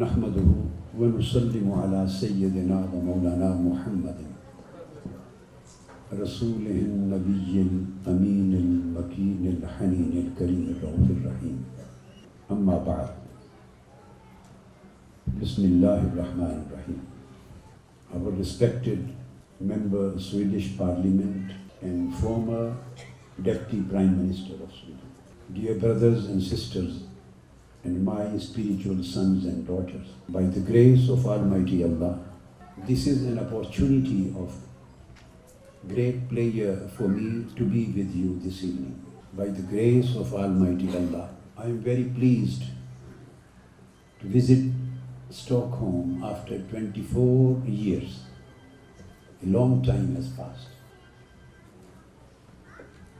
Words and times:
نحمده 0.00 0.98
ونسلم 0.98 1.70
على 1.72 2.00
سيدنا 2.10 2.76
ومولانا 2.92 3.48
محمد 3.62 4.20
رسوله 6.20 6.78
النبي 6.84 7.62
الأمين 7.64 8.52
المكين 8.60 9.42
الحنين 9.56 10.12
الكريم 10.20 10.62
الرؤوف 10.76 11.10
الرحيم 11.16 11.58
أما 12.50 12.78
بعد 12.86 13.10
بسم 15.42 15.64
الله 15.72 15.98
الرحمن 16.12 16.54
اللہ 16.54 16.64
الرحمٰن 18.14 19.68
رحیم 19.68 19.68
اب 19.68 20.18
Swedish 20.30 20.68
parliament 20.78 21.52
and 21.82 22.00
former 22.24 22.64
deputy 23.50 23.82
prime 23.92 24.14
minister 24.24 24.56
of 24.62 24.68
Sweden 24.80 25.08
dear 25.60 25.76
brothers 25.86 26.20
and 26.26 26.38
sisters 26.52 26.92
and 27.84 28.04
my 28.04 28.36
spiritual 28.38 29.02
sons 29.02 29.46
and 29.46 29.66
daughters, 29.66 30.06
by 30.28 30.42
the 30.42 30.60
grace 30.60 31.08
of 31.08 31.26
Almighty 31.26 31.82
Allah, 31.82 32.18
this 32.86 33.06
is 33.06 33.24
an 33.24 33.38
opportunity 33.38 34.34
of 34.36 34.54
great 35.88 36.28
pleasure 36.28 36.90
for 36.96 37.08
me 37.08 37.50
to 37.54 37.64
be 37.64 37.86
with 37.86 38.14
you 38.14 38.38
this 38.40 38.64
evening. 38.64 39.02
By 39.32 39.46
the 39.46 39.62
grace 39.62 40.16
of 40.16 40.34
Almighty 40.34 40.94
Allah, 40.94 41.30
I 41.56 41.64
am 41.64 41.78
very 41.78 42.04
pleased 42.04 42.64
to 44.20 44.26
visit 44.26 44.72
Stockholm 45.30 46.22
after 46.24 46.58
24 46.58 47.62
years. 47.66 48.24
A 49.42 49.46
long 49.46 49.82
time 49.82 50.16
has 50.16 50.28
passed. 50.28 50.68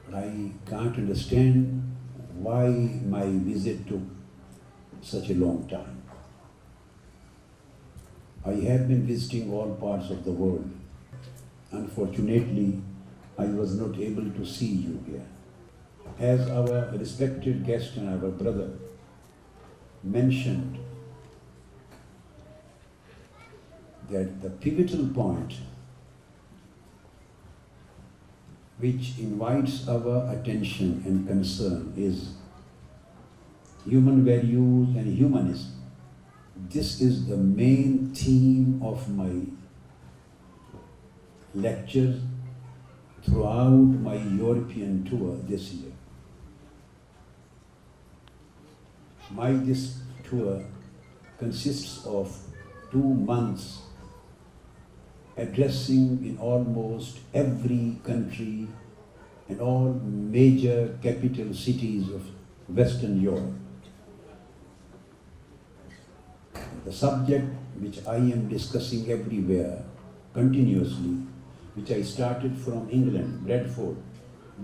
But 0.05 0.17
I 0.17 0.53
can't 0.69 0.97
understand 0.97 1.97
why 2.35 2.69
my 2.69 3.25
visit 3.25 3.87
took 3.87 4.01
such 5.03 5.31
a 5.31 5.35
long 5.35 5.67
time. 5.67 6.03
I 8.45 8.53
have 8.69 8.89
been 8.89 9.07
visiting 9.07 9.53
all 9.53 9.75
parts 9.75 10.11
of 10.11 10.25
the 10.25 10.33
world. 10.33 10.71
Unfortunately, 11.71 12.81
I 13.39 13.45
was 13.45 13.79
not 13.79 13.99
able 13.99 14.31
to 14.31 14.47
see 14.47 14.67
you 14.67 15.05
here. 15.07 15.27
As 16.19 16.49
our 16.49 16.91
respected 16.97 17.65
guest 17.65 17.97
and 17.97 18.09
our 18.09 18.31
brother 18.31 18.71
mentioned, 20.03 20.79
that 24.11 24.43
the 24.43 24.51
pivotal 24.51 25.07
point 25.11 25.59
which 28.79 29.13
invites 29.21 29.87
our 29.87 30.33
attention 30.33 31.01
and 31.07 31.29
concern 31.29 31.93
is 31.97 32.29
human 33.87 34.25
values 34.25 34.97
and 34.97 35.17
humanism. 35.17 35.77
This 36.69 37.01
is 37.01 37.27
the 37.27 37.37
main 37.37 38.15
theme 38.15 38.81
of 38.83 39.09
my 39.09 39.43
lectures 41.55 42.21
throughout 43.25 43.71
my 43.71 44.17
European 44.17 45.05
tour 45.05 45.37
this 45.49 45.73
year. 45.73 45.93
This 49.65 49.99
tour 50.29 50.65
consists 51.39 52.05
of 52.05 52.37
2 52.91 52.99
months 52.99 53.83
addressing 55.37 56.25
in 56.27 56.37
almost 56.39 57.21
every 57.33 57.97
country 58.05 58.69
and 59.49 59.61
all 59.61 59.93
major 60.05 60.99
capital 61.01 61.55
cities 61.55 62.11
of 62.11 62.27
Western 62.69 63.21
Europe. 63.21 63.49
The 66.85 66.93
subject 66.93 67.49
which 67.79 68.05
I 68.07 68.17
am 68.17 68.49
discussing 68.49 69.11
everywhere, 69.11 69.85
continuously, 70.33 71.19
which 71.75 71.91
I 71.91 72.03
started 72.03 72.59
from 72.59 72.89
England, 72.91 73.47
Bradford, 73.47 73.97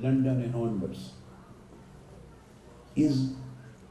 London 0.00 0.42
and 0.42 0.54
onwards, 0.54 1.12
is 2.94 3.34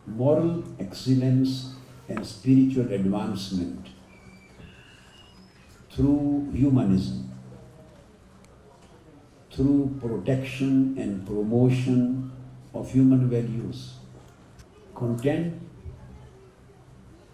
moral 0.06 0.64
excellence 0.80 1.76
and 2.08 2.26
spiritual 2.26 2.92
advancement 2.92 3.88
through 5.90 6.52
humanism, 6.54 7.32
through 9.52 9.98
protection 10.02 10.96
and 10.98 11.26
promotion 11.26 12.32
of 12.74 12.92
human 12.92 13.30
values. 13.30 13.94
Content 14.94 15.54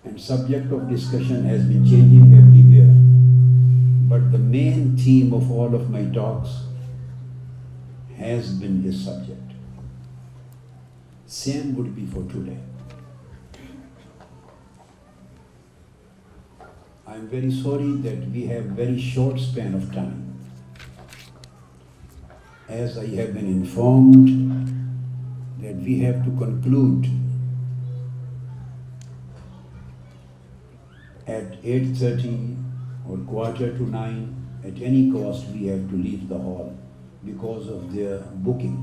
main 0.05 0.45
themes 5.03 5.47
subject 9.03 9.51
same 11.31 11.73
would 11.77 11.87
be 11.95 12.05
for 12.13 12.23
today 12.45 12.55
I 17.05 17.19
am 17.19 17.25
very 17.31 17.49
sorry 17.61 17.91
that 18.03 18.25
we 18.31 18.45
have 18.49 18.61
very 18.77 18.99
short 19.01 19.39
span 19.39 19.75
of 19.75 19.93
time 19.95 20.11
as 22.73 22.97
I 22.97 23.17
have 23.19 23.27
been 23.33 23.47
informed 23.55 24.29
that 25.63 25.75
we 25.85 25.99
have 26.05 26.13
to 26.25 26.37
conclude 26.45 27.07
At 31.27 31.63
8:30 31.63 32.57
or 33.07 33.17
quarter 33.19 33.77
to 33.77 33.83
9, 33.83 34.35
at 34.63 34.81
any 34.81 35.11
cost 35.11 35.45
we 35.47 35.67
have 35.67 35.87
to 35.89 35.95
leave 35.95 36.27
the 36.27 36.37
hall 36.37 36.75
because 37.23 37.67
of 37.69 37.93
their 37.93 38.17
booking 38.45 38.77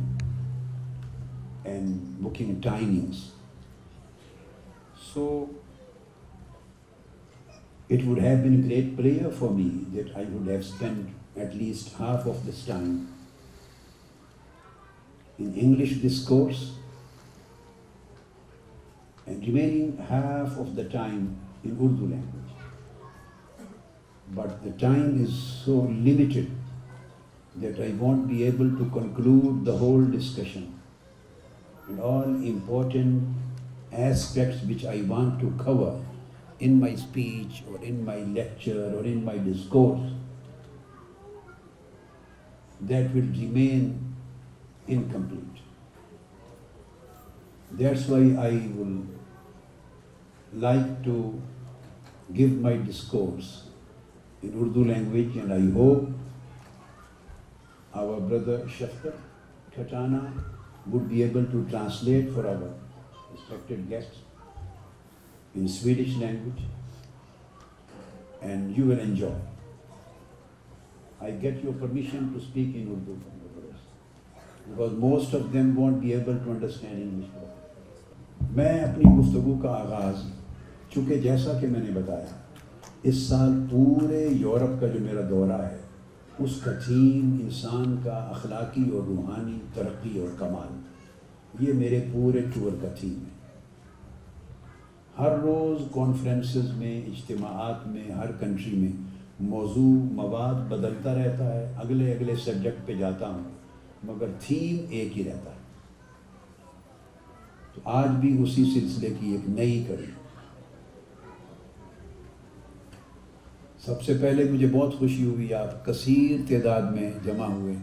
and 1.64 2.20
booking 2.20 2.60
timings. 2.60 3.30
So 4.96 5.50
it 7.88 8.04
would 8.04 8.18
have 8.18 8.44
been 8.44 8.62
a 8.62 8.66
great 8.68 8.96
prayer 8.96 9.30
for 9.30 9.50
me 9.50 9.86
that 9.94 10.14
I 10.14 10.22
would 10.22 10.46
have 10.48 10.64
spent 10.64 11.08
at 11.36 11.54
least 11.54 11.94
half 11.94 12.26
of 12.26 12.46
this 12.46 12.66
time 12.66 13.14
in 15.38 15.54
English 15.54 15.94
discourse 15.94 16.74
and 19.26 19.44
remaining 19.44 19.96
half 20.06 20.56
of 20.56 20.76
the 20.76 20.84
time 20.84 21.36
in 21.68 21.76
Urdu 21.84 22.08
language. 22.14 22.54
But 24.38 24.64
the 24.64 24.72
time 24.78 25.24
is 25.24 25.32
so 25.64 25.76
limited 26.06 26.50
that 27.56 27.80
I 27.80 27.88
won't 27.90 28.28
be 28.28 28.44
able 28.44 28.70
to 28.78 28.90
conclude 28.90 29.64
the 29.64 29.76
whole 29.76 30.04
discussion 30.04 30.74
and 31.88 32.00
all 32.00 32.24
important 32.52 33.28
aspects 33.92 34.62
which 34.62 34.84
I 34.84 35.00
want 35.00 35.40
to 35.40 35.64
cover 35.64 36.00
in 36.60 36.78
my 36.80 36.94
speech 36.94 37.62
or 37.70 37.82
in 37.82 38.04
my 38.04 38.18
lecture 38.18 38.92
or 38.94 39.04
in 39.04 39.24
my 39.24 39.38
discourse. 39.38 40.12
That 42.80 43.14
will 43.14 43.30
remain 43.42 44.14
incomplete. 44.86 45.62
That's 47.72 48.06
why 48.06 48.24
I 48.40 48.50
would 48.76 49.18
like 50.52 51.02
to 51.04 51.42
go 52.36 52.46
my 52.62 52.76
discourse 52.86 53.44
in 54.44 54.50
Urdu 54.60 54.82
language 54.84 55.36
and 55.38 55.52
I 55.52 55.70
hope 55.74 55.98
our 57.98 58.18
brother 58.30 58.58
شفترا 58.78 60.06
would 60.92 61.04
be 61.10 61.18
ایبلسلیٹ 61.22 62.24
for 62.34 62.44
our 62.54 62.60
guest 63.90 64.14
in 65.56 65.66
Swedish 65.78 66.08
language 66.22 66.58
and 68.44 68.60
you 68.78 68.84
will 68.86 69.00
enjoy 69.00 69.42
I 71.20 71.30
get 71.42 71.64
your 71.64 71.74
permission 71.80 72.20
to 72.32 72.38
speak 72.38 72.68
in 72.76 72.84
Urdu 72.94 73.12
of 75.12 75.34
them 75.52 75.68
وانڈرسٹینڈ 75.78 77.24
میں 78.56 78.68
اپنی 78.80 79.04
گفتگو 79.20 79.52
کا 79.62 79.70
آغاز 79.80 80.18
چونکہ 80.98 81.18
جیسا 81.22 81.52
کہ 81.58 81.66
میں 81.70 81.80
نے 81.80 81.90
بتایا 81.94 82.90
اس 83.08 83.16
سال 83.26 83.50
پورے 83.70 84.22
یورپ 84.40 84.80
کا 84.80 84.86
جو 84.94 84.98
میرا 85.02 85.20
دورہ 85.28 85.60
ہے 85.62 85.76
اس 86.46 86.56
کا 86.64 86.70
تھیم 86.86 87.36
انسان 87.42 87.94
کا 88.04 88.14
اخلاقی 88.30 88.82
اور 88.92 89.02
روحانی 89.12 89.56
ترقی 89.74 90.18
اور 90.20 90.28
کمال 90.38 91.64
یہ 91.66 91.72
میرے 91.82 92.00
پورے 92.12 92.40
ٹور 92.54 92.72
کا 92.82 92.88
تھیم 93.00 93.22
ہے 93.26 94.72
ہر 95.18 95.38
روز 95.46 95.86
کانفرنسز 95.94 96.72
میں 96.78 97.00
اجتماعات 97.12 97.86
میں 97.94 98.10
ہر 98.18 98.32
کنٹری 98.40 98.76
میں 98.78 98.92
موضوع 99.54 99.92
مواد 100.22 100.68
بدلتا 100.76 101.14
رہتا 101.22 101.52
ہے 101.54 101.64
اگلے 101.86 102.12
اگلے 102.16 102.36
سبجیکٹ 102.44 102.86
پہ 102.86 102.94
جاتا 103.04 103.28
ہوں 103.34 103.44
مگر 104.12 104.36
تھیم 104.46 104.84
ایک 104.98 105.18
ہی 105.18 105.24
رہتا 105.30 105.50
ہے 105.50 105.56
تو 107.74 107.88
آج 108.02 108.10
بھی 108.20 108.36
اسی 108.42 108.64
سلسلے 108.74 109.14
کی 109.20 109.30
ایک 109.34 109.48
نئی 109.60 109.84
کڑی 109.88 110.16
سب 113.84 114.00
سے 114.02 114.14
پہلے 114.20 114.44
مجھے 114.52 114.66
بہت 114.72 114.94
خوشی 114.98 115.24
ہوئی 115.24 115.52
آپ 115.54 115.84
کثیر 115.86 116.38
تعداد 116.48 116.90
میں 116.94 117.10
جمع 117.24 117.46
ہوئے 117.48 117.74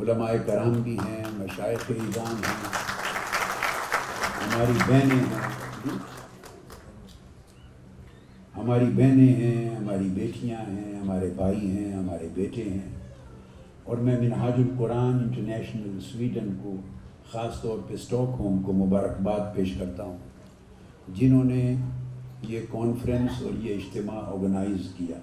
علماء 0.00 0.30
کرام 0.46 0.72
بھی 0.82 0.96
ہیں 1.06 1.22
مشائق 1.36 1.90
ایزان 1.90 2.34
ہیں 2.46 2.72
ہماری 4.42 4.76
بہنیں 4.88 5.16
ہیں 5.16 5.40
ہماری 8.56 8.90
بہنیں 8.96 9.34
ہیں 9.40 9.74
ہماری 9.76 10.08
بیٹیاں 10.14 10.58
ہیں 10.68 10.94
ہمارے 10.98 11.30
بھائی 11.36 11.70
ہیں 11.70 11.92
ہمارے 11.96 12.28
بیٹے 12.34 12.62
ہیں 12.68 12.88
اور 13.84 13.96
میں 14.08 14.20
منہاج 14.20 14.60
القرآن 14.66 15.18
انٹرنیشنل 15.18 15.98
سویڈن 16.12 16.54
کو 16.62 16.76
خاص 17.32 17.60
طور 17.62 17.78
پہ 17.88 17.94
اسٹاک 17.94 18.36
ہوم 18.40 18.62
کو 18.66 18.72
مبارکباد 18.84 19.54
پیش 19.56 19.74
کرتا 19.78 20.02
ہوں 20.02 20.16
جنہوں 21.14 21.44
نے 21.44 21.74
یہ 22.48 22.60
کانفرنس 22.70 23.42
اور 23.42 23.62
یہ 23.64 23.74
اجتماع 23.74 24.20
آرگنائز 24.32 24.88
کیا 24.96 25.16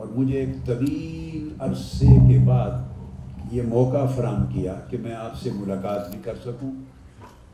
اور 0.00 0.06
مجھے 0.14 0.38
ایک 0.40 0.48
طویل 0.66 1.48
عرصے 1.68 2.06
کے 2.28 2.38
بعد 2.46 3.52
یہ 3.52 3.62
موقع 3.68 4.04
فراہم 4.16 4.44
کیا 4.52 4.74
کہ 4.90 4.98
میں 5.02 5.14
آپ 5.14 5.36
سے 5.42 5.50
ملاقات 5.54 6.10
بھی 6.10 6.18
کر 6.24 6.34
سکوں 6.44 6.70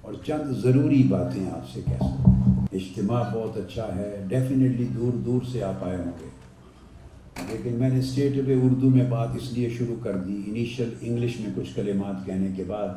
اور 0.06 0.14
چند 0.26 0.52
ضروری 0.62 1.02
باتیں 1.10 1.44
آپ 1.54 1.68
سے 1.72 1.80
کہہ 1.86 2.02
سکوں 2.04 2.34
اجتماع 2.78 3.22
بہت 3.34 3.56
اچھا 3.56 3.86
ہے 3.96 4.10
ڈیفینیٹلی 4.28 4.86
دور 4.96 5.16
دور 5.26 5.40
سے 5.52 5.62
آپ 5.64 5.84
آئے 5.88 5.96
ہوں 5.96 6.12
گے 6.20 6.28
لیکن 7.52 7.74
میں 7.80 7.90
نے 7.90 7.98
اسٹیٹ 7.98 8.34
پہ 8.46 8.54
اردو 8.64 8.90
میں 8.96 9.04
بات 9.10 9.36
اس 9.42 9.52
لیے 9.52 9.68
شروع 9.78 9.96
کر 10.04 10.16
دی 10.26 10.42
انیشل 10.46 10.90
انگلش 11.00 11.38
میں 11.40 11.50
کچھ 11.56 11.74
کلمات 11.76 12.24
کہنے 12.26 12.48
کے 12.56 12.64
بعد 12.72 12.88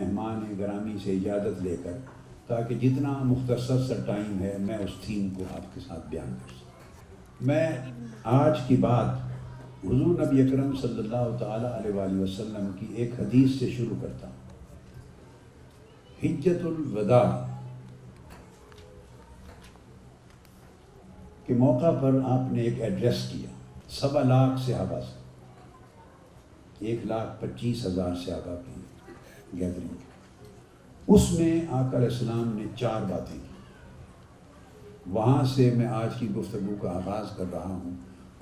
مہمان 0.00 0.44
گرامی 0.58 0.96
سے 1.04 1.12
اجازت 1.16 1.62
لے 1.62 1.74
کر 1.84 1.98
تاکہ 2.46 2.74
جتنا 2.80 3.12
مختصر 3.32 3.82
سا 3.86 3.94
ٹائم 4.06 4.40
ہے 4.42 4.54
میں 4.66 4.76
اس 4.82 4.90
تھیم 5.04 5.28
کو 5.36 5.44
آپ 5.54 5.74
کے 5.74 5.80
ساتھ 5.86 6.06
بیان 6.10 6.34
کر 6.40 6.52
سکوں 6.58 7.46
میں 7.46 7.66
آج 8.40 8.58
کی 8.66 8.76
بات 8.84 9.08
حضور 9.84 10.20
نبی 10.20 10.42
اکرم 10.42 10.74
صلی 10.80 10.98
اللہ 10.98 11.36
تعالیٰ 11.40 11.72
علیہ 11.78 11.92
وآلہ 11.94 12.20
وسلم 12.20 12.70
کی 12.78 12.86
ایک 13.02 13.10
حدیث 13.20 13.58
سے 13.58 13.70
شروع 13.76 13.96
کرتا 14.02 14.26
ہوں 14.28 14.44
حجت 16.22 16.64
الوداع 16.66 17.24
کے 21.46 21.54
موقع 21.64 21.90
پر 22.02 22.18
آپ 22.32 22.52
نے 22.52 22.60
ایک 22.62 22.80
ایڈریس 22.82 23.28
کیا 23.32 23.50
سوا 24.00 24.22
لاکھ 24.28 24.60
صحابہ 24.66 25.00
سے 25.10 25.14
ایک 26.86 27.06
لاکھ 27.12 27.40
پچیس 27.42 27.84
ہزار 27.86 28.14
صحابہ 28.24 28.56
کی 28.64 29.60
گیدرنگ 29.60 30.04
اس 31.14 31.30
میں 31.38 31.50
آقا 31.70 31.96
علیہ 31.96 32.08
السلام 32.08 32.48
نے 32.54 32.62
چار 32.76 33.02
باتیں 33.10 33.34
کی 33.38 35.10
وہاں 35.16 35.42
سے 35.54 35.70
میں 35.76 35.86
آج 35.98 36.16
کی 36.18 36.28
گفتگو 36.38 36.74
کا 36.82 36.90
آغاز 36.92 37.26
کر 37.36 37.52
رہا 37.52 37.74
ہوں 37.74 37.92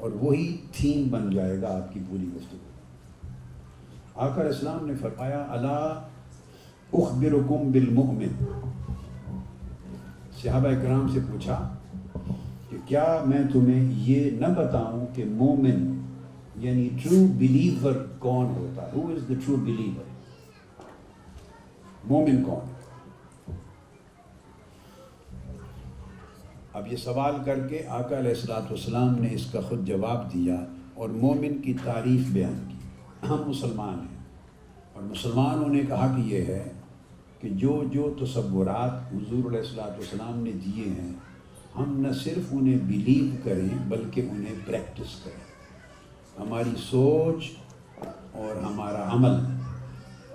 اور 0.02 0.10
وہی 0.20 0.46
تھیم 0.76 1.08
بن 1.12 1.28
جائے 1.30 1.60
گا 1.62 1.74
آپ 1.76 1.92
کی 1.94 2.00
پوری 2.10 2.28
گفتگو 2.36 3.28
آقا 4.14 4.40
علیہ 4.40 4.52
السلام 4.52 4.86
نے 4.86 4.94
فرمایا 5.00 5.44
اللہ 5.56 6.96
اخبرکم 7.02 7.70
بالمؤمن 7.72 8.44
صحابہ 10.42 10.68
اکرام 10.76 11.06
سے 11.14 11.20
پوچھا 11.30 11.58
کہ 12.70 12.76
کیا 12.86 13.06
میں 13.26 13.42
تمہیں 13.52 13.92
یہ 14.08 14.30
نہ 14.46 14.52
بتاؤں 14.58 15.06
کہ 15.14 15.24
مومن 15.36 15.84
یعنی 16.64 16.88
ٹرو 17.02 17.24
بلیور 17.38 18.04
کون 18.18 18.52
ہوتا 18.58 18.88
ہے 18.92 19.34
ٹرو 19.44 19.56
بلیور 19.64 20.12
مومن 22.08 22.42
کون 22.44 23.52
اب 26.78 26.86
یہ 26.92 26.96
سوال 27.04 27.34
کر 27.44 27.66
کے 27.68 27.78
آقا 27.98 28.18
علیہ 28.18 28.30
السلاۃ 28.34 28.66
والسلام 28.70 29.14
نے 29.20 29.28
اس 29.34 29.46
کا 29.52 29.60
خود 29.68 29.86
جواب 29.86 30.32
دیا 30.32 30.54
اور 31.00 31.08
مومن 31.22 31.56
کی 31.62 31.72
تعریف 31.84 32.26
بیان 32.32 32.58
کی 32.68 33.28
ہم 33.28 33.42
مسلمان 33.46 33.98
ہیں 34.08 34.22
اور 34.94 35.02
مسلمانوں 35.02 35.68
نے 35.68 35.80
کہا 35.88 36.10
کہ 36.16 36.22
یہ 36.34 36.44
ہے 36.52 36.62
کہ 37.40 37.48
جو 37.62 37.80
جو 37.92 38.12
تصورات 38.24 39.00
حضور 39.12 39.48
علیہ 39.50 39.60
السلاۃ 39.66 39.92
والسلام 40.02 40.38
نے 40.42 40.52
دیے 40.64 40.88
ہیں 40.98 41.12
ہم 41.76 41.96
نہ 42.00 42.12
صرف 42.24 42.52
انہیں 42.58 42.78
بلیو 42.88 43.24
کریں 43.44 43.68
بلکہ 43.94 44.28
انہیں 44.34 44.60
پریکٹس 44.66 45.16
کریں 45.22 46.42
ہماری 46.42 46.74
سوچ 46.90 47.50
اور 48.06 48.62
ہمارا 48.66 49.08
عمل 49.14 49.40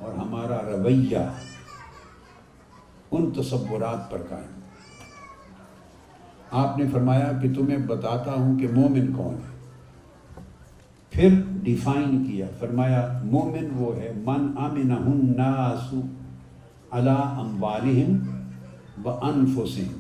اور 0.02 0.14
ہمارا 0.24 0.62
رویہ 0.72 1.28
ان 3.12 3.30
تصورات 3.36 4.10
پر 4.12 4.22
قائم 4.30 4.58
آپ 6.64 6.78
نے 6.78 6.86
فرمایا 6.92 7.32
کہ 7.42 7.54
تمہیں 7.54 7.78
بتاتا 7.88 8.32
ہوں 8.34 8.58
کہ 8.60 8.68
مومن 8.76 9.12
کون 9.18 9.36
ہے 9.44 9.58
پھر 11.12 11.36
ڈیفائن 11.64 12.24
کیا 12.26 12.46
فرمایا 12.60 13.08
مومن 13.32 13.70
وہ 13.76 13.96
ہے 14.00 14.12
من 14.26 14.48
امن 14.66 14.92
الناس 14.98 15.94
نہ 17.04 17.10
اموالہم 17.40 19.06
و 19.08 19.12
انفسہم 19.26 19.98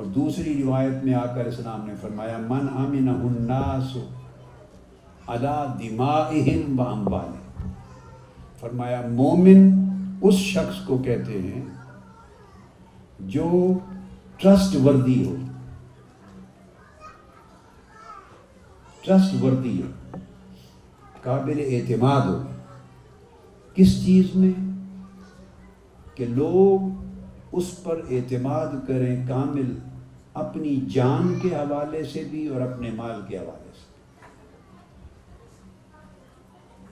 اور 0.00 0.04
دوسری 0.14 0.54
روایت 0.62 1.02
میں 1.04 1.14
آ 1.14 1.24
کر 1.34 1.46
اسلام 1.46 1.86
نے 1.86 1.94
فرمایا 2.00 2.38
من 2.48 2.68
امن 2.84 3.08
الناس 3.18 3.46
نہ 3.96 5.32
آسو 5.34 5.34
و 5.34 6.82
اموالہم 6.82 7.36
فرمایا 8.60 9.00
مومن 9.12 9.80
اس 10.28 10.34
شخص 10.48 10.84
کو 10.86 10.96
کہتے 11.04 11.40
ہیں 11.42 11.62
جو 13.36 13.46
ٹرسٹ 14.42 14.76
وردی 14.84 15.16
ہو 15.26 15.34
ٹرسٹ 19.06 19.34
وردی 19.42 19.80
ہو 19.80 20.18
قابل 21.22 21.62
اعتماد 21.66 22.28
ہو 22.30 22.36
کس 23.74 23.94
چیز 24.04 24.34
میں 24.36 24.52
کہ 26.14 26.26
لوگ 26.38 27.54
اس 27.58 27.72
پر 27.82 28.00
اعتماد 28.16 28.76
کریں 28.88 29.26
کامل 29.28 29.74
اپنی 30.44 30.76
جان 30.94 31.34
کے 31.42 31.54
حوالے 31.54 32.04
سے 32.12 32.24
بھی 32.30 32.46
اور 32.48 32.60
اپنے 32.70 32.90
مال 32.96 33.20
کے 33.28 33.38
حوالے 33.38 33.71
سے 33.71 33.71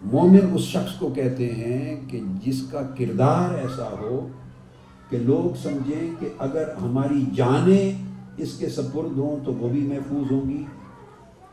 مومن 0.03 0.55
اس 0.55 0.63
شخص 0.65 0.95
کو 0.99 1.09
کہتے 1.15 1.51
ہیں 1.55 1.95
کہ 2.11 2.21
جس 2.45 2.63
کا 2.71 2.83
کردار 2.99 3.55
ایسا 3.59 3.89
ہو 4.01 4.27
کہ 5.09 5.19
لوگ 5.19 5.55
سمجھیں 5.63 6.11
کہ 6.21 6.29
اگر 6.47 6.69
ہماری 6.83 7.25
جانیں 7.37 7.91
اس 8.43 8.57
کے 8.59 8.69
سپرد 8.77 9.19
ہوں 9.19 9.45
تو 9.45 9.53
وہ 9.59 9.69
بھی 9.69 9.81
محفوظ 9.89 10.31
ہوں 10.31 10.49
گی 10.51 10.63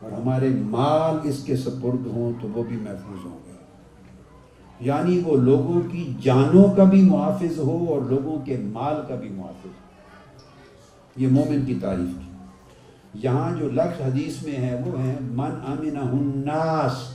اور 0.02 0.12
ہمارے 0.12 0.50
مال 0.76 1.18
اس 1.30 1.44
کے 1.46 1.56
سپرد 1.58 2.06
ہوں 2.16 2.32
تو 2.42 2.48
وہ 2.54 2.64
بھی 2.68 2.78
محفوظ 2.84 3.26
ہوں 3.26 3.38
گے 3.48 4.86
یعنی 4.86 5.20
وہ 5.26 5.36
لوگوں 5.42 5.82
کی 5.92 6.06
جانوں 6.24 6.64
کا 6.78 6.84
بھی 6.94 7.02
محافظ 7.10 7.58
ہو 7.60 7.78
اور 7.94 8.02
لوگوں 8.10 8.38
کے 8.46 8.58
مال 8.72 9.02
کا 9.08 9.16
بھی 9.22 9.30
محافظ 9.36 9.66
ہو 9.66 11.22
یہ 11.22 11.28
مومن 11.32 11.66
کی 11.66 11.76
تعریف 11.82 13.16
یہاں 13.24 13.52
جو 13.60 13.70
لقش 13.74 14.02
حدیث 14.06 14.42
میں 14.44 14.56
ہے 14.62 14.78
وہ 14.86 15.00
ہیں 15.02 15.18
من 15.22 15.92
الناس 15.98 17.06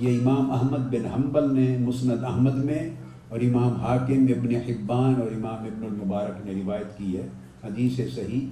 یہ 0.00 0.18
امام 0.18 0.50
احمد 0.52 0.84
بن 0.94 1.06
حنبل 1.14 1.52
نے 1.54 1.76
مسند 1.80 2.24
احمد 2.24 2.54
میں 2.64 2.78
اور 3.30 3.40
امام 3.48 3.74
حاکم 3.82 4.26
ابن 4.36 4.54
حبان 4.68 5.20
اور 5.20 5.30
امام 5.32 5.64
ابن 5.66 5.84
المبارک 5.86 6.46
نے 6.46 6.54
روایت 6.62 6.96
کی 6.98 7.16
ہے 7.16 7.28
حدیث 7.64 7.98
صحیح 8.14 8.46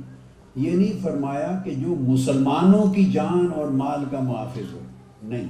یہ 0.58 0.76
نہیں 0.76 1.02
فرمایا 1.02 1.50
کہ 1.64 1.74
جو 1.82 1.94
مسلمانوں 1.98 2.82
کی 2.94 3.04
جان 3.12 3.46
اور 3.56 3.68
مال 3.80 4.04
کا 4.10 4.20
محافظ 4.28 4.72
ہو 4.72 4.78
نہیں 5.32 5.48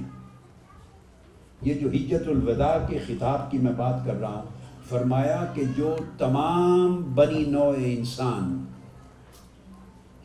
یہ 1.69 1.75
جو 1.81 1.89
حجت 1.95 2.29
الوداع 2.35 2.77
کے 2.89 2.99
خطاب 3.07 3.51
کی 3.51 3.59
میں 3.63 3.73
بات 3.77 4.05
کر 4.07 4.21
رہا 4.21 4.35
ہوں 4.39 4.59
فرمایا 4.89 5.45
کہ 5.55 5.63
جو 5.77 5.97
تمام 6.19 7.03
بنی 7.15 7.45
نوع 7.51 7.73
انسان 7.87 8.57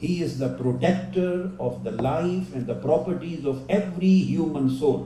ہی 0.03 0.23
is 0.23 0.39
the 0.39 0.47
protector 0.57 1.41
of 1.67 1.73
the 1.85 1.91
life 2.01 2.53
and 2.53 2.67
the 2.67 2.73
properties 2.81 3.47
of 3.47 3.55
every 3.75 4.13
human 4.29 4.69
soul 4.79 5.01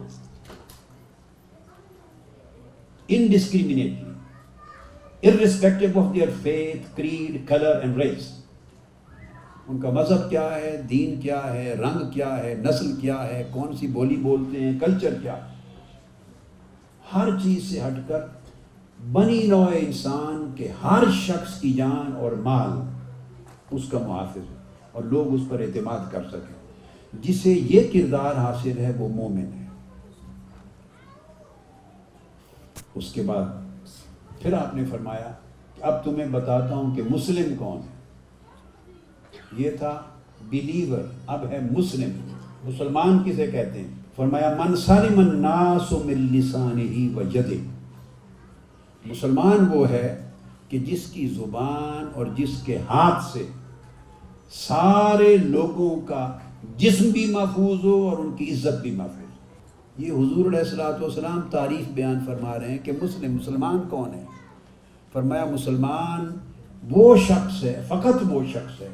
indiscriminately, 3.10 4.06
irrespective 5.22 5.98
of 5.98 6.14
their 6.14 6.28
faith, 6.28 6.88
creed, 6.96 7.46
color 7.54 7.78
and 7.86 8.04
race. 8.06 8.36
ان 9.72 9.80
کا 9.82 9.90
مذہب 9.94 10.30
کیا 10.30 10.46
ہے 10.54 10.70
دین 10.90 11.20
کیا 11.22 11.40
ہے 11.54 11.74
رنگ 11.80 12.10
کیا 12.12 12.30
ہے 12.44 12.54
نسل 12.64 12.92
کیا 13.02 13.16
ہے 13.32 13.44
کون 13.54 13.76
سی 13.80 13.88
بولی 13.98 14.16
بولتے 14.22 14.60
ہیں 14.60 14.72
کلچر 14.80 15.14
کیا 15.22 15.36
ہے 15.38 15.98
ہر 17.14 17.28
چیز 17.44 17.70
سے 17.70 17.80
ہٹ 17.82 18.00
کر 18.08 18.26
بنی 19.18 19.42
نوع 19.50 19.68
انسان 19.80 20.50
کے 20.56 20.72
ہر 20.84 21.04
شخص 21.20 21.60
کی 21.62 21.74
جان 21.74 22.12
اور 22.24 22.32
مال 22.48 22.72
اس 23.76 23.88
کا 23.92 24.00
محافظ 24.08 24.50
ہے 24.52 24.56
اور 24.92 25.04
لوگ 25.12 25.34
اس 25.34 25.42
پر 25.50 25.60
اعتماد 25.66 26.12
کر 26.12 26.24
سکیں 26.32 27.22
جسے 27.28 27.54
یہ 27.70 27.88
کردار 27.94 28.36
حاصل 28.46 28.78
ہے 28.86 28.92
وہ 29.00 29.10
مومن 29.22 29.46
ہے 29.59 29.59
اس 32.96 33.12
کے 33.14 33.22
بعد 33.26 33.88
پھر 34.42 34.54
آپ 34.62 34.74
نے 34.76 34.84
فرمایا 34.92 35.32
کہ 35.76 35.84
اب 35.88 36.04
تمہیں 36.04 36.26
بتاتا 36.32 36.76
ہوں 36.76 36.96
کہ 36.96 37.02
مسلم 37.10 37.54
کون 37.60 37.82
ہے 37.88 39.62
یہ 39.62 39.72
تھا 39.80 39.98
بلیور 40.50 41.04
اب 41.36 41.46
ہے 41.52 41.60
مسلم 41.72 42.10
مسلمان 42.64 43.22
کسے 43.26 43.48
کہتے 43.52 43.80
ہیں 43.82 43.94
فرمایا 44.16 44.50
من 44.60 44.70
منسانی 44.72 45.16
من 45.16 46.10
ملسانی 46.32 47.10
و 47.16 47.24
جدی 47.34 47.60
مسلمان 49.06 49.66
وہ 49.74 49.90
ہے 49.90 50.08
کہ 50.70 50.78
جس 50.88 51.06
کی 51.12 51.28
زبان 51.36 52.08
اور 52.16 52.26
جس 52.38 52.62
کے 52.66 52.78
ہاتھ 52.90 53.24
سے 53.32 53.46
سارے 54.66 55.36
لوگوں 55.44 55.90
کا 56.08 56.28
جسم 56.78 57.10
بھی 57.12 57.26
محفوظ 57.32 57.84
ہو 57.86 57.94
اور 58.10 58.18
ان 58.24 58.36
کی 58.38 58.52
عزت 58.54 58.82
بھی 58.82 58.92
محفوظ 58.96 59.19
یہ 60.02 60.12
حضور 60.18 60.46
السلات 60.54 61.02
والسلام 61.02 61.40
تعریف 61.52 61.88
بیان 61.94 62.20
فرما 62.26 62.58
رہے 62.60 62.68
ہیں 62.72 62.78
کہ 62.84 62.92
مسلم 63.02 63.34
مسلمان 63.36 63.80
کون 63.90 64.14
ہے 64.14 64.24
فرمایا 65.14 65.46
مسلمان 65.46 66.28
وہ 66.92 67.16
شخص 67.28 67.64
ہے 67.64 67.74
فقط 67.88 68.24
وہ 68.30 68.42
شخص 68.54 68.82
ہے 68.82 68.88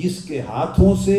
جس 0.00 0.22
کے 0.28 0.40
ہاتھوں 0.48 0.94
سے 1.04 1.18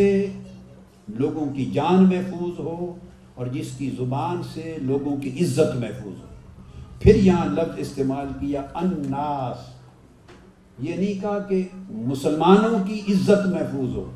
لوگوں 1.22 1.46
کی 1.54 1.64
جان 1.74 2.04
محفوظ 2.08 2.58
ہو 2.66 2.92
اور 3.34 3.46
جس 3.52 3.70
کی 3.78 3.90
زبان 3.98 4.42
سے 4.52 4.76
لوگوں 4.92 5.16
کی 5.20 5.30
عزت 5.44 5.74
محفوظ 5.84 6.20
ہو 6.20 6.28
پھر 7.02 7.16
یہاں 7.28 7.46
لفظ 7.54 7.78
استعمال 7.88 8.26
کیا 8.40 8.62
الناس 8.82 9.68
یہ 10.86 10.94
نہیں 10.96 11.20
کہا 11.22 11.38
کہ 11.48 11.62
مسلمانوں 12.12 12.78
کی 12.86 13.00
عزت 13.12 13.46
محفوظ 13.56 13.96
ہو 13.96 14.08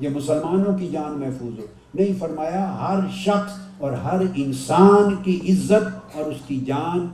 یہ 0.00 0.08
مسلمانوں 0.14 0.76
کی 0.78 0.86
جان 0.92 1.18
محفوظ 1.18 1.58
ہو 1.58 1.66
نہیں 1.94 2.18
فرمایا 2.20 2.64
ہر 2.80 2.98
شخص 3.16 3.58
اور 3.82 3.92
ہر 4.06 4.20
انسان 4.44 5.14
کی 5.24 5.38
عزت 5.52 6.16
اور 6.16 6.30
اس 6.30 6.40
کی 6.46 6.58
جان 6.66 7.06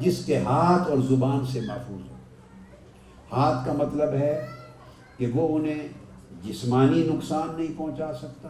جس 0.00 0.24
کے 0.24 0.38
ہاتھ 0.44 0.90
اور 0.90 0.98
زبان 1.08 1.44
سے 1.52 1.60
محفوظ 1.68 2.00
ہو 2.10 3.36
ہاتھ 3.36 3.66
کا 3.66 3.72
مطلب 3.82 4.12
ہے 4.20 4.34
کہ 5.18 5.26
وہ 5.34 5.48
انہیں 5.56 5.86
جسمانی 6.42 7.02
نقصان 7.14 7.48
نہیں 7.56 7.76
پہنچا 7.78 8.12
سکتا 8.20 8.48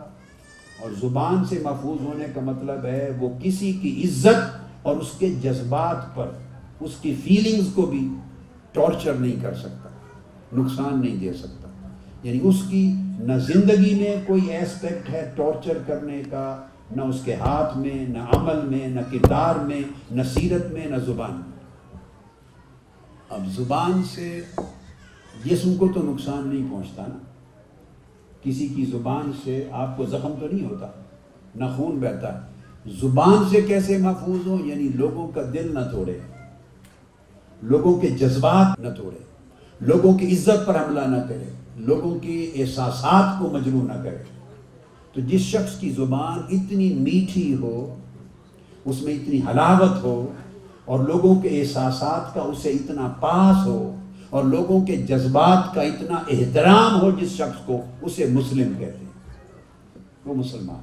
اور 0.83 0.91
زبان 1.01 1.45
سے 1.51 1.59
محفوظ 1.65 2.01
ہونے 2.07 2.25
کا 2.35 2.41
مطلب 2.45 2.85
ہے 2.87 3.09
وہ 3.21 3.29
کسی 3.43 3.73
کی 3.83 3.91
عزت 4.07 4.87
اور 4.87 4.97
اس 4.97 5.13
کے 5.19 5.29
جذبات 5.43 6.15
پر 6.15 6.31
اس 6.87 6.97
کی 7.03 7.15
فیلنگز 7.25 7.73
کو 7.75 7.87
بھی 7.95 8.07
ٹارچر 8.73 9.15
نہیں 9.19 9.41
کر 9.43 9.55
سکتا 9.63 9.89
نقصان 10.61 11.01
نہیں 11.01 11.17
دے 11.21 11.33
سکتا 11.37 11.69
یعنی 12.23 12.39
اس 12.49 12.63
کی 12.71 12.85
نہ 13.27 13.37
زندگی 13.47 13.95
میں 14.01 14.15
کوئی 14.27 14.51
ایسپیکٹ 14.57 15.09
ہے 15.13 15.23
ٹارچر 15.37 15.79
کرنے 15.87 16.21
کا 16.31 16.43
نہ 16.97 17.03
اس 17.13 17.21
کے 17.25 17.35
ہاتھ 17.37 17.77
میں 17.79 17.95
نہ 18.09 18.19
عمل 18.37 18.61
میں 18.69 18.87
نہ 18.89 19.01
کردار 19.13 19.55
میں 19.67 19.81
نہ 20.17 20.23
سیرت 20.35 20.71
میں 20.73 20.87
نہ 20.91 20.97
زبان 21.07 21.41
میں 21.47 21.67
اب 23.39 23.47
زبان 23.57 24.03
سے 24.15 24.29
جسم 25.45 25.75
کو 25.79 25.89
تو 25.95 26.03
نقصان 26.13 26.47
نہیں 26.49 26.71
پہنچتا 26.71 27.07
نا 27.07 27.17
کسی 28.43 28.67
کی 28.77 28.85
زبان 28.91 29.31
سے 29.45 29.63
آپ 29.81 29.97
کو 29.97 30.07
زخم 30.17 30.39
تو 30.41 30.47
نہیں 30.53 30.65
ہوتا 30.71 30.91
نہ 31.61 31.65
خون 31.77 31.99
بہتا 32.01 32.33
ہے 32.35 32.91
زبان 33.01 33.45
سے 33.51 33.61
کیسے 33.69 33.97
محفوظ 34.03 34.47
ہو 34.47 34.59
یعنی 34.67 34.89
لوگوں 35.03 35.27
کا 35.35 35.43
دل 35.55 35.71
نہ 35.75 35.81
توڑے 35.93 36.19
لوگوں 37.71 37.99
کے 38.01 38.09
جذبات 38.21 38.79
نہ 38.81 38.91
توڑے 38.99 39.19
لوگوں 39.93 40.17
کی 40.19 40.35
عزت 40.37 40.67
پر 40.67 40.79
حملہ 40.81 41.01
نہ 41.17 41.23
کرے 41.29 41.53
لوگوں 41.87 42.19
کے 42.21 42.41
احساسات 42.61 43.39
کو 43.39 43.51
نہ 43.57 43.93
کرے 44.03 44.23
تو 45.13 45.21
جس 45.29 45.41
شخص 45.51 45.79
کی 45.81 45.91
زبان 45.97 46.39
اتنی 46.57 46.89
میٹھی 47.05 47.55
ہو 47.61 47.75
اس 48.91 49.03
میں 49.03 49.15
اتنی 49.15 49.41
حلاوت 49.51 50.03
ہو 50.03 50.15
اور 50.95 51.05
لوگوں 51.09 51.35
کے 51.43 51.49
احساسات 51.61 52.33
کا 52.35 52.41
اسے 52.51 52.71
اتنا 52.73 53.09
پاس 53.21 53.67
ہو 53.67 53.79
اور 54.37 54.45
لوگوں 54.45 54.81
کے 54.87 54.97
جذبات 55.09 55.75
کا 55.75 55.83
اتنا 55.83 56.17
احترام 56.35 57.01
ہو 57.01 57.11
جس 57.21 57.33
شخص 57.37 57.65
کو 57.67 57.81
اسے 58.07 58.27
مسلم 58.33 58.73
کہتے 58.79 59.05
ہیں 59.05 60.01
وہ 60.25 60.35
مسلمان 60.35 60.81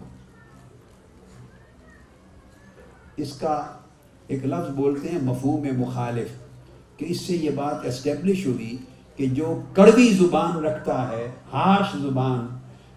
اس 3.26 3.34
کا 3.40 3.62
ایک 4.34 4.46
لفظ 4.46 4.70
بولتے 4.76 5.10
ہیں 5.12 5.20
مفہوم 5.24 5.66
مخالف 5.80 6.30
کہ 7.00 7.06
اس 7.10 7.22
سے 7.28 7.36
یہ 7.42 7.50
بات 7.56 7.86
اسٹیبلش 7.86 8.46
ہوئی 8.46 8.76
کہ 9.18 9.26
جو 9.36 9.60
کڑوی 9.74 10.10
زبان 10.20 10.58
رکھتا 10.66 11.08
ہے 11.10 11.28
ہارش 11.52 11.96
زبان 12.02 12.46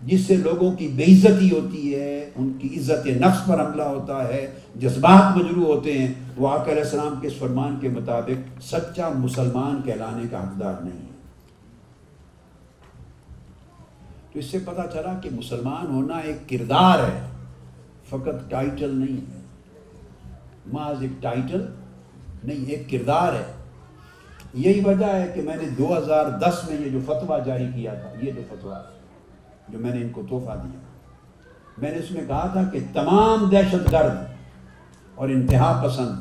جس 0.08 0.26
سے 0.26 0.36
لوگوں 0.36 0.70
کی 0.76 0.86
بے 0.96 1.04
عزتی 1.12 1.50
ہوتی 1.50 1.94
ہے 1.94 2.14
ان 2.40 2.52
کی 2.58 2.68
عزت 2.78 3.06
نفس 3.22 3.46
پر 3.46 3.60
حملہ 3.60 3.82
ہوتا 3.82 4.26
ہے 4.28 4.46
جذبات 4.82 5.36
مجروع 5.36 5.64
ہوتے 5.74 5.92
ہیں 5.98 6.12
وہ 6.36 6.48
آقا 6.48 6.70
علیہ 6.70 6.82
السلام 6.82 7.18
کے 7.20 7.28
فرمان 7.38 7.78
کے 7.80 7.88
مطابق 7.96 8.60
سچا 8.70 9.08
مسلمان 9.22 9.80
کہلانے 9.86 10.26
کا 10.30 10.42
حقدار 10.42 10.82
نہیں 10.82 11.00
ہے 11.06 11.16
تو 14.32 14.38
اس 14.38 14.50
سے 14.50 14.58
پتا 14.64 14.86
چلا 14.92 15.18
کہ 15.22 15.30
مسلمان 15.36 15.86
ہونا 15.94 16.18
ایک 16.30 16.48
کردار 16.48 16.98
ہے 17.08 17.20
فقط 18.10 18.48
ٹائٹل 18.50 18.94
نہیں 18.98 19.16
ہے 19.32 19.36
معاذ 20.72 21.04
ٹائٹل 21.20 21.66
نہیں 22.44 22.70
ایک 22.70 22.90
کردار 22.90 23.32
ہے 23.32 23.44
یہی 24.54 24.80
وجہ 24.84 25.06
ہے 25.06 25.26
کہ 25.34 25.42
میں 25.42 25.56
نے 25.56 25.68
دو 25.78 25.96
ہزار 25.96 26.30
دس 26.40 26.60
میں 26.68 26.76
یہ 26.80 26.88
جو 26.90 26.98
فتویٰ 27.06 27.44
جاری 27.46 27.66
کیا 27.74 27.94
تھا 27.94 28.10
یہ 28.24 28.30
جو 28.32 28.42
فتویٰ 28.48 28.78
جو 29.72 29.78
میں 29.78 29.90
نے 29.94 30.00
ان 30.02 30.08
کو 30.12 30.22
تحفہ 30.30 30.52
دیا 30.64 30.78
میں 31.80 31.90
نے 31.90 31.98
اس 31.98 32.10
میں 32.10 32.22
کہا 32.28 32.46
تھا 32.52 32.62
کہ 32.72 32.78
تمام 32.92 33.48
دہشت 33.50 33.92
گرد 33.92 34.16
اور 35.16 35.28
انتہا 35.28 35.78
پسند 35.84 36.16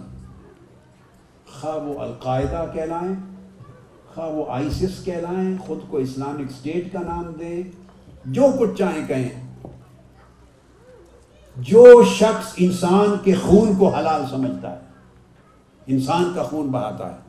خواہ 1.60 1.78
وہ 1.86 2.00
القاعدہ 2.02 2.64
کہلائیں 2.74 3.14
خواہ 4.14 4.30
وہ 4.32 4.46
آئیسس 4.54 5.04
کہلائیں 5.06 5.58
خود 5.66 5.80
کو 5.90 5.98
اسلامک 5.98 6.50
اسٹیٹ 6.50 6.92
کا 6.94 7.00
نام 7.06 7.32
دیں 7.40 7.62
جو 8.36 8.48
کچھ 8.60 8.78
چاہیں 8.78 9.06
کہیں 9.08 9.30
جو 11.70 11.86
شخص 12.18 12.54
انسان 12.66 13.16
کے 13.24 13.34
خون 13.46 13.74
کو 13.78 13.88
حلال 13.96 14.26
سمجھتا 14.30 14.72
ہے 14.72 14.86
انسان 15.96 16.32
کا 16.36 16.44
خون 16.44 16.68
بہاتا 16.72 17.10
ہے 17.16 17.26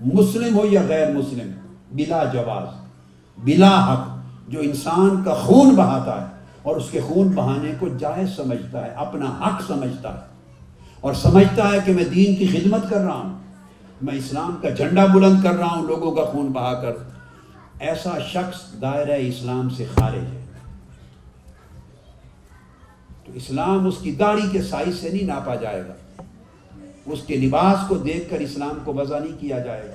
مسلم 0.00 0.56
ہو 0.58 0.64
یا 0.70 0.80
غیر 0.88 1.10
مسلم 1.12 1.50
بلا 1.96 2.22
جواز 2.32 2.68
بلا 3.44 3.74
حق 3.92 4.06
جو 4.52 4.60
انسان 4.64 5.22
کا 5.24 5.34
خون 5.44 5.74
بہاتا 5.76 6.20
ہے 6.20 6.26
اور 6.68 6.76
اس 6.76 6.90
کے 6.90 7.00
خون 7.08 7.28
بہانے 7.34 7.72
کو 7.78 7.88
جائز 7.98 8.28
سمجھتا 8.36 8.84
ہے 8.86 8.90
اپنا 9.06 9.28
حق 9.40 9.60
سمجھتا 9.66 10.12
ہے 10.14 10.26
اور 11.06 11.14
سمجھتا 11.22 11.70
ہے 11.72 11.78
کہ 11.84 11.92
میں 11.94 12.04
دین 12.14 12.34
کی 12.36 12.46
خدمت 12.52 12.88
کر 12.90 13.00
رہا 13.04 13.14
ہوں 13.18 13.36
میں 14.06 14.14
اسلام 14.16 14.56
کا 14.62 14.70
جھنڈا 14.70 15.04
بلند 15.14 15.42
کر 15.42 15.54
رہا 15.58 15.74
ہوں 15.76 15.86
لوگوں 15.86 16.10
کا 16.16 16.24
خون 16.32 16.48
بہا 16.52 16.72
کر 16.82 16.92
ایسا 17.90 18.18
شخص 18.32 18.60
دائرہ 18.82 19.16
اسلام 19.26 19.68
سے 19.76 19.84
خارج 19.94 20.24
ہے 20.32 20.44
تو 23.26 23.32
اسلام 23.40 23.86
اس 23.86 23.98
کی 24.02 24.10
داڑھی 24.24 24.48
کے 24.52 24.62
سائز 24.70 24.98
سے 25.00 25.08
نہیں 25.12 25.26
ناپا 25.26 25.54
جائے 25.62 25.82
گا 25.88 26.22
اس 27.12 27.22
کے 27.26 27.36
لباس 27.46 27.86
کو 27.88 27.96
دیکھ 28.04 28.28
کر 28.30 28.40
اسلام 28.40 28.78
کو 28.84 28.94
وضع 28.94 29.18
نہیں 29.18 29.38
کیا 29.40 29.58
جائے 29.66 29.86
گا 29.88 29.94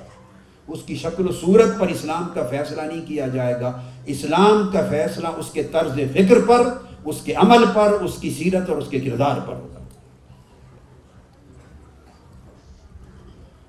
اس 0.74 0.82
کی 0.86 0.94
شکل 0.96 1.26
و 1.28 1.32
صورت 1.40 1.78
پر 1.78 1.88
اسلام 1.92 2.28
کا 2.34 2.46
فیصلہ 2.50 2.82
نہیں 2.82 3.04
کیا 3.06 3.26
جائے 3.34 3.54
گا 3.60 3.72
اسلام 4.14 4.66
کا 4.72 4.84
فیصلہ 4.90 5.28
اس 5.38 5.50
کے 5.52 5.62
طرز 5.72 5.98
فکر 6.12 6.40
پر 6.48 6.66
اس 7.12 7.20
کے 7.24 7.32
عمل 7.44 7.64
پر 7.74 7.92
اس 8.04 8.18
کی 8.20 8.30
سیرت 8.38 8.70
اور 8.70 8.78
اس 8.78 8.88
کے 8.90 9.00
کردار 9.00 9.40
پر 9.46 9.52
ہوگا 9.54 9.72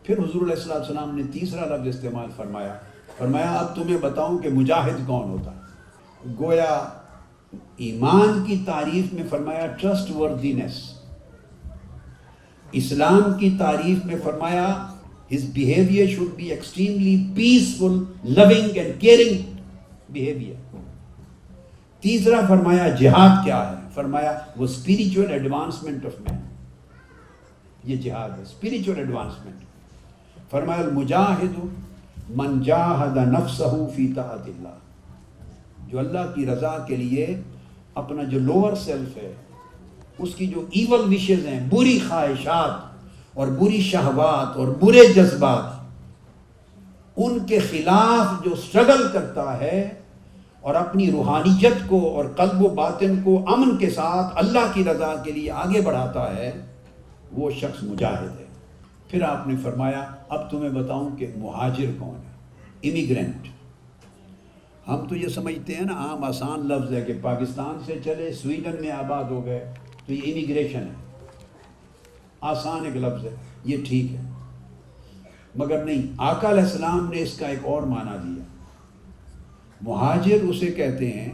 پھر 0.04 0.20
حضور 0.20 0.42
علیہ 0.50 0.72
السلام 0.78 1.16
نے 1.18 1.24
تیسرا 1.34 1.66
لفظ 1.76 1.88
استعمال 1.96 2.30
فرمایا 2.36 2.76
فرمایا 3.18 3.52
اب 3.60 3.76
تمہیں 3.76 3.98
بتاؤں 4.02 4.38
کہ 4.42 4.50
مجاہد 4.56 5.06
کون 5.08 5.30
ہوتا 5.30 5.52
ہے 5.56 6.34
گویا 6.40 6.74
ایمان 7.86 8.44
کی 8.48 8.58
تعریف 8.66 9.12
میں 9.14 9.24
فرمایا 9.30 9.66
ٹرسٹ 9.82 10.12
وردینس 10.16 10.80
اسلام 12.82 13.24
کی 13.40 13.50
تعریف 13.60 14.06
میں 14.06 14.16
فرمایا 14.24 14.68
his 15.32 15.44
behaviour 15.54 16.08
should 16.16 16.30
be 16.36 16.46
extremely 16.52 17.16
peaceful 17.36 17.94
loving 18.40 18.78
and 18.78 19.00
caring 19.02 19.62
behaviour 20.16 20.76
تیسرا 22.06 22.40
فرمایا 22.50 22.88
جہاد 23.00 23.44
کیا 23.46 23.60
ہے 23.70 23.78
فرمایا 23.94 24.32
وہ 24.58 24.64
اسپریچو 24.66 25.22
ایڈوانسمنٹ 25.36 26.06
آف 26.06 26.20
مین 26.28 26.40
یہ 27.92 27.96
جہاد 28.08 28.38
ہے 28.38 28.42
اسپریچو 28.44 28.94
ایڈوانسمنٹ 29.04 29.64
فرمایا 30.52 30.82
المجاہد 30.88 31.58
من 32.42 32.62
جاہد 32.72 33.18
نفسہ 33.34 33.74
فی 33.96 34.12
اللہ 34.26 35.88
جو 35.90 36.00
اللہ 36.00 36.32
کی 36.36 36.46
رضا 36.46 36.78
کے 36.88 36.96
لیے 37.06 37.26
اپنا 38.04 38.24
جو 38.32 38.40
لوور 38.52 38.76
سیلف 38.86 39.18
ہے 39.18 39.34
اس 40.24 40.36
کی 40.36 40.48
جو 40.48 40.66
ایول 40.80 41.14
وشز 41.14 41.46
ہیں 41.48 41.60
بری 41.72 41.98
خواہشات 42.08 43.38
اور 43.38 43.48
بری 43.60 43.82
شہوات 43.92 44.58
اور 44.58 44.68
برے 44.82 45.06
جذبات 45.14 45.74
ان 47.26 47.38
کے 47.48 47.60
خلاف 47.70 48.44
جو 48.46 48.56
سٹرگل 48.68 49.08
کرتا 49.14 49.58
ہے 49.60 49.82
اور 50.70 50.76
اپنی 50.76 51.10
روحانیت 51.12 51.88
کو 51.88 52.00
اور 52.18 52.26
قلب 52.38 52.64
و 52.66 52.70
باطن 52.76 53.20
کو 53.24 53.38
امن 53.54 53.78
کے 53.78 53.90
ساتھ 53.96 54.34
اللہ 54.44 54.72
کی 54.74 54.84
رضا 54.84 55.14
کے 55.24 55.32
لیے 55.32 55.52
آگے 55.66 55.82
بڑھاتا 55.86 56.36
ہے 56.36 56.52
وہ 57.32 57.50
شخص 57.60 57.84
مجاہد 57.84 58.40
ہے 58.40 58.44
پھر 59.10 59.22
آپ 59.30 59.48
نے 59.48 59.56
فرمایا 59.64 60.04
اب 60.36 60.50
تمہیں 60.52 60.70
بتاؤں 60.82 61.10
کہ 61.18 61.28
مہاجر 61.38 61.92
کون 62.00 62.16
ہے 62.16 62.90
امیگرینٹ 62.90 63.48
ہم 64.88 65.06
تو 65.10 65.16
یہ 65.16 65.28
سمجھتے 65.36 65.76
ہیں 65.76 65.86
نا 65.86 65.94
عام 66.08 66.24
آسان 66.24 66.68
لفظ 66.68 66.92
ہے 66.94 67.02
کہ 67.08 67.14
پاکستان 67.22 67.78
سے 67.86 68.00
چلے 68.06 68.32
سویڈن 68.42 68.82
میں 68.82 68.92
آباد 68.92 69.32
ہو 69.32 69.46
گئے 69.46 69.64
تو 70.06 70.14
یہ 70.14 70.32
امیگریشن 70.32 70.84
ہے 70.88 71.34
آسان 72.52 72.86
ایک 72.86 72.96
لفظ 73.04 73.24
ہے 73.26 73.36
یہ 73.66 73.84
ٹھیک 73.88 74.12
ہے 74.14 74.22
مگر 75.64 75.84
نہیں 75.84 76.02
آقا 76.30 76.50
علیہ 76.50 76.62
السلام 76.64 77.10
نے 77.14 77.22
اس 77.22 77.38
کا 77.38 77.48
ایک 77.48 77.66
اور 77.74 77.84
معنی 77.92 78.18
دیا 78.24 78.44
مہاجر 79.90 80.44
اسے 80.50 80.72
کہتے 80.76 81.12
ہیں 81.14 81.32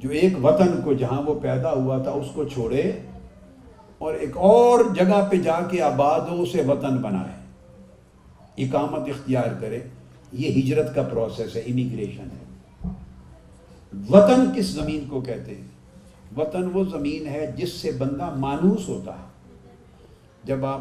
جو 0.00 0.10
ایک 0.20 0.32
وطن 0.44 0.80
کو 0.84 0.92
جہاں 1.00 1.20
وہ 1.22 1.38
پیدا 1.40 1.72
ہوا 1.72 1.98
تھا 2.02 2.10
اس 2.18 2.26
کو 2.34 2.44
چھوڑے 2.48 2.82
اور 4.08 4.14
ایک 4.26 4.36
اور 4.50 4.84
جگہ 4.96 5.20
پہ 5.30 5.36
جا 5.46 5.58
کے 5.70 5.82
آباد 5.88 6.20
ہو 6.30 6.40
اسے 6.42 6.62
وطن 6.68 6.96
بنائے 7.02 8.64
اقامت 8.66 9.08
اختیار 9.14 9.60
کرے 9.60 9.80
یہ 10.44 10.60
ہجرت 10.60 10.94
کا 10.94 11.02
پروسیس 11.10 11.56
ہے 11.56 11.60
امیگریشن 11.70 12.28
ہے 12.32 12.88
وطن 14.10 14.44
کس 14.56 14.66
زمین 14.74 15.04
کو 15.10 15.20
کہتے 15.20 15.54
ہیں 15.54 15.68
وطن 16.36 16.68
وہ 16.72 16.84
زمین 16.90 17.26
ہے 17.26 17.46
جس 17.56 17.72
سے 17.80 17.90
بندہ 17.98 18.30
مانوس 18.38 18.88
ہوتا 18.88 19.12
ہے 19.18 19.28
جب 20.46 20.64
آپ 20.66 20.80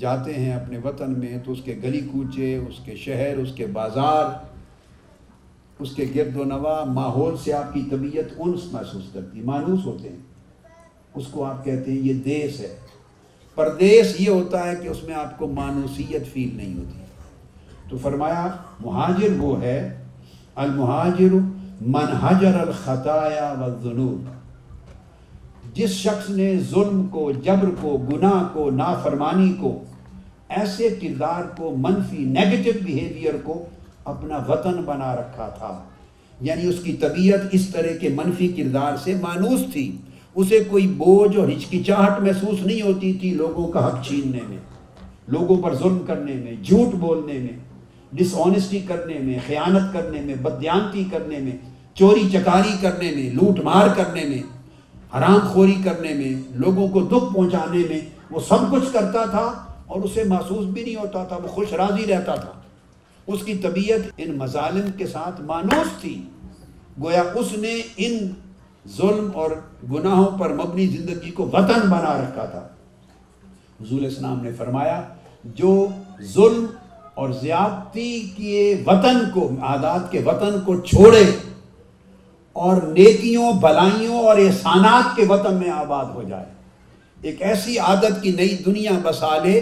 جاتے 0.00 0.34
ہیں 0.34 0.52
اپنے 0.54 0.78
وطن 0.84 1.18
میں 1.20 1.38
تو 1.44 1.52
اس 1.52 1.58
کے 1.64 1.74
گلی 1.82 2.00
کوچے 2.12 2.56
اس 2.56 2.74
کے 2.84 2.94
شہر 2.96 3.36
اس 3.42 3.52
کے 3.56 3.66
بازار 3.78 4.24
اس 5.82 5.94
کے 5.96 6.04
گرد 6.14 6.36
و 6.40 6.44
نوا 6.44 6.82
ماحول 6.92 7.36
سے 7.44 7.52
آپ 7.52 7.72
کی 7.74 7.82
طبیعت 7.90 8.32
انس 8.46 8.60
محسوس 8.72 9.10
کرتی 9.12 9.40
مانوس 9.50 9.84
ہوتے 9.86 10.08
ہیں 10.08 10.16
اس 11.18 11.26
کو 11.30 11.44
آپ 11.44 11.64
کہتے 11.64 11.90
ہیں 11.92 11.98
یہ 12.06 12.14
دیس 12.24 12.60
ہے 12.60 12.74
پردیس 13.54 14.14
یہ 14.20 14.28
ہوتا 14.30 14.66
ہے 14.66 14.74
کہ 14.82 14.88
اس 14.88 15.02
میں 15.04 15.14
آپ 15.24 15.38
کو 15.38 15.46
مانوسیت 15.54 16.26
فیل 16.32 16.56
نہیں 16.56 16.74
ہوتی 16.78 17.04
تو 17.90 17.96
فرمایا 18.02 18.46
مہاجر 18.80 19.36
وہ 19.40 19.60
ہے 19.60 19.78
المہاجر 20.64 21.34
منحجر 21.90 22.60
الخطایا 22.60 23.52
والذنوب 23.60 24.28
جس 25.78 25.90
شخص 25.96 26.28
نے 26.36 26.46
ظلم 26.70 27.02
کو 27.10 27.30
جبر 27.42 27.68
کو 27.80 27.96
گناہ 28.10 28.42
کو 28.52 28.70
نافرمانی 28.78 29.52
کو 29.60 29.70
ایسے 30.60 30.88
کردار 31.02 31.42
کو 31.56 31.70
منفی 31.84 32.24
نیگیٹو 32.36 32.70
بیہیویئر 32.86 33.34
کو 33.44 33.54
اپنا 34.12 34.36
وطن 34.48 34.80
بنا 34.86 35.14
رکھا 35.16 35.48
تھا 35.58 35.70
یعنی 36.48 36.66
اس 36.68 36.80
کی 36.84 36.92
طبیعت 37.04 37.40
اس 37.58 37.68
طرح 37.74 37.96
کے 38.00 38.08
منفی 38.16 38.48
کردار 38.56 38.96
سے 39.04 39.14
مانوس 39.20 39.60
تھی 39.72 39.86
اسے 40.40 40.60
کوئی 40.70 40.86
بوجھ 41.04 41.36
اور 41.36 41.48
ہچکچاہٹ 41.52 42.20
محسوس 42.26 42.64
نہیں 42.66 42.82
ہوتی 42.90 43.12
تھی 43.20 43.30
لوگوں 43.44 43.68
کا 43.72 43.86
حق 43.86 44.04
چھیننے 44.08 44.40
میں 44.48 44.58
لوگوں 45.38 45.56
پر 45.62 45.74
ظلم 45.84 45.98
کرنے 46.12 46.32
میں 46.44 46.54
جھوٹ 46.62 46.94
بولنے 47.06 47.38
میں 47.46 47.56
ڈس 48.18 48.34
آنیسٹی 48.46 48.78
کرنے 48.92 49.18
میں 49.22 49.38
خیانت 49.46 49.92
کرنے 49.94 50.20
میں 50.26 50.34
بدیانتی 50.42 51.04
کرنے 51.16 51.38
میں 51.48 51.56
چوری 51.98 52.28
چکاری 52.32 52.76
کرنے 52.82 53.14
میں 53.16 53.30
لوٹ 53.40 53.60
مار 53.64 53.88
کرنے 53.96 54.24
میں 54.28 54.42
حرام 55.16 55.38
خوری 55.52 55.74
کرنے 55.84 56.12
میں 56.14 56.32
لوگوں 56.64 56.88
کو 56.92 57.00
دکھ 57.10 57.32
پہنچانے 57.34 57.82
میں 57.88 58.00
وہ 58.30 58.40
سب 58.48 58.70
کچھ 58.70 58.92
کرتا 58.92 59.24
تھا 59.30 59.44
اور 59.92 60.00
اسے 60.04 60.24
محسوس 60.28 60.64
بھی 60.72 60.82
نہیں 60.82 60.96
ہوتا 60.96 61.22
تھا 61.28 61.36
وہ 61.42 61.48
خوش 61.48 61.72
راضی 61.80 62.06
رہتا 62.06 62.34
تھا 62.40 62.50
اس 63.32 63.42
کی 63.44 63.54
طبیعت 63.62 64.00
ان 64.18 64.36
مظالم 64.38 64.90
کے 64.96 65.06
ساتھ 65.06 65.40
مانوس 65.46 66.00
تھی 66.00 66.16
گویا 67.02 67.22
اس 67.40 67.52
نے 67.60 67.72
ان 68.06 68.16
ظلم 68.96 69.30
اور 69.40 69.50
گناہوں 69.92 70.28
پر 70.38 70.52
مبنی 70.58 70.86
زندگی 70.96 71.30
کو 71.38 71.46
وطن 71.52 71.88
بنا 71.90 72.16
رکھا 72.20 72.44
تھا 72.50 72.66
حضور 73.80 74.02
اسلام 74.06 74.40
نے 74.44 74.50
فرمایا 74.58 75.00
جو 75.58 75.74
ظلم 76.34 76.64
اور 77.20 77.30
زیادتی 77.40 78.10
کے 78.36 78.74
وطن 78.86 79.18
کو 79.34 79.50
آداد 79.74 80.10
کے 80.10 80.22
وطن 80.24 80.60
کو 80.66 80.80
چھوڑے 80.86 81.22
اور 82.66 82.76
نیکیوں 82.82 83.52
بھلائیوں 83.60 84.18
اور 84.28 84.38
احسانات 84.44 85.14
کے 85.16 85.24
وطن 85.28 85.54
میں 85.56 85.68
آباد 85.70 86.04
ہو 86.14 86.22
جائے 86.28 86.46
ایک 87.28 87.42
ایسی 87.50 87.78
عادت 87.90 88.20
کی 88.22 88.30
نئی 88.40 88.56
دنیا 88.64 88.92
بسا 89.02 89.36
لے 89.44 89.52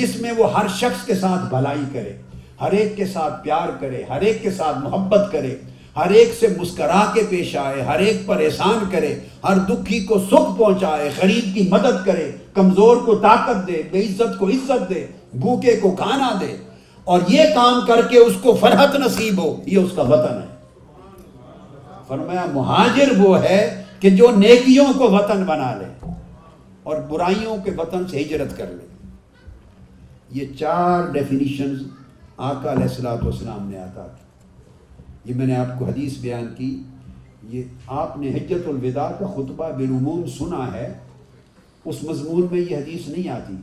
جس 0.00 0.14
میں 0.22 0.32
وہ 0.36 0.52
ہر 0.58 0.68
شخص 0.80 1.04
کے 1.06 1.14
ساتھ 1.22 1.48
بھلائی 1.54 1.80
کرے 1.92 2.12
ہر 2.60 2.72
ایک 2.80 2.96
کے 2.96 3.06
ساتھ 3.14 3.42
پیار 3.44 3.68
کرے 3.80 4.02
ہر 4.10 4.20
ایک 4.28 4.40
کے 4.42 4.50
ساتھ 4.60 4.78
محبت 4.84 5.26
کرے 5.32 5.54
ہر 5.96 6.10
ایک 6.20 6.34
سے 6.40 6.48
مسکرا 6.58 7.02
کے 7.14 7.22
پیش 7.30 7.56
آئے 7.64 7.82
ہر 7.90 8.00
ایک 8.06 8.24
پر 8.26 8.40
احسان 8.46 8.84
کرے 8.92 9.12
ہر 9.48 9.58
دکھی 9.72 10.00
کو 10.12 10.18
سکھ 10.30 10.56
پہنچائے 10.58 11.10
غریب 11.20 11.52
کی 11.54 11.66
مدد 11.76 12.04
کرے 12.06 12.30
کمزور 12.54 13.04
کو 13.06 13.14
طاقت 13.28 13.66
دے 13.66 13.82
بے 13.92 14.06
عزت 14.06 14.38
کو 14.38 14.48
عزت 14.58 14.88
دے 14.94 15.06
بھوکے 15.44 15.76
کو 15.82 15.94
کھانا 16.02 16.30
دے 16.40 16.56
اور 17.12 17.20
یہ 17.36 17.54
کام 17.54 17.84
کر 17.86 18.06
کے 18.10 18.18
اس 18.26 18.34
کو 18.42 18.54
فرحت 18.66 18.96
نصیب 19.06 19.42
ہو 19.44 19.54
یہ 19.76 19.84
اس 19.84 19.92
کا 19.96 20.02
وطن 20.16 20.42
ہے 20.42 20.52
فرمایا 22.14 22.44
مہاجر 22.54 23.12
وہ 23.18 23.38
ہے 23.44 23.60
کہ 24.00 24.10
جو 24.20 24.30
نیکیوں 24.36 24.84
کو 24.98 25.10
وطن 25.10 25.42
بنا 25.46 25.72
لے 25.78 25.84
اور 26.90 26.96
برائیوں 27.10 27.56
کے 27.64 27.70
وطن 27.76 28.06
سے 28.10 28.22
ہجرت 28.22 28.56
کر 28.56 28.66
لے 28.76 28.86
یہ 30.40 30.52
چار 30.58 31.10
ڈیفینیشن 31.12 31.74
آکاب 32.48 32.78
والسلام 33.18 33.68
نے 33.70 33.78
آتا 33.78 34.06
یہ 35.24 35.34
میں 35.34 35.46
نے 35.46 35.56
آپ 35.56 35.78
کو 35.78 35.84
حدیث 35.84 36.18
بیان 36.20 36.46
کی 36.56 36.70
یہ 37.56 37.62
آپ 38.02 38.16
نے 38.18 38.28
حجت 38.34 38.66
الوداع 38.68 39.10
کا 39.18 39.26
خطبہ 39.34 39.70
بالعموم 39.76 40.24
سنا 40.38 40.66
ہے 40.72 40.86
اس 40.92 42.02
مضمون 42.10 42.46
میں 42.50 42.60
یہ 42.60 42.76
حدیث 42.76 43.08
نہیں 43.08 43.28
آتی 43.36 43.54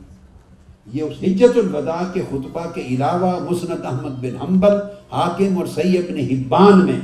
یہ 0.98 1.04
اس 1.04 1.24
حجت 1.24 1.58
الوداع 1.64 2.02
کے 2.14 2.22
خطبہ 2.30 2.66
کے 2.76 2.82
علاوہ 2.96 3.32
مسند 3.50 3.86
احمد 3.92 4.20
بن 4.26 4.38
حنبل 4.44 4.78
حاکم 5.12 5.58
اور 5.58 5.66
سید 5.78 6.12
بن 6.12 6.20
حبان 6.32 6.86
میں 6.86 7.00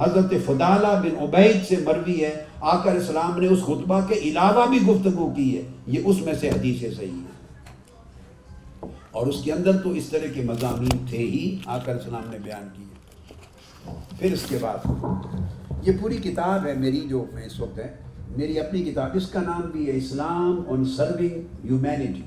حضرت 0.00 0.32
فدالہ 0.46 0.94
بن 1.02 1.20
عبید 1.24 1.64
سے 1.68 1.76
مروی 1.84 2.20
ہے 2.24 2.30
آقا 2.60 2.90
علیہ 2.90 3.00
السلام 3.00 3.38
نے 3.40 3.46
اس 3.52 3.60
خطبہ 3.66 4.00
کے 4.08 4.14
علاوہ 4.30 4.64
بھی 4.70 4.80
گفتگو 4.86 5.30
کی 5.36 5.56
ہے 5.56 5.62
یہ 5.94 6.06
اس 6.12 6.20
میں 6.26 6.34
سے 6.40 6.48
حدیث 6.50 6.80
صحیح 6.96 7.10
ہے 7.12 8.88
اور 9.18 9.26
اس 9.26 9.42
کے 9.44 9.52
اندر 9.52 9.76
تو 9.82 9.90
اس 10.00 10.08
طرح 10.10 10.32
کے 10.34 10.42
مضامین 10.46 11.06
تھے 11.10 11.18
ہی 11.18 11.44
آقا 11.64 11.90
علیہ 11.90 12.02
السلام 12.02 12.30
نے 12.30 12.38
بیان 12.44 12.68
کیے 12.76 13.92
پھر 14.18 14.32
اس 14.32 14.44
کے 14.48 14.58
بعد 14.60 15.86
یہ 15.86 15.92
پوری 16.00 16.16
کتاب 16.28 16.66
ہے 16.66 16.72
میری 16.84 17.00
جو 17.10 17.24
میں 17.34 17.44
اس 17.46 17.58
وقت 17.60 17.78
ہے 17.78 17.94
میری 18.36 18.58
اپنی 18.60 18.82
کتاب 18.84 19.16
اس 19.16 19.30
کا 19.30 19.40
نام 19.42 19.60
بھی 19.72 19.86
ہے 19.90 19.96
اسلام 19.96 20.62
آن 20.72 20.84
سرونگ 20.96 21.42
ہیومینٹی 21.70 22.22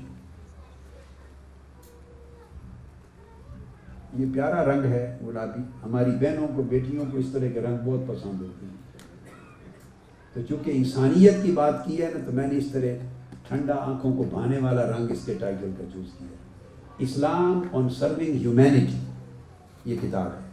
یہ 4.16 4.26
پیارا 4.34 4.64
رنگ 4.64 4.84
ہے 4.92 5.16
گلابی 5.26 5.62
ہماری 5.84 6.10
بہنوں 6.20 6.46
کو 6.56 6.62
بیٹیوں 6.68 7.04
کو 7.10 7.16
اس 7.18 7.26
طرح 7.32 7.48
کے 7.54 7.60
رنگ 7.60 7.76
بہت 7.84 8.06
پسند 8.08 8.40
ہوتے 8.42 8.66
ہیں 8.66 8.76
تو 10.34 10.40
چونکہ 10.48 10.70
انسانیت 10.76 11.42
کی 11.42 11.50
بات 11.52 11.84
کی 11.86 12.00
ہے 12.02 12.08
نا 12.14 12.18
تو 12.26 12.32
میں 12.36 12.46
نے 12.52 12.58
اس 12.58 12.66
طرح 12.72 13.04
ٹھنڈا 13.48 13.74
آنکھوں 13.92 14.12
کو 14.16 14.22
بھانے 14.30 14.58
والا 14.62 14.84
رنگ 14.90 15.10
اس 15.10 15.24
کے 15.26 15.34
ٹائٹل 15.40 15.70
کا 15.78 15.84
چوز 15.92 16.06
کیا 16.18 16.28
اسلام 17.08 17.60
آن 17.78 17.88
سرونگ 17.98 18.36
ہیومینٹی 18.42 18.98
یہ 19.90 19.96
کتاب 20.02 20.26
ہے 20.32 20.46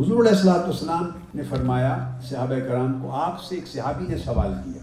حضور 0.00 0.24
علیہ 0.26 0.50
السلام 0.52 1.04
نے 1.34 1.42
فرمایا 1.50 1.96
صحابہ 2.28 2.58
کرام 2.66 2.98
کو 3.02 3.12
آپ 3.20 3.42
سے 3.42 3.54
ایک 3.54 3.68
صحابی 3.68 4.06
نے 4.08 4.16
سوال 4.24 4.52
کیا 4.64 4.82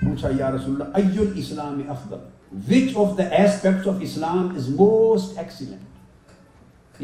پوچھا 0.00 0.28
یا 0.38 0.50
رسول 0.50 0.82
اللہ 0.82 0.96
ایل 1.20 1.32
اسلام 1.42 1.80
which 2.68 2.96
of 3.02 3.16
the 3.18 3.22
aspects 3.38 3.88
of 3.88 3.94
Islam 4.08 4.48
is 4.56 4.68
most 4.80 5.38
excellent 5.38 5.88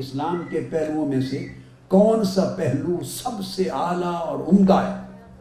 اسلام 0.02 0.42
کے 0.50 0.66
پہلوؤں 0.70 1.06
میں 1.08 1.20
سے 1.30 1.46
کون 1.88 2.24
سا 2.34 2.44
پہلو 2.56 2.98
سب 3.12 3.42
سے 3.54 3.68
اعلیٰ 3.82 4.14
اور 4.28 4.38
عمدہ 4.52 4.74
ہے 4.86 4.94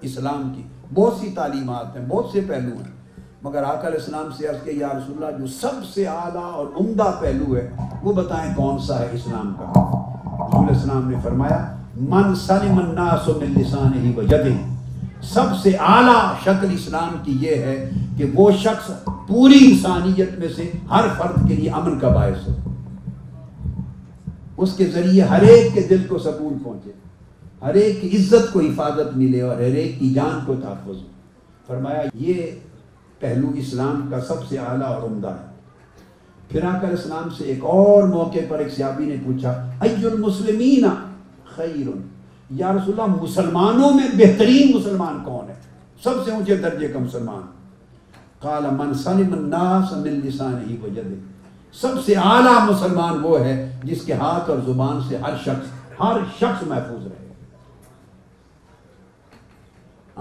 اسلام 0.09 0.51
کی 0.55 0.61
بہت 0.93 1.13
سی 1.21 1.29
تعلیمات 1.35 1.95
ہیں 1.95 2.03
بہت 2.09 2.31
سے 2.31 2.41
پہلو 2.47 2.75
ہیں 2.81 2.93
مگر 3.43 3.63
آقا 3.63 3.87
علیہ 3.87 3.99
السلام 3.99 4.29
سے 4.37 4.45
عرض 4.47 4.63
کے 4.65 4.71
یا 4.71 4.87
رسول 4.97 5.23
اللہ 5.23 5.37
جو 5.39 5.47
سب 5.59 5.83
سے 5.93 6.05
اعلیٰ 6.07 6.43
اور 6.51 6.67
عمدہ 6.79 7.11
پہلو 7.21 7.55
ہے 7.55 7.69
وہ 8.03 8.13
بتائیں 8.21 8.53
کون 8.55 8.79
سا 8.87 8.99
ہے 8.99 9.07
اسلام 9.15 9.53
کا 9.59 9.71
رسول 9.73 10.61
علیہ 10.61 10.75
السلام 10.75 11.09
نے 11.09 11.17
فرمایا 11.23 11.59
من 12.11 12.33
سلم 12.45 12.79
الناس 12.79 13.27
من 13.41 13.53
لسان 13.61 13.93
ہی 14.05 14.11
وجدے 14.17 14.55
سب 15.33 15.55
سے 15.63 15.71
اعلیٰ 15.95 16.21
شکل 16.43 16.73
اسلام 16.73 17.15
کی 17.25 17.37
یہ 17.45 17.61
ہے 17.65 17.75
کہ 18.17 18.25
وہ 18.33 18.49
شخص 18.63 18.91
پوری 19.27 19.57
انسانیت 19.69 20.37
میں 20.39 20.47
سے 20.55 20.71
ہر 20.89 21.07
فرد 21.17 21.47
کے 21.47 21.55
لیے 21.55 21.69
امن 21.81 21.99
کا 21.99 22.07
باعث 22.15 22.47
ہے 22.47 22.53
اس 24.63 24.75
کے 24.77 24.85
ذریعے 24.93 25.21
ہر 25.29 25.41
ایک 25.47 25.73
کے 25.73 25.81
دل 25.89 26.03
کو 26.09 26.17
سکون 26.19 26.57
پہنچے 26.63 26.91
ہر 27.61 27.73
ایک 27.79 27.99
کی 28.01 28.09
عزت 28.17 28.51
کو 28.53 28.59
حفاظت 28.59 29.15
ملے 29.17 29.41
اور 29.41 29.55
ہر 29.55 29.75
ایک 29.81 29.97
کی 29.99 30.09
جان 30.13 30.39
کو 30.45 30.53
تحفظ 30.61 31.01
ہو 31.01 31.07
فرمایا 31.67 32.01
یہ 32.13 32.41
پہلو 33.19 33.51
اسلام 33.59 34.07
کا 34.09 34.19
سب 34.27 34.45
سے 34.49 34.57
اعلیٰ 34.57 34.87
اور 34.95 35.03
عمدہ 35.09 35.29
ہے 35.41 35.53
پھر 36.49 36.63
آ 36.69 36.77
کر 36.81 36.91
اسلام 36.93 37.29
سے 37.37 37.43
ایک 37.51 37.63
اور 37.73 38.03
موقع 38.07 38.39
پر 38.49 38.59
ایک 38.59 38.69
سیابی 38.73 39.05
نے 39.05 39.15
پوچھا 39.25 39.51
ایج 39.87 40.05
المسلمین 40.05 40.85
خیر 41.55 41.87
یا 42.57 42.71
رسول 42.73 42.99
اللہ 42.99 43.15
مسلمانوں 43.21 43.91
میں 43.93 44.07
بہترین 44.17 44.75
مسلمان 44.75 45.17
کون 45.25 45.49
ہے 45.49 45.53
سب 46.03 46.23
سے 46.25 46.31
اونچے 46.31 46.55
درجے 46.65 46.87
کا 46.93 46.99
مسلمان 46.99 47.41
قال 48.39 48.63
من 48.77 48.91
کالا 49.03 49.79
من 49.97 50.19
ہی 50.69 50.75
بجلے 50.81 51.11
سب 51.81 51.95
سے 52.05 52.13
اعلیٰ 52.23 52.53
مسلمان 52.69 53.17
وہ 53.23 53.39
ہے 53.45 53.53
جس 53.83 54.01
کے 54.05 54.13
ہاتھ 54.19 54.49
اور 54.49 54.57
زبان 54.65 54.99
سے 55.07 55.17
ہر 55.25 55.35
شخص 55.45 55.71
ہر 55.99 56.17
شخص 56.39 56.63
محفوظ 56.67 57.07
رہے 57.07 57.23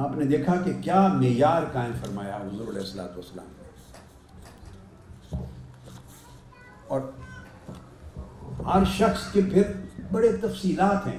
آپ 0.05 0.17
نے 0.17 0.25
دیکھا 0.33 0.55
کہ 0.65 0.73
کیا 0.85 1.07
معیار 1.21 1.63
قائم 1.73 1.93
فرمایا 2.05 2.37
حضور 2.37 2.69
علیہ 2.69 2.81
السلام 2.81 3.53
اور 6.95 7.01
ہر 8.73 8.85
شخص 8.97 9.31
کے 9.33 9.41
پھر 9.53 9.73
بڑے 10.11 10.33
تفصیلات 10.43 11.07
ہیں 11.07 11.19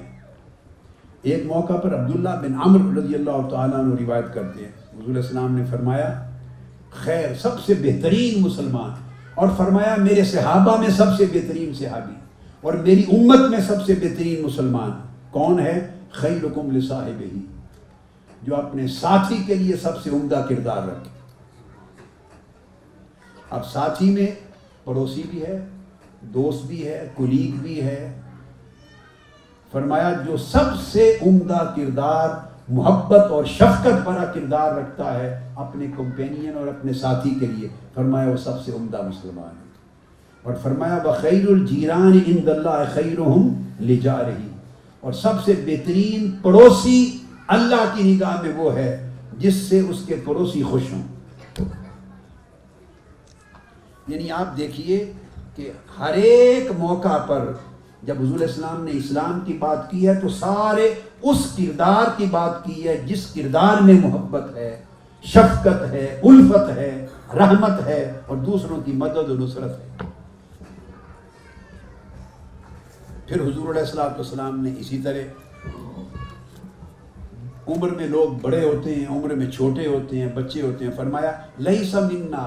ایک 1.30 1.46
موقع 1.46 1.76
پر 1.82 1.94
عبداللہ 2.00 2.36
بن 2.42 2.60
عمر 2.66 2.96
رضی 2.98 3.14
اللہ 3.14 3.48
تعالیٰ 3.50 3.80
روایت 4.00 4.32
کرتے 4.34 4.64
ہیں 4.64 4.70
حضور 4.70 5.10
علیہ 5.10 5.22
السلام 5.22 5.54
نے 5.56 5.64
فرمایا 5.70 6.14
خیر 7.04 7.34
سب 7.42 7.60
سے 7.66 7.74
بہترین 7.82 8.40
مسلمان 8.42 8.92
اور 9.36 9.48
فرمایا 9.56 9.94
میرے 10.02 10.22
صحابہ 10.24 10.76
میں 10.80 10.88
سب 10.96 11.06
سے 11.16 11.24
بہترین 11.32 11.72
صحابی 11.78 12.14
اور 12.68 12.74
میری 12.84 13.02
امت 13.16 13.40
میں 13.50 13.58
سب 13.66 13.82
سے 13.86 13.94
بہترین 14.02 14.42
مسلمان 14.44 14.90
کون 15.30 15.58
ہے 15.60 15.74
خیرکم 16.12 16.70
لصاحب 16.76 17.20
ہی 17.20 17.40
جو 18.42 18.54
اپنے 18.56 18.86
ساتھی 19.00 19.36
کے 19.46 19.54
لیے 19.54 19.76
سب 19.82 20.00
سے 20.02 20.10
عمدہ 20.20 20.44
کردار 20.48 20.82
رکھے 20.86 21.10
اب 23.58 23.66
ساتھی 23.72 24.10
میں 24.10 24.26
پڑوسی 24.84 25.22
بھی 25.30 25.42
ہے 25.44 25.58
دوست 26.34 26.64
بھی 26.66 26.86
ہے 26.86 27.06
کلیگ 27.16 27.60
بھی 27.62 27.80
ہے 27.82 28.00
فرمایا 29.72 30.12
جو 30.26 30.36
سب 30.50 30.74
سے 30.92 31.10
عمدہ 31.26 31.62
کردار 31.76 32.28
محبت 32.74 33.30
اور 33.32 33.44
شفقت 33.46 34.00
بڑا 34.04 34.24
کردار 34.34 34.72
رکھتا 34.76 35.12
ہے 35.14 35.28
اپنے 35.64 35.86
کمپینین 35.96 36.56
اور 36.58 36.66
اپنے 36.68 36.92
ساتھی 37.00 37.30
کے 37.40 37.46
لیے 37.46 37.68
فرمایا 37.94 38.30
وہ 38.30 38.36
سب 38.44 38.62
سے 38.64 38.72
عمدہ 38.76 39.02
مسلمان 39.08 39.54
اور 40.46 40.54
فرمایا 40.62 40.98
بخیر 41.04 41.46
الجیران 41.50 42.20
خیر 42.94 43.18
لے 43.86 43.96
جا 44.02 44.16
رہی 44.22 44.48
اور 45.00 45.12
سب 45.12 45.44
سے 45.44 45.54
بہترین 45.66 46.30
پڑوسی 46.42 46.98
اللہ 47.58 47.94
کی 47.96 48.12
نگاہ 48.12 48.40
میں 48.42 48.52
وہ 48.56 48.74
ہے 48.76 48.90
جس 49.38 49.54
سے 49.68 49.80
اس 49.80 50.02
کے 50.06 50.16
پڑوسی 50.24 50.62
خوش 50.70 50.92
ہوں 50.92 51.02
یعنی 54.08 54.30
آپ 54.32 54.56
دیکھیے 54.56 55.04
کہ 55.56 55.70
ہر 55.98 56.14
ایک 56.28 56.70
موقع 56.78 57.16
پر 57.28 57.52
جب 58.06 58.20
حضور 58.20 58.78
نے 58.84 58.90
اسلام 58.96 59.38
کی 59.46 59.52
بات 59.58 59.90
کی 59.90 60.06
ہے 60.08 60.14
تو 60.22 60.28
سارے 60.28 60.94
اس 61.22 61.44
کردار 61.56 62.06
کی 62.16 62.26
بات 62.30 62.64
کی 62.64 62.86
ہے 62.88 62.96
جس 63.06 63.26
کردار 63.34 63.80
میں 63.82 63.94
محبت 64.02 64.54
ہے 64.56 64.74
شفقت 65.24 65.82
ہے 65.92 66.04
الفت 66.30 66.68
ہے 66.76 66.90
رحمت 67.38 67.80
ہے 67.86 68.02
اور 68.26 68.36
دوسروں 68.46 68.76
کی 68.84 68.92
مدد 68.96 69.30
و 69.30 69.34
نصرت 69.44 69.78
ہے 69.78 70.04
پھر 73.28 73.40
حضور 73.40 73.74
علیہ 73.74 74.00
السلام 74.12 74.60
نے 74.64 74.72
اسی 74.80 74.98
طرح 75.04 75.68
عمر 77.74 77.92
میں 77.96 78.06
لوگ 78.08 78.32
بڑے 78.42 78.62
ہوتے 78.64 78.94
ہیں 78.94 79.06
عمر 79.16 79.34
میں 79.34 79.50
چھوٹے 79.50 79.86
ہوتے 79.86 80.20
ہیں 80.20 80.28
بچے 80.34 80.60
ہوتے 80.62 80.84
ہیں 80.84 80.92
فرمایا 80.96 81.30
لئی 81.68 81.84
سمنا 81.90 82.46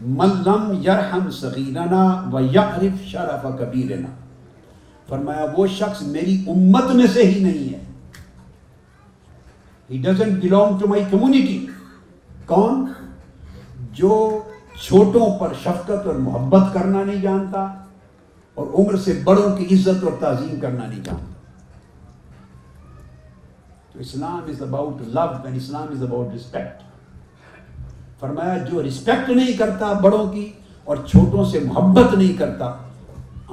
ملم 0.00 0.72
یرحم 0.84 1.30
سکینا 1.38 1.82
و 2.32 2.40
یعرف 2.54 3.02
شرف 3.10 3.46
کبیرنا 3.58 4.08
فرمایا 5.08 5.44
وہ 5.56 5.66
شخص 5.78 6.02
میری 6.16 6.34
امت 6.56 6.90
میں 6.94 7.06
سے 7.14 7.26
ہی 7.30 7.42
نہیں 7.44 7.72
ہے 7.74 7.84
doesn't 10.02 10.40
belong 10.42 10.78
to 10.80 10.86
my 10.88 11.02
community 11.10 11.66
کون 12.46 12.84
جو 13.98 14.14
چھوٹوں 14.82 15.28
پر 15.38 15.52
شفقت 15.62 16.06
اور 16.06 16.14
محبت 16.26 16.72
کرنا 16.74 17.02
نہیں 17.04 17.20
جانتا 17.22 17.64
اور 18.60 18.66
عمر 18.78 18.96
سے 19.04 19.18
بڑوں 19.24 19.56
کی 19.56 19.64
عزت 19.74 20.04
اور 20.04 20.12
تعظیم 20.20 20.60
کرنا 20.60 20.86
نہیں 20.86 21.00
جانتا 21.04 21.68
تو 23.92 23.98
Islam 24.00 24.40
is 24.50 24.62
about 24.62 25.00
love 25.14 25.26
Islam 25.56 25.86
is 25.92 26.02
about 26.02 26.34
respect 26.34 26.82
فرمایا 28.20 28.56
جو 28.70 28.82
رسپیکٹ 28.86 29.30
نہیں 29.30 29.56
کرتا 29.58 29.92
بڑوں 30.02 30.26
کی 30.32 30.48
اور 30.84 30.96
چھوٹوں 31.10 31.44
سے 31.50 31.58
محبت 31.66 32.14
نہیں 32.14 32.36
کرتا 32.38 32.72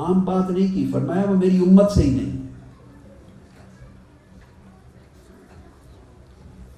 عام 0.05 0.19
بات 0.25 0.49
نہیں 0.49 0.73
کی 0.73 0.87
فرمایا 0.93 1.23
وہ 1.29 1.35
میری 1.37 1.57
امت 1.67 1.91
سے 1.91 2.01
ہی 2.03 2.09
نہیں 2.09 2.36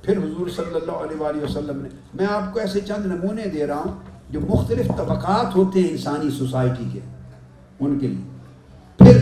پھر 0.06 0.18
حضور 0.18 0.48
صلی 0.56 0.76
اللہ 0.76 1.04
علیہ 1.06 1.20
وآلہ 1.22 1.42
وسلم 1.44 1.82
نے 1.82 1.90
میں 2.20 2.26
آپ 2.32 2.54
کو 2.54 2.60
ایسے 2.60 2.80
چند 2.88 3.06
نمونے 3.14 3.46
دے 3.54 3.66
رہا 3.68 3.78
ہوں 3.86 3.94
جو 4.34 4.40
مختلف 4.50 4.88
طبقات 4.98 5.56
ہوتے 5.56 5.80
ہیں 5.82 5.90
انسانی 5.90 6.30
سوسائٹی 6.38 6.84
کے 6.94 7.00
ان 7.80 8.00
کے 8.00 8.08
لیے 8.08 8.32
پھر 8.98 9.18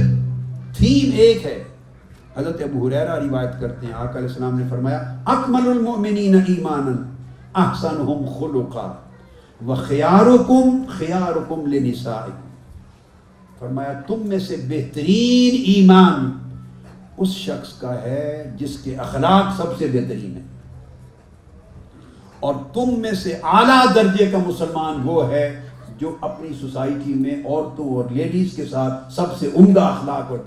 تھیم 0.77 1.15
ایک 1.23 1.45
ہے 1.45 1.61
حضرت 2.35 2.61
ابو 2.63 2.85
حریرہ 2.87 3.15
روایت 3.23 3.59
کرتے 3.59 3.85
ہیں 3.85 3.93
آقا 3.93 4.17
علیہ 4.17 4.27
السلام 4.27 4.57
نے 4.59 4.65
فرمایا 4.69 4.97
اکمل 5.33 5.67
المؤمنین 5.69 6.35
ایمانا 6.47 6.91
احسنہم 7.67 8.25
خلقا 8.39 8.91
وخیارکم 9.67 10.83
خیارکم 10.97 11.65
فرمایا 13.59 13.93
تم 14.07 14.27
میں 14.29 14.39
سے 14.47 14.55
بہترین 14.69 15.55
ایمان 15.75 16.29
اس 17.25 17.29
شخص 17.47 17.73
کا 17.79 17.93
ہے 18.01 18.51
جس 18.57 18.77
کے 18.83 18.95
اخلاق 19.05 19.55
سب 19.61 19.77
سے 19.77 19.87
بہترین 19.93 20.35
ہے 20.35 20.41
اور 22.45 22.55
تم 22.73 22.99
میں 23.01 23.11
سے 23.23 23.33
اعلیٰ 23.53 23.83
درجے 23.95 24.25
کا 24.31 24.37
مسلمان 24.47 24.99
وہ 25.05 25.27
ہے 25.29 25.43
جو 25.99 26.15
اپنی 26.21 26.49
سوسائٹی 26.59 27.13
میں 27.19 27.35
عورتوں 27.43 27.87
اور 27.95 28.09
لیڈیز 28.15 28.53
کے 28.55 28.65
ساتھ 28.71 29.13
سب 29.13 29.37
سے 29.39 29.49
عمدہ 29.59 29.81
اخلاق 29.81 30.31
اور 30.31 30.39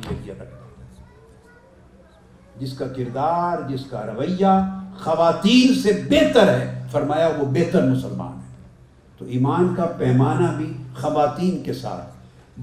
جس 2.61 2.77
کا 2.79 2.87
کردار 2.97 3.59
جس 3.69 3.85
کا 3.91 4.05
رویہ 4.07 4.49
خواتین 5.03 5.75
سے 5.83 5.93
بہتر 6.11 6.49
ہے 6.53 6.83
فرمایا 6.93 7.29
وہ 7.39 7.45
بہتر 7.55 7.83
مسلمان 7.89 8.37
ہے 8.41 8.49
تو 9.19 9.25
ایمان 9.37 9.75
کا 9.77 9.87
پیمانہ 9.99 10.47
بھی 10.57 10.73
خواتین 11.01 11.63
کے 11.65 11.73
ساتھ 11.75 12.11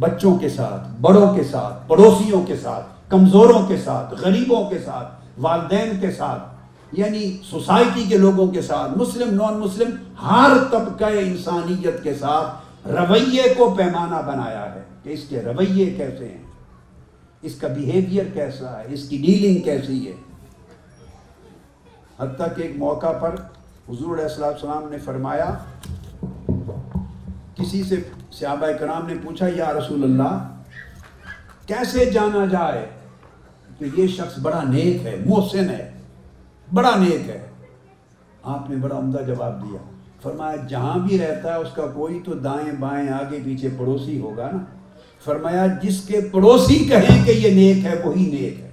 بچوں 0.05 0.35
کے 0.37 0.49
ساتھ 0.49 0.87
بڑوں 1.01 1.33
کے 1.35 1.43
ساتھ 1.51 1.87
پڑوسیوں 1.89 2.41
کے 2.47 2.55
ساتھ 2.63 2.85
کمزوروں 3.11 3.65
کے 3.67 3.77
ساتھ 3.83 4.13
غریبوں 4.21 4.63
کے 4.69 4.79
ساتھ 4.85 5.13
والدین 5.41 5.99
کے 6.01 6.11
ساتھ 6.17 6.41
یعنی 6.99 7.29
سوسائٹی 7.49 8.03
کے 8.09 8.17
لوگوں 8.17 8.45
کے 8.51 8.61
ساتھ 8.61 8.97
مسلم 8.97 9.33
نان 9.41 9.57
مسلم 9.59 9.95
ہر 10.23 10.49
طبقہ 10.71 11.09
انسانیت 11.21 12.01
کے 12.03 12.13
ساتھ 12.19 12.87
رویے 12.91 13.43
کو 13.57 13.69
پیمانہ 13.77 14.21
بنایا 14.27 14.65
ہے 14.75 14.83
کہ 15.03 15.09
اس 15.13 15.25
کے 15.29 15.41
رویے 15.45 15.85
کیسے 15.97 16.27
ہیں 16.27 16.45
اس 17.49 17.55
کا 17.61 17.67
بیہیویئر 17.73 18.25
کیسا 18.33 18.77
ہے 18.77 18.85
اس 18.93 19.07
کی 19.09 19.17
ڈیلنگ 19.25 19.61
کیسی 19.63 20.05
ہے 20.07 20.13
حد 22.19 22.35
تک 22.37 22.59
ایک 22.61 22.77
موقع 22.77 23.11
پر 23.21 23.35
حضور 23.89 24.17
علیہ 24.17 24.43
السلام 24.43 24.87
نے 24.91 24.97
فرمایا 25.05 25.51
کسی 27.55 27.83
سے 27.89 27.95
صحابہ 28.39 28.67
کرام 28.79 29.05
نے 29.07 29.13
پوچھا 29.23 29.47
یا 29.55 29.71
رسول 29.73 30.03
اللہ 30.03 30.37
کیسے 31.67 32.05
جانا 32.13 32.45
جائے 32.51 32.85
کہ 33.79 33.85
یہ 33.97 34.07
شخص 34.17 34.37
بڑا 34.41 34.61
نیک 34.71 35.05
ہے 35.05 35.15
محسن 35.25 35.69
ہے 35.69 35.85
بڑا 36.73 36.91
نیک 36.99 37.29
ہے 37.29 37.37
آپ 38.53 38.69
نے 38.69 38.75
بڑا 38.81 38.97
عمدہ 38.97 39.19
جواب 39.27 39.61
دیا 39.63 39.77
فرمایا 40.21 40.55
جہاں 40.69 40.97
بھی 41.07 41.17
رہتا 41.19 41.53
ہے 41.53 41.59
اس 41.59 41.67
کا 41.75 41.85
کوئی 41.93 42.19
تو 42.25 42.33
دائیں 42.43 42.71
بائیں 42.79 43.07
آگے 43.17 43.39
پیچھے 43.45 43.69
پڑوسی 43.77 44.19
ہوگا 44.21 44.49
نا 44.51 44.57
فرمایا 45.25 45.65
جس 45.81 46.01
کے 46.07 46.19
پڑوسی 46.31 46.77
کہیں 46.89 47.23
کہ 47.25 47.31
یہ 47.31 47.53
نیک 47.55 47.85
ہے 47.85 47.93
وہی 48.03 48.25
نیک 48.31 48.59
ہے 48.61 48.65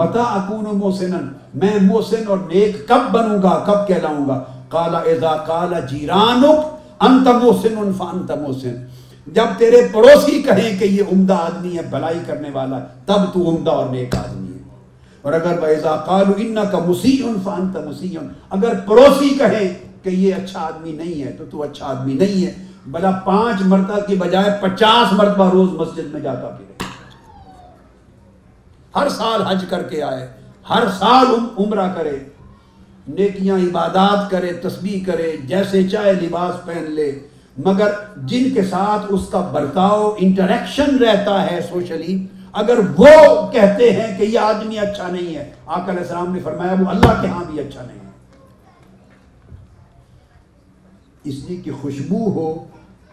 متا 0.00 0.22
اکون 0.40 0.64
محسن 0.78 1.14
میں 1.62 1.74
محسن 1.82 2.26
اور 2.30 2.38
نیک 2.52 2.76
کب 2.88 3.10
بنوں 3.12 3.42
گا 3.42 3.58
کب 3.66 3.86
کہلاؤں 3.88 4.28
گا 4.28 4.42
کالا 4.70 5.34
کالا 5.46 5.78
جیرانک 5.92 7.02
انت 7.06 7.26
محسن 7.44 7.92
فانت 7.98 8.30
محسن 8.42 8.76
جب 9.28 9.56
تیرے 9.58 9.80
پڑوسی 9.92 10.40
کہیں 10.42 10.78
کہ 10.78 10.84
یہ 10.84 11.02
عمدہ 11.12 11.34
آدمی 11.46 11.76
ہے 11.76 11.82
بھلائی 11.90 12.18
کرنے 12.26 12.50
والا 12.52 12.78
تب 13.06 13.32
تو 13.32 13.48
عمدہ 13.50 13.70
اور 13.70 13.90
نیک 13.90 14.14
آدمی 14.16 14.48
ہے 14.52 14.58
اور 15.22 15.32
اگر 15.32 16.34
ان 16.36 16.54
کا 16.72 16.78
مسیح 16.86 17.24
انفانتا 17.28 17.80
مسیح 17.88 18.18
اگر 18.56 18.78
پڑوسی 18.86 19.28
کہیں 19.38 19.68
کہ 20.04 20.08
یہ 20.08 20.34
اچھا 20.34 20.60
آدمی 20.66 20.92
نہیں 20.92 21.22
ہے 21.22 21.32
تو 21.38 21.44
تو 21.50 21.62
اچھا 21.62 21.86
آدمی 21.86 22.14
نہیں 22.14 22.44
ہے 22.46 22.52
بلا 22.92 23.10
پانچ 23.24 23.60
مردہ 23.70 23.98
کی 24.06 24.14
بجائے 24.18 24.50
پچاس 24.60 25.12
مردہ 25.18 25.48
روز 25.52 25.72
مسجد 25.80 26.12
میں 26.12 26.20
جاتا 26.20 26.48
پھر 26.56 26.86
ہر 28.96 29.08
سال 29.16 29.42
حج 29.46 29.64
کر 29.70 29.82
کے 29.88 30.02
آئے 30.02 30.26
ہر 30.70 30.84
سال 30.98 31.26
عمرہ 31.64 31.86
کرے 31.96 32.18
نیکیاں 33.18 33.56
عبادات 33.68 34.30
کرے 34.30 34.52
تسبیح 34.62 35.04
کرے 35.06 35.36
جیسے 35.48 35.86
چاہے 35.88 36.12
لباس 36.22 36.64
پہن 36.66 36.90
لے 36.94 37.10
مگر 37.64 37.90
جن 38.28 38.50
کے 38.54 38.62
ساتھ 38.70 39.06
اس 39.14 39.28
کا 39.30 39.40
برتاؤ 39.52 40.10
انٹریکشن 40.26 40.96
رہتا 41.04 41.40
ہے 41.50 41.60
سوشلی 41.68 42.16
اگر 42.60 42.78
وہ 42.98 43.08
کہتے 43.52 43.90
ہیں 43.98 44.06
کہ 44.18 44.22
یہ 44.22 44.38
آدمی 44.40 44.78
اچھا 44.78 45.08
نہیں 45.08 45.34
ہے 45.34 45.50
آقا 45.66 45.90
علیہ 45.90 46.00
السلام 46.02 46.32
نے 46.34 46.40
فرمایا 46.44 46.72
وہ 46.80 46.86
اللہ 46.90 47.20
کے 47.22 47.28
ہاں 47.28 47.44
بھی 47.50 47.60
اچھا 47.60 47.82
نہیں 47.86 47.98
ہے 48.04 48.08
اس 51.30 51.42
لیے 51.48 51.60
کہ 51.64 51.70
خوشبو 51.80 52.30
ہو 52.34 52.48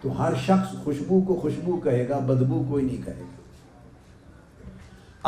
تو 0.01 0.17
ہر 0.21 0.33
شخص 0.45 0.75
خوشبو 0.83 1.19
کو 1.27 1.35
خوشبو 1.41 1.77
کہے 1.83 2.07
گا 2.09 2.17
بدبو 2.27 2.63
کوئی 2.69 2.85
نہیں 2.85 3.01
کہے 3.05 3.19
گا 3.31 3.35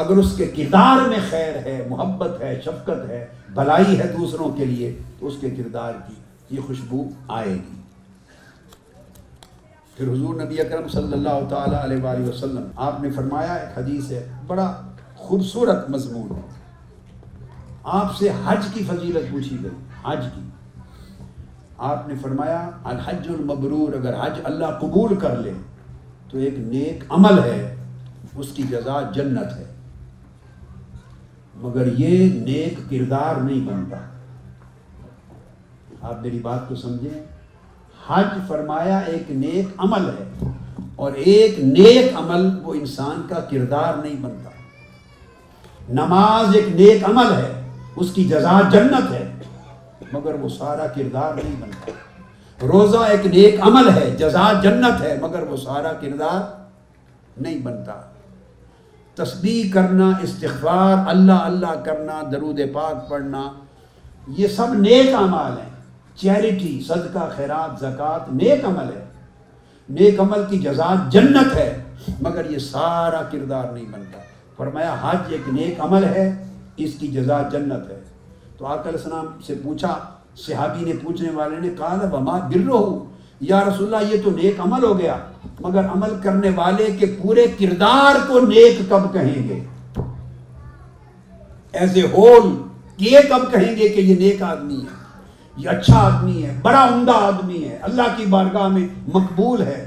اگر 0.01 0.17
اس 0.17 0.33
کے 0.37 0.45
کردار 0.55 1.07
میں 1.09 1.17
خیر 1.29 1.55
ہے 1.65 1.79
محبت 1.89 2.39
ہے 2.41 2.59
شفقت 2.65 3.09
ہے 3.09 3.25
بھلائی 3.55 3.99
ہے 3.99 4.07
دوسروں 4.17 4.49
کے 4.57 4.65
لیے 4.65 4.91
تو 5.19 5.27
اس 5.27 5.33
کے 5.41 5.49
کردار 5.57 5.93
کی 6.07 6.15
یہ 6.55 6.61
خوشبو 6.67 7.03
آئے 7.37 7.53
گی 7.53 7.78
پھر 9.99 10.07
حضور 10.07 10.35
نبی 10.41 10.59
اکرم 10.61 10.87
صلی 10.87 11.13
اللہ 11.13 11.39
تعالیٰ 11.49 11.79
علیہ 11.83 12.01
وآلہ 12.03 12.27
وسلم 12.27 12.67
آپ 12.83 12.99
نے 13.03 13.09
فرمایا 13.15 13.53
ایک 13.53 13.77
حدیث 13.77 14.11
ہے 14.11 14.21
بڑا 14.47 14.65
خوبصورت 15.15 15.89
مضمون 15.95 16.29
آپ 17.97 18.15
سے 18.17 18.29
حج 18.45 18.67
کی 18.73 18.83
فضیلت 18.89 19.29
پوچھی 19.31 19.57
گئی 19.63 19.71
حج 20.05 20.25
کی 20.35 20.41
آپ 21.89 22.07
نے 22.07 22.13
فرمایا 22.21 22.61
الحج 22.93 23.27
المبرور 23.33 23.93
اگر 23.97 24.13
حج 24.21 24.39
اللہ 24.51 24.77
قبول 24.81 25.15
کر 25.21 25.35
لے 25.37 25.51
تو 26.31 26.37
ایک 26.47 26.59
نیک 26.67 27.03
عمل 27.17 27.39
ہے 27.43 27.57
اس 28.35 28.51
کی 28.55 28.63
جزا 28.69 28.99
جنت 29.15 29.55
ہے 29.57 29.65
مگر 31.61 31.91
یہ 31.99 32.29
نیک 32.47 32.79
کردار 32.89 33.41
نہیں 33.41 33.65
بنتا 33.67 33.97
آپ 36.11 36.21
میری 36.21 36.39
بات 36.49 36.67
کو 36.69 36.75
سمجھیں 36.87 37.21
حج 38.09 38.27
فرمایا 38.47 38.97
ایک 39.13 39.29
نیک 39.41 39.67
عمل 39.85 40.09
ہے 40.09 40.51
اور 41.07 41.11
ایک 41.31 41.59
نیک 41.63 42.15
عمل 42.21 42.47
وہ 42.63 42.73
انسان 42.73 43.21
کا 43.29 43.39
کردار 43.49 43.93
نہیں 44.03 44.15
بنتا 44.21 44.49
نماز 46.01 46.55
ایک 46.55 46.67
نیک 46.79 47.03
عمل 47.09 47.31
ہے 47.35 47.51
اس 48.03 48.11
کی 48.13 48.23
جزا 48.33 48.59
جنت 48.71 49.11
ہے 49.11 49.25
مگر 50.11 50.33
وہ 50.41 50.49
سارا 50.57 50.85
کردار 50.95 51.33
نہیں 51.43 51.55
بنتا 51.61 52.67
روزہ 52.71 53.03
ایک 53.11 53.25
نیک 53.35 53.59
عمل 53.67 53.89
ہے 53.95 54.09
جزا 54.19 54.51
جنت 54.63 55.01
ہے 55.01 55.17
مگر 55.21 55.43
وہ 55.49 55.57
سارا 55.57 55.93
کردار 56.01 56.39
نہیں 57.41 57.57
بنتا 57.63 57.99
تسبیح 59.15 59.63
کرنا 59.73 60.09
استغفار 60.23 60.95
اللہ 61.15 61.45
اللہ 61.51 61.81
کرنا 61.85 62.21
درود 62.31 62.59
پاک 62.73 63.09
پڑھنا 63.09 63.49
یہ 64.37 64.47
سب 64.57 64.73
نیک 64.87 65.13
اعمال 65.21 65.57
ہیں 65.61 65.68
چیریٹی 66.21 66.79
صدقہ 66.87 67.29
خیرات 67.35 67.79
زکوٰۃ 67.79 68.27
نیک 68.41 68.63
عمل 68.65 68.87
ہے 68.95 69.03
نیک 69.99 70.19
عمل 70.19 70.43
کی 70.49 70.57
جزا 70.65 70.93
جنت 71.11 71.55
ہے 71.55 71.69
مگر 72.21 72.49
یہ 72.51 72.57
سارا 72.71 73.21
کردار 73.31 73.71
نہیں 73.71 73.85
بنتا 73.91 74.19
فرمایا 74.57 74.95
حج 75.01 75.31
ایک 75.33 75.47
نیک 75.59 75.79
عمل 75.81 76.03
ہے 76.15 76.25
اس 76.85 76.93
کی 76.99 77.07
جزا 77.15 77.41
جنت 77.51 77.89
ہے 77.91 77.99
تو 78.57 78.65
آکل 78.73 78.89
السلام 78.89 79.25
سے 79.47 79.55
پوچھا 79.63 79.93
صحابی 80.45 80.85
نے 80.85 80.93
پوچھنے 81.03 81.29
والے 81.35 81.59
نے 81.61 81.69
کہا 81.77 82.07
وما 82.11 82.37
گر 82.53 82.65
رہو 82.65 83.05
یا 83.51 83.63
رسول 83.67 83.93
اللہ 83.95 84.11
یہ 84.13 84.21
تو 84.23 84.31
نیک 84.41 84.59
عمل 84.59 84.83
ہو 84.83 84.97
گیا 84.99 85.15
مگر 85.59 85.85
عمل 85.93 86.15
کرنے 86.23 86.49
والے 86.55 86.87
کے 86.99 87.05
پورے 87.21 87.45
کردار 87.59 88.19
کو 88.27 88.39
نیک 88.47 88.79
کب 88.89 89.11
کہیں 89.13 89.41
گے 89.49 89.63
ایز 91.79 91.97
اے 92.03 92.07
ہول 92.13 92.51
یہ 93.09 93.19
کب 93.29 93.51
کہیں 93.51 93.75
گے 93.75 93.89
کہ 93.89 94.01
یہ 94.09 94.15
نیک 94.23 94.41
آدمی 94.53 94.79
ہے 94.83 94.97
یہ 95.63 95.69
اچھا 95.69 95.97
آدمی 95.99 96.43
ہے 96.43 96.53
بڑا 96.63 96.83
عمدہ 96.89 97.11
آدمی 97.27 97.63
ہے 97.67 97.77
اللہ 97.83 98.11
کی 98.17 98.25
بارگاہ 98.33 98.67
میں 98.73 98.87
مقبول 99.13 99.61
ہے 99.67 99.79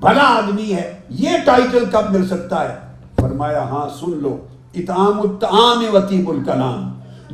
بڑا 0.00 0.22
آدمی 0.28 0.72
ہے 0.72 0.86
یہ 1.24 1.36
ٹائٹل 1.46 1.84
کب 1.92 2.10
مل 2.14 2.26
سکتا 2.28 2.62
ہے 2.68 2.74
فرمایا 3.20 3.60
ہاں 3.70 3.88
سن 3.98 4.16
لو 4.22 4.36
وطیب 5.92 6.30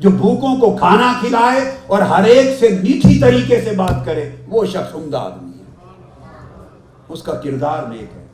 جو 0.02 0.10
بھوکوں 0.18 0.54
کو 0.60 0.70
کھانا 0.78 1.12
کھلائے 1.20 1.60
اور 1.94 2.02
ہر 2.10 2.24
ایک 2.34 2.48
سے 2.58 2.68
میٹھی 2.82 3.18
طریقے 3.20 3.60
سے 3.64 3.74
بات 3.76 4.04
کرے 4.06 4.28
وہ 4.48 4.64
شخص 4.74 4.94
عمدہ 4.94 5.16
آدمی 5.30 5.58
ہے 5.58 7.12
اس 7.16 7.22
کا 7.28 7.34
کردار 7.44 7.88
نیک 7.92 8.16
ہے 8.16 8.24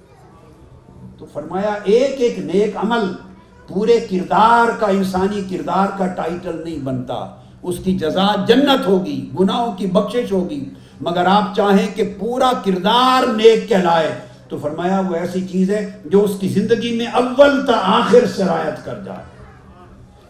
تو 1.18 1.26
فرمایا 1.32 1.72
ایک 1.94 2.20
ایک 2.26 2.38
نیک 2.52 2.76
عمل 2.84 3.06
پورے 3.68 3.98
کردار 4.10 4.76
کا 4.80 4.86
انسانی 5.00 5.42
کردار 5.50 5.96
کا 5.98 6.06
ٹائٹل 6.20 6.60
نہیں 6.64 6.84
بنتا 6.90 7.24
اس 7.70 7.76
کی 7.84 7.92
جزا 7.98 8.26
جنت 8.48 8.86
ہوگی 8.86 9.16
گناہوں 9.38 9.70
کی 9.76 9.86
بخشش 9.92 10.32
ہوگی 10.32 10.64
مگر 11.06 11.26
آپ 11.26 11.54
چاہیں 11.56 11.86
کہ 11.96 12.04
پورا 12.18 12.50
کردار 12.64 13.26
نیک 13.36 13.68
کہلائے 13.68 14.10
تو 14.48 14.58
فرمایا 14.62 15.00
وہ 15.08 15.14
ایسی 15.16 15.40
چیز 15.50 15.70
ہے 15.70 15.84
جو 16.12 16.22
اس 16.24 16.38
کی 16.40 16.48
زندگی 16.56 16.92
میں 16.96 17.06
اول 17.20 17.64
تا 17.66 17.78
آخر 17.98 18.26
سرایت 18.36 18.84
کر 18.84 18.98
جائے 19.04 19.22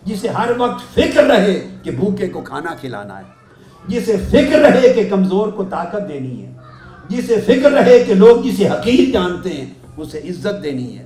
جسے 0.05 0.29
ہر 0.39 0.51
وقت 0.59 0.85
فکر 0.95 1.25
رہے 1.31 1.59
کہ 1.83 1.91
بھوکے 2.01 2.29
کو 2.37 2.41
کھانا 2.51 2.75
کھلانا 2.81 3.19
ہے 3.19 3.33
جسے 3.95 4.17
فکر 4.31 4.59
رہے 4.69 4.89
کہ 4.97 5.09
کمزور 5.11 5.49
کو 5.57 5.65
طاقت 5.71 6.09
دینی 6.09 6.43
ہے 6.43 6.53
جسے 7.09 7.41
فکر 7.47 7.71
رہے 7.81 7.99
کہ 8.07 8.15
لوگ 8.25 8.43
جسے 8.45 8.69
حقیق 8.69 9.13
جانتے 9.15 9.53
ہیں 9.57 9.67
اسے 9.97 10.21
عزت 10.31 10.63
دینی 10.63 10.99
ہے 10.99 11.05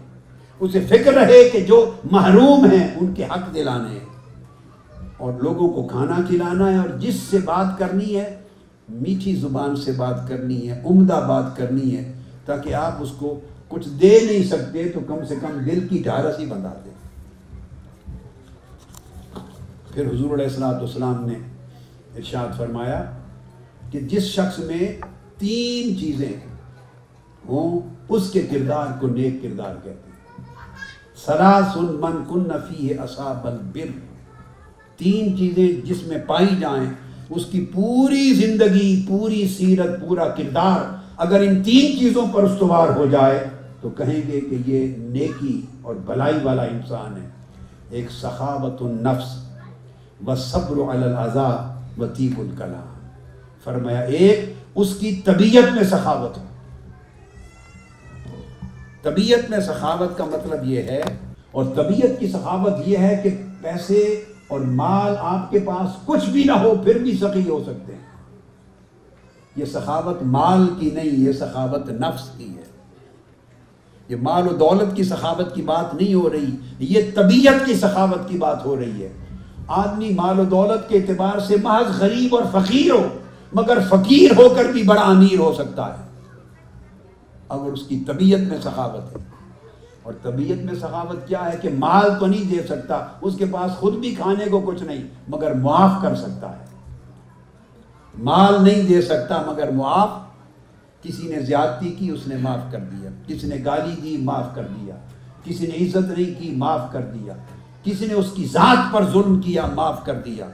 اسے 0.67 0.81
فکر 0.91 1.13
رہے 1.15 1.43
کہ 1.53 1.61
جو 1.73 1.85
محروم 2.11 2.65
ہیں 2.73 2.87
ان 3.01 3.13
کے 3.15 3.25
حق 3.33 3.53
دلانے 3.55 3.89
ہیں 3.99 4.07
اور 5.19 5.33
لوگوں 5.43 5.69
کو 5.75 5.87
کھانا 5.89 6.19
کھلانا 6.27 6.71
ہے 6.71 6.77
اور 6.79 6.89
جس 7.01 7.15
سے 7.31 7.39
بات 7.45 7.79
کرنی 7.79 8.15
ہے 8.17 8.29
میٹھی 9.03 9.35
زبان 9.37 9.75
سے 9.77 9.93
بات 9.97 10.21
کرنی 10.29 10.69
ہے 10.71 10.81
عمدہ 10.91 11.19
بات 11.29 11.57
کرنی 11.57 11.97
ہے 11.97 12.03
تاکہ 12.47 12.75
آپ 12.81 13.03
اس 13.03 13.11
کو 13.19 13.39
کچھ 13.69 13.89
دے 14.03 14.19
نہیں 14.27 14.45
سکتے 14.51 14.89
تو 14.95 15.01
کم 15.09 15.25
سے 15.29 15.35
کم 15.41 15.59
دل 15.67 15.87
کی 15.89 15.99
ڈھارس 16.05 16.39
ہی 16.39 16.47
دے 16.51 16.91
پھر 19.95 20.07
حضور 20.07 20.35
علیہ 20.39 20.63
السلام 20.71 21.29
نے 21.29 21.35
ارشاد 22.23 22.57
فرمایا 22.59 23.03
کہ 23.91 24.01
جس 24.15 24.27
شخص 24.39 24.59
میں 24.71 24.93
تین 25.39 25.97
چیزیں 26.01 26.33
ہوں 27.49 27.81
اس 28.17 28.31
کے 28.33 28.43
کردار 28.51 28.99
کو 29.01 29.09
نیک 29.09 29.43
کردار 29.43 29.75
کہتے 29.85 30.11
ہیں 30.11 30.47
سراسن 31.27 31.95
من 32.01 32.25
کن 32.29 32.49
نفی 32.49 32.93
اصاب 33.05 33.47
البر 33.47 33.91
تین 34.99 35.37
چیزیں 35.39 35.69
جس 35.87 36.03
میں 36.07 36.17
پائی 36.27 36.55
جائیں 36.61 36.87
اس 37.37 37.45
کی 37.51 37.65
پوری 37.75 38.33
زندگی 38.35 38.89
پوری 39.09 39.47
سیرت 39.57 40.01
پورا 40.01 40.29
کردار 40.37 40.81
اگر 41.27 41.41
ان 41.49 41.63
تین 41.63 41.97
چیزوں 41.99 42.27
پر 42.33 42.43
استوار 42.49 42.89
ہو 42.97 43.07
جائے 43.11 43.45
تو 43.81 43.91
کہیں 43.99 44.21
گے 44.31 44.41
کہ 44.49 44.57
یہ 44.71 44.87
نیکی 45.17 45.61
اور 45.83 45.95
بلائی 46.07 46.35
والا 46.43 46.63
انسان 46.71 47.17
ہے 47.17 47.29
ایک 47.99 48.11
سخاوت 48.21 48.83
النفس 48.89 49.37
و 50.27 51.51
وطیف 52.01 52.39
الکلام 52.39 53.13
فرمایا 53.65 54.01
ایک 54.19 54.53
اس 54.83 54.95
کی 55.01 55.15
طبیعت 55.25 55.73
میں 55.77 55.85
سخاوت 55.91 56.37
ہو 56.39 56.45
طبیعت 59.03 59.49
میں 59.51 59.61
سخاوت 59.67 60.17
کا 60.19 60.25
مطلب 60.33 60.69
یہ 60.71 60.83
ہے 60.93 61.01
اور 61.53 61.65
طبیعت 61.77 62.19
کی 62.21 62.29
سخاوت 62.33 62.87
یہ 62.89 62.99
ہے 63.09 63.21
کہ 63.23 63.31
پیسے 63.63 64.03
اور 64.49 64.61
مال 64.81 65.15
آپ 65.21 65.51
کے 65.51 65.59
پاس 65.65 65.97
کچھ 66.05 66.29
بھی 66.33 66.43
نہ 66.45 66.53
ہو 66.61 66.75
پھر 66.85 66.99
بھی 67.03 67.17
سخی 67.21 67.49
ہو 67.49 67.63
سکتے 67.67 67.95
ہیں 67.95 68.07
یہ 69.57 69.65
سخاوت 69.73 70.23
مال 70.37 70.67
کی 70.79 70.91
نہیں 70.95 71.19
یہ 71.25 71.33
سخاوت 71.41 71.89
نفس 72.03 72.29
کی 72.37 72.49
ہے 72.57 72.67
یہ 74.09 74.17
مال 74.29 74.49
و 74.49 74.53
دولت 74.61 74.95
کی 74.97 75.05
سخاوت 75.05 75.55
کی 75.55 75.63
بات 75.71 75.95
نہیں 75.95 76.15
ہو 76.15 76.29
رہی 76.33 76.87
یہ 76.95 77.11
طبیعت 77.15 77.65
کی 77.67 77.75
سخاوت 77.81 78.29
کی 78.29 78.37
بات 78.45 78.65
ہو 78.67 78.77
رہی 78.79 79.05
ہے 79.05 79.13
آدمی 79.83 80.13
مال 80.21 80.41
و 80.41 80.45
دولت 80.57 80.89
کے 80.89 80.99
اعتبار 80.99 81.39
سے 81.49 81.57
محض 81.63 82.01
غریب 82.01 82.35
اور 82.37 82.45
فقیر 82.53 82.91
ہو 82.93 83.03
مگر 83.61 83.79
فقیر 83.91 84.37
ہو 84.37 84.49
کر 84.57 84.71
بھی 84.73 84.83
بڑا 84.93 85.03
امیر 85.11 85.39
ہو 85.39 85.53
سکتا 85.59 85.89
ہے 85.97 86.07
اگر 87.57 87.73
اس 87.73 87.83
کی 87.89 88.03
طبیعت 88.07 88.41
میں 88.49 88.59
سخاوت 88.63 89.15
ہے 89.17 89.23
اور 90.09 90.15
طبیعت 90.23 90.59
میں 90.65 90.75
سخاوت 90.81 91.17
کیا 91.29 91.41
ہے 91.53 91.57
کہ 91.63 91.69
مال 91.79 92.07
تو 92.21 92.27
نہیں 92.27 92.45
دے 92.51 92.61
سکتا 92.67 92.99
اس 93.29 93.35
کے 93.39 93.45
پاس 93.53 93.71
خود 93.79 93.99
بھی 94.01 94.11
کھانے 94.15 94.45
کو 94.51 94.61
کچھ 94.67 94.83
نہیں 94.83 95.03
مگر 95.33 95.55
معاف 95.65 96.01
کر 96.03 96.15
سکتا 96.17 96.51
ہے 96.53 96.65
مال 98.29 98.55
نہیں 98.63 98.89
دے 98.89 99.01
سکتا 99.09 99.41
مگر 99.51 99.71
معاف 99.81 100.17
کسی 101.03 101.29
نے 101.35 101.41
زیادتی 101.51 101.91
کی 101.99 102.09
اس 102.11 102.27
نے 102.29 102.37
معاف 102.43 102.61
کر 102.73 102.79
دیا 102.93 103.11
کسی 103.27 103.49
نے 103.49 103.57
گالی 103.65 103.95
دی 104.03 104.17
معاف 104.31 104.47
کر 104.55 104.67
دیا 104.77 104.97
کسی 105.45 105.67
نے 105.67 105.85
عزت 105.87 106.11
نہیں 106.17 106.39
کی 106.41 106.51
معاف 106.65 106.91
کر 106.93 107.03
دیا 107.15 107.35
کسی 107.85 108.07
نے 108.07 108.15
اس 108.23 108.33
کی 108.37 108.47
ذات 108.53 108.93
پر 108.93 109.11
ظلم 109.13 109.41
کیا 109.41 109.67
معاف 109.75 110.05
کر 110.07 110.21
دیا 110.31 110.47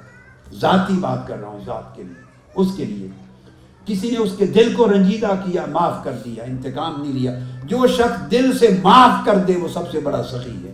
ذاتی 0.67 0.99
بات 1.07 1.27
کر 1.29 1.39
رہا 1.41 1.49
ہوں 1.49 1.61
ذات 1.67 1.95
کے 1.97 2.03
لیے 2.03 2.23
اس 2.63 2.77
کے 2.77 2.85
لیے 2.85 3.09
کسی 3.87 4.11
نے 4.11 4.17
اس 4.19 4.33
کے 4.39 4.47
دل 4.55 4.75
کو 4.77 4.89
رنجیدہ 4.91 5.35
کیا 5.45 5.65
معاف 5.73 6.03
کر 6.05 6.13
دیا 6.25 6.45
انتقام 6.45 7.01
نہیں 7.01 7.13
لیا 7.13 7.33
جو 7.69 7.87
شخص 7.97 8.31
دل 8.31 8.51
سے 8.59 8.69
معاف 8.83 9.25
کر 9.27 9.39
دے 9.49 9.57
وہ 9.63 9.69
سب 9.75 9.91
سے 9.93 10.01
بڑا 10.05 10.23
سخی 10.31 10.57
ہے 10.65 10.73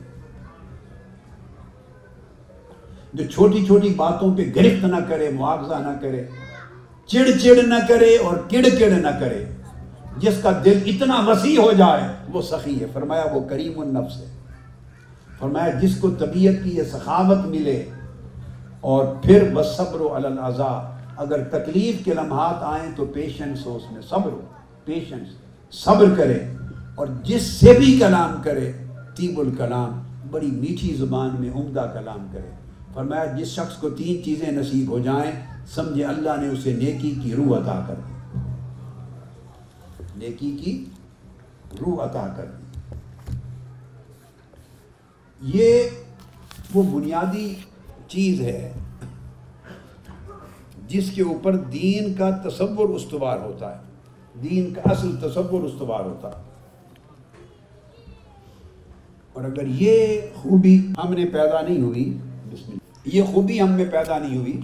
جو 3.14 3.25
چھوٹی 3.35 3.64
چھوٹی 3.66 3.88
باتوں 3.96 4.35
پہ 4.37 4.42
گرفت 4.57 4.85
نہ 4.90 4.96
کرے 5.09 5.31
معاوضہ 5.38 5.79
نہ 5.87 5.96
کرے 6.03 6.23
چڑ 7.12 7.25
چڑ 7.42 7.57
نہ 7.68 7.75
کرے 7.88 8.16
اور 8.27 8.37
کڑ 8.51 8.62
کڑ 8.79 8.90
نہ 8.90 9.09
کرے 9.20 9.44
جس 10.25 10.38
کا 10.42 10.51
دل 10.64 10.79
اتنا 10.94 11.18
وسیع 11.27 11.59
ہو 11.61 11.70
جائے 11.79 12.07
وہ 12.33 12.42
سخی 12.51 12.81
ہے 12.81 12.87
فرمایا 12.92 13.25
وہ 13.33 13.40
کریم 13.49 13.81
النفس 13.81 14.16
ہے 14.20 14.29
فرمایا 15.38 15.79
جس 15.83 15.96
کو 16.01 16.11
طبیعت 16.20 16.62
کی 16.64 16.77
یہ 16.77 16.83
سخاوت 16.92 17.44
ملے 17.55 17.79
اور 18.94 19.05
پھر 19.23 19.49
بصبر 19.55 20.01
اگر 21.24 21.42
تکلیف 21.52 21.96
کے 22.04 22.14
لمحات 22.14 22.62
آئیں 22.64 22.88
تو 22.96 23.04
پیشنس 23.14 23.59
ہو 23.66 23.72
اس 23.76 23.87
میں 23.92 24.02
صبر 24.09 24.30
ہو 24.33 24.40
پیشنس 24.85 25.28
صبر 25.83 26.06
کرے 26.16 26.38
اور 26.98 27.06
جس 27.24 27.44
سے 27.59 27.70
بھی 27.78 27.90
کلام 27.98 28.33
کرے 28.44 28.66
تیب 29.16 29.38
الکلام 29.40 29.90
بڑی 30.30 30.50
میٹھی 30.61 30.92
زبان 30.98 31.30
میں 31.40 31.50
عمدہ 31.54 31.85
کلام 31.94 32.22
کرے 32.33 32.50
فرمایا 32.94 33.24
جس 33.37 33.48
شخص 33.59 33.74
کو 33.80 33.87
تین 34.00 34.14
چیزیں 34.24 34.50
نصیب 34.61 34.87
ہو 34.92 34.98
جائیں 35.09 35.30
سمجھے 35.74 36.04
اللہ 36.14 36.35
نے 36.40 36.48
اسے 36.54 36.72
نیکی 36.83 37.11
کی 37.22 37.30
روح 37.37 37.50
عطا 37.61 37.78
کر 37.88 37.98
دی 38.09 38.16
نیکی 40.26 40.50
کی 40.64 40.74
روح 41.80 41.96
عطا 42.11 42.26
کر 42.37 42.46
دی 42.46 42.59
یہ 45.59 45.68
وہ 46.74 46.83
بنیادی 46.98 47.46
چیز 48.14 48.35
ہے 48.48 48.62
جس 50.90 51.11
کے 51.14 51.22
اوپر 51.33 51.57
دین 51.72 52.12
کا 52.20 52.29
تصور 52.48 52.94
استوار 52.94 53.38
ہوتا 53.42 53.70
ہے 53.74 54.40
دین 54.42 54.72
کا 54.74 54.83
اصل 54.90 55.14
تصور 55.24 55.62
استوار 55.68 56.05
ہوتا 56.05 56.29
ہے 56.29 56.48
اور 59.33 59.44
اگر 59.50 59.66
یہ 59.83 60.16
خوبی 60.42 60.74
ہم 61.03 61.12
نے 61.18 61.24
پیدا 61.38 61.61
نہیں 61.61 61.81
ہوئی 61.83 62.05
بسم 62.53 62.72
اللہ 62.72 63.09
یہ 63.16 63.24
خوبی 63.35 63.61
ہم 63.61 63.72
میں 63.81 63.85
پیدا 63.92 64.18
نہیں 64.26 64.38
ہوئی 64.38 64.59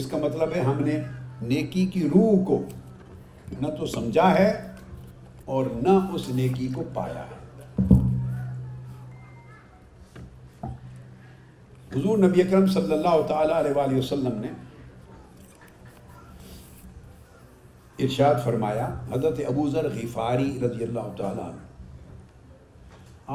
اس 0.00 0.06
کا 0.10 0.18
مطلب 0.26 0.54
ہے 0.56 0.60
ہم 0.70 0.82
نے 0.86 0.98
نیکی 1.54 1.86
کی 1.96 2.08
روح 2.14 2.44
کو 2.46 2.62
نہ 3.60 3.70
تو 3.78 3.86
سمجھا 3.96 4.30
ہے 4.38 4.50
اور 5.56 5.66
نہ 5.86 5.98
اس 6.14 6.28
نیکی 6.40 6.68
کو 6.74 6.82
پایا 6.94 7.24
ہے 7.30 7.33
حضور 11.94 12.18
نبی 12.18 12.40
اکرم 12.42 12.64
صلی 12.74 12.92
اللہ 12.92 13.16
تعالیٰ 13.28 13.56
علیہ 13.64 13.96
وسلم 13.96 14.40
نے 14.44 14.48
ارشاد 18.04 18.42
فرمایا 18.44 18.86
حضرت 19.12 19.40
ابو 19.48 19.68
ذر 19.70 19.88
غفاری 19.94 20.50
رضی 20.62 20.82
اللہ 20.84 21.12
تعالیٰ 21.18 21.50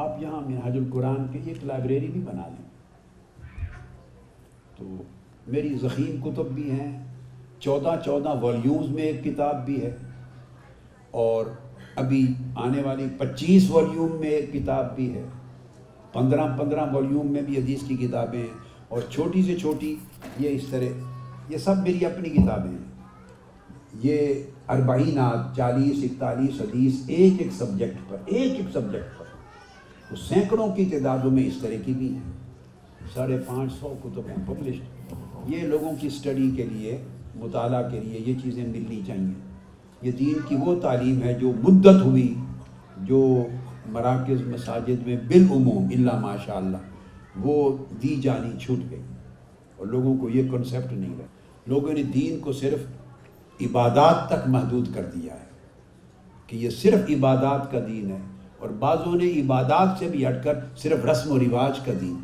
آپ 0.02 0.20
یہاں 0.22 0.40
میں 0.48 0.60
القرآن 0.72 1.26
کی 1.32 1.38
ایک 1.50 1.64
لائبریری 1.70 2.06
بھی 2.16 2.20
بنا 2.24 2.48
لیں 2.48 3.48
تو 4.76 4.88
میری 5.52 5.72
زخیم 5.86 6.20
کتب 6.28 6.50
بھی 6.54 6.70
ہیں 6.70 6.90
چودہ 7.66 7.94
چودہ 8.04 8.34
وریومز 8.44 8.88
میں 8.98 9.02
ایک 9.02 9.24
کتاب 9.24 9.64
بھی 9.66 9.84
ہے 9.86 9.96
اور 11.24 11.46
ابھی 12.04 12.24
آنے 12.66 12.82
والی 12.82 13.06
پچیس 13.18 13.70
والیوم 13.70 14.20
میں 14.20 14.30
ایک 14.30 14.52
کتاب 14.52 14.94
بھی 14.96 15.14
ہے 15.14 15.28
پندرہ 16.12 16.46
پندرہ 16.58 16.84
والیوم 16.92 17.32
میں 17.32 17.42
بھی 17.46 17.56
حدیث 17.58 17.82
کی 17.88 17.96
کتابیں 17.96 18.38
ہیں 18.38 18.48
اور 18.88 19.02
چھوٹی 19.14 19.42
سے 19.46 19.56
چھوٹی 19.58 19.94
یہ 20.38 20.48
اس 20.54 20.66
طرح 20.70 21.48
یہ 21.52 21.58
سب 21.64 21.82
میری 21.82 22.04
اپنی 22.06 22.30
کتابیں 22.30 22.70
ہیں 22.70 22.78
یہ 24.02 24.32
اربعینات 24.72 25.36
نات 25.36 25.56
چالیس 25.56 26.02
اکتالیس 26.10 26.60
حدیث 26.60 27.00
ایک 27.06 27.40
ایک 27.42 27.52
سبجیکٹ 27.58 28.08
پر 28.08 28.16
ایک 28.24 28.50
ایک 28.56 28.68
سبجیکٹ 28.72 29.18
پر 29.18 29.24
تو 30.08 30.16
سینکڑوں 30.28 30.68
کی 30.76 30.84
تعدادوں 30.90 31.30
میں 31.30 31.46
اس 31.46 31.60
طرح 31.62 31.82
کی 31.84 31.92
بھی 31.98 32.08
ہیں 32.14 33.08
ساڑھے 33.14 33.38
پانچ 33.46 33.72
سو 33.80 33.94
کتب 34.02 34.28
ہیں 34.28 34.36
پبلشڈ 34.46 35.14
یہ 35.52 35.62
لوگوں 35.68 35.92
کی 36.00 36.06
اسٹڈی 36.06 36.50
کے 36.56 36.64
لیے 36.72 36.98
مطالعہ 37.42 37.88
کے 37.90 38.00
لیے 38.00 38.20
یہ 38.26 38.38
چیزیں 38.42 38.64
ملنی 38.66 39.00
چاہیے 39.06 39.32
یہ 40.08 40.12
دین 40.18 40.38
کی 40.48 40.56
وہ 40.66 40.74
تعلیم 40.82 41.22
ہے 41.22 41.34
جو 41.40 41.52
مدت 41.62 42.02
ہوئی 42.04 42.32
جو 43.10 43.22
مراکز 43.92 44.40
مساجد 44.48 45.06
میں 45.06 45.16
بالعموم 45.28 45.88
اللہ 45.96 46.18
ماشاء 46.20 46.54
اللہ 46.56 47.42
وہ 47.46 47.54
دی 48.02 48.14
جانی 48.22 48.50
چھوٹ 48.64 48.78
گئی 48.90 49.02
اور 49.76 49.86
لوگوں 49.96 50.16
کو 50.20 50.28
یہ 50.30 50.48
کنسیپٹ 50.50 50.92
نہیں 50.92 51.14
رہا 51.18 51.26
لوگوں 51.74 51.92
نے 51.94 52.02
دین 52.14 52.38
کو 52.44 52.52
صرف 52.62 53.62
عبادات 53.66 54.28
تک 54.30 54.48
محدود 54.56 54.94
کر 54.94 55.04
دیا 55.14 55.34
ہے 55.40 55.48
کہ 56.46 56.56
یہ 56.56 56.70
صرف 56.82 57.10
عبادات 57.16 57.70
کا 57.72 57.78
دین 57.86 58.10
ہے 58.10 58.20
اور 58.64 58.68
بعضوں 58.84 59.14
نے 59.16 59.28
عبادات 59.40 59.98
سے 59.98 60.08
بھی 60.12 60.26
ہٹ 60.26 60.42
کر 60.44 60.58
صرف 60.82 61.04
رسم 61.10 61.30
و 61.32 61.38
رواج 61.40 61.78
کا 61.84 61.92
دین 62.00 62.16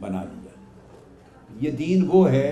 بنا 0.00 0.22
لیا 0.30 0.50
یہ 1.64 1.70
دین 1.84 2.04
وہ 2.12 2.28
ہے 2.30 2.48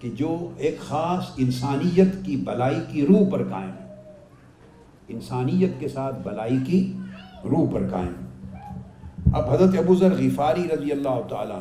کہ 0.00 0.10
جو 0.20 0.32
ایک 0.66 0.78
خاص 0.88 1.30
انسانیت 1.46 2.14
کی 2.26 2.36
بلائی 2.46 2.78
کی 2.92 3.06
روح 3.06 3.28
پر 3.32 3.42
قائم 3.48 3.70
ہے 3.70 3.78
انسانیت 5.16 5.70
کے 5.80 5.88
ساتھ 5.96 6.18
بلائی 6.28 6.56
کی 6.66 6.80
روح 7.44 7.68
پر 7.72 7.86
قائم 7.90 9.32
اب 9.34 9.50
حضرت 9.54 9.78
ابو 9.78 9.94
ذر 9.96 10.12
غفاری 10.18 10.66
رضی 10.74 10.92
اللہ 10.92 11.20
تعالیٰ 11.30 11.60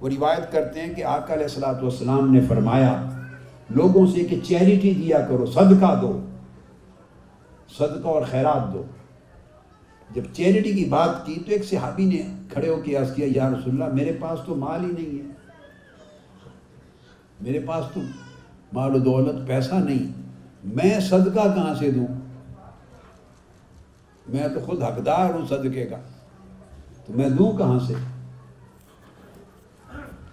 وہ 0.00 0.08
روایت 0.16 0.50
کرتے 0.52 0.80
ہیں 0.80 0.94
کہ 0.94 1.04
آقا 1.14 1.34
علیہ 1.34 1.60
والسلام 1.66 2.32
نے 2.32 2.40
فرمایا 2.48 2.92
لوگوں 3.78 4.06
سے 4.14 4.24
کہ 4.30 4.38
چیریٹی 4.46 4.92
دیا 4.94 5.18
کرو 5.28 5.46
صدقہ 5.54 5.94
دو 6.02 6.12
صدقہ 7.78 8.08
اور 8.08 8.22
خیرات 8.30 8.72
دو 8.72 8.82
جب 10.14 10.22
چیریٹی 10.34 10.72
کی 10.74 10.84
بات 10.90 11.24
کی 11.26 11.34
تو 11.46 11.52
ایک 11.52 11.64
صحابی 11.70 12.04
نے 12.12 12.22
کھڑے 12.52 12.68
ہو 12.68 12.76
کے 12.84 12.96
کیا 13.16 13.26
یا 13.34 13.48
رسول 13.50 13.72
اللہ 13.80 13.94
میرے 13.94 14.12
پاس 14.20 14.38
تو 14.46 14.54
مال 14.64 14.84
ہی 14.84 14.90
نہیں 14.92 15.18
ہے 15.18 15.26
میرے 17.40 17.58
پاس 17.66 17.84
تو 17.94 18.00
مال 18.74 18.94
و 18.94 18.98
دولت 19.10 19.46
پیسہ 19.48 19.74
نہیں 19.74 20.06
میں 20.78 20.98
صدقہ 21.08 21.44
کہاں 21.54 21.74
سے 21.78 21.90
دوں 21.90 22.06
میں 24.32 24.48
تو 24.54 24.60
خود 24.66 24.82
حقدار 24.82 25.30
ہوں 25.34 25.46
صدقے 25.50 25.84
کا 25.90 25.96
تو 27.06 27.12
میں 27.16 27.28
لوں 27.38 27.50
کہاں 27.58 27.78
سے 27.86 27.94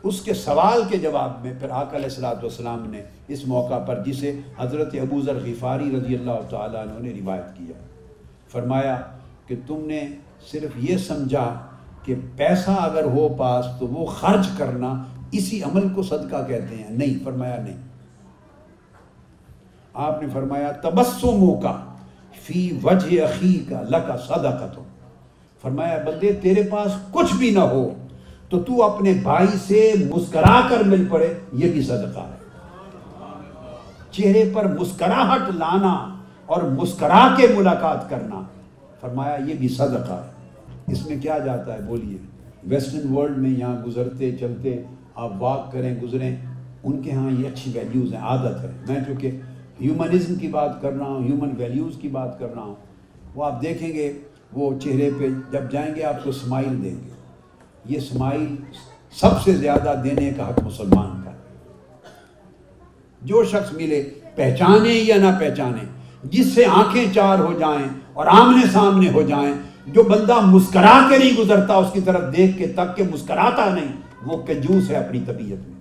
اس 0.09 0.19
کے 0.21 0.33
سوال 0.39 0.81
کے 0.89 0.97
جواب 1.05 1.43
میں 1.43 1.53
پھر 1.59 1.69
آقا 1.81 1.97
علیہ 1.97 2.21
والسلام 2.25 2.89
نے 2.89 3.01
اس 3.35 3.45
موقع 3.53 3.79
پر 3.87 4.03
جسے 4.05 4.33
حضرت 4.57 4.95
ابو 5.01 5.21
ذر 5.25 5.37
غفاری 5.45 5.89
رضی 5.95 6.15
اللہ 6.17 6.41
تعالیٰ 6.49 6.85
نے 6.99 7.13
روایت 7.21 7.55
کیا 7.57 7.77
فرمایا 8.51 8.95
کہ 9.47 9.55
تم 9.67 9.85
نے 9.87 10.01
صرف 10.51 10.77
یہ 10.89 10.97
سمجھا 11.07 11.45
کہ 12.03 12.15
پیسہ 12.37 12.71
اگر 12.81 13.05
ہو 13.15 13.27
پاس 13.37 13.65
تو 13.79 13.87
وہ 13.95 14.05
خرچ 14.19 14.47
کرنا 14.57 14.93
اسی 15.39 15.61
عمل 15.63 15.87
کو 15.93 16.03
صدقہ 16.09 16.45
کہتے 16.47 16.75
ہیں 16.77 16.89
نہیں 16.89 17.23
فرمایا 17.23 17.57
نہیں 17.63 17.81
آپ 20.09 20.21
نے 20.21 20.27
فرمایا 20.33 20.71
تبسموں 20.83 21.55
کا 21.61 21.71
فی 22.47 22.69
وجہ 22.83 23.21
اخی 23.25 23.57
کا 23.69 23.81
لکا 23.89 24.65
فرمایا 25.61 25.97
بندے 26.07 26.31
تیرے 26.41 26.63
پاس 26.71 26.97
کچھ 27.11 27.33
بھی 27.37 27.49
نہ 27.51 27.59
ہو 27.73 27.83
تو 28.49 28.59
تو 28.63 28.83
اپنے 28.83 29.13
بھائی 29.23 29.47
سے 29.67 29.79
مسکرا 30.09 30.59
کر 30.69 30.83
مل 30.87 31.05
پڑے 31.11 31.33
یہ 31.61 31.71
بھی 31.71 31.81
صدقہ 31.83 32.25
ہے 32.29 32.33
چہرے 34.17 34.43
پر 34.53 34.67
مسکراہٹ 34.79 35.49
لانا 35.55 35.93
اور 36.55 36.61
مسکرا 36.75 37.23
کے 37.37 37.47
ملاقات 37.55 38.09
کرنا 38.09 38.41
فرمایا 39.01 39.37
یہ 39.47 39.53
بھی 39.63 39.67
صدقہ 39.77 40.21
ہے 40.25 40.91
اس 40.93 41.05
میں 41.05 41.19
کیا 41.21 41.37
جاتا 41.45 41.73
ہے 41.73 41.79
بولیے 41.87 42.17
ویسٹرن 42.73 43.11
ورلڈ 43.15 43.37
میں 43.37 43.49
یہاں 43.49 43.75
گزرتے 43.85 44.31
چلتے 44.39 44.81
آپ 45.25 45.41
واک 45.43 45.71
کریں 45.71 45.93
گزریں 46.01 46.31
ان 46.31 47.01
کے 47.01 47.11
ہاں 47.11 47.29
یہ 47.31 47.47
اچھی 47.47 47.71
ویلیوز 47.75 48.13
ہیں 48.13 48.21
عادت 48.31 48.63
ہے 48.63 48.71
میں 48.87 48.99
چونکہ 49.07 49.31
ہیومنزم 49.81 50.35
کی 50.39 50.47
بات 50.47 50.81
کر 50.81 50.93
رہا 50.97 51.05
ہوں 51.07 51.23
ہیومن 51.23 51.51
ویلیوز 51.57 51.95
کی 52.01 52.07
بات 52.09 52.37
کر 52.39 52.53
رہا 52.55 52.63
ہوں 52.63 52.75
وہ 53.35 53.45
آپ 53.45 53.61
دیکھیں 53.61 53.91
گے 53.93 54.11
وہ 54.53 54.69
چہرے 54.79 55.09
پہ 55.19 55.27
جب 55.51 55.71
جائیں 55.71 55.93
گے 55.95 56.03
آپ 56.11 56.23
کو 56.23 56.31
سمائل 56.31 56.81
دیں 56.83 56.93
گے 57.05 57.13
یہ 57.93 57.99
سمائل 58.09 58.45
سب 59.19 59.41
سے 59.43 59.53
زیادہ 59.57 59.93
دینے 60.03 60.31
کا 60.37 60.47
حق 60.49 60.59
مسلمان 60.65 61.21
کا 61.23 61.31
جو 63.31 63.43
شخص 63.51 63.73
ملے 63.73 64.01
پہچانے 64.35 64.93
یا 64.93 65.15
نہ 65.21 65.37
پہچانے 65.39 65.83
جس 66.31 66.53
سے 66.53 66.65
آنکھیں 66.73 67.13
چار 67.15 67.39
ہو 67.39 67.53
جائیں 67.59 67.87
اور 68.13 68.27
آمنے 68.31 68.65
سامنے 68.73 69.09
ہو 69.13 69.21
جائیں 69.27 69.53
جو 69.93 70.03
بندہ 70.09 70.39
مسکرا 70.45 70.97
کے 71.09 71.17
نہیں 71.17 71.35
گزرتا 71.37 71.73
اس 71.75 71.87
کی 71.93 71.99
طرف 72.05 72.35
دیکھ 72.37 72.57
کے 72.57 72.67
تک 72.75 72.95
کہ 72.97 73.03
مسکراتا 73.11 73.73
نہیں 73.73 73.91
وہ 74.25 74.37
کجوس 74.47 74.89
ہے 74.89 74.95
اپنی 74.97 75.19
طبیعت 75.27 75.67
میں 75.67 75.73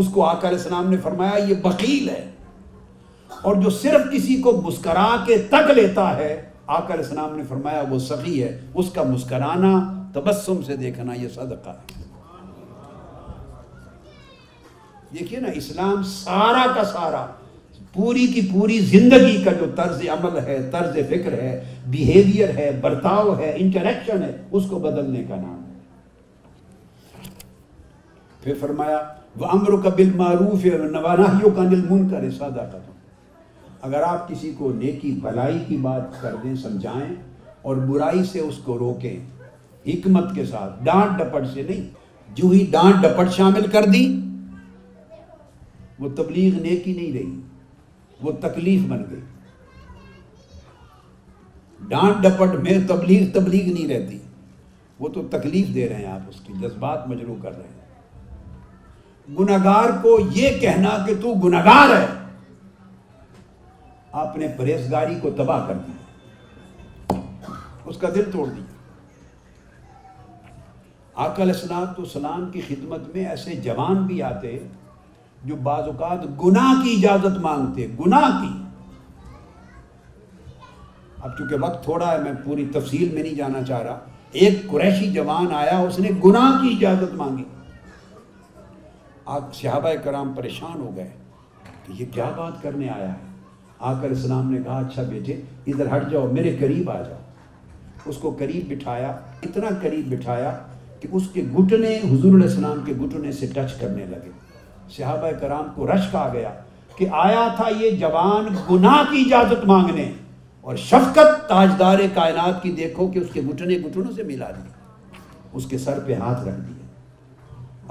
اس 0.00 0.08
کو 0.14 0.24
علیہ 0.30 0.48
السلام 0.48 0.90
نے 0.90 0.96
فرمایا 1.02 1.44
یہ 1.48 1.54
بقیل 1.62 2.08
ہے 2.08 2.24
اور 3.46 3.56
جو 3.62 3.70
صرف 3.70 4.10
کسی 4.12 4.36
کو 4.42 4.52
مسکرا 4.64 5.08
کے 5.26 5.36
تک 5.50 5.70
لیتا 5.76 6.16
ہے 6.16 6.30
آقا 6.66 6.92
علیہ 6.94 7.02
السلام 7.04 7.36
نے 7.36 7.42
فرمایا 7.48 7.82
وہ 7.90 7.98
سخی 8.08 8.42
ہے 8.42 8.56
اس 8.80 8.90
کا 8.94 9.02
مسکرانا 9.10 9.70
تبسم 10.14 10.62
سے 10.66 10.76
دیکھنا 10.76 11.14
یہ 11.14 11.28
صدقہ 11.34 11.70
ہے 11.70 11.96
دیکھیے 15.18 15.38
نا 15.40 15.48
اسلام 15.56 16.02
سارا 16.12 16.64
کا 16.74 16.84
سارا 16.92 17.26
پوری 17.92 18.26
کی 18.32 18.40
پوری 18.52 18.78
زندگی 18.90 19.40
کا 19.44 19.52
جو 19.60 19.66
طرز 19.76 20.02
عمل 20.12 20.38
ہے 20.46 20.58
طرز 20.72 20.96
فکر 21.10 21.32
ہے 21.42 21.52
بیہیوئر 21.90 22.56
ہے 22.58 22.70
برتاؤ 22.80 23.34
ہے 23.38 23.52
انٹریکشن 23.56 24.22
ہے 24.22 24.32
اس 24.50 24.66
کو 24.70 24.78
بدلنے 24.78 25.22
کا 25.28 25.36
نام 25.36 25.62
ہے 25.62 27.26
پھر 28.42 28.54
فرمایا 28.60 29.00
وہ 29.40 29.46
امر 29.52 29.80
کا 29.82 29.88
بل 29.96 30.10
معروف 30.16 30.64
ہے 30.64 30.76
نوانا 30.92 31.34
کا 31.56 31.62
نل 31.70 31.82
من 31.88 32.08
کرے 32.10 32.30
سادہ 32.38 32.68
قدم 32.72 32.96
اگر 33.86 34.02
آپ 34.02 34.28
کسی 34.28 34.50
کو 34.58 34.72
نیکی 34.74 35.10
بھلائی 35.22 35.58
کی 35.66 35.76
بات 35.82 36.20
کر 36.22 36.34
دیں 36.42 36.54
سمجھائیں 36.62 37.14
اور 37.68 37.76
برائی 37.88 38.22
سے 38.32 38.40
اس 38.40 38.56
کو 38.64 38.78
روکیں 38.78 39.16
حکمت 39.86 40.34
کے 40.34 40.44
ساتھ 40.46 40.82
ڈانٹ 40.84 41.18
ڈپٹ 41.18 41.46
سے 41.52 41.62
نہیں 41.68 41.82
جو 42.36 42.48
ہی 42.48 42.64
ڈانٹ 42.70 43.02
ڈپٹ 43.02 43.30
شامل 43.36 43.66
کر 43.72 43.84
دی 43.92 44.04
وہ 45.98 46.08
تبلیغ 46.16 46.58
نیکی 46.62 46.92
نہیں 46.94 47.12
رہی 47.12 47.40
وہ 48.22 48.32
تکلیف 48.40 48.80
بن 48.88 49.02
گئی 49.10 49.20
ڈانٹ 51.88 52.22
ڈپٹ 52.22 52.54
میں 52.64 52.78
تبلیغ 52.88 53.28
تبلیغ 53.38 53.72
نہیں 53.72 53.86
رہتی 53.88 54.18
وہ 55.00 55.08
تو 55.14 55.22
تکلیف 55.30 55.74
دے 55.74 55.88
رہے 55.88 56.04
ہیں 56.04 56.12
آپ 56.12 56.28
اس 56.28 56.40
کی 56.46 56.52
جذبات 56.60 57.06
مجروح 57.08 57.40
کر 57.42 57.56
رہے 57.56 57.66
ہیں 57.68 59.36
گناگار 59.38 59.90
کو 60.02 60.18
یہ 60.34 60.58
کہنا 60.60 60.96
کہ 61.06 61.14
تو 61.22 61.32
گناہگار 61.44 61.96
ہے 61.96 62.06
آپ 64.20 64.36
نے 64.38 64.46
پرہیزگاری 64.56 65.14
کو 65.22 65.30
تباہ 65.36 65.66
کر 65.68 65.74
دیا 65.86 67.16
اس 67.88 67.98
کا 68.00 68.08
دل 68.14 68.30
توڑ 68.32 68.46
دیا 68.48 68.76
آکل 71.24 71.50
اسلات 71.50 71.96
کی 72.52 72.60
خدمت 72.68 73.08
میں 73.14 73.24
ایسے 73.28 73.54
جوان 73.64 74.02
بھی 74.06 74.22
آتے 74.22 74.58
جو 75.44 75.56
بعض 75.62 75.86
اوقات 75.86 76.24
گناہ 76.44 76.72
کی 76.82 76.94
اجازت 76.98 77.38
مانگتے 77.42 77.86
گناہ 78.00 78.30
کی 78.40 78.50
اب 81.20 81.36
چونکہ 81.38 81.56
وقت 81.62 81.82
تھوڑا 81.84 82.10
ہے 82.12 82.18
میں 82.22 82.32
پوری 82.44 82.64
تفصیل 82.74 83.14
میں 83.14 83.22
نہیں 83.22 83.34
جانا 83.34 83.62
چاہ 83.68 83.82
رہا 83.82 83.98
ایک 84.44 84.66
قریشی 84.70 85.10
جوان 85.12 85.52
آیا 85.54 85.78
اس 85.78 85.98
نے 85.98 86.10
گناہ 86.24 86.60
کی 86.62 86.74
اجازت 86.78 87.14
مانگی 87.16 87.44
آپ 89.36 89.54
صحابہ 89.54 89.92
کرام 90.04 90.32
پریشان 90.36 90.80
ہو 90.80 90.94
گئے 90.96 91.10
کہ 91.86 92.02
یہ 92.02 92.12
کیا 92.14 92.30
بات 92.36 92.62
کرنے 92.62 92.88
آیا 92.88 93.12
ہے 93.12 93.26
آ 93.80 93.92
کر 94.00 94.10
اسلام 94.10 94.50
نے 94.50 94.58
کہا 94.64 94.78
اچھا 94.86 95.02
بیٹے 95.08 95.32
ادھر 95.72 95.94
ہٹ 95.96 96.10
جاؤ 96.10 96.26
میرے 96.32 96.54
قریب 96.60 96.90
آ 96.90 97.00
جاؤ 97.02 98.08
اس 98.10 98.16
کو 98.20 98.30
قریب 98.38 98.72
بٹھایا 98.72 99.08
اتنا 99.42 99.68
قریب 99.82 100.12
بٹھایا 100.14 100.50
کہ 101.00 101.08
اس 101.16 101.28
کے 101.34 101.42
گھٹنے 101.56 101.94
حضور 102.04 102.34
علیہ 102.38 102.48
السلام 102.48 102.80
کے 102.86 102.92
گھٹنے 103.02 103.32
سے 103.32 103.46
ٹچ 103.54 103.74
کرنے 103.80 104.06
لگے 104.06 104.30
صحابہ 104.96 105.30
کرام 105.40 105.66
کو 105.74 105.86
رشک 105.92 106.14
آ 106.16 106.28
گیا 106.32 106.50
کہ 106.96 107.06
آیا 107.26 107.46
تھا 107.56 107.68
یہ 107.80 107.90
جوان 107.98 108.46
گناہ 108.70 109.02
کی 109.10 109.22
اجازت 109.26 109.64
مانگنے 109.72 110.10
اور 110.68 110.76
شفقت 110.86 111.48
تاجدار 111.48 111.98
کائنات 112.14 112.62
کی 112.62 112.70
دیکھو 112.78 113.06
کہ 113.10 113.18
اس 113.18 113.28
کے 113.32 113.42
گھٹنے 113.52 113.76
گھٹنوں 113.86 114.12
سے 114.16 114.22
ملا 114.32 114.50
دی 114.56 114.68
اس 115.56 115.66
کے 115.70 115.78
سر 115.84 115.98
پہ 116.06 116.14
ہاتھ 116.20 116.42
رکھ 116.48 116.60
دیا 116.66 116.86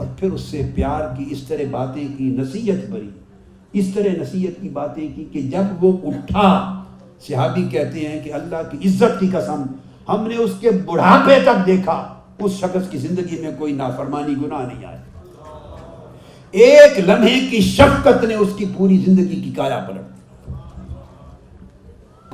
اور 0.01 0.07
پھر 0.19 0.31
اس 0.31 0.41
سے 0.49 0.61
پیار 0.75 1.15
کی 1.17 1.25
اس 1.31 1.43
طرح 1.47 1.71
باتیں 1.71 2.03
کی 2.17 2.33
نصیحت 2.37 2.89
بری 2.89 3.09
اس 3.79 3.85
طرح 3.95 4.13
نصیحت 4.21 4.59
کی 4.61 4.69
باتیں 4.73 4.99
کی 5.15 5.23
کہ 5.31 5.41
جب 5.51 5.81
وہ 5.83 5.89
اٹھا 6.07 6.47
صحابی 7.27 7.63
کہتے 7.71 7.99
ہیں 8.07 8.17
کہ 8.23 8.29
اللہ 8.33 8.61
کی 8.71 8.77
عزت 8.87 9.13
کی 9.19 9.27
قسم 9.33 9.59
ہم 10.09 10.19
نے 10.27 10.35
اس 10.43 10.51
کے 10.59 10.69
بڑھاپے 10.85 11.37
تک 11.45 11.57
دیکھا 11.65 11.97
اس 12.45 12.51
شخص 12.59 12.85
کی 12.89 12.97
زندگی 12.97 13.37
میں 13.41 13.51
کوئی 13.57 13.73
نافرمانی 13.73 14.33
گناہ 14.41 14.61
نہیں 14.65 14.83
آئے 14.85 14.95
ایک 16.65 16.93
لمحے 17.09 17.39
کی 17.49 17.59
شفقت 17.61 18.19
نے 18.27 18.35
اس 18.35 18.51
کی 18.57 18.65
پوری 18.77 18.97
زندگی 19.05 19.37
کی 19.41 19.51
کایا 19.55 19.79
پلٹ 19.87 20.05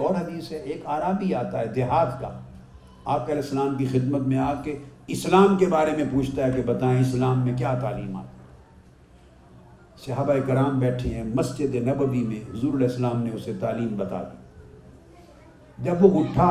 اور 0.01 0.13
حدیث 0.15 0.45
ہے 0.51 0.57
ایک 0.57 0.83
عربی 0.95 1.25
بھی 1.25 1.33
آتا 1.35 1.57
ہے 1.59 1.65
دیہات 1.75 2.11
کا 2.19 2.29
آ 3.05 3.17
کر 3.25 3.35
اسلام 3.37 3.75
کی 3.77 3.85
خدمت 3.91 4.21
میں 4.27 4.37
آ 4.37 4.53
کے 4.63 4.71
اسلام 5.15 5.57
کے 5.59 5.65
بارے 5.71 5.91
میں 5.95 6.03
پوچھتا 6.11 6.45
ہے 6.45 6.51
کہ 6.55 6.61
بتائیں 6.71 6.99
اسلام 6.99 7.37
میں 7.45 7.53
کیا 7.57 7.73
تعلیم 7.81 8.15
آتی 8.17 8.32
صحابہ 10.05 10.33
کرام 10.47 10.79
بیٹھے 10.79 11.09
ہیں 11.13 11.23
مسجد 11.35 11.75
نبوی 11.87 12.21
میں 12.27 12.39
حضور 12.53 12.73
علیہ 12.77 12.87
السلام 12.87 13.21
نے 13.23 13.31
اسے 13.35 13.53
تعلیم 13.59 13.93
بتا 13.97 14.21
دی 14.31 15.83
جب 15.83 16.03
وہ 16.05 16.19
اٹھا 16.23 16.47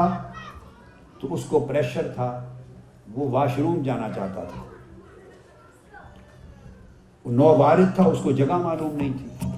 تو 1.20 1.32
اس 1.34 1.44
کو 1.48 1.58
پریشر 1.68 2.06
تھا 2.14 2.28
وہ 3.14 3.28
واش 3.30 3.58
روم 3.58 3.82
جانا 3.88 4.08
چاہتا 4.14 4.44
تھا 4.52 4.62
وہ 7.24 7.56
وارد 7.58 7.94
تھا 7.94 8.04
اس 8.12 8.18
کو 8.22 8.32
جگہ 8.40 8.56
معلوم 8.62 8.96
نہیں 8.96 9.12
تھی 9.18 9.48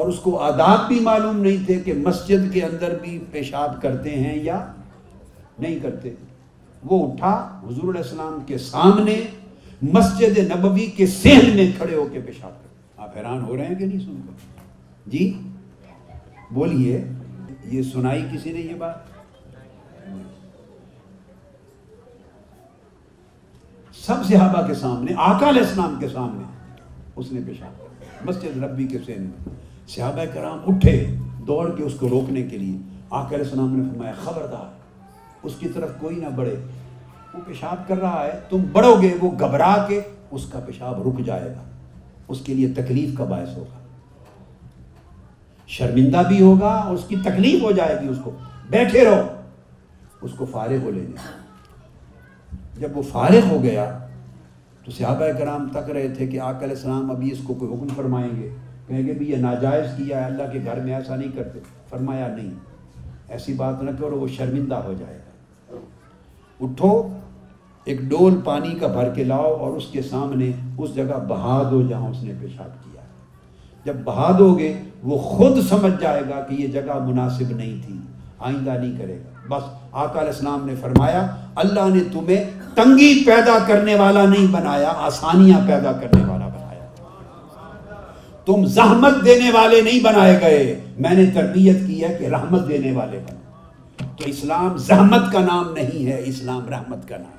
اور 0.00 0.06
اس 0.08 0.18
کو 0.22 0.38
آداب 0.46 0.86
بھی 0.88 0.98
معلوم 1.04 1.40
نہیں 1.42 1.64
تھے 1.66 1.78
کہ 1.84 1.92
مسجد 2.06 2.52
کے 2.52 2.64
اندر 2.64 2.98
بھی 3.02 3.18
پیشاب 3.30 3.80
کرتے 3.82 4.10
ہیں 4.24 4.36
یا 4.44 4.58
نہیں 5.58 5.78
کرتے 5.82 6.14
وہ 6.90 7.02
اٹھا 7.06 7.32
حضور 7.64 7.90
علیہ 7.94 8.02
السلام 8.02 8.38
کے 8.46 8.58
سامنے 8.72 9.18
مسجد 9.98 10.38
نبوی 10.52 10.86
کے 10.96 11.06
سہن 11.20 11.56
میں 11.56 11.70
کھڑے 11.76 11.94
ہو 11.94 12.06
کے 12.12 12.20
پیشاب 12.26 12.50
کرتے 12.50 12.67
آپ 13.04 13.16
حیران 13.16 13.42
ہو 13.48 13.56
رہے 13.56 13.64
ہیں 13.66 13.74
کہ 13.78 13.86
نہیں 13.86 13.98
سن 14.00 14.20
کر 14.26 15.10
جی 15.10 15.32
بولیے 16.54 17.04
یہ 17.72 17.82
سنائی 17.92 18.22
کسی 18.32 18.52
نے 18.52 18.60
یہ 18.60 18.74
بات 18.78 19.06
سب 24.04 24.24
صحابہ 24.28 24.66
کے 24.66 24.74
سامنے 24.80 25.14
آقا 25.26 25.48
علیہ 25.48 25.62
السلام 25.62 25.94
کے 26.00 26.08
سامنے 26.12 26.44
اس 27.20 27.30
نے 27.32 27.40
پیشاب 27.46 28.26
مسجد 28.28 28.62
ربی 28.64 28.86
کے 28.92 28.98
سین 29.06 29.22
میں 29.22 29.54
صحابہ 29.94 30.24
کرام 30.34 30.58
اٹھے 30.72 30.96
دوڑ 31.46 31.66
کے 31.76 31.82
اس 31.82 31.94
کو 32.00 32.08
روکنے 32.08 32.42
کے 32.50 32.58
لیے 32.58 32.76
آقا 33.10 33.34
علیہ 33.34 33.44
السلام 33.44 33.76
نے 33.76 33.88
فرمایا 33.90 34.12
خبردار 34.24 35.46
اس 35.46 35.54
کی 35.58 35.68
طرف 35.74 35.90
کوئی 36.00 36.16
نہ 36.16 36.34
بڑھے 36.36 36.56
وہ 37.34 37.40
پیشاب 37.46 37.88
کر 37.88 37.98
رہا 38.00 38.24
ہے 38.26 38.38
تم 38.50 38.64
بڑھو 38.72 39.00
گے 39.02 39.16
وہ 39.20 39.30
گھبرا 39.38 39.74
کے 39.88 40.00
اس 40.30 40.46
کا 40.52 40.60
پیشاب 40.66 41.06
رک 41.08 41.24
جائے 41.26 41.54
گا 41.54 41.64
اس 42.30 42.40
کے 42.44 42.54
لیے 42.54 42.68
تکلیف 42.76 43.16
کا 43.18 43.24
باعث 43.24 43.56
ہوگا 43.56 43.78
شرمندہ 45.76 46.22
بھی 46.28 46.40
ہوگا 46.40 46.70
اور 46.84 46.94
اس 46.94 47.04
کی 47.08 47.16
تکلیف 47.24 47.62
ہو 47.62 47.70
جائے 47.78 47.96
گی 48.00 48.08
اس 48.08 48.16
کو 48.24 48.30
بیٹھے 48.70 49.04
رہو 49.04 49.26
اس 50.26 50.32
کو 50.38 50.44
فارغ 50.52 50.82
ہو 50.84 50.90
لینے 50.90 51.30
جب 52.80 52.96
وہ 52.96 53.02
فارغ 53.10 53.48
ہو 53.50 53.62
گیا 53.62 53.84
تو 54.84 54.90
صحابہ 54.96 55.30
کرام 55.38 55.68
تک 55.72 55.90
رہے 55.90 56.08
تھے 56.16 56.26
کہ 56.26 56.40
علیہ 56.42 56.66
السلام 56.68 57.10
ابھی 57.10 57.30
اس 57.32 57.38
کو 57.46 57.54
کوئی 57.60 57.72
حکم 57.72 57.88
فرمائیں 57.96 58.28
گے 58.36 58.48
کہیں 58.86 59.06
گے 59.06 59.12
بھی 59.14 59.30
یہ 59.30 59.36
ناجائز 59.36 59.86
کیا 59.96 60.20
ہے 60.24 60.30
اللہ 60.30 60.52
کے 60.52 60.58
گھر 60.64 60.80
میں 60.84 60.94
ایسا 60.94 61.16
نہیں 61.16 61.30
کرتے 61.36 61.58
فرمایا 61.90 62.28
نہیں 62.34 62.50
ایسی 63.36 63.52
بات 63.54 63.82
نہ 63.82 63.90
کرو 64.00 64.18
وہ 64.20 64.28
شرمندہ 64.36 64.74
ہو 64.84 64.92
جائے 64.98 65.16
گا 65.18 65.76
اٹھو 66.64 66.90
ایک 67.88 68.00
ڈول 68.08 68.34
پانی 68.44 68.74
کا 68.80 68.86
بھر 68.94 69.08
کے 69.14 69.24
لاؤ 69.24 69.52
اور 69.66 69.76
اس 69.76 69.84
کے 69.92 70.02
سامنے 70.08 70.50
اس 70.78 70.94
جگہ 70.94 71.18
بہاد 71.28 71.64
ہو 71.72 71.80
جہاں 71.88 72.08
اس 72.08 72.22
نے 72.22 72.32
پیشاب 72.40 72.72
کیا 72.84 73.00
جب 73.84 74.00
بہاد 74.04 74.40
ہو 74.40 74.48
گئے 74.58 74.72
وہ 75.10 75.18
خود 75.28 75.58
سمجھ 75.68 75.92
جائے 76.02 76.22
گا 76.28 76.40
کہ 76.48 76.54
یہ 76.54 76.66
جگہ 76.74 76.98
مناسب 77.06 77.54
نہیں 77.56 77.78
تھی 77.84 77.96
آئندہ 78.48 78.70
نہیں 78.80 78.92
کرے 78.98 79.16
گا 79.18 79.54
بس 79.54 79.62
آقا 80.00 80.20
علیہ 80.20 80.32
السلام 80.32 80.66
نے 80.66 80.74
فرمایا 80.80 81.26
اللہ 81.64 81.88
نے 81.94 82.00
تمہیں 82.12 82.44
تنگی 82.74 83.08
پیدا 83.26 83.56
کرنے 83.68 83.94
والا 84.02 84.24
نہیں 84.34 84.46
بنایا 84.58 84.92
آسانیاں 85.08 85.60
پیدا 85.68 85.92
کرنے 86.02 86.22
والا 86.26 86.48
بنایا 86.48 88.06
تم 88.46 88.64
زحمت 88.76 89.24
دینے 89.24 89.50
والے 89.54 89.80
نہیں 89.88 90.04
بنائے 90.10 90.38
گئے 90.42 90.60
میں 91.06 91.14
نے 91.22 91.26
تربیت 91.40 91.86
کی 91.86 92.02
ہے 92.04 92.14
کہ 92.20 92.28
رحمت 92.36 92.68
دینے 92.68 92.92
والے 93.00 93.22
بناؤ 93.30 94.06
تو 94.18 94.28
اسلام 94.34 94.76
زحمت 94.92 95.32
کا 95.32 95.44
نام 95.50 95.72
نہیں 95.80 96.06
ہے 96.10 96.22
اسلام 96.26 96.68
رحمت 96.76 97.08
کا 97.08 97.16
نام 97.18 97.36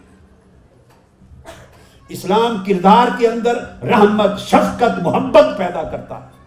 اسلام 2.15 2.55
کردار 2.65 3.07
کے 3.17 3.27
اندر 3.27 3.57
رحمت 3.89 4.39
شفقت 4.41 4.99
محبت 5.03 5.57
پیدا 5.57 5.81
کرتا 5.91 6.17
ہے 6.23 6.37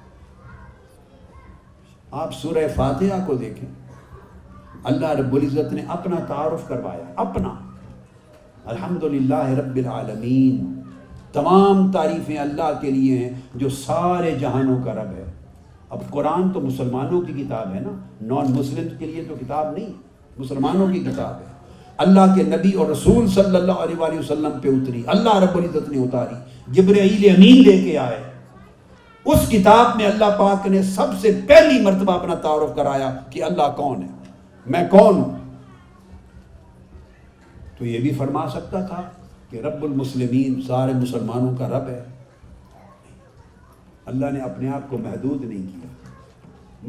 آپ 2.22 2.34
سورہ 2.40 2.66
فاتحہ 2.76 3.20
کو 3.26 3.34
دیکھیں 3.42 3.68
اللہ 4.92 5.12
رب 5.20 5.34
العزت 5.34 5.72
نے 5.72 5.82
اپنا 5.96 6.16
تعارف 6.28 6.66
کروایا 6.68 7.04
اپنا 7.24 7.54
الحمدللہ 8.72 9.42
رب 9.58 9.76
العالمین 9.84 10.58
تمام 11.32 11.90
تعریفیں 11.92 12.36
اللہ 12.38 12.72
کے 12.80 12.90
لیے 12.90 13.18
ہیں 13.18 13.30
جو 13.62 13.68
سارے 13.82 14.30
جہانوں 14.40 14.80
کا 14.84 14.94
رب 14.94 15.14
ہے 15.18 15.24
اب 15.96 16.00
قرآن 16.10 16.50
تو 16.54 16.60
مسلمانوں 16.60 17.20
کی 17.22 17.32
کتاب 17.42 17.74
ہے 17.74 17.80
نا 17.80 17.90
نان 18.34 18.52
مسلم 18.58 18.88
کے 18.98 19.06
لیے 19.06 19.24
تو 19.28 19.34
کتاب 19.40 19.72
نہیں 19.72 19.92
مسلمانوں 20.38 20.86
کی 20.92 21.00
کتاب 21.04 21.40
ہے 21.40 21.50
اللہ 22.04 22.34
کے 22.36 22.42
نبی 22.56 22.70
اور 22.72 22.86
رسول 22.90 23.28
صلی 23.34 23.56
اللہ 23.56 23.80
علیہ 23.84 23.96
وآلہ 23.98 24.18
وسلم 24.18 24.58
پہ 24.62 24.68
اتری 24.68 25.02
اللہ 25.14 25.36
رب 25.42 25.56
العزت 25.56 25.88
نے 25.92 26.02
اتاری 26.04 27.28
امین 27.30 27.62
لے 27.68 27.78
کے 27.84 27.96
آئے 27.98 28.22
اس 29.32 29.48
کتاب 29.50 29.96
میں 29.96 30.06
اللہ 30.06 30.36
پاک 30.38 30.66
نے 30.68 30.82
سب 30.82 31.12
سے 31.20 31.30
پہلی 31.48 31.80
مرتبہ 31.82 32.12
اپنا 32.20 32.34
تعارف 32.46 32.74
کرایا 32.76 33.10
کہ 33.30 33.42
اللہ 33.44 33.70
کون 33.76 34.02
ہے 34.02 34.08
میں 34.76 34.82
کون 34.90 35.14
ہوں 35.18 35.36
تو 37.78 37.84
یہ 37.86 38.00
بھی 38.00 38.12
فرما 38.18 38.46
سکتا 38.54 38.80
تھا 38.86 39.02
کہ 39.50 39.60
رب 39.66 39.84
المسلمین 39.84 40.60
سارے 40.66 40.92
مسلمانوں 41.02 41.54
کا 41.58 41.68
رب 41.68 41.88
ہے 41.88 42.02
اللہ 44.12 44.30
نے 44.34 44.40
اپنے 44.42 44.68
آپ 44.74 44.88
کو 44.90 44.98
محدود 44.98 45.44
نہیں 45.44 45.62
کیا 45.72 45.90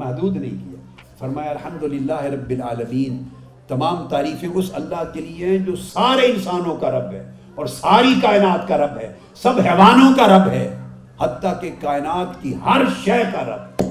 محدود 0.04 0.36
نہیں 0.38 0.58
کیا 0.64 0.80
فرمایا 1.20 1.50
الحمد 1.52 1.84
للہ 1.94 2.20
رب 2.34 2.50
العالمین 2.56 3.24
تمام 3.68 4.08
تعریفیں 4.08 4.50
اس 4.54 4.70
اللہ 4.76 5.04
کے 5.14 5.22
لیے 5.22 5.50
ہیں 5.50 5.58
جو 5.66 5.76
سارے 5.90 6.26
انسانوں 6.32 6.76
کا 6.78 6.90
رب 7.00 7.12
ہے 7.14 7.24
اور 7.56 7.66
ساری 7.78 8.14
کائنات 8.22 8.68
کا 8.68 8.78
رب 8.78 8.98
ہے 8.98 9.12
سب 9.42 9.60
حیوانوں 9.66 10.12
کا 10.16 10.28
رب 10.38 10.48
ہے 10.52 10.66
حتیٰ 11.22 11.54
کہ 11.62 11.70
کائنات 11.82 12.42
کی 12.42 12.54
ہر 12.66 12.82
شے 13.04 13.22
کا 13.34 13.44
رب 13.54 13.82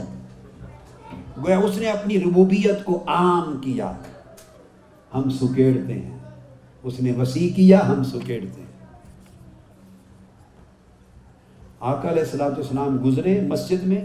گویا 1.45 1.59
اس 1.59 1.77
نے 1.79 1.89
اپنی 1.91 2.19
ربوبیت 2.25 2.85
کو 2.85 3.03
عام 3.13 3.57
کیا 3.63 3.93
ہم 5.15 5.31
سکیڑتے 5.41 5.93
ہیں 5.93 6.19
اس 6.91 7.01
نے 7.01 7.13
وسیع 7.19 7.49
کیا 7.57 7.81
ہم 7.89 8.03
سکیڑتے 8.05 8.61
ہیں 8.61 8.71
علیہ 11.93 12.23
السلام 12.23 12.53
اسلام 12.61 12.97
گزرے 13.05 13.41
مسجد 13.49 13.83
میں 13.93 14.01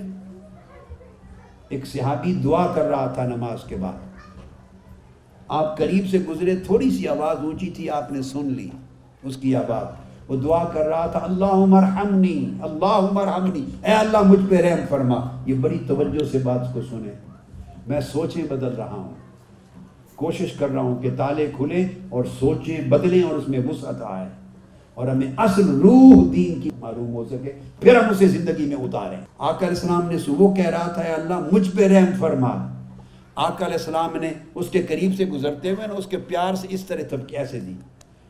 ایک 1.76 1.86
صحابی 1.88 2.34
دعا 2.43 2.65
کر 2.76 2.86
رہا 2.89 3.07
تھا 3.15 3.26
نماز 3.28 3.63
کے 3.68 3.76
بعد 3.82 4.07
آپ 5.60 5.78
قریب 5.78 6.08
سے 6.12 6.18
گزرے 6.30 6.56
تھوڑی 6.66 6.89
سی 6.91 7.08
آواز 7.08 7.43
اونچی 7.45 7.70
تھی 7.76 7.89
آپ 7.98 8.12
نے 8.12 8.22
سن 8.32 8.52
لی 8.54 8.68
اس 9.24 9.36
کی 9.41 9.56
آواز 9.56 9.95
وہ 10.30 10.36
دعا 10.41 10.64
کر 10.74 10.86
رہا 10.88 11.06
تھا 11.12 11.20
اللہ 11.24 11.54
مرحمنی 11.74 12.34
اللہ 12.70 13.08
مرحمنی 13.14 13.64
اے 13.84 13.93
اللہ 13.93 14.24
مجھ 14.30 14.39
پہ 14.50 14.62
رحم 14.62 14.84
فرما 14.89 15.20
یہ 15.45 15.54
بڑی 15.62 15.78
توجہ 15.88 16.26
سے 16.32 16.39
بات 16.43 16.74
کو 16.74 16.82
سنیں 16.89 17.14
میں 17.88 18.00
سوچیں 18.12 18.43
بدل 18.50 18.76
رہا 18.78 18.95
ہوں 18.95 19.14
کوشش 20.22 20.52
کر 20.60 20.70
رہا 20.72 20.82
ہوں 20.82 21.02
کہ 21.02 21.10
تالے 21.18 21.50
کھلیں 21.56 21.84
اور 22.10 22.24
سوچیں 22.39 22.89
بدلیں 22.89 23.22
اور 23.24 23.36
اس 23.36 23.48
میں 23.50 23.60
وسعت 23.68 24.02
آئے 24.08 24.28
اور 24.93 25.08
ہمیں 25.08 25.32
اصل 25.38 25.70
روح 25.82 26.14
دین 26.36 26.60
کی 26.62 26.70
معلوم 26.80 27.14
ہو 27.14 27.24
سکے 27.30 27.52
پھر 27.80 27.95
ہم 28.02 28.10
اسے 28.12 28.28
زندگی 28.28 28.66
میں 28.74 28.78
اتاریں 28.86 29.18
آ 29.38 29.52
کر 29.60 29.72
اسلام 29.72 30.08
نے 30.12 30.18
وہ 30.38 30.54
کہہ 30.56 30.70
رہا 30.76 30.88
تھا 30.93 31.02
اے 31.02 31.14
اللہ 31.14 31.48
مجھ 31.52 31.70
پہ 31.76 31.88
رحم 31.93 32.16
فرما 32.20 32.56
آقا 33.43 33.65
علیہ 33.65 33.75
السلام 33.77 34.15
نے 34.21 34.31
اس 34.59 34.69
کے 34.71 34.81
قریب 34.89 35.11
سے 35.17 35.25
گزرتے 35.31 35.71
ہوئے 35.71 35.88
اس 35.97 36.05
کے 36.09 36.17
پیار 36.27 36.53
سے 36.61 36.67
اس 36.75 36.83
طرح 36.85 37.03
تب 37.09 37.27
کیسے 37.29 37.59
دی 37.65 37.73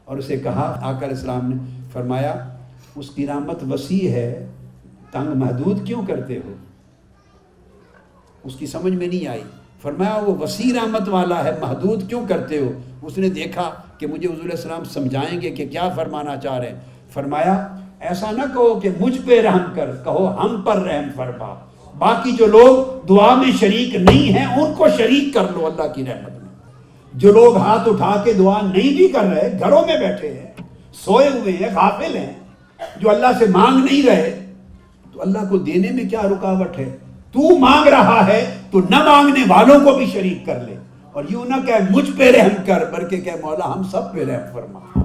اور 0.05 0.17
اسے 0.17 0.37
کہا 0.47 0.63
آقا 0.71 1.05
علیہ 1.05 1.15
السلام 1.15 1.45
نے 1.51 1.55
فرمایا 1.93 2.33
اس 3.03 3.09
کی 3.15 3.27
رحمت 3.27 3.63
وسیع 3.69 4.09
ہے 4.11 4.27
تنگ 5.11 5.35
محدود 5.43 5.85
کیوں 5.87 6.01
کرتے 6.07 6.37
ہو 6.45 6.53
اس 8.49 8.55
کی 8.59 8.67
سمجھ 8.73 8.93
میں 8.93 9.07
نہیں 9.07 9.27
آئی 9.33 9.43
فرمایا 9.81 10.15
وہ 10.25 10.35
وسیع 10.41 10.71
رحمت 10.81 11.09
والا 11.11 11.43
ہے 11.43 11.51
محدود 11.61 12.07
کیوں 12.09 12.21
کرتے 12.29 12.59
ہو 12.63 12.71
اس 13.07 13.17
نے 13.17 13.29
دیکھا 13.39 13.69
کہ 13.99 14.07
مجھے 14.07 14.27
حضور 14.27 14.41
علیہ 14.43 14.55
السلام 14.55 14.83
سمجھائیں 14.99 15.39
گے 15.41 15.51
کہ 15.61 15.67
کیا 15.69 15.87
فرمانا 15.95 16.35
چاہ 16.47 16.57
رہے 16.59 16.69
ہیں 16.69 16.79
فرمایا 17.13 17.55
ایسا 18.09 18.31
نہ 18.37 18.51
کہو 18.53 18.79
کہ 18.79 18.89
مجھ 18.99 19.17
پہ 19.27 19.39
رحم 19.47 19.73
کر 19.75 19.95
کہو 20.03 20.27
ہم 20.43 20.61
پر 20.65 20.81
رحم 20.89 21.09
فرما 21.15 21.53
باقی 21.99 22.31
جو 22.39 22.45
لوگ 22.45 22.85
دعا 23.09 23.33
میں 23.35 23.51
شریک 23.59 23.95
نہیں 23.95 24.35
ہیں 24.37 24.45
ان 24.61 24.73
کو 24.77 24.87
شریک 24.97 25.33
کر 25.33 25.43
لو 25.53 25.65
اللہ 25.65 25.93
کی 25.93 26.03
رحمت 26.05 26.31
میں 26.41 27.19
جو 27.21 27.31
لوگ 27.33 27.55
ہاتھ 27.57 27.87
اٹھا 27.89 28.15
کے 28.23 28.33
دعا 28.41 28.59
نہیں 28.61 28.95
بھی 28.97 29.07
کر 29.13 29.23
رہے 29.33 29.51
گھروں 29.65 29.81
میں 29.85 29.97
بیٹھے 29.99 30.31
ہیں 30.33 30.63
سوئے 31.05 31.29
ہوئے 31.29 31.51
ہیں 31.61 31.69
غافل 31.75 32.15
ہیں 32.17 32.31
جو 33.01 33.09
اللہ 33.09 33.31
سے 33.39 33.45
مانگ 33.53 33.83
نہیں 33.85 34.03
رہے 34.09 34.31
تو 35.13 35.21
اللہ 35.21 35.47
کو 35.49 35.57
دینے 35.69 35.91
میں 35.93 36.03
کیا 36.09 36.21
رکاوٹ 36.33 36.77
ہے 36.79 36.89
تو 37.31 37.57
مانگ 37.59 37.87
رہا 37.93 38.25
ہے 38.27 38.39
تو 38.71 38.79
نہ 38.89 39.01
مانگنے 39.09 39.43
والوں 39.49 39.79
کو 39.85 39.93
بھی 39.97 40.05
شریک 40.11 40.45
کر 40.45 40.59
لے 40.67 40.75
اور 41.13 41.23
یوں 41.29 41.45
نہ 41.49 41.55
کہ 41.65 41.75
مجھ 41.89 42.09
پہ 42.17 42.29
رحم 42.37 42.63
کر 42.65 42.85
بلکہ 42.91 43.21
کہ 43.21 43.31
مولا 43.41 43.73
ہم 43.73 43.83
سب 43.91 44.11
پہ 44.13 44.25
رحم 44.25 44.51
فرما 44.53 45.03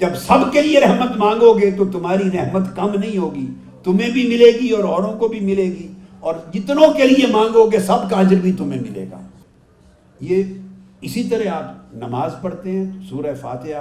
جب 0.00 0.14
سب 0.26 0.52
کے 0.52 0.60
لیے 0.68 0.80
رحمت 0.80 1.16
مانگو 1.24 1.52
گے 1.58 1.70
تو 1.78 1.84
تمہاری 1.98 2.30
رحمت 2.38 2.68
کم 2.76 2.94
نہیں 2.98 3.16
ہوگی 3.18 3.46
تمہیں 3.84 4.10
بھی 4.12 4.26
ملے 4.28 4.50
گی 4.60 4.68
اور 4.76 4.84
اوروں 4.94 5.12
کو 5.18 5.28
بھی 5.28 5.40
ملے 5.50 5.64
گی 5.78 5.88
اور 6.26 6.34
جتنوں 6.52 6.92
کے 6.96 7.06
لیے 7.06 7.26
مانگو 7.32 7.64
گے 7.70 7.78
سب 7.86 8.08
کا 8.10 8.20
عجر 8.20 8.40
بھی 8.40 8.50
تمہیں 8.58 8.80
ملے 8.80 9.04
گا 9.12 9.18
یہ 10.26 10.52
اسی 11.08 11.22
طرح 11.30 11.48
آپ 11.54 11.94
نماز 12.02 12.34
پڑھتے 12.42 12.70
ہیں 12.70 12.84
سورہ 13.08 13.32
فاتحہ 13.40 13.80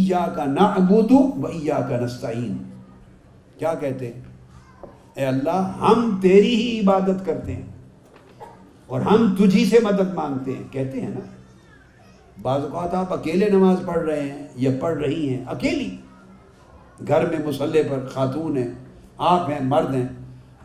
ایا 0.00 0.24
کا 0.36 0.44
نا 0.46 0.64
ابودو 0.80 1.18
و 1.42 1.46
ایا 1.46 1.78
کا 1.88 2.00
نستعین 2.00 2.56
کیا 3.58 3.72
کہتے 3.84 4.10
ہیں 4.12 4.22
اے 5.20 5.26
اللہ 5.26 5.72
ہم 5.84 6.08
تیری 6.22 6.54
ہی 6.54 6.68
عبادت 6.80 7.24
کرتے 7.26 7.54
ہیں 7.54 7.64
اور 8.86 9.08
ہم 9.10 9.26
تجھی 9.38 9.64
سے 9.70 9.78
مدد 9.84 10.12
مانگتے 10.20 10.56
ہیں 10.56 10.62
کہتے 10.72 11.00
ہیں 11.00 11.10
نا 11.14 11.20
بعض 12.48 12.64
اوقات 12.68 12.94
آپ 12.94 13.12
اکیلے 13.18 13.48
نماز 13.56 13.80
پڑھ 13.86 13.98
رہے 13.98 14.30
ہیں 14.30 14.46
یا 14.66 14.70
پڑھ 14.80 14.98
رہی 14.98 15.28
ہیں 15.32 15.42
اکیلی 15.56 15.90
گھر 17.08 17.28
میں 17.32 17.44
مسلح 17.48 17.90
پر 17.90 18.08
خاتون 18.14 18.56
ہیں 18.56 18.68
آپ 19.32 19.50
ہیں 19.50 19.60
مرد 19.72 19.94
ہیں 19.94 20.06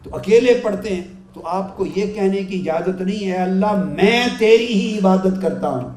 تو 0.04 0.16
اکیلے 0.18 0.54
پڑھتے 0.64 0.96
ہیں 0.96 1.02
تو 1.34 1.42
آپ 1.58 1.76
کو 1.76 1.86
یہ 1.96 2.14
کہنے 2.16 2.42
کی 2.48 2.60
اجازت 2.60 3.02
نہیں 3.02 3.32
ہے 3.32 3.38
اللہ 3.42 3.72
میں 3.84 4.22
تیری 4.40 4.66
ہی 4.68 4.98
عبادت 4.98 5.42
کرتا 5.42 5.70
ہوں 5.70 5.90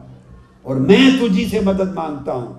اور 0.66 0.76
میں 0.90 1.00
تجھی 1.20 1.46
سے 1.50 1.61
مدد 1.64 1.92
مانگتا 1.94 2.32
ہوں 2.32 2.52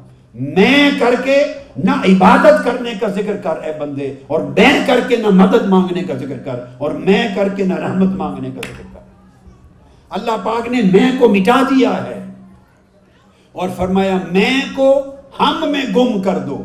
میں 0.58 0.90
کر 1.00 1.14
کے 1.24 1.38
نہ 1.84 1.92
عبادت 2.08 2.64
کرنے 2.66 2.94
کا 3.00 3.08
ذکر 3.16 3.38
کر 3.44 3.62
اے 3.66 3.72
بندے 3.80 4.14
اور 4.28 4.42
میں 4.58 4.72
کر 4.88 5.00
کے 5.08 5.16
نہ 5.22 5.30
مدد 5.44 5.66
مانگنے 5.70 6.04
کا 6.08 6.14
ذکر 6.18 6.38
کر 6.46 6.60
اور 6.86 6.92
میں 7.08 7.28
کر 7.36 7.50
کے 7.56 7.66
نہ 7.66 7.74
رحمت 7.86 8.16
مانگنے 8.18 8.50
کا 8.56 8.62
ذکر 8.68 8.84
کر 8.94 9.00
اللہ 10.18 10.38
پاک 10.44 10.68
نے 10.72 10.82
میں 10.94 11.10
کو 11.20 11.30
مٹا 11.36 11.62
دیا 11.70 11.96
ہے 12.06 12.24
اور 13.62 13.70
فرمایا 13.78 14.18
میں 14.34 14.54
کو 14.76 14.94
ہم 15.40 15.72
میں 15.72 15.84
گم 15.96 16.22
کر 16.24 16.38
دو 16.48 16.62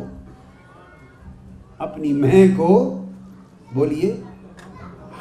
اپنی 1.87 2.13
میں 2.13 2.45
کو 2.57 2.69
بولیے 3.73 4.11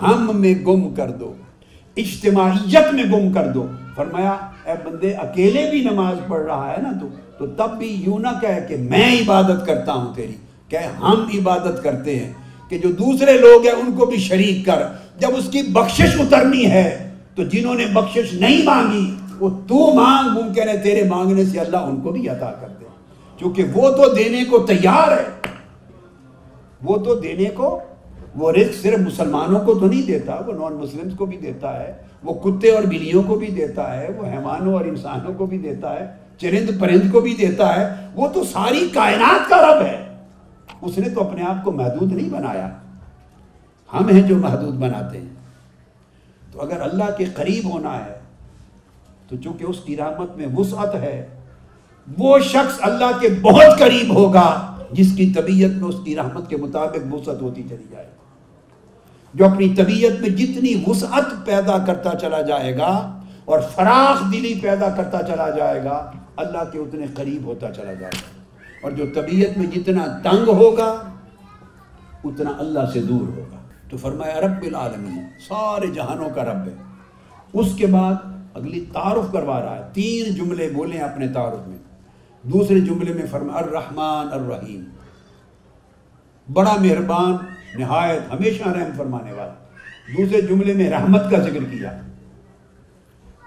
ہم 0.02 0.30
میں 0.40 0.54
گم 0.66 0.88
کر 0.94 1.10
دو 1.20 1.32
اجتماعیت 2.02 2.92
میں 2.94 3.04
گم 3.12 3.32
کر 3.32 3.50
دو 3.54 3.66
فرمایا 3.96 4.32
اے 4.64 4.72
بندے 4.84 5.10
اکیلے 5.22 5.64
بھی 5.70 5.80
نماز 5.84 6.16
پڑھ 6.28 6.42
رہا 6.46 6.72
ہے 6.72 6.80
نا 6.82 6.90
تو 7.00 7.08
تو 7.38 7.46
تب 7.56 7.76
بھی 7.78 7.88
یوں 8.06 8.18
نہ 8.18 8.28
کہ 8.40 8.48
کہ 8.68 8.76
میں 8.90 9.04
عبادت 9.20 9.66
کرتا 9.66 9.92
ہوں 9.92 10.14
تیری 10.14 10.36
ہم 11.04 11.22
عبادت 11.38 11.82
کرتے 11.82 12.14
ہیں 12.18 12.32
کہ 12.68 12.78
جو 12.82 12.90
دوسرے 12.98 13.32
لوگ 13.38 13.64
ہیں 13.66 13.72
ان 13.80 13.92
کو 13.96 14.04
بھی 14.10 14.16
شریک 14.26 14.64
کر 14.66 14.82
جب 15.20 15.36
اس 15.38 15.48
کی 15.52 15.62
بخشش 15.72 16.14
اترنی 16.20 16.64
ہے 16.70 16.84
تو 17.34 17.44
جنہوں 17.52 17.74
نے 17.80 17.86
بخشش 17.94 18.32
نہیں 18.44 18.62
مانگی 18.66 19.04
وہ 19.40 19.50
تو 19.68 19.92
مانگ 19.94 20.28
ممکن 20.34 20.52
کہہ 20.54 20.64
رہے 20.70 20.76
تیرے 20.82 21.02
مانگنے 21.08 21.44
سے 21.50 21.58
اللہ 21.60 21.86
ان 21.88 22.00
کو 22.02 22.12
بھی 22.12 22.28
عطا 22.28 22.50
کر 22.60 22.68
دے 22.80 22.86
کیونکہ 23.38 23.64
وہ 23.78 23.90
تو 23.96 24.12
دینے 24.14 24.44
کو 24.50 24.58
تیار 24.68 25.12
ہے 25.18 25.52
وہ 26.84 26.96
تو 27.04 27.14
دینے 27.20 27.48
کو 27.56 27.78
وہ 28.40 28.50
رزق 28.52 28.82
صرف 28.82 28.98
مسلمانوں 29.00 29.60
کو 29.64 29.78
تو 29.78 29.86
نہیں 29.86 30.02
دیتا 30.06 30.34
وہ 30.46 30.52
نان 30.58 30.78
مسلم 30.80 31.08
کو 31.16 31.26
بھی 31.26 31.36
دیتا 31.38 31.76
ہے 31.80 31.92
وہ 32.24 32.34
کتے 32.44 32.70
اور 32.74 32.82
بلیوں 32.88 33.22
کو 33.26 33.34
بھی 33.38 33.46
دیتا 33.56 33.90
ہے 33.96 34.08
وہ 34.16 34.26
حیوانوں 34.32 34.72
اور 34.74 34.84
انسانوں 34.84 35.32
کو 35.38 35.46
بھی 35.46 35.58
دیتا 35.58 35.92
ہے 35.98 36.06
چرند 36.40 36.70
پرند 36.80 37.10
کو 37.12 37.20
بھی 37.20 37.34
دیتا 37.36 37.74
ہے 37.74 37.88
وہ 38.14 38.28
تو 38.34 38.44
ساری 38.52 38.88
کائنات 38.94 39.48
کا 39.50 39.56
رب 39.62 39.82
ہے 39.86 39.98
اس 40.82 40.96
نے 40.98 41.08
تو 41.14 41.28
اپنے 41.28 41.42
آپ 41.46 41.62
کو 41.64 41.72
محدود 41.72 42.12
نہیں 42.12 42.28
بنایا 42.30 42.68
ہم 43.92 44.08
ہیں 44.08 44.22
جو 44.28 44.36
محدود 44.38 44.74
بناتے 44.82 45.20
ہیں 45.20 45.28
تو 46.52 46.60
اگر 46.62 46.80
اللہ 46.88 47.10
کے 47.18 47.24
قریب 47.36 47.70
ہونا 47.72 47.94
ہے 48.04 48.18
تو 49.28 49.36
چونکہ 49.44 49.64
اس 49.64 49.78
کی 49.84 49.96
رحمت 49.96 50.36
میں 50.36 50.46
وسعت 50.56 50.94
ہے 51.02 51.14
وہ 52.18 52.38
شخص 52.52 52.78
اللہ 52.88 53.18
کے 53.20 53.28
بہت 53.42 53.78
قریب 53.78 54.14
ہوگا 54.14 54.46
جس 54.92 55.14
کی 55.16 55.30
طبیعت 55.34 55.76
میں 55.82 55.88
اس 55.88 56.00
کی 56.04 56.16
رحمت 56.16 56.48
کے 56.50 56.56
مطابق 56.64 57.12
وسعت 57.12 57.40
ہوتی 57.42 57.62
چلی 57.68 57.84
جائے 57.90 58.04
گی 58.06 58.20
جو 59.34 59.44
اپنی 59.44 59.68
طبیعت 59.76 60.20
میں 60.20 60.28
جتنی 60.38 60.74
وسعت 60.86 61.30
پیدا 61.46 61.76
کرتا 61.86 62.14
چلا 62.20 62.40
جائے 62.50 62.76
گا 62.78 62.90
اور 63.52 63.60
فراخ 63.74 64.20
دلی 64.32 64.52
پیدا 64.62 64.88
کرتا 64.96 65.22
چلا 65.26 65.48
جائے 65.56 65.82
گا 65.84 65.96
اللہ 66.42 66.68
کے 66.72 66.78
اتنے 66.78 67.06
قریب 67.16 67.44
ہوتا 67.46 67.72
چلا 67.74 67.92
جائے 68.00 68.12
گا 68.20 68.30
اور 68.82 68.92
جو 68.96 69.04
طبیعت 69.14 69.56
میں 69.58 69.66
جتنا 69.74 70.04
تنگ 70.24 70.48
ہوگا 70.60 70.88
اتنا 72.24 72.52
اللہ 72.64 72.90
سے 72.92 73.00
دور 73.08 73.26
ہوگا 73.38 73.60
تو 73.90 73.96
فرمایا 74.02 74.40
رب 74.40 74.62
العالمین 74.66 75.22
سارے 75.48 75.86
جہانوں 75.94 76.28
کا 76.34 76.44
رب 76.52 76.66
ہے 76.68 76.74
اس 77.60 77.74
کے 77.78 77.86
بعد 77.96 78.14
اگلی 78.56 78.84
تعارف 78.92 79.32
کروا 79.32 79.60
رہا 79.62 79.76
ہے 79.76 79.82
تین 79.92 80.34
جملے 80.34 80.68
بولیں 80.74 80.98
اپنے 81.00 81.28
تعارف 81.34 81.66
میں 81.68 81.78
دوسرے 82.52 82.80
جملے 82.90 83.12
میں 83.14 83.26
فرمایا 83.30 83.58
الرحمن 83.64 84.28
الرحیم 84.38 84.84
بڑا 86.52 86.74
مہربان 86.80 87.34
نہایت 87.78 88.32
ہمیشہ 88.32 88.68
رحم 88.68 88.90
فرمانے 88.96 89.32
والا 89.32 89.52
دوسرے 90.16 90.40
جملے 90.46 90.72
میں 90.76 90.88
رحمت 90.90 91.30
کا 91.30 91.38
ذکر 91.48 91.64
کیا 91.70 91.90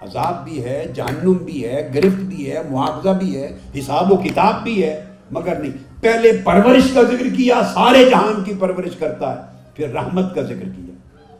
عذاب 0.02 0.44
بھی 0.44 0.62
ہے 0.64 0.84
جہنم 0.94 1.32
بھی 1.44 1.64
ہے 1.64 1.88
گرفت 1.94 2.20
بھی 2.30 2.50
ہے 2.50 2.62
معاوضہ 2.70 3.12
بھی 3.18 3.34
ہے 3.42 3.48
حساب 3.78 4.12
و 4.12 4.16
کتاب 4.22 4.62
بھی 4.62 4.82
ہے 4.82 4.94
مگر 5.36 5.58
نہیں 5.60 5.72
پہلے 6.00 6.32
پرورش 6.44 6.90
کا 6.94 7.02
ذکر 7.12 7.28
کیا 7.36 7.62
سارے 7.74 8.04
جہان 8.10 8.42
کی 8.44 8.54
پرورش 8.60 8.96
کرتا 8.98 9.30
ہے 9.36 9.70
پھر 9.76 9.92
رحمت 9.94 10.34
کا 10.34 10.42
ذکر 10.50 10.68
کیا 10.76 11.32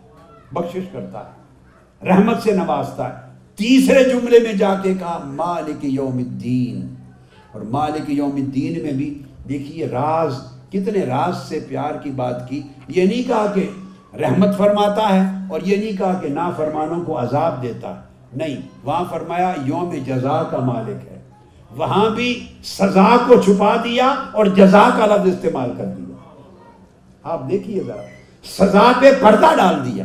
بخشش 0.54 0.88
کرتا 0.92 1.20
ہے 1.28 2.08
رحمت 2.08 2.42
سے 2.42 2.52
نوازتا 2.56 3.08
ہے 3.08 3.24
تیسرے 3.62 4.04
جملے 4.10 4.38
میں 4.46 4.52
جا 4.58 4.74
کے 4.82 4.92
کہا 5.00 5.18
مالک 5.34 5.84
یوم 5.90 6.16
الدین 6.26 6.86
اور 7.52 7.60
مالک 7.76 8.10
یوم 8.10 8.34
الدین 8.44 8.82
میں 8.82 8.92
بھی 8.92 9.12
دیکھیے 9.48 9.86
راز 9.92 10.40
کتنے 10.84 11.04
راز 11.06 11.36
سے 11.48 11.58
پیار 11.68 11.94
کی 12.02 12.10
بات 12.22 12.48
کی 12.48 12.60
یہ 12.96 13.04
نہیں 13.06 13.22
کہا 13.28 13.46
کہ 13.54 13.68
رحمت 14.20 14.56
فرماتا 14.58 15.08
ہے 15.14 15.22
اور 15.52 15.60
یہ 15.64 15.76
نہیں 15.76 15.96
کہا 15.96 16.12
کہ 16.22 16.28
نافرمانوں 16.28 16.70
فرمانوں 16.86 17.04
کو 17.06 17.20
عذاب 17.22 17.62
دیتا 17.62 17.94
ہے 17.96 18.04
نہیں 18.42 18.60
وہاں 18.84 19.04
فرمایا 19.10 19.52
یوم 19.66 19.94
جزا 20.06 20.42
کا 20.50 20.58
مالک 20.64 21.06
ہے 21.10 21.20
وہاں 21.76 22.08
بھی 22.16 22.28
سزا 22.64 23.06
کو 23.28 23.40
چھپا 23.44 23.74
دیا 23.84 24.06
اور 24.40 24.46
جزا 24.58 24.88
کا 24.96 25.06
لفظ 25.14 25.28
استعمال 25.28 25.72
کر 25.78 25.84
دیا 25.84 26.14
آپ 27.34 27.48
دیکھیے 27.50 27.82
سزا 28.56 28.90
پہ 29.00 29.10
پردہ 29.20 29.54
ڈال 29.56 29.84
دیا 29.84 30.04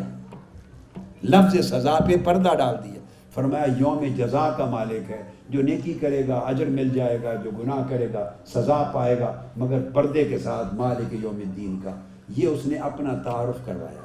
لفظ 1.38 1.55
سزا 1.69 1.95
پہ 2.07 2.15
پردہ 2.26 2.53
ڈال 2.57 2.76
دیا 2.84 3.01
فرمایا 3.34 3.65
یوم 3.79 4.03
جزا 4.15 4.49
کا 4.57 4.65
مالک 4.69 5.09
ہے 5.11 5.21
جو 5.49 5.61
نیکی 5.63 5.93
کرے 5.99 6.27
گا 6.27 6.36
اجر 6.45 6.67
مل 6.79 6.89
جائے 6.95 7.17
گا 7.23 7.34
جو 7.43 7.51
گناہ 7.59 7.77
کرے 7.89 8.07
گا 8.13 8.25
سزا 8.53 8.82
پائے 8.93 9.17
گا 9.19 9.32
مگر 9.57 9.89
پردے 9.93 10.23
کے 10.29 10.38
ساتھ 10.43 10.73
مالک 10.82 11.13
یوم 11.23 11.39
دین 11.55 11.77
کا 11.84 11.91
یہ 12.38 12.47
اس 12.47 12.65
نے 12.65 12.77
اپنا 12.89 13.13
تعارف 13.25 13.65
کروایا 13.65 13.99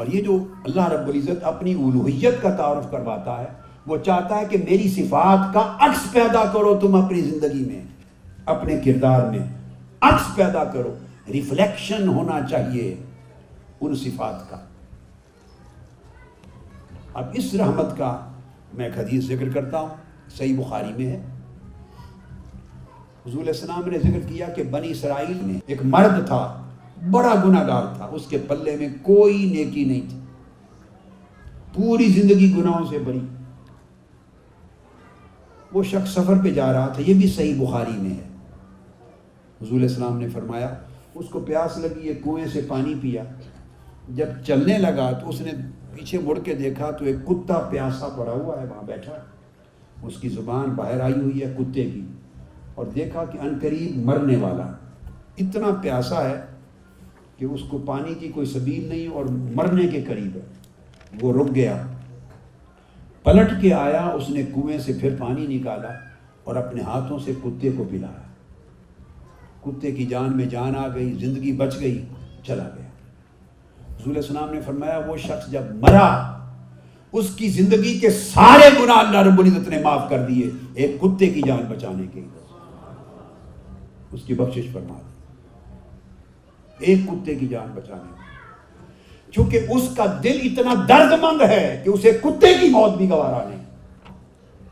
اور 0.00 0.06
یہ 0.12 0.22
جو 0.24 0.36
اللہ 0.64 0.88
رب 0.92 1.08
العزت 1.08 1.44
اپنی 1.54 1.72
الوحیت 1.84 2.42
کا 2.42 2.54
تعارف 2.58 2.90
کرواتا 2.90 3.40
ہے 3.40 3.46
وہ 3.86 3.96
چاہتا 4.06 4.38
ہے 4.40 4.44
کہ 4.50 4.56
میری 4.68 4.88
صفات 4.96 5.52
کا 5.54 5.62
عکس 5.88 6.12
پیدا 6.12 6.44
کرو 6.52 6.74
تم 6.80 6.94
اپنی 7.04 7.20
زندگی 7.22 7.64
میں 7.70 7.82
اپنے 8.54 8.80
کردار 8.84 9.28
میں 9.30 9.44
عکس 10.10 10.34
پیدا 10.36 10.64
کرو 10.72 10.94
ریفلیکشن 11.32 12.08
ہونا 12.08 12.38
چاہیے 12.50 12.94
ان 13.80 13.94
صفات 14.04 14.50
کا 14.50 14.56
اب 17.18 17.28
اس 17.34 17.54
رحمت 17.60 17.96
کا 17.98 18.16
میں 18.76 18.84
ایک 18.84 18.98
حدیث 18.98 19.24
ذکر 19.26 19.48
کرتا 19.54 19.78
ہوں 19.80 19.88
صحیح 20.36 20.56
بخاری 20.58 20.92
میں 20.96 21.06
ہے 21.10 21.18
حضور 23.26 23.46
السلام 23.46 23.88
نے 23.90 23.98
ذکر 23.98 24.26
کیا 24.28 24.48
کہ 24.56 24.62
بنی 24.70 24.90
اسرائیل 24.90 25.38
میں 25.46 25.58
ایک 25.66 25.82
مرد 25.94 26.26
تھا 26.26 26.38
بڑا 27.10 27.34
گناہ 27.44 27.66
گار 27.68 27.94
تھا 27.96 28.04
اس 28.16 28.26
کے 28.30 28.38
پلے 28.48 28.76
میں 28.78 28.88
کوئی 29.02 29.38
نیکی 29.52 29.84
نہیں 29.84 30.08
تھی 30.10 30.18
پوری 31.74 32.08
زندگی 32.20 32.52
گناہوں 32.56 32.86
سے 32.90 32.98
بری 33.06 33.20
وہ 35.72 35.82
شخص 35.90 36.14
سفر 36.14 36.42
پہ 36.44 36.50
جا 36.54 36.72
رہا 36.72 36.86
تھا 36.94 37.02
یہ 37.06 37.14
بھی 37.14 37.28
صحیح 37.36 37.54
بخاری 37.60 37.96
میں 38.02 38.14
ہے 38.14 38.28
حضور 39.62 39.80
السلام 39.80 40.18
نے 40.18 40.28
فرمایا 40.28 40.74
اس 41.14 41.28
کو 41.30 41.40
پیاس 41.46 41.76
لگی 41.78 42.14
کنویں 42.24 42.46
سے 42.52 42.60
پانی 42.68 42.94
پیا 43.00 43.22
جب 44.20 44.42
چلنے 44.46 44.78
لگا 44.78 45.10
تو 45.20 45.28
اس 45.28 45.40
نے 45.40 45.52
پیچھے 45.94 46.18
مڑ 46.24 46.38
کے 46.44 46.54
دیکھا 46.54 46.90
تو 46.98 47.04
ایک 47.04 47.16
کتا 47.26 47.58
پیاسا 47.70 48.08
پڑا 48.16 48.32
ہوا 48.32 48.60
ہے 48.60 48.66
وہاں 48.68 48.82
بیٹھا 48.86 49.12
اس 50.06 50.16
کی 50.20 50.28
زبان 50.38 50.70
باہر 50.74 51.00
آئی 51.04 51.14
ہوئی 51.22 51.42
ہے 51.42 51.52
کتے 51.56 51.84
کی 51.90 52.04
اور 52.74 52.86
دیکھا 52.94 53.24
کہ 53.32 53.38
ان 53.46 53.58
قریب 53.62 54.04
مرنے 54.06 54.36
والا 54.42 54.66
اتنا 55.44 55.70
پیاسا 55.82 56.28
ہے 56.28 56.40
کہ 57.36 57.44
اس 57.44 57.60
کو 57.70 57.78
پانی 57.86 58.14
کی 58.20 58.28
کوئی 58.34 58.46
سبیل 58.46 58.88
نہیں 58.88 59.12
اور 59.16 59.24
مرنے 59.60 59.86
کے 59.92 60.02
قریب 60.08 60.36
ہے 60.36 61.20
وہ 61.20 61.32
رک 61.32 61.54
گیا 61.54 61.76
پلٹ 63.24 63.50
کے 63.62 63.72
آیا 63.74 64.04
اس 64.08 64.28
نے 64.34 64.42
کنویں 64.54 64.78
سے 64.84 64.92
پھر 65.00 65.16
پانی 65.18 65.46
نکالا 65.56 65.88
اور 66.44 66.56
اپنے 66.56 66.82
ہاتھوں 66.82 67.18
سے 67.24 67.32
کتے 67.42 67.70
کو 67.76 67.84
پلایا 67.90 68.28
کتے 69.64 69.90
کی 69.92 70.06
جان 70.12 70.36
میں 70.36 70.44
جان 70.54 70.76
آ 70.84 70.86
گئی 70.94 71.12
زندگی 71.20 71.52
بچ 71.56 71.80
گئی 71.80 72.04
چلا 72.46 72.68
گیا 72.76 72.79
حضور 74.00 74.10
علیہ 74.14 74.26
السلام 74.28 74.52
نے 74.54 74.60
فرمایا 74.66 74.98
وہ 75.06 75.16
شخص 75.22 75.50
جب 75.50 75.62
مرا 75.80 76.06
اس 77.20 77.34
کی 77.36 77.48
زندگی 77.54 77.98
کے 78.00 78.10
سارے 78.18 78.68
گناہ 78.80 78.96
اللہ 78.98 79.22
رب 79.26 79.40
العزت 79.40 79.68
نے 79.68 79.78
معاف 79.82 80.08
کر 80.10 80.22
دیے 80.28 80.50
ایک 80.82 80.94
کتے 81.00 81.26
کی 81.34 81.40
جان 81.46 81.62
بچانے 81.68 82.06
کے 82.12 82.22
اس 84.18 84.22
کی 84.26 84.34
بخشش 84.34 84.70
فرما 84.72 84.98
دی 85.00 86.84
ایک 86.90 87.00
کتے 87.06 87.34
کی 87.40 87.46
جان 87.48 87.66
بچانے 87.74 88.08
کی 88.16 89.32
چونکہ 89.34 89.66
اس 89.76 89.88
کا 89.96 90.04
دل 90.24 90.38
اتنا 90.44 90.74
درد 90.88 91.12
مند 91.22 91.42
ہے 91.50 91.60
کہ 91.84 91.90
اسے 91.90 92.10
کتے 92.22 92.54
کی 92.60 92.70
موت 92.76 92.96
بھی 92.98 93.08
گوارا 93.10 93.48
نہیں 93.48 93.58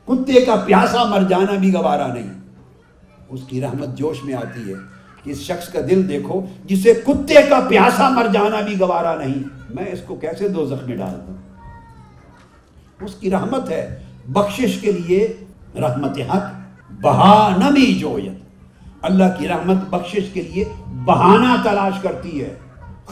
کتے 0.07 0.41
کا 0.47 0.57
پیاسا 0.67 1.05
مر 1.11 1.29
جانا 1.31 1.59
بھی 1.67 1.73
گوارا 1.75 2.07
نہیں 2.15 2.33
اس 3.37 3.41
کی 3.49 3.61
رحمت 3.61 3.97
جوش 3.97 4.25
میں 4.25 4.35
آتی 4.35 4.69
ہے 4.73 4.81
اس 5.31 5.41
شخص 5.47 5.69
کا 5.73 5.81
دل 5.91 6.09
دیکھو 6.09 6.41
جسے 6.69 6.95
کتے 7.07 7.43
کا 7.49 7.61
پیاسا 7.69 8.09
مر 8.15 8.27
جانا 8.33 8.61
بھی 8.67 8.79
گوارا 8.81 9.15
نہیں 9.23 9.43
میں 9.75 9.85
اس 9.93 10.01
کو 10.07 10.15
کیسے 10.27 10.49
دو 10.57 10.67
اس 13.05 13.15
کی 13.21 13.31
رحمت 13.31 13.69
رحمت 13.71 13.71
ہے 13.71 13.83
بخشش 14.37 14.79
کے 14.81 14.93
لیے 14.93 15.27
حق 15.77 17.07
اللہ 19.09 19.27
کی 19.39 19.49
رحمت 19.49 19.85
بخشش 19.91 20.31
کے 20.33 20.43
لیے 20.43 20.65
بہانہ 21.11 21.57
تلاش 21.65 22.01
کرتی 22.03 22.41
ہے 22.43 22.55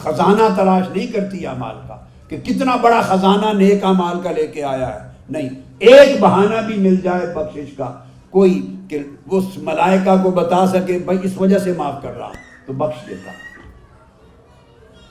خزانہ 0.03 0.47
تلاش 0.55 0.85
نہیں 0.95 1.07
کرتی 1.13 1.39
کا 1.43 1.97
کہ 2.29 2.37
کتنا 2.47 2.75
بڑا 2.85 3.01
خزانہ 3.11 3.53
نیک 3.59 3.81
کا 4.23 4.31
لے 4.39 4.47
کے 4.53 4.63
آیا 4.73 4.93
ہے 4.93 5.07
نہیں 5.37 5.49
ایک 5.91 6.19
بہانہ 6.21 6.65
بھی 6.67 6.75
مل 6.89 6.95
جائے 7.03 7.25
بخشش 7.35 7.71
کا 7.77 7.91
کوئی 8.37 8.61
کہ 8.89 8.99
وہ 9.27 9.37
اس 9.41 9.57
ملائکہ 9.67 10.15
کو 10.23 10.29
بتا 10.39 10.65
سکے 10.71 10.97
بھائی 11.05 11.17
اس 11.25 11.37
وجہ 11.39 11.57
سے 11.63 11.73
معاف 11.77 12.01
کر 12.03 12.15
رہا 12.17 12.31
تو 12.65 12.73
بخش 12.81 13.07
دیتا 13.07 13.31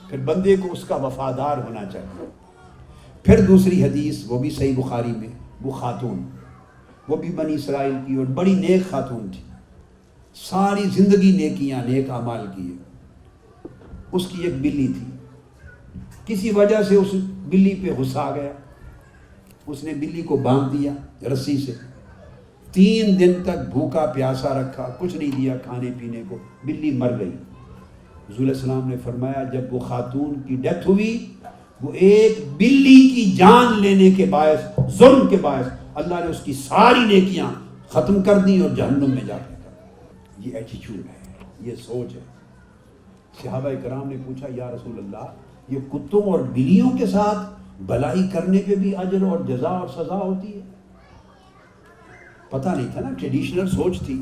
پھر 0.09 0.17
بندے 0.25 0.55
کو 0.61 0.71
اس 0.71 0.83
کا 0.87 0.95
وفادار 1.05 1.57
ہونا 1.67 1.83
چاہیے 1.93 2.25
پھر 3.23 3.41
دوسری 3.45 3.83
حدیث 3.83 4.23
وہ 4.27 4.39
بھی 4.39 4.49
صحیح 4.57 4.73
بخاری 4.77 5.11
میں 5.11 5.27
وہ 5.61 5.71
خاتون 5.79 6.23
وہ 7.07 7.15
بھی 7.17 7.29
بنی 7.35 7.53
اسرائیل 7.55 7.93
کی 8.05 8.15
اور 8.15 8.25
بڑی 8.39 8.53
نیک 8.55 8.89
خاتون 8.89 9.27
تھی 9.31 9.41
ساری 10.49 10.83
زندگی 10.95 11.31
نیکیاں 11.37 11.81
نیک 11.85 12.09
اعمال 12.19 12.45
کی 12.55 12.73
اس 14.17 14.27
کی 14.31 14.41
ایک 14.45 14.53
بلی 14.61 14.87
تھی 14.93 15.99
کسی 16.25 16.51
وجہ 16.55 16.81
سے 16.89 16.95
اس 16.95 17.13
بلی 17.49 17.73
پہ 17.83 17.93
غصہ 17.99 18.19
آ 18.19 18.31
گیا 18.35 18.51
اس 19.73 19.83
نے 19.83 19.93
بلی 19.99 20.21
کو 20.29 20.37
باندھ 20.43 20.75
دیا 20.75 20.93
رسی 21.33 21.57
سے 21.65 21.73
تین 22.77 23.07
دن 23.19 23.31
تک 23.43 23.59
بھوکا 23.73 24.05
پیاسا 24.15 24.49
رکھا 24.61 24.87
کچھ 24.97 25.15
نہیں 25.15 25.29
دیا 25.35 25.53
کھانے 25.63 25.89
پینے 25.99 26.21
کو 26.29 26.37
بلی 26.65 26.89
مر 26.97 27.11
گئی 27.19 27.29
علیہ 28.29 28.45
السلام 28.47 28.89
نے 28.89 28.95
فرمایا 29.03 29.43
جب 29.53 29.73
وہ 29.73 29.79
خاتون 29.87 30.33
کی 30.47 30.55
ڈیتھ 30.65 30.87
ہوئی 30.87 31.07
وہ 31.83 31.91
ایک 32.07 32.37
بلی 32.57 32.95
کی 33.15 33.23
جان 33.37 33.81
لینے 33.81 34.11
کے 34.17 34.25
باعث 34.35 34.69
ظلم 34.97 35.25
کے 35.29 35.37
باعث 35.47 35.65
اللہ 36.03 36.23
نے 36.25 36.29
اس 36.35 36.41
کی 36.43 36.53
ساری 36.67 37.05
نیکیاں 37.13 37.51
ختم 37.95 38.21
کر 38.29 38.39
دی 38.45 38.59
اور 38.67 38.75
جہنم 38.75 39.15
میں 39.15 39.23
جا 39.27 39.37
تھا 39.47 40.45
یہ 40.47 40.55
ایٹیچیوڈ 40.55 41.09
ہے 41.09 41.67
یہ 41.69 41.75
سوچ 41.85 42.15
ہے 42.15 42.21
صحابہ 43.43 43.69
کرام 43.83 44.07
نے 44.09 44.15
پوچھا 44.25 44.47
یا 44.55 44.69
رسول 44.75 44.97
اللہ 45.05 45.73
یہ 45.73 45.89
کتوں 45.93 46.21
اور 46.33 46.47
بلیوں 46.53 46.97
کے 46.97 47.07
ساتھ 47.17 47.45
بلائی 47.93 48.27
کرنے 48.33 48.61
کے 48.69 48.75
بھی 48.85 48.95
اجر 49.05 49.27
اور 49.29 49.45
جزا 49.47 49.77
اور 49.77 49.87
سزا 49.99 50.23
ہوتی 50.23 50.55
ہے 50.55 50.65
پتہ 52.49 52.69
نہیں 52.75 52.87
تھا 52.93 53.01
نا 53.01 53.09
ٹریڈیشنل 53.19 53.67
سوچ 53.69 53.99
تھی 54.05 54.21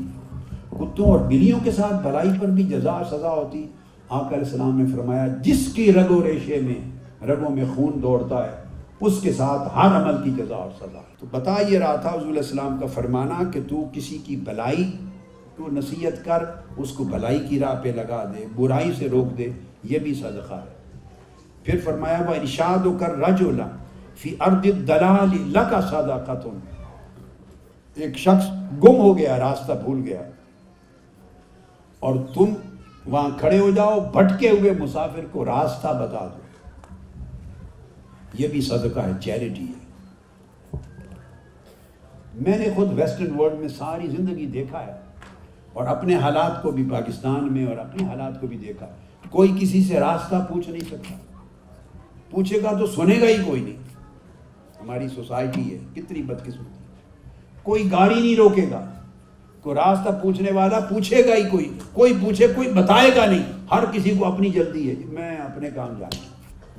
کتوں 0.70 1.04
اور 1.10 1.18
بلیوں 1.26 1.58
کے 1.64 1.70
ساتھ 1.72 1.94
بھلائی 2.06 2.30
پر 2.40 2.48
بھی 2.58 2.62
جزا 2.70 2.92
اور 2.92 3.04
سزا 3.10 3.30
ہوتی 3.34 3.66
آقا 4.08 4.28
علیہ 4.28 4.38
السلام 4.44 4.76
نے 4.80 4.84
فرمایا 4.94 5.26
جس 5.44 5.66
کی 5.74 5.92
رگ 5.92 6.10
و 6.16 6.22
ریشے 6.26 6.60
میں 6.64 6.74
رگوں 7.28 7.50
میں 7.54 7.64
خون 7.74 8.00
دوڑتا 8.02 8.44
ہے 8.46 8.64
اس 9.06 9.20
کے 9.22 9.32
ساتھ 9.38 9.68
ہر 9.74 9.96
عمل 10.00 10.22
کی 10.22 10.30
جزا 10.36 10.56
اور 10.56 10.70
سزا 10.80 11.00
تو 11.20 11.26
بتا 11.30 11.54
یہ 11.68 11.78
رہا 11.78 11.94
تھا 12.06 12.10
حضور 12.10 12.28
علیہ 12.28 12.42
السلام 12.46 12.76
کا 12.80 12.86
فرمانا 12.94 13.42
کہ 13.52 13.60
تو 13.68 13.84
کسی 13.92 14.18
کی 14.26 14.36
بلائی 14.46 14.90
تو 15.56 15.68
نصیحت 15.72 16.24
کر 16.24 16.44
اس 16.82 16.90
کو 16.96 17.04
بھلائی 17.10 17.38
کی 17.48 17.58
راہ 17.58 17.74
پہ 17.82 17.88
لگا 17.96 18.24
دے 18.34 18.44
برائی 18.56 18.92
سے 18.98 19.08
روک 19.12 19.36
دے 19.38 19.48
یہ 19.90 19.98
بھی 20.06 20.14
صدقہ 20.14 20.54
ہے 20.54 20.74
پھر 21.64 21.78
فرمایا 21.84 22.18
وہ 22.28 22.34
ارشاد 22.40 22.86
و 22.86 22.96
کر 23.00 23.18
رج 23.26 23.42
فی 24.22 24.34
ارد 24.46 24.64
دلال 24.88 25.36
لکا 25.54 25.80
صدقہ 25.90 26.38
ایک 28.04 28.16
شخص 28.18 28.44
گم 28.82 28.96
ہو 29.00 29.16
گیا 29.18 29.38
راستہ 29.38 29.72
بھول 29.84 30.00
گیا 30.06 30.22
اور 32.08 32.14
تم 32.34 32.52
وہاں 33.12 33.28
کھڑے 33.38 33.58
ہو 33.58 33.70
جاؤ 33.76 33.98
بھٹکے 34.14 34.50
ہوئے 34.50 34.70
مسافر 34.78 35.24
کو 35.32 35.44
راستہ 35.44 35.88
بتا 36.00 36.26
دو 36.32 36.94
یہ 38.42 38.48
بھی 38.54 38.60
صدقہ 38.68 39.00
ہے 39.06 39.12
چیریٹی 39.24 39.66
ہے 39.68 40.80
میں 42.48 42.58
نے 42.58 42.68
خود 42.76 42.92
ویسٹرن 42.98 43.34
ورلڈ 43.40 43.60
میں 43.60 43.68
ساری 43.78 44.06
زندگی 44.16 44.46
دیکھا 44.60 44.86
ہے 44.86 44.92
اور 45.78 45.86
اپنے 45.96 46.16
حالات 46.24 46.62
کو 46.62 46.70
بھی 46.72 46.84
پاکستان 46.90 47.52
میں 47.52 47.66
اور 47.66 47.76
اپنے 47.86 48.06
حالات 48.08 48.40
کو 48.40 48.46
بھی 48.46 48.56
دیکھا 48.66 48.86
کوئی 49.30 49.54
کسی 49.60 49.82
سے 49.84 50.00
راستہ 50.00 50.44
پوچھ 50.48 50.68
نہیں 50.68 50.88
سکتا 50.90 51.16
پوچھے 52.30 52.62
گا 52.62 52.76
تو 52.78 52.86
سنے 53.00 53.20
گا 53.20 53.26
ہی 53.36 53.44
کوئی 53.46 53.60
نہیں 53.60 54.80
ہماری 54.80 55.08
سوسائٹی 55.14 55.72
ہے 55.74 55.78
کتنی 55.94 56.22
بدقسمت 56.22 56.75
کوئی 57.66 57.90
گاڑی 57.90 58.14
نہیں 58.14 58.34
روکے 58.36 58.64
گا 58.70 58.80
کوئی 59.62 59.76
راستہ 59.76 60.08
پوچھنے 60.22 60.50
والا 60.54 60.78
پوچھے 60.88 61.24
گا 61.26 61.34
ہی 61.34 61.42
کوئی 61.50 61.64
کوئی 61.92 62.12
پوچھے 62.20 62.46
کوئی 62.54 62.68
بتائے 62.72 63.10
گا 63.16 63.24
نہیں 63.26 63.42
ہر 63.70 63.84
کسی 63.92 64.10
کو 64.18 64.24
اپنی 64.26 64.50
جلدی 64.56 64.88
ہے 64.88 64.94
میں 65.16 65.30
اپنے 65.44 65.70
کام 65.74 65.94
جانا 65.98 66.20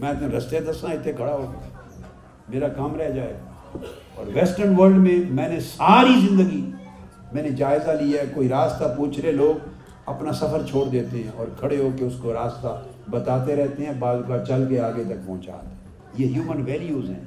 میں 0.02 0.10
اتنے 0.10 0.28
رستے 0.38 0.60
دسنا 0.70 0.92
اتنے 0.92 1.12
کھڑا 1.18 1.34
ہو 1.34 1.46
میرا 2.54 2.68
کام 2.78 2.96
رہ 3.00 3.10
جائے 3.16 3.34
گا 3.42 3.78
اور 4.16 4.28
ویسٹرن 4.34 4.74
ورلڈ 4.78 4.98
میں 5.08 5.16
میں 5.40 5.48
نے 5.50 5.60
ساری 5.76 6.20
زندگی 6.28 6.62
میں 7.34 7.44
نے 7.44 7.50
جائزہ 7.64 8.02
لیا 8.02 8.22
ہے 8.22 8.28
کوئی 8.36 8.50
راستہ 8.50 8.94
پوچھ 8.98 9.20
رہے 9.20 9.32
لوگ 9.42 9.68
اپنا 10.14 10.34
سفر 10.44 10.66
چھوڑ 10.70 10.86
دیتے 10.92 11.24
ہیں 11.24 11.32
اور 11.40 11.48
کھڑے 11.60 11.78
ہو 11.78 11.90
کے 12.00 12.06
اس 12.06 12.14
کو 12.22 12.34
راستہ 12.34 12.80
بتاتے 13.18 13.56
رہتے 13.56 13.86
ہیں 13.86 13.94
بعض 14.06 14.20
کا 14.28 14.44
چل 14.48 14.66
کے 14.70 14.80
آگے 14.90 15.04
تک 15.10 15.26
پہنچا 15.26 15.58
یہ 16.18 16.28
ہیومن 16.36 16.62
ویلیوز 16.66 17.10
ہیں 17.10 17.24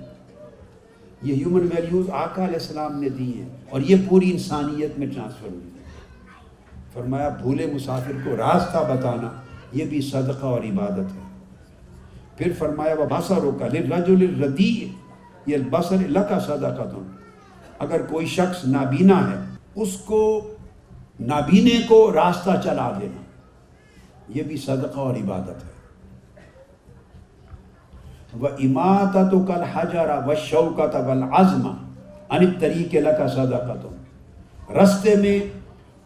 یہ 1.22 1.34
ہیومن 1.34 1.66
ویلیوز 1.74 2.08
آقا 2.10 2.44
علیہ 2.44 2.58
السلام 2.60 2.92
نے 3.00 3.08
دی 3.18 3.24
ہیں 3.38 3.48
اور 3.70 3.80
یہ 3.88 3.96
پوری 4.08 4.30
انسانیت 4.30 4.98
میں 4.98 5.06
ٹرانسفر 5.14 5.48
ہوئی 5.48 5.68
فرمایا 6.92 7.28
بھولے 7.40 7.66
مسافر 7.72 8.12
کو 8.24 8.36
راستہ 8.36 8.78
بتانا 8.90 9.28
یہ 9.78 9.84
بھی 9.88 10.00
صدقہ 10.02 10.46
اور 10.46 10.62
عبادت 10.70 11.10
ہے 11.16 11.28
پھر 12.36 12.52
فرمایا 12.58 12.94
وہ 12.98 13.06
بھاسا 13.08 13.34
روکا 13.42 13.66
ردی 13.76 14.70
یہ 15.46 15.54
الباسر 15.56 16.02
اللہ 16.04 16.24
کا 16.28 16.38
صدقہ 16.46 16.88
دونوں 16.92 17.18
اگر 17.86 18.06
کوئی 18.06 18.26
شخص 18.36 18.64
نابینا 18.74 19.18
ہے 19.30 19.36
اس 19.82 19.96
کو 20.06 20.22
نابینے 21.32 21.78
کو 21.88 21.98
راستہ 22.14 22.60
چلا 22.64 22.90
دینا 23.00 23.20
یہ 24.38 24.42
بھی 24.50 24.56
صدقہ 24.66 24.98
اور 25.00 25.14
عبادت 25.22 25.64
ہے 25.64 25.69
و 28.38 28.46
اما 28.46 29.06
تو 29.30 29.44
کل 29.46 29.62
حجارہ 29.72 30.18
و 30.26 30.34
شوکت 30.48 30.90
تھا 30.92 31.14
آزما 31.38 31.70
انک 32.36 32.60
طریقۂ 32.60 32.98
لگا 33.04 33.74
رستے 34.82 35.14
میں 35.22 35.38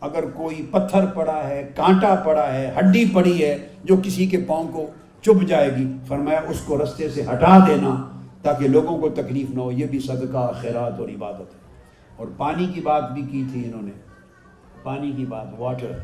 اگر 0.06 0.24
کوئی 0.34 0.64
پتھر 0.70 1.06
پڑا 1.14 1.38
ہے 1.48 1.62
کانٹا 1.76 2.14
پڑا 2.24 2.52
ہے 2.52 2.70
ہڈی 2.78 3.04
پڑی 3.14 3.42
ہے 3.42 3.56
جو 3.88 3.96
کسی 4.04 4.26
کے 4.26 4.38
پاؤں 4.48 4.68
کو 4.72 4.86
چپ 5.24 5.44
جائے 5.48 5.70
گی 5.76 5.86
فرمایا 6.08 6.40
اس 6.50 6.60
کو 6.66 6.82
رستے 6.82 7.08
سے 7.14 7.22
ہٹا 7.32 7.56
دینا 7.66 7.94
تاکہ 8.42 8.68
لوگوں 8.68 8.96
کو 9.00 9.08
تکلیف 9.20 9.50
نہ 9.54 9.60
ہو 9.60 9.70
یہ 9.72 9.86
بھی 9.90 9.98
صدقہ 10.06 10.50
خیرات 10.60 11.00
اور 11.00 11.08
عبادت 11.08 11.54
ہے 11.54 11.62
اور 12.16 12.26
پانی 12.36 12.66
کی 12.74 12.80
بات 12.80 13.10
بھی 13.12 13.22
کی 13.30 13.44
تھی 13.52 13.64
انہوں 13.66 13.82
نے 13.82 13.92
پانی 14.82 15.12
کی 15.16 15.24
بات 15.28 15.54
واٹر 15.58 15.96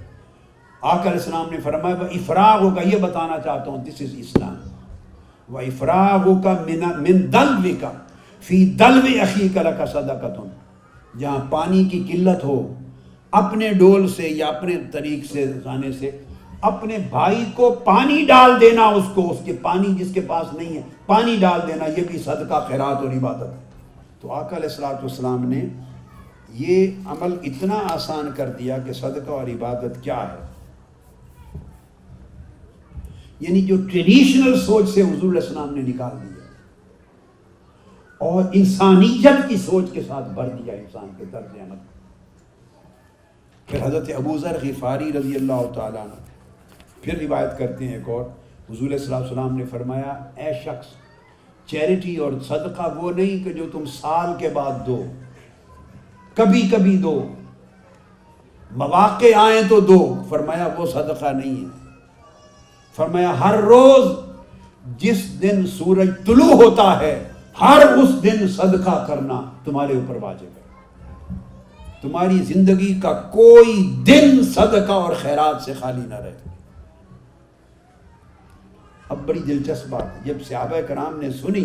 آکر 0.93 1.15
اسلام 1.15 1.51
نے 1.51 1.61
فرمایا 1.65 1.95
وہ 2.03 2.07
افراغ 2.21 2.63
ہوگا 2.63 2.83
یہ 2.93 2.99
بتانا 3.01 3.39
چاہتا 3.45 3.71
ہوں 3.71 3.85
دس 3.85 4.01
از 4.03 4.15
اسلام 4.19 4.55
و 5.53 5.59
افراغ 5.59 6.27
کا 6.43 6.55
من 6.67 7.03
مین 7.03 7.21
دل 7.33 7.55
وکا 7.65 7.91
فی 8.49 8.65
دلو 8.81 9.11
اخی 9.23 9.49
کا 9.55 9.63
کا 9.79 9.87
صدقتوں 9.93 10.47
جہاں 11.19 11.39
پانی 11.51 11.83
کی 11.93 12.03
قلت 12.11 12.45
ہو 12.45 12.57
اپنے 13.41 13.73
ڈول 13.79 14.09
سے 14.17 14.29
یا 14.29 14.47
اپنے 14.49 14.77
طریق 14.93 15.25
سے 15.33 15.47
جانے 15.65 15.91
سے 16.01 16.11
اپنے 16.71 16.97
بھائی 17.11 17.45
کو 17.57 17.71
پانی 17.85 18.25
ڈال 18.29 18.61
دینا 18.61 18.87
اس 18.97 19.05
کو 19.15 19.31
اس 19.31 19.37
کے 19.45 19.53
پانی 19.63 19.93
جس 19.99 20.13
کے 20.15 20.21
پاس 20.29 20.53
نہیں 20.57 20.77
ہے 20.77 20.83
پانی 21.07 21.37
ڈال 21.41 21.61
دینا 21.69 21.87
یہ 21.97 22.03
بھی 22.11 22.19
صدقہ 22.25 22.65
خیرات 22.69 23.03
اور 23.05 23.13
عبادت 23.17 23.53
ہے 23.53 24.19
تو 24.21 24.33
آقا 24.35 24.57
علیہ 24.57 24.85
السلام 25.01 25.49
نے 25.53 25.65
یہ 26.59 27.09
عمل 27.11 27.37
اتنا 27.51 27.79
آسان 27.95 28.31
کر 28.37 28.51
دیا 28.59 28.79
کہ 28.87 28.93
صدقہ 29.01 29.31
اور 29.31 29.47
عبادت 29.57 30.03
کیا 30.05 30.23
ہے 30.33 30.39
یعنی 33.41 33.61
جو 33.67 33.77
ٹریڈیشنل 33.91 34.59
سوچ 34.67 34.89
سے 34.95 35.03
حضور 35.03 35.31
علیہ 35.31 35.41
السلام 35.41 35.73
نے 35.75 35.83
نکال 35.83 36.17
دیا 36.23 36.39
اور 38.31 38.43
انسانیت 38.61 39.49
کی 39.49 39.57
سوچ 39.67 39.85
کے 39.93 40.03
ساتھ 40.09 40.29
بھر 40.35 40.49
دیا 40.57 40.73
انسان 40.75 41.09
کے 41.19 41.25
درد 41.33 41.55
عمل 41.61 41.77
پھر 43.69 43.85
حضرت 43.87 44.11
ابو 44.17 44.37
ذر 44.39 44.57
غفاری 44.63 45.13
رضی 45.13 45.35
اللہ 45.37 45.63
تعالیٰ 45.75 46.05
نے 46.07 46.21
پھر 47.03 47.19
روایت 47.21 47.59
کرتے 47.59 47.89
ہیں 47.89 47.95
ایک 47.97 48.09
اور 48.17 48.25
حضور 48.71 48.87
علیہ 48.87 48.99
السلام 48.99 49.23
السلام 49.23 49.57
نے 49.59 49.65
فرمایا 49.71 50.11
اے 50.45 50.53
شخص 50.65 50.87
چیریٹی 51.71 52.17
اور 52.27 52.33
صدقہ 52.49 52.91
وہ 52.97 53.11
نہیں 53.17 53.45
کہ 53.45 53.53
جو 53.53 53.69
تم 53.73 53.85
سال 53.99 54.33
کے 54.39 54.49
بعد 54.55 54.87
دو 54.87 55.03
کبھی 56.37 56.63
کبھی 56.73 56.97
دو 57.03 57.19
مواقع 58.83 59.35
آئیں 59.41 59.61
تو 59.69 59.81
دو 59.93 60.01
فرمایا 60.29 60.69
وہ 60.79 60.87
صدقہ 60.95 61.33
نہیں 61.37 61.57
ہے 61.63 61.79
فرمایا 63.01 63.33
ہر 63.41 63.57
روز 63.73 64.09
جس 65.03 65.21
دن 65.43 65.67
سورج 65.79 66.09
طلوع 66.27 66.53
ہوتا 66.63 66.87
ہے 67.01 67.13
ہر 67.61 67.83
اس 68.03 68.11
دن 68.23 68.47
صدقہ 68.57 68.95
کرنا 69.07 69.41
تمہارے 69.65 69.95
اوپر 69.95 70.17
واجب 70.23 70.57
ہے 70.57 71.39
تمہاری 72.03 72.39
زندگی 72.49 72.93
کا 73.01 73.13
کوئی 73.33 73.75
دن 74.07 74.43
صدقہ 74.55 74.93
اور 75.07 75.15
خیرات 75.23 75.63
سے 75.65 75.73
خالی 75.81 76.07
نہ 76.13 76.21
رہے 76.25 76.37
اب 79.15 79.27
بڑی 79.27 79.39
دلچسپ 79.49 79.89
بات 79.97 80.25
جب 80.27 80.43
صحابہ 80.49 80.81
کرام 80.89 81.19
نے 81.21 81.31
سنی 81.41 81.65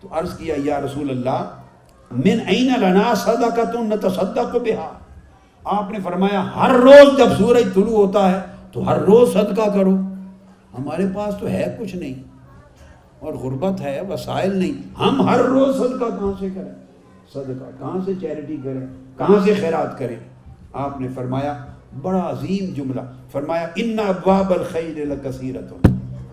تو 0.00 0.08
عرض 0.20 0.36
کیا 0.38 0.54
یا 0.68 0.80
رسول 0.84 1.10
اللہ 1.16 1.42
من 2.28 2.40
عین 2.54 2.72
لنا 2.84 3.12
صدقہ 3.24 3.54
کا 3.56 3.64
تم 3.72 3.92
نہ 3.92 4.00
تو 4.06 4.58
آپ 5.74 5.90
نے 5.90 5.98
فرمایا 6.04 6.44
ہر 6.54 6.74
روز 6.86 7.18
جب 7.18 7.36
سورج 7.38 7.74
طلوع 7.74 8.06
ہوتا 8.06 8.30
ہے 8.30 8.40
تو 8.72 8.88
ہر 8.88 8.98
روز 9.10 9.32
صدقہ 9.34 9.68
کرو 9.74 9.94
ہمارے 10.78 11.06
پاس 11.14 11.34
تو 11.40 11.48
ہے 11.48 11.64
کچھ 11.78 11.94
نہیں 11.96 12.14
اور 13.24 13.34
غربت 13.42 13.80
ہے 13.80 14.00
وسائل 14.08 14.56
نہیں 14.56 15.00
ہم 15.00 15.20
ہر 15.28 15.40
روز 15.44 15.76
صدقہ 15.76 16.04
کہاں 16.20 16.32
سے 16.40 16.48
کریں 16.54 16.72
صدقہ 17.32 17.70
کہاں 17.78 17.98
سے 18.04 18.12
چیریٹی 18.20 18.56
کریں 18.64 18.86
کہاں 19.18 19.38
سے 19.44 19.54
خیرات 19.60 19.98
کریں 19.98 20.16
آپ 20.84 21.00
نے 21.00 21.08
فرمایا 21.14 21.52
بڑا 22.02 22.28
عظیم 22.30 22.72
جملہ 22.76 23.00
فرمایا 23.32 23.66
انابل 23.84 24.62
خیر 24.70 25.14
کثیرت 25.24 25.74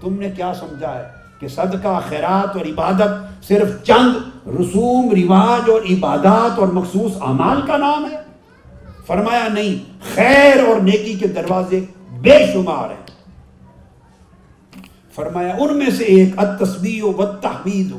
تم 0.01 0.19
نے 0.19 0.29
کیا 0.35 0.51
سمجھا 0.59 0.97
ہے 0.97 1.07
کہ 1.39 1.47
صدقہ 1.55 1.99
خیرات 2.07 2.55
اور 2.57 2.65
عبادت 2.65 3.43
صرف 3.47 3.83
چند 3.87 4.47
رسوم 4.59 5.11
رواج 5.21 5.69
اور 5.71 5.81
عبادات 5.95 6.59
اور 6.59 6.67
مخصوص 6.79 7.21
اعمال 7.27 7.61
کا 7.67 7.77
نام 7.85 8.05
ہے 8.11 8.17
فرمایا 9.07 9.47
نہیں 9.53 9.75
خیر 10.15 10.63
اور 10.67 10.81
نیکی 10.89 11.13
کے 11.19 11.27
دروازے 11.39 11.79
بے 12.23 12.39
شمار 12.53 12.89
ہیں 12.89 13.08
فرمایا 15.15 15.53
ان 15.59 15.77
میں 15.77 15.89
سے 15.97 16.03
ایک 16.15 16.37
التسبیح 16.39 17.03
و 17.13 17.25
تحمید 17.41 17.91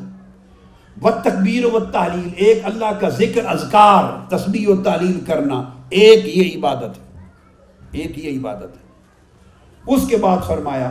و 1.03 1.11
تقبیر 1.25 1.65
و 1.75 1.79
تعلیم 1.93 2.29
ایک 2.45 2.65
اللہ 2.67 2.99
کا 3.01 3.09
ذکر 3.19 3.47
اذکار 3.53 4.05
تسبیح 4.31 4.69
و 4.69 4.81
تعلیم 4.83 5.19
کرنا 5.27 5.63
ایک 5.99 6.25
یہ 6.37 6.57
عبادت 6.57 6.99
ہے 6.99 7.99
ایک 8.03 8.19
یہ 8.19 8.39
عبادت 8.39 8.77
ہے 8.77 9.95
اس 9.95 10.07
کے 10.09 10.17
بعد 10.25 10.47
فرمایا 10.47 10.91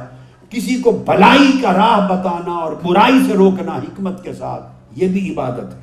کسی 0.50 0.76
کو 0.84 0.92
بلائی 1.08 1.52
کا 1.62 1.74
راہ 1.74 2.08
بتانا 2.10 2.54
اور 2.66 2.72
برائی 2.84 3.20
سے 3.28 3.34
روکنا 3.38 3.76
حکمت 3.84 4.24
کے 4.24 4.34
ساتھ 4.34 5.00
یہ 5.00 5.08
بھی 5.16 5.30
عبادت 5.32 5.74
ہے 5.74 5.80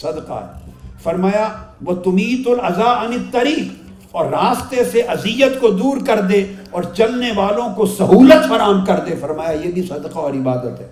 صدقہ 0.00 0.32
ہے 0.42 0.70
فرمایا 1.02 1.48
وہ 1.86 1.94
تمیت 2.04 2.48
العضا 2.48 2.90
ان 3.02 3.16
طریق 3.32 3.89
اور 4.12 4.26
راستے 4.32 4.84
سے 4.92 5.00
اذیت 5.14 5.60
کو 5.60 5.68
دور 5.82 5.96
کر 6.06 6.20
دے 6.28 6.42
اور 6.78 6.82
چلنے 6.96 7.30
والوں 7.36 7.74
کو 7.74 7.86
سہولت 7.86 8.48
فراہم 8.48 8.84
کر 8.84 9.00
دے 9.06 9.14
فرمایا 9.20 9.50
یہ 9.64 9.70
بھی 9.72 9.82
صدقہ 9.88 10.18
اور 10.18 10.32
عبادت 10.34 10.80
ہے 10.80 10.88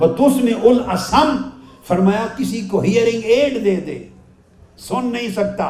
بتس 0.00 0.42
میں 0.44 0.52
الاسم 0.70 1.36
فرمایا 1.88 2.26
کسی 2.36 2.60
کو 2.70 2.80
ہیئرنگ 2.82 3.24
ایڈ 3.34 3.64
دے 3.64 3.74
دے 3.86 3.98
سن 4.88 5.12
نہیں 5.12 5.28
سکتا 5.34 5.64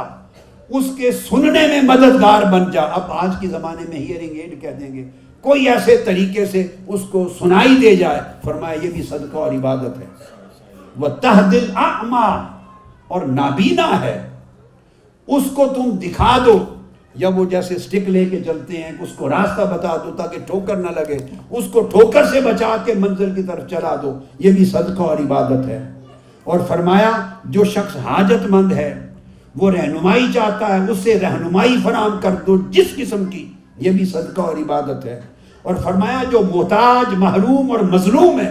اس 0.78 0.90
کے 0.96 1.10
سننے 1.28 1.66
میں 1.66 1.80
مددگار 1.82 2.42
بن 2.52 2.70
جا 2.70 2.82
اب 2.98 3.12
آج 3.24 3.34
کے 3.40 3.48
زمانے 3.48 3.84
میں 3.88 3.98
ہیئرنگ 3.98 4.38
ایڈ 4.40 4.60
کہہ 4.62 4.78
دیں 4.80 4.92
گے 4.94 5.08
کوئی 5.42 5.68
ایسے 5.68 5.96
طریقے 6.06 6.44
سے 6.52 6.66
اس 6.86 7.00
کو 7.10 7.28
سنائی 7.38 7.76
دے 7.82 7.94
جائے 7.96 8.20
فرمایا 8.44 8.78
یہ 8.84 8.90
بھی 8.90 9.02
صدقہ 9.10 9.36
اور 9.38 9.52
عبادت 9.52 9.98
ہے 10.00 10.06
وہ 11.00 11.08
تہ 11.22 11.40
دل 11.50 11.68
اور 13.08 13.22
نابینا 13.26 13.88
ہے 14.00 14.18
اس 15.36 15.50
کو 15.54 15.66
تم 15.74 15.90
دکھا 16.02 16.36
دو 16.44 16.58
یا 17.22 17.28
وہ 17.36 17.44
جیسے 17.50 17.74
اسٹک 17.74 18.08
لے 18.10 18.24
کے 18.30 18.40
چلتے 18.44 18.82
ہیں 18.82 18.90
اس 19.02 19.08
کو 19.16 19.28
راستہ 19.28 19.62
بتا 19.74 19.96
دو 20.04 20.10
تاکہ 20.16 20.38
ٹھوکر 20.46 20.76
نہ 20.76 20.90
لگے 20.98 21.16
اس 21.58 21.64
کو 21.72 21.80
ٹھوکر 21.92 22.26
سے 22.32 22.40
بچا 22.40 22.74
کے 22.84 22.94
منزل 23.00 23.34
کی 23.34 23.42
طرف 23.50 23.68
چلا 23.70 23.94
دو 24.02 24.12
یہ 24.44 24.52
بھی 24.58 24.64
صدقہ 24.72 25.02
اور 25.02 25.18
عبادت 25.24 25.66
ہے 25.68 25.78
اور 26.52 26.60
فرمایا 26.68 27.10
جو 27.56 27.64
شخص 27.74 27.96
حاجت 28.04 28.46
مند 28.50 28.72
ہے 28.72 28.88
وہ 29.62 29.70
رہنمائی 29.70 30.26
چاہتا 30.34 30.74
ہے 30.76 30.86
اس 30.90 30.98
سے 31.04 31.18
رہنمائی 31.22 31.76
فراہم 31.82 32.18
کر 32.22 32.34
دو 32.46 32.56
جس 32.76 32.94
قسم 32.96 33.24
کی 33.30 33.46
یہ 33.86 33.90
بھی 33.98 34.04
صدقہ 34.14 34.40
اور 34.40 34.56
عبادت 34.62 35.04
ہے 35.06 35.20
اور 35.68 35.74
فرمایا 35.84 36.22
جو 36.32 36.42
محتاج 36.54 37.14
محروم 37.24 37.70
اور 37.72 37.80
مظلوم 37.94 38.40
ہے 38.40 38.50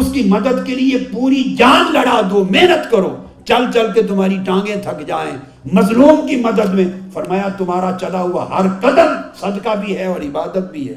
اس 0.00 0.12
کی 0.12 0.22
مدد 0.28 0.66
کے 0.66 0.74
لیے 0.74 0.98
پوری 1.12 1.42
جان 1.58 1.92
لڑا 1.92 2.20
دو 2.30 2.44
محنت 2.50 2.90
کرو 2.90 3.14
چل 3.48 3.70
چل 3.74 3.92
کے 3.94 4.02
تمہاری 4.08 4.36
ٹانگیں 4.44 4.76
تھک 4.82 5.06
جائیں 5.06 5.36
مظلوم 5.72 6.26
کی 6.26 6.36
مدد 6.44 6.74
میں 6.74 6.84
فرمایا 7.12 7.48
تمہارا 7.58 7.96
چلا 8.00 8.20
ہوا 8.22 8.44
ہر 8.58 8.66
قدم 8.80 9.12
صدقہ 9.40 9.74
بھی 9.84 9.96
ہے 9.98 10.06
اور 10.06 10.20
عبادت 10.28 10.70
بھی 10.70 10.88
ہے 10.88 10.94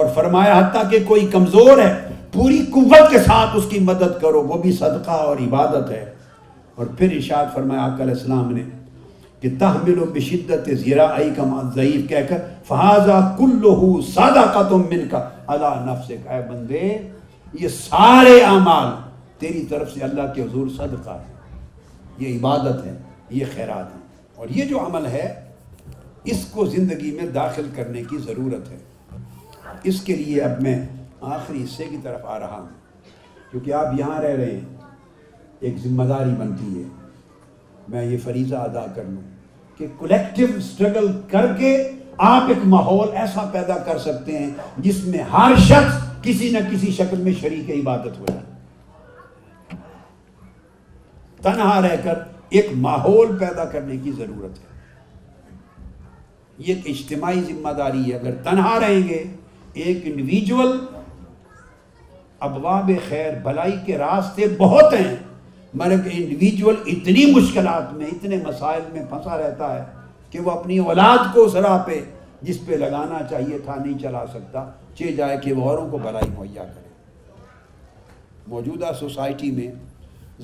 اور 0.00 0.06
فرمایا 0.14 0.58
حتیٰ 0.58 0.82
کہ 0.90 0.98
کوئی 1.08 1.26
کمزور 1.32 1.78
ہے 1.78 1.92
پوری 2.32 2.58
قوت 2.72 3.10
کے 3.10 3.18
ساتھ 3.26 3.56
اس 3.56 3.64
کی 3.70 3.78
مدد 3.82 4.20
کرو 4.22 4.42
وہ 4.48 4.60
بھی 4.62 4.72
صدقہ 4.76 5.10
اور 5.28 5.36
عبادت 5.46 5.90
ہے 5.90 6.04
اور 6.74 6.86
پھر 6.98 7.16
اشار 7.16 7.44
فرمایا 7.54 7.82
آقا 7.82 8.02
علیہ 8.02 8.14
السلام 8.14 8.52
نے 8.54 8.62
کہ 9.40 9.48
تحمل 9.60 9.98
و 10.02 10.20
شدت 10.28 10.68
زیرا 10.84 11.06
کمان 11.36 11.70
ضعیف 11.74 12.08
کہہ 12.08 12.26
کر 12.28 12.38
فہذا 12.68 13.20
کلو 13.38 13.94
سادہ 14.14 14.42
کا 14.54 14.62
تم 14.68 14.82
مل 14.90 15.06
کا 15.10 15.28
اللہ 15.56 15.80
نفس 15.86 16.12
یہ 17.60 17.68
سارے 17.80 18.40
اعمال 18.44 18.92
تیری 19.40 19.64
طرف 19.70 19.92
سے 19.94 20.02
اللہ 20.04 20.32
کے 20.34 20.42
حضور 20.42 20.68
صدقہ 20.76 21.10
ہے 21.10 21.34
یہ 22.18 22.36
عبادت 22.38 22.84
ہے 22.86 22.94
یہ 23.34 23.44
خیرات 23.54 24.36
اور 24.38 24.48
یہ 24.54 24.64
جو 24.68 24.84
عمل 24.86 25.06
ہے 25.12 25.26
اس 26.34 26.44
کو 26.50 26.64
زندگی 26.66 27.10
میں 27.20 27.26
داخل 27.34 27.68
کرنے 27.74 28.02
کی 28.10 28.16
ضرورت 28.24 28.70
ہے 28.70 28.78
اس 29.90 30.00
کے 30.04 30.14
لیے 30.16 30.40
اب 30.42 30.60
میں 30.62 30.76
آخری 31.34 31.62
حصے 31.62 31.84
کی 31.90 31.96
طرف 32.02 32.24
آ 32.30 32.38
رہا 32.38 32.58
ہوں 32.60 32.68
کیونکہ 33.50 33.72
آپ 33.74 33.98
یہاں 33.98 34.20
رہ 34.22 34.34
رہے 34.36 34.50
ہیں 34.54 35.68
ایک 35.68 35.76
ذمہ 35.84 36.04
داری 36.08 36.30
بنتی 36.38 36.78
ہے 36.82 36.88
میں 37.88 38.04
یہ 38.04 38.16
فریضہ 38.24 38.56
ادا 38.70 38.84
کر 38.94 39.04
لوں 39.04 39.22
کہ 39.78 39.86
کولیکٹیو 39.98 40.46
سٹرگل 40.70 41.06
کر 41.30 41.46
کے 41.58 41.76
آپ 42.32 42.48
ایک 42.48 42.64
ماحول 42.66 43.16
ایسا 43.22 43.44
پیدا 43.52 43.76
کر 43.86 43.98
سکتے 44.04 44.38
ہیں 44.38 44.50
جس 44.84 45.04
میں 45.04 45.22
ہر 45.32 45.54
شخص 45.68 46.04
کسی 46.22 46.50
نہ 46.50 46.58
کسی 46.70 46.90
شکل 46.96 47.20
میں 47.22 47.32
شریک 47.40 47.70
عبادت 47.80 48.18
ہو 48.20 48.24
جائے 48.28 49.74
تنہا 51.42 51.80
رہ 51.82 51.96
کر 52.04 52.18
ایک 52.48 52.66
ماحول 52.86 53.36
پیدا 53.38 53.64
کرنے 53.70 53.96
کی 54.04 54.12
ضرورت 54.16 54.58
ہے 54.60 54.74
یہ 56.58 56.74
ایک 56.74 56.86
اجتماعی 56.88 57.40
ذمہ 57.46 57.72
داری 57.78 58.10
ہے 58.12 58.16
اگر 58.18 58.34
تنہا 58.44 58.78
رہیں 58.80 59.08
گے 59.08 59.22
ایک 59.82 60.02
انڈیویجول 60.06 60.78
ابواب 62.48 62.90
خیر 63.08 63.32
بھلائی 63.42 63.72
کے 63.86 63.98
راستے 63.98 64.46
بہت 64.58 64.92
ہیں 64.94 65.14
مگر 65.74 65.90
انڈیویجول 66.12 66.76
اتنی 66.86 67.24
مشکلات 67.34 67.92
میں 67.94 68.06
اتنے 68.06 68.36
مسائل 68.46 68.82
میں 68.92 69.04
پھنسا 69.10 69.36
رہتا 69.38 69.74
ہے 69.74 69.82
کہ 70.30 70.40
وہ 70.40 70.50
اپنی 70.50 70.78
اولاد 70.78 71.32
کو 71.34 71.46
راہ 71.62 71.78
پہ 71.86 72.00
جس 72.42 72.58
پہ 72.66 72.74
لگانا 72.74 73.18
چاہیے 73.30 73.58
تھا 73.64 73.74
نہیں 73.84 73.98
چلا 73.98 74.24
سکتا 74.32 74.64
چلے 74.94 75.12
جائے 75.16 75.36
کہ 75.44 75.52
وہ 75.52 75.68
اوروں 75.70 75.88
کو 75.90 75.98
بھلائی 75.98 76.30
مہیا 76.38 76.64
کرے 76.74 76.84
موجودہ 78.50 78.90
سوسائٹی 78.98 79.50
میں 79.50 79.68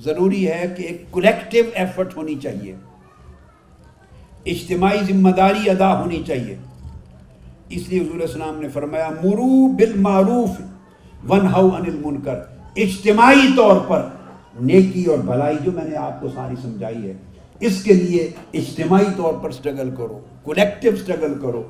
ضروری 0.05 0.47
ہے 0.49 0.64
کہ 0.76 0.82
ایک 0.82 1.03
کولیکٹیو 1.11 1.62
ایفرٹ 1.78 2.16
ہونی 2.16 2.34
چاہیے 2.43 2.74
اجتماعی 4.53 4.99
ذمہ 5.09 5.30
داری 5.36 5.68
ادا 5.70 5.88
ہونی 6.01 6.22
چاہیے 6.26 6.57
اس 7.74 7.88
لیے 7.88 8.01
حضور 8.01 8.20
السلام 8.20 8.61
نے 8.61 8.68
فرمایا 8.72 9.09
مرو 9.22 10.47
ون 11.28 11.47
انل 11.57 11.97
منکر 12.05 12.38
اجتماعی 12.84 13.53
طور 13.57 13.78
پر 13.88 14.03
نیکی 14.70 15.05
اور 15.11 15.18
بھلائی 15.26 15.57
جو 15.64 15.72
میں 15.72 15.84
نے 15.84 15.97
آپ 15.97 16.20
کو 16.20 16.28
ساری 16.34 16.55
سمجھائی 16.62 17.07
ہے 17.09 17.12
اس 17.66 17.82
کے 17.82 17.93
لیے 17.95 18.28
اجتماعی 18.61 19.05
طور 19.16 19.34
پر 19.43 19.51
سٹرگل 19.51 19.90
کرو 19.97 20.18
کولیکٹیو 20.43 20.97
سٹرگل 21.03 21.38
کرو 21.43 21.62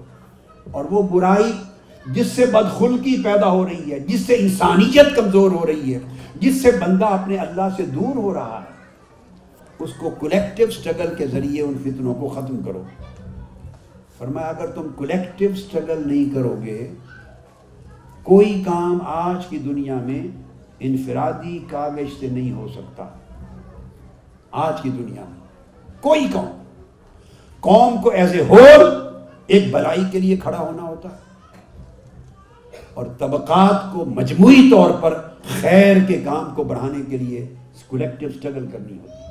اور 0.78 0.84
وہ 0.90 1.02
برائی 1.10 1.52
جس 2.14 2.26
سے 2.36 2.46
بدخلقی 2.52 3.16
پیدا 3.24 3.50
ہو 3.50 3.64
رہی 3.68 3.92
ہے 3.92 3.98
جس 4.08 4.20
سے 4.26 4.34
انسانیت 4.38 5.14
کمزور 5.16 5.50
ہو 5.50 5.66
رہی 5.66 5.94
ہے 5.94 5.98
جس 6.42 6.62
سے 6.62 6.70
بندہ 6.80 7.06
اپنے 7.18 7.36
اللہ 7.38 7.68
سے 7.76 7.84
دور 7.96 8.16
ہو 8.22 8.32
رہا 8.34 8.60
ہے 8.62 8.70
اس 9.84 9.90
کو 9.98 10.10
کولیکٹیو 10.20 10.70
سٹرگل 10.76 11.14
کے 11.18 11.26
ذریعے 11.34 11.62
ان 11.62 11.76
فتنوں 11.82 12.14
کو 12.20 12.28
ختم 12.36 12.56
کرو 12.64 12.82
فرمایا 14.18 14.46
اگر 14.48 14.70
تم 14.74 14.88
کولیکٹیو 14.96 15.54
سٹرگل 15.56 16.02
نہیں 16.06 16.34
کرو 16.34 16.54
گے 16.64 16.76
کوئی 18.30 18.62
کام 18.66 18.98
آج 19.14 19.46
کی 19.50 19.58
دنیا 19.68 19.94
میں 20.06 20.20
انفرادی 20.90 21.58
کاغذ 21.70 22.18
سے 22.20 22.28
نہیں 22.28 22.50
ہو 22.58 22.66
سکتا 22.74 23.08
آج 24.66 24.82
کی 24.82 24.90
دنیا 24.98 25.24
میں 25.30 26.02
کوئی 26.02 26.26
کام 26.32 26.46
قوم 27.68 28.00
کو 28.02 28.10
ایز 28.20 28.32
اے 28.34 28.42
ہول 28.48 28.82
ایک 29.54 29.70
بلائی 29.74 30.04
کے 30.12 30.20
لیے 30.20 30.36
کھڑا 30.44 30.58
ہونا 30.58 30.82
ہوتا 30.82 31.08
اور 33.00 33.06
طبقات 33.18 33.92
کو 33.92 34.04
مجموعی 34.16 34.70
طور 34.70 34.90
پر 35.02 35.14
خیر 35.60 35.96
کے 36.08 36.20
کام 36.24 36.52
کو 36.54 36.64
بڑھانے 36.64 37.02
کے 37.10 37.16
لیے 37.18 37.44
سٹرگل 37.78 38.66
کرنی 38.72 38.98
ہوتی 38.98 39.12
ہے 39.12 39.30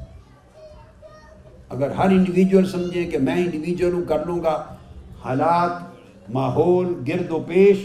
اگر 1.76 1.92
ہر 1.98 2.10
انڈیویجول 2.12 2.68
سمجھے 2.70 3.04
کہ 3.12 3.18
میں 3.28 3.36
ہوں 3.46 4.04
کر 4.08 4.26
لوں 4.26 4.42
گا 4.44 4.56
حالات 5.24 6.30
ماحول 6.34 6.94
گرد 7.08 7.32
و 7.32 7.40
پیش 7.48 7.78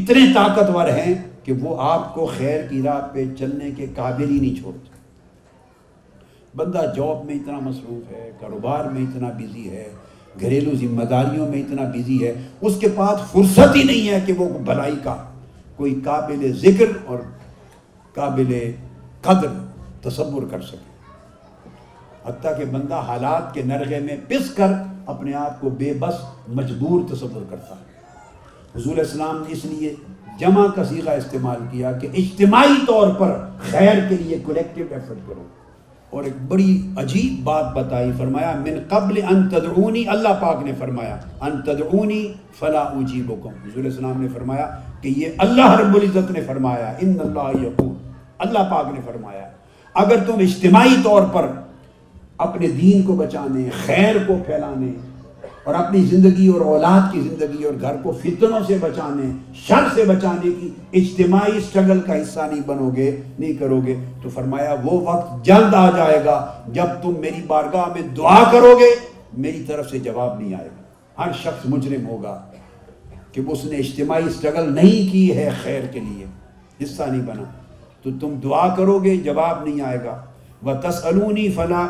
اتنے 0.00 0.20
طاقتور 0.34 0.88
ہیں 0.98 1.14
کہ 1.44 1.52
وہ 1.60 1.74
آپ 1.82 2.14
کو 2.14 2.26
خیر 2.36 2.60
کی 2.70 2.82
راہ 2.82 3.00
پہ 3.12 3.24
چلنے 3.38 3.70
کے 3.76 3.86
قابل 3.96 4.30
ہی 4.30 4.38
نہیں 4.40 4.58
چھوڑتے 4.60 4.94
بندہ 6.56 6.82
جاب 6.96 7.24
میں 7.26 7.34
اتنا 7.34 7.58
مصروف 7.60 8.12
ہے 8.12 8.30
کاروبار 8.40 8.84
میں 8.92 9.02
اتنا 9.06 9.30
بزی 9.38 9.68
ہے 9.70 9.88
گھریلو 10.40 10.74
ذمہ 10.80 11.04
داریوں 11.10 11.48
میں 11.48 11.60
اتنا 11.62 11.82
بزی 11.94 12.22
ہے 12.26 12.32
اس 12.68 12.78
کے 12.80 12.88
پاس 12.96 13.20
فرصت 13.32 13.76
ہی 13.76 13.82
نہیں 13.82 14.08
ہے 14.08 14.20
کہ 14.26 14.32
وہ 14.38 14.48
بھلائی 14.64 14.94
کا 15.04 15.16
کوئی 15.76 15.94
قابل 16.04 16.50
ذکر 16.62 16.96
اور 17.06 17.18
قابل 18.16 18.50
قدر 19.24 19.48
تصور 20.02 20.42
کر 20.50 20.60
سکے 20.70 20.94
حتیٰ 22.28 22.56
کہ 22.58 22.64
بندہ 22.76 23.00
حالات 23.08 23.52
کے 23.54 23.62
نرغے 23.72 23.98
میں 24.04 24.16
پس 24.28 24.52
کر 24.54 24.72
اپنے 25.14 25.34
آپ 25.46 25.60
کو 25.60 25.70
بے 25.80 25.92
بس 26.04 26.20
مجبور 26.60 27.00
تصور 27.14 27.42
کرتا 27.50 27.74
ہے 27.80 27.94
حضور 28.78 28.96
اسلام 29.02 29.42
نے 29.42 29.52
اس 29.56 29.64
لیے 29.64 29.94
جمع 30.38 30.66
کا 30.76 30.84
سیغہ 30.84 31.10
استعمال 31.18 31.60
کیا 31.70 31.92
کہ 32.00 32.08
اجتماعی 32.22 32.74
طور 32.86 33.14
پر 33.18 33.36
خیر 33.70 34.00
کے 34.08 34.16
لیے 34.22 34.38
کولیکٹیو 34.46 34.86
ایفرٹ 34.94 35.18
کرو 35.28 35.44
اور 36.16 36.24
ایک 36.24 36.34
بڑی 36.48 36.70
عجیب 37.02 37.40
بات 37.44 37.72
بتائی 37.76 38.10
فرمایا 38.18 38.52
من 38.64 38.78
قبل 38.88 39.20
ان 39.30 39.48
تدعونی 39.54 40.04
اللہ 40.16 40.34
پاک 40.40 40.62
نے 40.64 40.72
فرمایا 40.78 41.16
ان 41.48 41.60
تدعونی 41.66 42.22
فلا 42.58 42.82
اجیبکم 43.02 43.60
حضور 43.66 43.84
اسلام 43.92 44.20
نے 44.22 44.28
فرمایا 44.34 44.68
کہ 45.02 45.14
یہ 45.22 45.42
اللہ 45.46 45.78
رب 45.80 45.94
العزت 46.00 46.30
نے 46.38 46.42
فرمایا 46.46 46.92
ان 47.06 47.16
اللہ 47.26 47.66
اللہ 48.44 48.68
پاک 48.70 48.92
نے 48.94 49.00
فرمایا 49.04 49.48
اگر 50.04 50.24
تم 50.26 50.38
اجتماعی 50.46 50.94
طور 51.04 51.22
پر 51.32 51.46
اپنے 52.46 52.68
دین 52.80 53.02
کو 53.02 53.14
بچانے 53.16 53.68
خیر 53.84 54.16
کو 54.26 54.36
پھیلانے 54.46 54.92
اور 55.70 55.74
اپنی 55.74 56.00
زندگی 56.06 56.46
اور 56.48 56.60
اولاد 56.72 57.12
کی 57.12 57.20
زندگی 57.20 57.64
اور 57.64 57.80
گھر 57.80 57.96
کو 58.02 58.12
فتنوں 58.22 58.58
سے 58.66 58.76
بچانے 58.80 59.30
شر 59.66 59.88
سے 59.94 60.04
بچانے 60.08 60.50
کی 60.60 60.68
اجتماعی 61.00 61.60
سٹرگل 61.68 62.00
کا 62.06 62.20
حصہ 62.20 62.40
نہیں 62.50 62.60
بنو 62.66 62.90
گے 62.96 63.10
نہیں 63.38 63.52
کرو 63.60 63.80
گے 63.86 63.94
تو 64.22 64.28
فرمایا 64.34 64.74
وہ 64.84 65.00
وقت 65.10 65.44
جلد 65.46 65.74
آ 65.74 65.88
جائے 65.96 66.24
گا 66.24 66.38
جب 66.74 66.94
تم 67.02 67.20
میری 67.20 67.42
بارگاہ 67.46 67.92
میں 67.94 68.02
دعا 68.16 68.42
کرو 68.52 68.78
گے 68.80 68.94
میری 69.46 69.62
طرف 69.68 69.90
سے 69.90 69.98
جواب 70.08 70.38
نہیں 70.40 70.54
آئے 70.60 70.68
گا 70.76 71.22
ہر 71.24 71.32
شخص 71.42 71.66
مجرم 71.72 72.06
ہوگا 72.08 72.40
کہ 73.32 73.40
اس 73.52 73.64
نے 73.64 73.76
اجتماعی 73.76 74.28
سٹرگل 74.38 74.72
نہیں 74.74 75.12
کی 75.12 75.30
ہے 75.36 75.48
خیر 75.62 75.86
کے 75.92 76.00
لیے 76.00 76.24
حصہ 76.82 77.02
نہیں 77.10 77.22
بنا 77.26 77.42
تو 78.06 78.14
تم 78.20 78.34
دعا 78.42 78.66
کرو 78.76 78.98
گے 79.04 79.12
جواب 79.22 79.62
نہیں 79.64 79.80
آئے 79.84 79.96
گا 80.04 80.12
وہ 80.66 80.72
تس 80.82 80.98
الونی 81.06 81.48
فلاں 81.54 81.86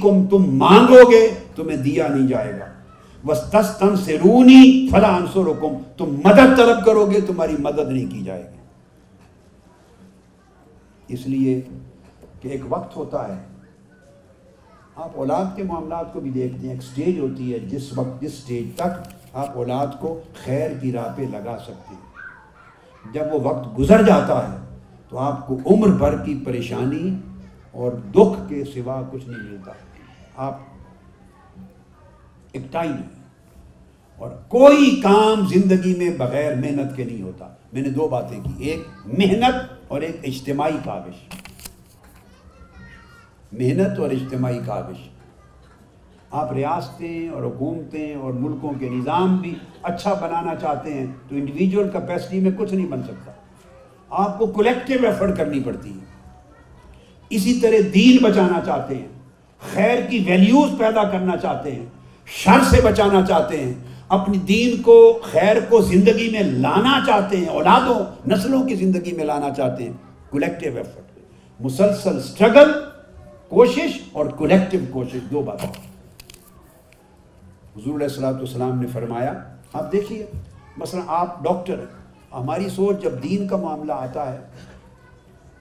کم 0.00 0.16
تم 0.30 0.42
مانگو 0.58 1.02
گے 1.10 1.20
تمہیں 1.54 1.76
دیا 1.84 2.08
نہیں 2.08 2.26
جائے 2.28 2.52
گا 2.58 2.66
فلاں 4.90 5.16
تم 5.98 6.08
مدد 6.24 6.48
طلب 6.56 6.78
کرو 6.86 7.04
گے 7.10 7.18
تمہاری 7.26 7.54
مدد 7.68 7.86
نہیں 7.92 8.08
کی 8.10 8.22
جائے 8.24 8.42
گی 8.42 8.60
اس 11.14 11.22
لیے 11.26 11.52
کہ 12.40 12.46
ایک 12.48 12.64
وقت 12.72 12.92
ہوتا 12.96 13.20
ہے 13.28 13.40
آپ 15.04 15.10
اولاد 15.22 15.46
کے 15.56 15.62
معاملات 15.70 16.06
کو 16.12 16.18
بھی 16.20 16.30
دیکھتے 16.30 16.60
ہیں 16.66 16.74
ایک 16.74 16.82
سٹیج 16.90 17.14
ہوتی 17.20 17.44
ہے 17.52 17.58
جس 17.72 17.84
وقت 17.98 18.14
جس 18.22 18.34
سٹیج 18.42 18.66
تک 18.76 18.92
آپ 19.32 19.50
اولاد 19.64 19.90
کو 20.00 20.08
خیر 20.44 20.68
کی 20.82 20.88
راہ 20.92 21.08
پہ 21.16 21.22
لگا 21.32 21.56
سکتے 21.66 21.92
ہیں 21.94 22.04
جب 23.14 23.24
وہ 23.34 23.40
وقت 23.50 23.64
گزر 23.78 24.00
جاتا 24.06 24.36
ہے 24.50 24.56
تو 25.10 25.18
آپ 25.22 25.46
کو 25.46 25.58
عمر 25.72 25.88
بھر 25.98 26.16
کی 26.24 26.34
پریشانی 26.44 27.12
اور 27.82 27.92
دکھ 28.14 28.38
کے 28.48 28.62
سوا 28.74 29.00
کچھ 29.10 29.28
نہیں 29.28 29.42
ملتا 29.50 29.72
آپ 30.46 30.58
اکٹائی 32.54 32.88
نہیں 32.88 33.14
اور 34.24 34.30
کوئی 34.48 35.00
کام 35.02 35.46
زندگی 35.48 35.94
میں 35.98 36.10
بغیر 36.18 36.54
محنت 36.60 36.96
کے 36.96 37.04
نہیں 37.04 37.22
ہوتا 37.22 37.48
میں 37.72 37.82
نے 37.82 37.88
دو 37.98 38.06
باتیں 38.08 38.38
کی 38.42 38.68
ایک 38.70 38.86
محنت 39.18 39.92
اور 39.92 40.02
ایک 40.02 40.16
اجتماعی 40.32 40.76
کاوش 40.84 41.34
محنت 43.60 43.98
اور 44.00 44.10
اجتماعی 44.10 44.58
کاوش 44.66 45.08
آپ 46.40 46.52
ریاستیں 46.52 47.28
اور 47.28 47.42
حکومتیں 47.42 48.14
اور 48.14 48.32
ملکوں 48.44 48.72
کے 48.78 48.88
نظام 48.92 49.36
بھی 49.42 49.54
اچھا 49.90 50.14
بنانا 50.22 50.54
چاہتے 50.60 50.94
ہیں 50.94 51.06
تو 51.28 51.34
انڈیویجول 51.36 51.90
کیپیسٹی 51.92 52.40
میں 52.40 52.50
کچھ 52.58 52.74
نہیں 52.74 52.86
بن 52.90 53.02
سکتا 53.06 53.32
آپ 54.24 54.38
کو 54.38 54.46
کولیکٹو 54.56 55.04
ایفرٹ 55.06 55.36
کرنی 55.36 55.60
پڑتی 55.64 55.90
ہے 55.92 56.04
اسی 57.36 57.54
طرح 57.60 57.88
دین 57.94 58.22
بچانا 58.22 58.60
چاہتے 58.66 58.94
ہیں 58.96 59.08
خیر 59.72 60.00
کی 60.10 60.22
ویلیوز 60.26 60.70
پیدا 60.78 61.02
کرنا 61.10 61.36
چاہتے 61.42 61.72
ہیں 61.74 61.84
شر 62.36 62.62
سے 62.70 62.80
بچانا 62.84 63.20
چاہتے 63.28 63.58
ہیں 63.64 63.72
اپنی 64.18 64.38
دین 64.48 64.80
کو 64.88 64.94
کو 65.12 65.28
خیر 65.30 65.56
زندگی 65.88 66.28
میں 66.32 66.42
لانا 66.64 66.98
چاہتے 67.06 67.36
ہیں 67.36 67.48
اولادوں 67.58 67.98
نسلوں 68.32 68.62
کی 68.68 68.74
زندگی 68.84 69.12
میں 69.18 69.24
لانا 69.30 69.50
چاہتے 69.56 69.84
ہیں 69.84 70.82
مسلسل 71.66 72.20
سٹرگل 72.28 72.70
کوشش 73.48 73.98
اور 74.16 74.26
کولیکٹو 74.40 74.76
کوشش 74.92 75.30
دو 75.30 75.42
باتیں 75.50 75.78
والسلام 77.86 78.80
نے 78.80 78.86
فرمایا 78.96 79.32
آپ 79.80 79.92
دیکھیے 79.92 80.24
مثلا 80.76 81.02
آپ 81.18 81.42
ڈاکٹر 81.44 81.78
ہیں 81.78 82.05
ہماری 82.32 82.68
سوچ 82.76 83.02
جب 83.02 83.22
دین 83.22 83.46
کا 83.48 83.56
معاملہ 83.56 83.92
آتا 83.92 84.32
ہے 84.32 84.38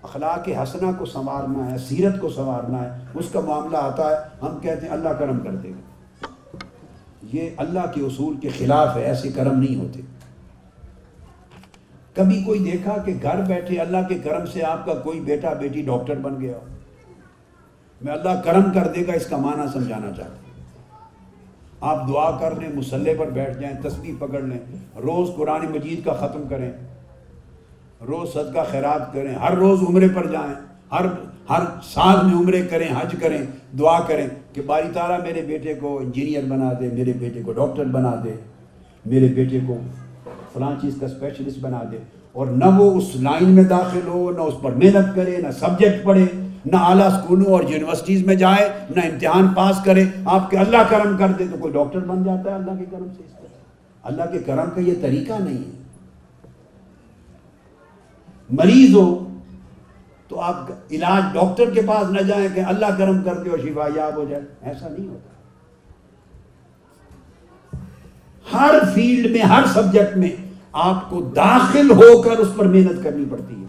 اخلاق 0.04 0.48
حسنہ 0.62 0.90
کو 0.98 1.06
سنوارنا 1.06 1.70
ہے 1.72 1.78
سیرت 1.88 2.20
کو 2.22 2.30
سنوارنا 2.30 2.82
ہے 2.84 3.04
اس 3.20 3.30
کا 3.32 3.40
معاملہ 3.48 3.78
آتا 3.78 4.10
ہے 4.10 4.16
ہم 4.42 4.58
کہتے 4.62 4.86
ہیں 4.88 4.94
اللہ 4.94 5.10
کرم 5.20 5.40
کر 5.44 5.56
دے 5.64 5.70
گا 5.70 6.28
یہ 7.34 7.50
اللہ 7.66 7.92
کے 7.94 8.02
اصول 8.06 8.36
کے 8.42 8.50
خلاف 8.58 8.96
ہے 8.96 9.04
ایسے 9.04 9.30
کرم 9.36 9.60
نہیں 9.60 9.76
ہوتے 9.80 10.02
کبھی 12.16 12.42
کوئی 12.44 12.60
دیکھا 12.64 12.96
کہ 13.06 13.14
گھر 13.22 13.42
بیٹھے 13.48 13.80
اللہ 13.82 14.08
کے 14.10 14.16
کرم 14.24 14.46
سے 14.54 14.64
آپ 14.66 14.86
کا 14.86 14.94
کوئی 15.04 15.20
بیٹا 15.30 15.54
بیٹی 15.62 15.82
ڈاکٹر 15.88 16.20
بن 16.28 16.40
گیا 16.42 16.58
ہو 16.58 16.66
میں 18.02 18.14
اللہ 18.14 18.42
کرم 18.44 18.72
کر 18.74 18.88
دے 18.96 19.08
گا 19.08 19.14
اس 19.14 19.26
کا 19.30 19.38
معنی 19.38 19.68
سمجھانا 19.74 20.12
چاہتا 20.18 20.32
ہوں 20.36 20.45
آپ 21.92 22.08
دعا 22.08 22.30
کر 22.40 22.56
لیں 22.62 22.70
مسلح 22.76 23.18
پر 23.18 23.30
بیٹھ 23.40 23.58
جائیں 23.60 23.74
تسبیح 23.82 24.14
پکڑ 24.20 24.40
لیں 24.42 24.58
روز 25.02 25.30
قرآن 25.36 25.66
مجید 25.74 26.04
کا 26.06 26.14
ختم 26.22 26.48
کریں 26.50 26.70
روز 28.08 28.34
صدقہ 28.34 28.64
خیرات 28.72 29.12
کریں 29.14 29.34
ہر 29.44 29.58
روز 29.58 29.84
عمرے 29.88 30.08
پر 30.16 30.28
جائیں 30.32 30.54
ہر 30.92 31.06
ہر 31.50 31.64
سال 31.94 32.26
میں 32.26 32.34
عمرے 32.40 32.62
کریں 32.70 32.88
حج 33.00 33.14
کریں 33.22 33.38
دعا 33.80 34.00
کریں 34.08 34.26
کہ 34.54 34.62
باری 34.72 34.88
تعالیٰ 34.94 35.20
میرے 35.24 35.42
بیٹے 35.48 35.74
کو 35.82 35.98
انجینئر 36.02 36.46
بنا 36.54 36.70
دے 36.80 36.90
میرے 36.94 37.14
بیٹے 37.26 37.42
کو 37.46 37.54
ڈاکٹر 37.60 37.92
بنا 37.98 38.16
دے 38.24 38.34
میرے 39.14 39.28
بیٹے 39.40 39.60
کو 39.68 39.78
چیز 40.82 40.96
کا 41.00 41.06
اسپیشلسٹ 41.06 41.60
بنا 41.64 41.84
دے 41.92 41.98
اور 42.40 42.48
نہ 42.62 42.66
وہ 42.78 42.90
اس 42.98 43.16
لائن 43.28 43.50
میں 43.56 43.64
داخل 43.74 44.08
ہو 44.14 44.20
نہ 44.38 44.42
اس 44.50 44.54
پر 44.64 44.76
محنت 44.84 45.16
کرے 45.16 45.38
نہ 45.44 45.52
سبجیکٹ 45.62 46.04
پڑھے 46.06 46.26
نہ 46.72 46.76
اعلیٰ 46.90 47.08
اسکولوں 47.12 47.52
اور 47.54 47.64
یونیورسٹیز 47.70 48.24
میں 48.26 48.36
جائے 48.36 48.68
نہ 48.96 49.00
امتحان 49.12 49.48
پاس 49.56 49.80
کرے 49.86 50.04
آپ 50.36 50.50
کے 50.50 50.58
اللہ 50.58 50.88
کرم 50.90 51.16
کر 51.18 51.32
دے 51.40 51.46
تو 51.52 51.58
کوئی 51.62 51.74
ڈاکٹر 51.74 52.00
بن 52.08 52.24
جاتا 52.24 52.50
ہے 52.52 52.56
اللہ 52.56 52.80
کے 52.80 52.86
کرم 52.92 53.08
سے 53.18 53.24
اس 53.26 53.34
طرح 53.40 54.10
اللہ 54.12 54.32
کے 54.32 54.40
کرم 54.46 54.70
کا 54.76 54.82
یہ 54.88 54.94
طریقہ 55.02 55.34
نہیں 55.44 55.58
ہے 55.58 55.84
مریض 58.62 58.96
ہو 58.96 59.06
تو 60.28 60.42
آپ 60.42 60.72
علاج 60.92 61.24
ڈاکٹر 61.34 61.70
کے 61.74 61.82
پاس 61.88 62.10
نہ 62.12 62.22
جائیں 62.28 62.48
کہ 62.56 62.60
اللہ 62.74 62.98
کرم 62.98 63.22
کر 63.26 63.44
دے 63.44 63.50
اور 63.52 63.60
شفا 63.64 63.88
یاب 63.96 64.16
ہو 64.18 64.24
جائے 64.30 64.42
ایسا 64.72 64.88
نہیں 64.90 65.08
ہوتا 65.08 65.34
ہر 68.54 68.80
فیلڈ 68.94 69.32
میں 69.36 69.42
ہر 69.52 69.64
سبجیکٹ 69.74 70.18
میں 70.24 70.30
آپ 70.88 71.10
کو 71.10 71.22
داخل 71.36 71.92
ہو 72.02 72.22
کر 72.22 72.40
اس 72.40 72.50
پر 72.56 72.68
محنت 72.74 73.04
کرنی 73.04 73.26
پڑتی 73.32 73.60
ہے 73.60 73.64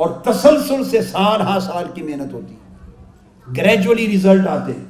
اور 0.00 0.10
تسلسل 0.24 0.84
سے 0.90 1.00
سال 1.10 1.40
ہا 1.48 1.58
سال 1.60 1.84
کی 1.94 2.02
محنت 2.02 2.32
ہوتی 2.32 2.54
ہے 2.54 3.54
گریجولی 3.56 4.06
ریزلٹ 4.08 4.46
آتے 4.48 4.72
ہیں 4.72 4.84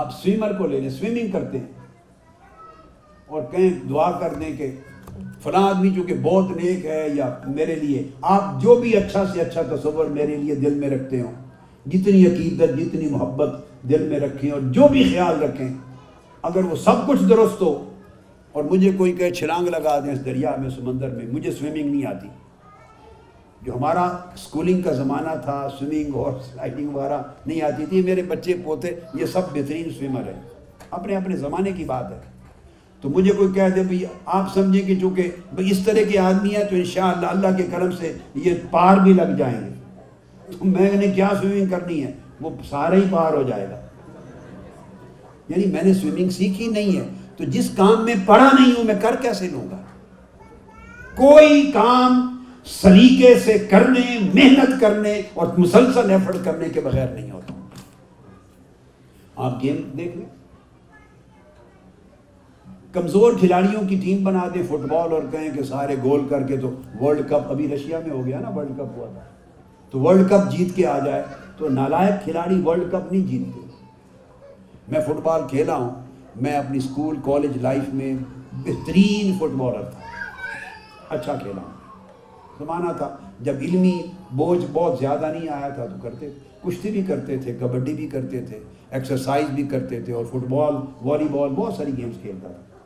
آپ 0.00 0.12
سویمر 0.22 0.52
کو 0.58 0.66
لے 0.66 0.80
لیں 0.80 0.88
سوئمنگ 0.98 1.30
کرتے 1.32 1.58
ہیں 1.58 1.66
اور 3.36 3.42
کہیں 3.50 3.70
دعا 3.88 4.10
کر 4.20 4.34
دیں 4.40 4.54
کہ 4.56 4.70
فلاں 5.42 5.62
آدمی 5.68 5.90
جو 5.90 6.02
کہ 6.06 6.14
بہت 6.22 6.56
نیک 6.56 6.84
ہے 6.86 7.06
یا 7.14 7.28
میرے 7.54 7.74
لیے 7.76 8.02
آپ 8.34 8.60
جو 8.62 8.74
بھی 8.80 8.96
اچھا 8.96 9.24
سے 9.32 9.40
اچھا 9.40 9.62
تصور 9.74 10.06
میرے 10.18 10.36
لیے 10.36 10.54
دل 10.64 10.74
میں 10.80 10.90
رکھتے 10.90 11.20
ہوں 11.20 11.32
جتنی 11.90 12.24
عقیدت 12.26 12.76
جتنی 12.78 13.06
محبت 13.10 13.56
دل 13.90 14.06
میں 14.08 14.18
رکھیں 14.20 14.50
اور 14.50 14.60
جو 14.76 14.88
بھی 14.92 15.02
خیال 15.12 15.42
رکھیں 15.42 15.68
اگر 16.50 16.64
وہ 16.70 16.76
سب 16.84 17.06
کچھ 17.06 17.22
درست 17.28 17.62
ہو 17.62 17.72
اور 18.52 18.64
مجھے 18.70 18.90
کوئی 18.98 19.12
کہے 19.12 19.30
چھلانگ 19.34 19.68
لگا 19.72 19.98
دیں 20.04 20.12
اس 20.12 20.24
دریا 20.24 20.54
میں 20.60 20.70
سمندر 20.70 21.08
میں 21.14 21.26
مجھے 21.32 21.52
سوئمنگ 21.52 21.90
نہیں 21.90 22.06
آتی 22.10 22.28
جو 23.64 23.74
ہمارا 23.76 24.02
اسکولنگ 24.34 24.82
کا 24.82 24.92
زمانہ 24.92 25.28
تھا 25.44 25.66
سوئمنگ 25.78 26.94
وغیرہ 26.94 27.20
نہیں 27.46 27.60
آتی 27.68 27.86
تھی 27.88 28.02
میرے 28.02 28.22
بچے 28.28 28.54
پوتے 28.64 28.94
یہ 29.20 29.26
سب 29.32 29.52
بہترین 29.54 30.14
ہیں 30.26 30.38
اپنے 30.90 31.16
اپنے 31.16 31.36
زمانے 31.36 31.72
کی 31.76 31.84
بات 31.84 32.10
ہے 32.10 32.20
تو 33.00 33.08
مجھے 33.16 33.32
کوئی 33.36 33.52
کہہ 33.54 33.68
دے 33.74 33.82
بھائی 33.86 34.04
آپ 34.36 34.52
سمجھیں 34.54 34.86
کہ 34.86 34.94
چونکہ 35.00 35.66
اس 35.70 35.78
طرح 35.86 36.08
کے 36.10 36.18
آدمی 36.18 36.54
ہیں 36.54 36.62
تو 36.70 36.76
انشاءاللہ 36.76 37.26
اللہ 37.26 37.56
کے 37.56 37.66
کرم 37.70 37.90
سے 37.98 38.12
یہ 38.44 38.54
پار 38.70 38.96
بھی 39.02 39.12
لگ 39.14 39.34
جائیں 39.38 39.60
گے 39.64 40.50
تو 40.58 40.64
میں 40.76 40.92
نے 41.00 41.08
کیا 41.14 41.28
سوئمنگ 41.40 41.66
کرنی 41.70 42.02
ہے 42.04 42.12
وہ 42.40 42.50
سارا 42.70 42.94
ہی 42.94 43.04
پار 43.10 43.32
ہو 43.34 43.42
جائے 43.48 43.68
گا 43.70 43.80
یعنی 45.48 45.66
میں 45.72 45.82
نے 45.82 45.92
سوئمنگ 46.00 46.30
سیکھی 46.36 46.66
نہیں 46.66 46.96
ہے 46.98 47.06
تو 47.36 47.44
جس 47.56 47.70
کام 47.76 48.04
میں 48.04 48.14
پڑھا 48.26 48.48
نہیں 48.60 48.72
ہوں 48.78 48.84
میں 48.84 48.94
کر 49.02 49.16
کیسے 49.22 49.48
لوں 49.52 49.68
گا 49.70 49.76
کوئی 51.16 51.62
کام 51.74 52.20
سلیقے 52.70 53.34
سے 53.44 53.56
کرنے 53.70 54.00
محنت 54.34 54.80
کرنے 54.80 55.12
اور 55.42 55.46
مسلسل 55.58 56.10
ایفرٹ 56.10 56.36
کرنے 56.44 56.68
کے 56.74 56.80
بغیر 56.80 57.06
نہیں 57.12 57.30
ہوتا 57.30 57.54
آپ 59.46 59.62
گیم 59.62 59.76
دیکھ 59.96 60.16
لیں 60.16 60.26
کمزور 62.92 63.32
کھلاڑیوں 63.40 63.82
کی 63.88 63.96
ٹیم 64.04 64.22
بنا 64.24 64.46
دیں 64.54 64.62
فٹ 64.68 64.86
بال 64.90 65.12
اور 65.12 65.22
کہیں 65.32 65.48
کہ 65.54 65.62
سارے 65.70 65.96
گول 66.02 66.26
کر 66.30 66.42
کے 66.46 66.56
تو 66.60 66.70
ورلڈ 67.00 67.28
کپ 67.30 67.50
ابھی 67.50 67.68
رشیا 67.74 67.98
میں 68.06 68.10
ہو 68.16 68.24
گیا 68.26 68.40
نا 68.40 68.48
ورلڈ 68.56 68.76
کپ 68.78 68.96
ہوا 68.96 69.08
تھا 69.14 69.24
تو 69.90 70.00
ورلڈ 70.00 70.28
کپ 70.30 70.50
جیت 70.56 70.74
کے 70.76 70.86
آ 70.86 70.98
جائے 71.06 71.22
تو 71.58 71.68
نالائک 71.80 72.22
کھلاڑی 72.24 72.60
ورلڈ 72.64 72.90
کپ 72.92 73.12
نہیں 73.12 73.26
جیتتے 73.30 73.66
میں 74.92 75.00
فٹ 75.06 75.20
بال 75.22 75.46
کھیلا 75.50 75.76
ہوں 75.76 75.90
میں 76.46 76.56
اپنی 76.56 76.78
اسکول 76.78 77.16
کالج 77.24 77.56
لائف 77.62 77.92
میں 78.00 78.14
بہترین 78.64 79.34
فٹ 79.40 79.56
بالر 79.56 79.90
تھا 79.90 80.06
اچھا 81.16 81.34
کھیلا 81.42 81.60
ہوں 81.60 81.76
زمانہ 82.58 82.92
تھا 82.98 83.08
جب 83.48 83.58
علمی 83.62 83.94
بوجھ 84.36 84.64
بہت 84.72 84.98
زیادہ 85.00 85.26
نہیں 85.32 85.48
آیا 85.48 85.68
تھا 85.74 85.84
تو 85.86 85.96
کرتے 86.02 86.28
کشتی 86.62 86.90
بھی 86.90 87.02
کرتے 87.08 87.36
تھے 87.42 87.54
کبڈی 87.60 87.92
بھی 87.94 88.06
کرتے 88.14 88.40
تھے 88.46 88.58
ایکسرسائز 88.98 89.48
بھی 89.54 89.66
کرتے 89.72 90.00
تھے 90.04 90.12
اور 90.14 90.24
فٹ 90.30 90.48
بال 90.50 90.74
والی 91.06 91.24
بال 91.32 91.48
بہت 91.56 91.74
ساری 91.76 91.96
گیمز 91.96 92.16
کھیلتا 92.22 92.48
تھا 92.48 92.76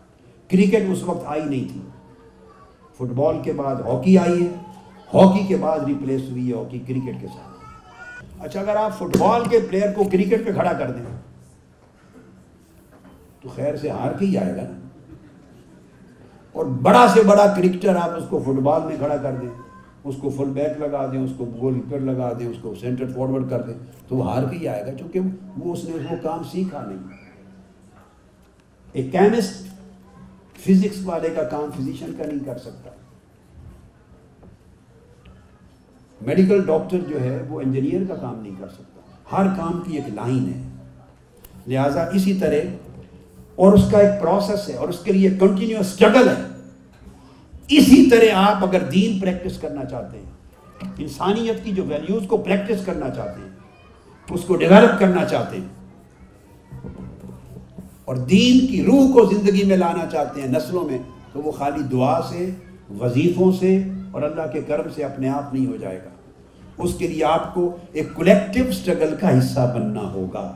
کرکٹ 0.51 0.91
اس 0.91 1.03
وقت 1.07 1.25
آئی 1.37 1.43
نہیں 1.45 1.69
تھی 1.73 1.81
فٹ 2.99 3.13
بال 3.21 3.37
کے 3.45 3.53
بعد 3.63 3.81
ہاکی 3.87 4.17
آئی 4.19 4.41
ہے 4.43 4.57
ہاکی 5.15 5.47
کے 5.49 5.57
بعد 5.61 5.79
ریپلیس 5.87 6.31
ہوئی 6.31 6.51
ہے 6.53 6.57
ہاکی 6.59 6.79
کرکٹ 6.89 7.21
کے 7.21 7.27
ساتھ 7.35 8.21
اچھا 8.45 8.61
اگر 8.61 8.77
آپ 8.77 8.99
فٹ 8.99 9.17
بال 9.21 9.49
کے 9.51 9.59
پلیئر 9.71 9.93
کو 9.97 10.05
کرکٹ 10.13 10.45
پہ 10.47 10.53
کھڑا 10.53 10.73
کر 10.79 10.91
دیں 10.91 11.17
تو 13.43 13.49
خیر 13.55 13.77
سے 13.77 13.91
ہار 13.91 14.19
کے 14.19 14.27
ہی 14.27 14.37
آئے 14.39 14.57
گا 14.57 14.63
نا 14.69 14.81
اور 16.53 16.67
بڑا 16.87 17.07
سے 17.15 17.23
بڑا 17.27 17.47
کرکٹر 17.57 17.97
آپ 17.97 18.11
اس 18.17 18.25
کو 18.31 18.39
فٹ 18.47 18.61
بال 18.63 18.83
میں 18.87 18.97
کھڑا 18.99 19.17
کر 19.23 19.35
دیں 19.43 19.49
اس 20.11 20.15
کو 20.21 20.31
فل 20.37 20.49
بیک 20.53 20.79
لگا 20.81 21.05
دیں 21.13 21.19
اس 21.23 21.31
کو 21.37 21.45
گول 21.61 21.79
لگا 22.07 22.33
دیں 22.33 22.39
دیں 22.39 22.47
اس 22.47 22.57
کو 22.63 22.75
سینٹر 22.81 23.13
کر 23.51 23.61
تو 24.09 24.17
وہ 24.17 24.25
ہار 24.31 24.51
ہی 24.53 24.67
آئے 24.69 24.85
گا 24.87 24.97
چونکہ 24.99 25.21
وہ 25.59 25.73
اس 25.73 25.85
نے 25.89 25.97
وہ 26.11 26.17
کام 26.23 26.43
سیکھا 26.53 26.85
نہیں 26.87 27.21
ایک 29.01 29.11
کیمسٹ 29.13 30.59
فزکس 30.65 30.99
والے 31.05 31.29
کا 31.37 31.43
کام 31.57 31.71
فزیشین 31.77 32.13
کا 32.19 32.25
نہیں 32.27 32.45
کر 32.47 32.59
سکتا 32.65 32.91
میڈیکل 36.27 36.65
ڈاکٹر 36.67 36.99
جو 37.09 37.21
ہے 37.25 37.39
وہ 37.49 37.61
انجینئر 37.61 38.07
کا 38.09 38.15
کام 38.21 38.39
نہیں 38.41 38.55
کر 38.61 38.69
سکتا 38.73 39.37
ہر 39.37 39.47
کام 39.57 39.81
کی 39.87 39.97
ایک 39.99 40.13
لائن 40.15 40.47
ہے 40.53 40.61
لہٰذا 41.69 42.07
اسی 42.15 42.35
طرح 42.41 42.71
اور 43.57 43.73
اس 43.73 43.81
کا 43.91 43.99
ایک 43.99 44.21
پروسیس 44.21 44.69
ہے 44.69 44.75
اور 44.77 44.89
اس 44.89 44.99
کے 45.05 45.13
لیے 45.13 45.31
کنٹینیوس 45.41 45.87
اسٹرگل 45.87 46.29
ہے 46.29 46.35
اسی 47.79 48.09
طرح 48.11 48.37
آپ 48.45 48.65
اگر 48.67 48.89
دین 48.93 49.19
پریکٹس 49.21 49.59
کرنا 49.61 49.85
چاہتے 49.91 50.19
ہیں 50.19 50.91
انسانیت 50.99 51.63
کی 51.65 51.73
جو 51.73 51.85
ویلیوز 51.89 52.23
کو 52.29 52.37
پریکٹس 52.49 52.85
کرنا 52.87 53.11
چاہتے 53.17 53.41
ہیں 53.41 53.51
اس 54.37 54.45
کو 54.47 54.57
ڈیولپ 54.57 54.99
کرنا 55.01 55.25
چاہتے 55.31 55.57
ہیں 55.57 56.91
اور 58.05 58.17
دین 58.31 58.67
کی 58.67 58.83
روح 58.87 59.13
کو 59.13 59.25
زندگی 59.35 59.65
میں 59.65 59.77
لانا 59.77 60.05
چاہتے 60.13 60.41
ہیں 60.43 60.49
نسلوں 60.53 60.85
میں 60.89 60.99
تو 61.33 61.41
وہ 61.43 61.53
خالی 61.59 61.83
دعا 61.93 62.21
سے 62.31 62.51
وظیفوں 63.01 63.51
سے 63.59 63.77
اور 64.13 64.23
اللہ 64.23 64.51
کے 64.53 64.61
کرم 64.69 64.89
سے 64.95 65.05
اپنے 65.05 65.29
آپ 65.29 65.53
نہیں 65.55 65.67
ہو 65.67 65.77
جائے 65.81 66.01
گا 66.05 66.11
اس 66.85 66.95
کے 66.99 67.09
لیے 67.09 67.25
آپ 67.25 67.53
کو 67.55 67.71
ایک 67.93 68.13
کولیکٹیو 68.15 68.73
سٹرگل 68.81 69.15
کا 69.21 69.39
حصہ 69.39 69.73
بننا 69.75 70.03
ہوگا 70.13 70.51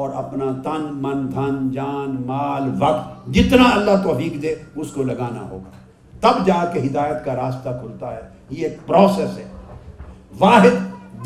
اور 0.00 0.10
اپنا 0.16 0.44
تن 0.64 0.82
من 1.04 1.26
دھن 1.32 1.70
جان 1.70 2.14
مال 2.26 2.68
وقت 2.82 3.26
جتنا 3.34 3.68
اللہ 3.74 3.96
توفیق 4.04 4.40
دے 4.42 4.54
اس 4.82 4.90
کو 4.92 5.02
لگانا 5.08 5.40
ہوگا 5.48 5.70
تب 6.20 6.46
جا 6.46 6.64
کے 6.72 6.80
ہدایت 6.80 7.24
کا 7.24 7.34
راستہ 7.36 7.68
کھلتا 7.80 8.12
ہے 8.14 8.20
یہ 8.50 8.64
ایک 8.68 8.86
پروسیس 8.86 9.36
ہے 9.38 9.44
واحد 10.38 10.66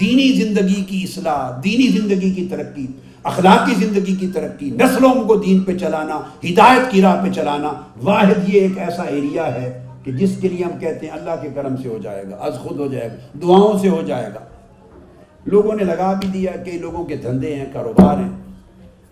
دینی 0.00 0.28
زندگی 0.42 0.82
کی 0.88 1.02
اصلاح 1.08 1.50
دینی 1.64 1.86
زندگی 1.98 2.30
کی 2.40 2.46
ترقی 2.50 2.86
اخلاقی 3.32 3.74
زندگی 3.84 4.14
کی 4.20 4.26
ترقی 4.34 4.70
نسلوں 4.80 5.12
کو 5.28 5.36
دین 5.44 5.60
پہ 5.64 5.76
چلانا 5.78 6.18
ہدایت 6.44 6.90
کی 6.90 7.02
راہ 7.02 7.22
پہ 7.24 7.30
چلانا 7.34 7.70
واحد 8.08 8.48
یہ 8.48 8.60
ایک 8.60 8.78
ایسا 8.88 9.02
ایریا 9.10 9.46
ہے 9.54 9.68
کہ 10.04 10.12
جس 10.18 10.36
کے 10.40 10.48
لیے 10.48 10.64
ہم 10.64 10.78
کہتے 10.80 11.06
ہیں 11.06 11.12
اللہ 11.18 11.40
کے 11.42 11.48
کرم 11.54 11.76
سے 11.82 11.88
ہو 11.88 11.98
جائے 12.02 12.24
گا 12.30 12.36
از 12.48 12.58
خود 12.62 12.80
ہو 12.80 12.86
جائے 12.92 13.08
گا 13.10 13.38
دعاؤں 13.42 13.78
سے 13.82 13.88
ہو 13.94 14.02
جائے 14.06 14.28
گا 14.34 14.44
لوگوں 15.54 15.76
نے 15.76 15.84
لگا 15.92 16.12
بھی 16.20 16.28
دیا 16.32 16.52
کہ 16.64 16.78
لوگوں 16.80 17.04
کے 17.06 17.16
دھندے 17.26 17.54
ہیں 17.56 17.66
کاروبار 17.72 18.16
ہیں 18.16 18.28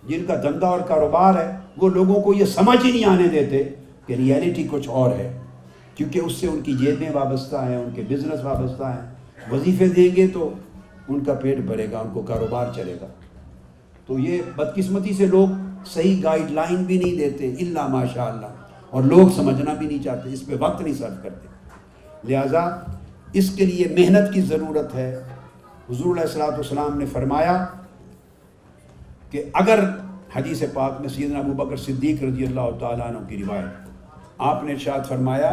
جن 0.09 0.25
کا 0.25 0.35
دھندا 0.41 0.67
اور 0.67 0.79
کاروبار 0.87 1.35
ہے 1.39 1.51
وہ 1.81 1.89
لوگوں 1.89 2.21
کو 2.21 2.33
یہ 2.33 2.45
سمجھ 2.55 2.79
ہی 2.85 2.91
نہیں 2.91 3.05
آنے 3.11 3.27
دیتے 3.27 3.63
کہ 4.07 4.13
ریئلٹی 4.17 4.67
کچھ 4.71 4.89
اور 5.01 5.11
ہے 5.19 5.31
کیونکہ 5.95 6.19
اس 6.19 6.33
سے 6.41 6.47
ان 6.47 6.59
کی 6.63 6.73
جیبیں 6.79 7.09
وابستہ 7.13 7.63
ہیں 7.67 7.75
ان 7.77 7.89
کے 7.95 8.03
بزنس 8.09 8.43
وابستہ 8.43 8.83
ہیں 8.95 9.51
وظیفے 9.51 9.87
دیں 9.95 10.07
گے 10.15 10.27
تو 10.33 10.49
ان 11.07 11.23
کا 11.23 11.33
پیٹ 11.41 11.57
بھرے 11.67 11.87
گا 11.91 11.99
ان 11.99 12.09
کو 12.13 12.21
کاروبار 12.27 12.67
چلے 12.75 12.95
گا 13.01 13.07
تو 14.07 14.17
یہ 14.19 14.41
بدقسمتی 14.55 15.13
سے 15.17 15.25
لوگ 15.27 15.53
صحیح 15.93 16.19
گائیڈ 16.23 16.51
لائن 16.51 16.83
بھی 16.83 16.97
نہیں 16.97 17.17
دیتے 17.17 17.47
اللہ 17.63 17.87
ماشاء 17.91 18.25
اللہ 18.25 18.73
اور 18.89 19.03
لوگ 19.03 19.29
سمجھنا 19.35 19.73
بھی 19.79 19.87
نہیں 19.87 20.03
چاہتے 20.03 20.33
اس 20.33 20.45
پہ 20.47 20.55
وقت 20.59 20.81
نہیں 20.81 20.93
صرف 20.97 21.23
کرتے 21.23 22.27
لہٰذا 22.33 22.59
اس 23.41 23.49
کے 23.55 23.65
لیے 23.65 23.85
محنت 23.97 24.33
کی 24.33 24.41
ضرورت 24.51 24.93
ہے 24.95 25.09
حضور 25.89 26.15
علیہ 26.15 26.25
السلام 26.27 26.49
والسلام 26.53 26.97
نے 26.99 27.05
فرمایا 27.13 27.57
کہ 29.35 29.41
اگر 29.61 29.79
حدیث 30.35 30.61
پاک 30.73 30.99
میں 31.01 31.09
سیدنا 31.09 31.39
ابو 31.39 31.53
بکر 31.63 31.77
صدیق 31.85 32.21
رضی 32.23 32.45
اللہ 32.45 32.67
تعالیٰ 32.79 33.07
عنہ 33.09 33.17
کی 33.29 33.37
روایت 33.41 33.89
آپ 34.49 34.63
نے 34.63 34.71
ارشاد 34.73 34.99
فرمایا 35.09 35.49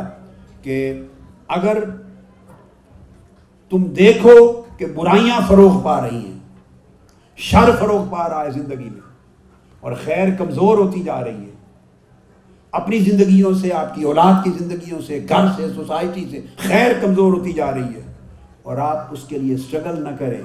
کہ 0.67 0.77
اگر 1.57 1.79
تم 3.71 3.85
دیکھو 3.99 4.35
کہ 4.79 4.87
برائیاں 4.97 5.41
فروغ 5.49 5.83
پا 5.85 5.99
رہی 6.07 6.19
ہیں 6.25 6.39
شر 7.49 7.71
فروغ 7.79 8.05
پا 8.11 8.29
رہا 8.29 8.45
ہے 8.45 8.51
زندگی 8.61 8.89
میں 8.91 9.01
اور 9.87 9.93
خیر 10.05 10.35
کمزور 10.39 10.79
ہوتی 10.85 11.03
جا 11.11 11.23
رہی 11.25 11.45
ہے 11.47 11.51
اپنی 12.83 12.99
زندگیوں 13.11 13.53
سے 13.63 13.73
آپ 13.83 13.95
کی 13.95 14.03
اولاد 14.13 14.43
کی 14.45 14.51
زندگیوں 14.59 15.01
سے 15.07 15.25
گھر 15.29 15.47
سے 15.57 15.69
سوسائٹی 15.75 16.27
سے 16.31 16.41
خیر 16.69 16.93
کمزور 17.03 17.33
ہوتی 17.39 17.53
جا 17.61 17.73
رہی 17.75 17.95
ہے 17.95 18.03
اور 18.65 18.79
آپ 18.91 19.13
اس 19.15 19.27
کے 19.29 19.39
لیے 19.39 19.55
اسٹرگل 19.55 20.03
نہ 20.09 20.17
کریں 20.19 20.41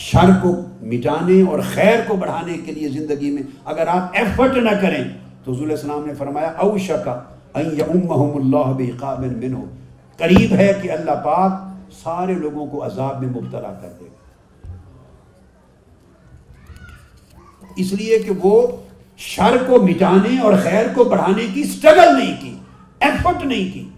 شر 0.00 0.30
کو 0.42 0.50
مٹانے 0.92 1.40
اور 1.50 1.58
خیر 1.72 1.98
کو 2.06 2.16
بڑھانے 2.16 2.56
کے 2.66 2.72
لیے 2.72 2.88
زندگی 2.88 3.30
میں 3.30 3.42
اگر 3.72 3.86
آپ 3.94 4.16
ایفرٹ 4.18 4.56
نہ 4.64 4.68
کریں 4.82 5.02
تو 5.44 5.52
علیہ 5.52 5.70
السلام 5.74 6.06
نے 6.06 6.14
فرمایا 6.18 6.52
اوشا 6.66 6.96
ہو 8.06 9.64
قریب 10.18 10.52
ہے 10.58 10.72
کہ 10.82 10.90
اللہ 10.92 11.20
پاک 11.24 11.60
سارے 12.02 12.34
لوگوں 12.38 12.66
کو 12.70 12.84
عذاب 12.86 13.22
میں 13.22 13.28
مبتلا 13.30 13.72
کر 13.80 13.92
دے 14.00 14.08
اس 17.82 17.92
لیے 18.00 18.18
کہ 18.26 18.30
وہ 18.42 18.66
شر 19.28 19.56
کو 19.66 19.82
مٹانے 19.86 20.38
اور 20.44 20.54
خیر 20.62 20.86
کو 20.94 21.04
بڑھانے 21.12 21.46
کی 21.54 21.64
سٹرگل 21.74 22.16
نہیں 22.18 22.34
کی 22.40 22.54
ایفرٹ 23.08 23.44
نہیں 23.44 23.72
کی 23.74 23.88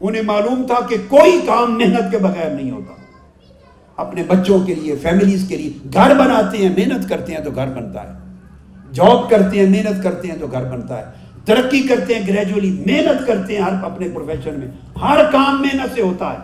انہیں 0.00 0.22
معلوم 0.32 0.66
تھا 0.66 0.80
کہ 0.88 0.96
کوئی 1.08 1.40
کام 1.46 1.78
محنت 1.78 2.10
کے 2.10 2.18
بغیر 2.18 2.50
نہیں 2.54 2.70
ہوتا 2.70 3.02
اپنے 4.02 4.22
بچوں 4.28 4.58
کے 4.66 4.74
لیے 4.74 4.94
فیملیز 5.02 5.44
کے 5.48 5.56
لیے 5.56 5.70
گھر 5.94 6.14
بناتے 6.18 6.58
ہیں 6.58 6.68
محنت 6.76 7.08
کرتے 7.08 7.34
ہیں 7.34 7.42
تو 7.44 7.50
گھر 7.54 7.66
بنتا 7.74 8.02
ہے 8.02 8.14
جاب 8.94 9.28
کرتے 9.30 9.58
ہیں 9.58 9.66
محنت 9.70 10.02
کرتے 10.04 10.28
ہیں 10.28 10.38
تو 10.40 10.46
گھر 10.52 10.64
بنتا 10.70 10.98
ہے 10.98 11.04
ترقی 11.46 11.80
کرتے 11.88 12.14
ہیں 12.14 12.26
گریجولی 12.26 12.70
محنت 12.86 13.26
کرتے 13.26 13.56
ہیں 13.56 13.62
ہر 13.62 13.84
اپنے 13.84 14.08
پروفیشن 14.14 14.58
میں 14.60 14.66
ہر 15.02 15.24
کام 15.32 15.60
محنت 15.62 15.94
سے 15.94 16.02
ہوتا 16.02 16.32
ہے 16.32 16.38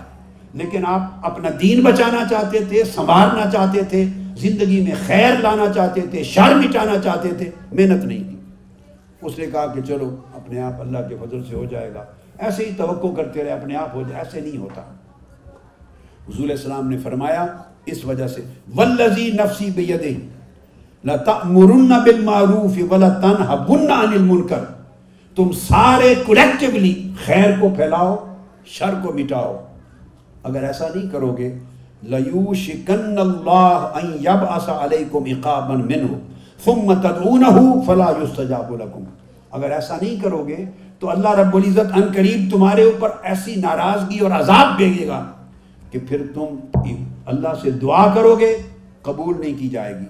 لیکن 0.61 0.87
آپ 0.87 1.27
اپنا 1.33 1.49
دین 1.61 1.81
بچانا 1.83 2.25
چاہتے 2.31 2.65
تھے 2.69 2.83
سنبھالنا 2.95 3.51
چاہتے 3.53 3.83
تھے 3.91 4.05
زندگی 4.41 4.81
میں 4.89 4.95
خیر 5.07 5.39
لانا 5.43 5.73
چاہتے 5.75 6.01
تھے 6.11 6.23
شر 6.33 6.55
مٹانا 6.63 6.99
چاہتے 7.05 7.35
تھے 7.39 7.51
محنت 7.73 8.05
نہیں 8.05 8.29
کی 8.31 8.37
اس 9.27 9.39
نے 9.39 9.47
کہا 9.53 9.67
کہ 9.75 9.81
چلو 9.89 10.15
اپنے 10.37 10.61
آپ 10.63 10.81
اللہ 10.81 11.09
کے 11.09 11.17
فضل 11.25 11.45
سے 11.49 11.55
ہو 11.57 11.65
جائے 11.71 11.93
گا 11.95 12.05
ایسے 12.45 12.65
ہی 12.67 12.71
توقع 12.77 13.09
کرتے 13.17 13.45
رہے 13.45 13.53
اپنے 13.53 13.77
آپ 13.77 13.95
ہو 13.95 14.03
جائے 14.09 14.23
ایسے 14.23 14.41
نہیں 14.41 14.57
ہوتا 14.59 14.83
حضور 16.29 16.43
علیہ 16.45 16.55
السلام 16.55 16.89
نے 16.89 16.99
فرمایا 17.03 17.45
اس 17.93 18.05
وجہ 18.05 18.27
سے 18.35 18.41
ولزی 18.77 19.31
نفسی 19.39 19.71
بیدہ 19.77 20.09
لتأمرن 21.11 21.93
بالمعروف 22.05 22.75
ولا 22.91 23.09
تنهون 23.23 23.91
عن 23.93 24.13
المنکر 24.19 24.65
تم 25.37 25.53
سارے 25.61 26.15
کولیکٹیولی 26.27 26.93
خیر 27.27 27.53
کو 27.61 27.69
پھیلاؤ 27.77 28.15
شر 28.75 28.95
کو 29.03 29.13
مٹاؤ 29.19 29.57
اگر 30.51 30.65
ایسا 30.65 30.87
نہیں 30.95 31.09
کرو 31.13 31.33
گے 31.39 31.53
لیوشکن 32.15 33.19
اللہ 33.25 33.97
ان 34.03 34.13
یبعث 34.27 34.69
علیکم 34.77 35.25
عقابا 35.37 35.75
منہ 35.77 36.07
ثم 36.65 36.93
تدعونہ 37.09 37.47
فلا 37.87 38.11
یستجاب 38.23 38.75
لکم 38.83 39.05
اگر 39.59 39.71
ایسا 39.79 39.97
نہیں 40.01 40.23
کرو 40.23 40.45
گے 40.49 40.65
تو 40.99 41.11
اللہ 41.11 41.35
رب 41.39 41.55
العزت 41.57 41.97
ان 41.97 42.13
قریب 42.15 42.51
تمہارے 42.51 42.83
اوپر 42.91 43.11
ایسی 43.31 43.55
ناراضگی 43.61 44.19
اور 44.27 44.31
عذاب 44.41 44.77
بھیجے 44.77 45.07
گا 45.09 45.21
کہ 45.93 45.99
پھر 46.09 46.23
تم 46.35 46.57
اللہ 47.33 47.55
سے 47.63 47.71
دعا 47.83 48.07
کرو 48.15 48.35
گے 48.41 48.55
قبول 49.03 49.35
نہیں 49.41 49.55
کی 49.59 49.69
جائے 49.69 49.95
گی 50.01 50.05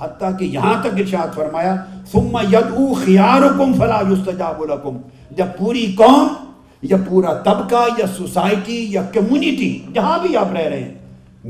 حتیٰ 0.00 0.30
کہ 0.38 0.44
یہاں 0.52 0.74
تک 0.82 0.98
ارشاد 1.00 1.34
فرمایا 1.34 1.74
ثم 2.12 2.36
یدعو 2.52 2.92
خیارکم 3.04 3.72
فلا 3.78 4.00
یستجاب 4.10 4.62
لکم 4.70 4.96
جب 5.36 5.46
پوری 5.58 5.84
قوم 5.98 6.26
یا 6.90 6.96
پورا 7.08 7.32
طبقہ 7.44 7.84
یا 7.98 8.06
سوسائٹی 8.16 8.82
یا 8.92 9.02
کمیونٹی 9.14 9.72
جہاں 9.94 10.18
بھی 10.22 10.36
آپ 10.36 10.52
رہ 10.54 10.68
رہے 10.68 10.82
ہیں 10.82 11.00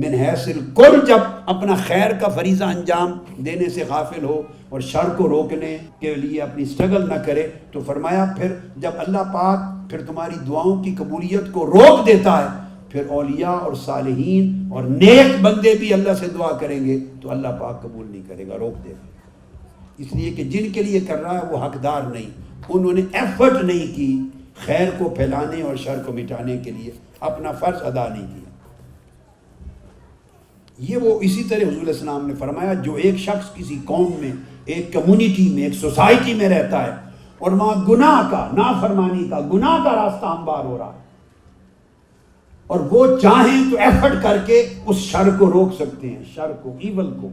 من 0.03 0.13
نے 0.19 0.31
کل 0.77 0.99
جب 1.07 1.19
اپنا 1.55 1.75
خیر 1.87 2.11
کا 2.21 2.29
فریضہ 2.35 2.65
انجام 2.75 3.13
دینے 3.47 3.69
سے 3.75 3.85
غافل 3.89 4.25
ہو 4.25 4.41
اور 4.69 4.81
شر 4.91 5.09
کو 5.17 5.29
روکنے 5.29 5.77
کے 6.01 6.15
لیے 6.15 6.41
اپنی 6.43 6.65
سٹرگل 6.65 7.09
نہ 7.09 7.15
کرے 7.27 7.47
تو 7.73 7.81
فرمایا 7.87 8.25
پھر 8.37 8.55
جب 8.85 9.01
اللہ 9.07 9.33
پاک 9.33 9.71
پھر 9.91 10.05
تمہاری 10.07 10.35
دعاؤں 10.49 10.83
کی 10.85 10.95
قبولیت 10.99 11.53
کو 11.53 11.67
روک 11.67 12.07
دیتا 12.07 12.39
ہے 12.43 12.49
پھر 12.93 13.07
اولیاء 13.17 13.53
اور 13.67 13.75
صالحین 13.85 14.73
اور 14.77 14.85
نیک 14.85 15.41
بندے 15.43 15.75
بھی 15.81 15.93
اللہ 15.93 16.15
سے 16.21 16.27
دعا 16.35 16.51
کریں 16.61 16.85
گے 16.85 16.99
تو 17.21 17.31
اللہ 17.31 17.55
پاک 17.61 17.81
قبول 17.83 18.11
نہیں 18.11 18.23
کرے 18.29 18.47
گا 18.49 18.57
روک 18.59 18.85
دے 18.85 18.91
گا 18.91 20.01
اس 20.03 20.13
لیے 20.17 20.31
کہ 20.37 20.45
جن 20.51 20.71
کے 20.73 20.83
لیے 20.83 21.01
کر 21.09 21.21
رہا 21.23 21.37
ہے 21.39 21.53
وہ 21.53 21.65
حقدار 21.65 22.03
نہیں 22.13 22.29
انہوں 22.69 22.93
نے 22.99 23.03
ایفرٹ 23.19 23.63
نہیں 23.63 23.95
کی 23.95 24.09
خیر 24.65 24.91
کو 24.99 25.09
پھیلانے 25.17 25.63
اور 25.71 25.77
شر 25.85 26.03
کو 26.07 26.13
مٹانے 26.13 26.57
کے 26.65 26.71
لیے 26.71 26.91
اپنا 27.31 27.53
فرض 27.61 27.83
ادا 27.93 28.07
نہیں 28.09 28.27
کیا 28.35 30.91
یہ 30.91 31.07
وہ 31.09 31.19
اسی 31.29 31.45
طرح 31.49 31.69
حضور 31.69 31.87
السلام 31.87 32.27
نے 32.27 32.35
فرمایا 32.39 32.75
جو 32.87 32.95
ایک 33.07 33.17
شخص 33.29 33.53
کسی 33.55 33.79
قوم 33.93 34.11
میں 34.21 34.33
ایک 34.75 34.93
کمیونٹی 34.93 35.49
میں 35.55 35.63
ایک 35.63 35.75
سوسائٹی 35.81 36.35
میں 36.43 36.49
رہتا 36.49 36.87
ہے 36.87 36.93
اور 37.45 37.53
وہاں 37.61 37.85
گناہ 37.89 38.21
کا 38.31 38.49
نافرمانی 38.57 39.27
کا 39.31 39.41
گناہ 39.53 39.85
کا 39.85 39.95
راستہ 40.03 40.27
ہموار 40.39 40.65
ہو 40.65 40.77
رہا 40.79 40.95
ہے 40.97 41.01
اور 42.73 42.81
وہ 42.91 43.07
چاہیں 43.23 43.71
تو 43.71 43.77
ایفرٹ 43.85 44.13
کر 44.23 44.37
کے 44.47 44.55
اس 44.91 44.97
شر 44.99 45.29
کو 45.39 45.47
روک 45.53 45.73
سکتے 45.79 46.09
ہیں 46.09 46.23
شر 46.35 46.53
کو 46.63 46.73
ایول 46.87 47.11
کو 47.21 47.29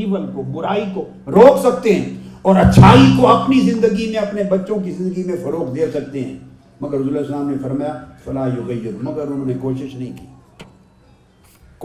ایول 0.00 0.22
کو 0.34 0.42
برائی 0.52 0.84
کو 0.94 1.04
روک 1.32 1.58
سکتے 1.62 1.92
ہیں 1.94 2.14
اور 2.50 2.56
اچھائی 2.60 3.02
کو 3.16 3.26
اپنی 3.32 3.58
زندگی 3.70 4.06
میں 4.12 4.18
اپنے 4.18 4.42
بچوں 4.50 4.78
کی 4.84 4.90
زندگی 4.98 5.22
میں 5.26 5.34
فروغ 5.42 5.74
دے 5.74 5.90
سکتے 5.94 6.22
ہیں 6.24 6.38
مگر 6.80 6.96
السلام 7.00 7.50
نے 7.50 7.56
فرمایا 7.62 8.46
یغیر 8.56 8.92
مگر 9.02 9.26
انہوں 9.26 9.44
نے 9.46 9.54
کوشش 9.62 9.94
نہیں 9.94 10.16
کی 10.20 10.64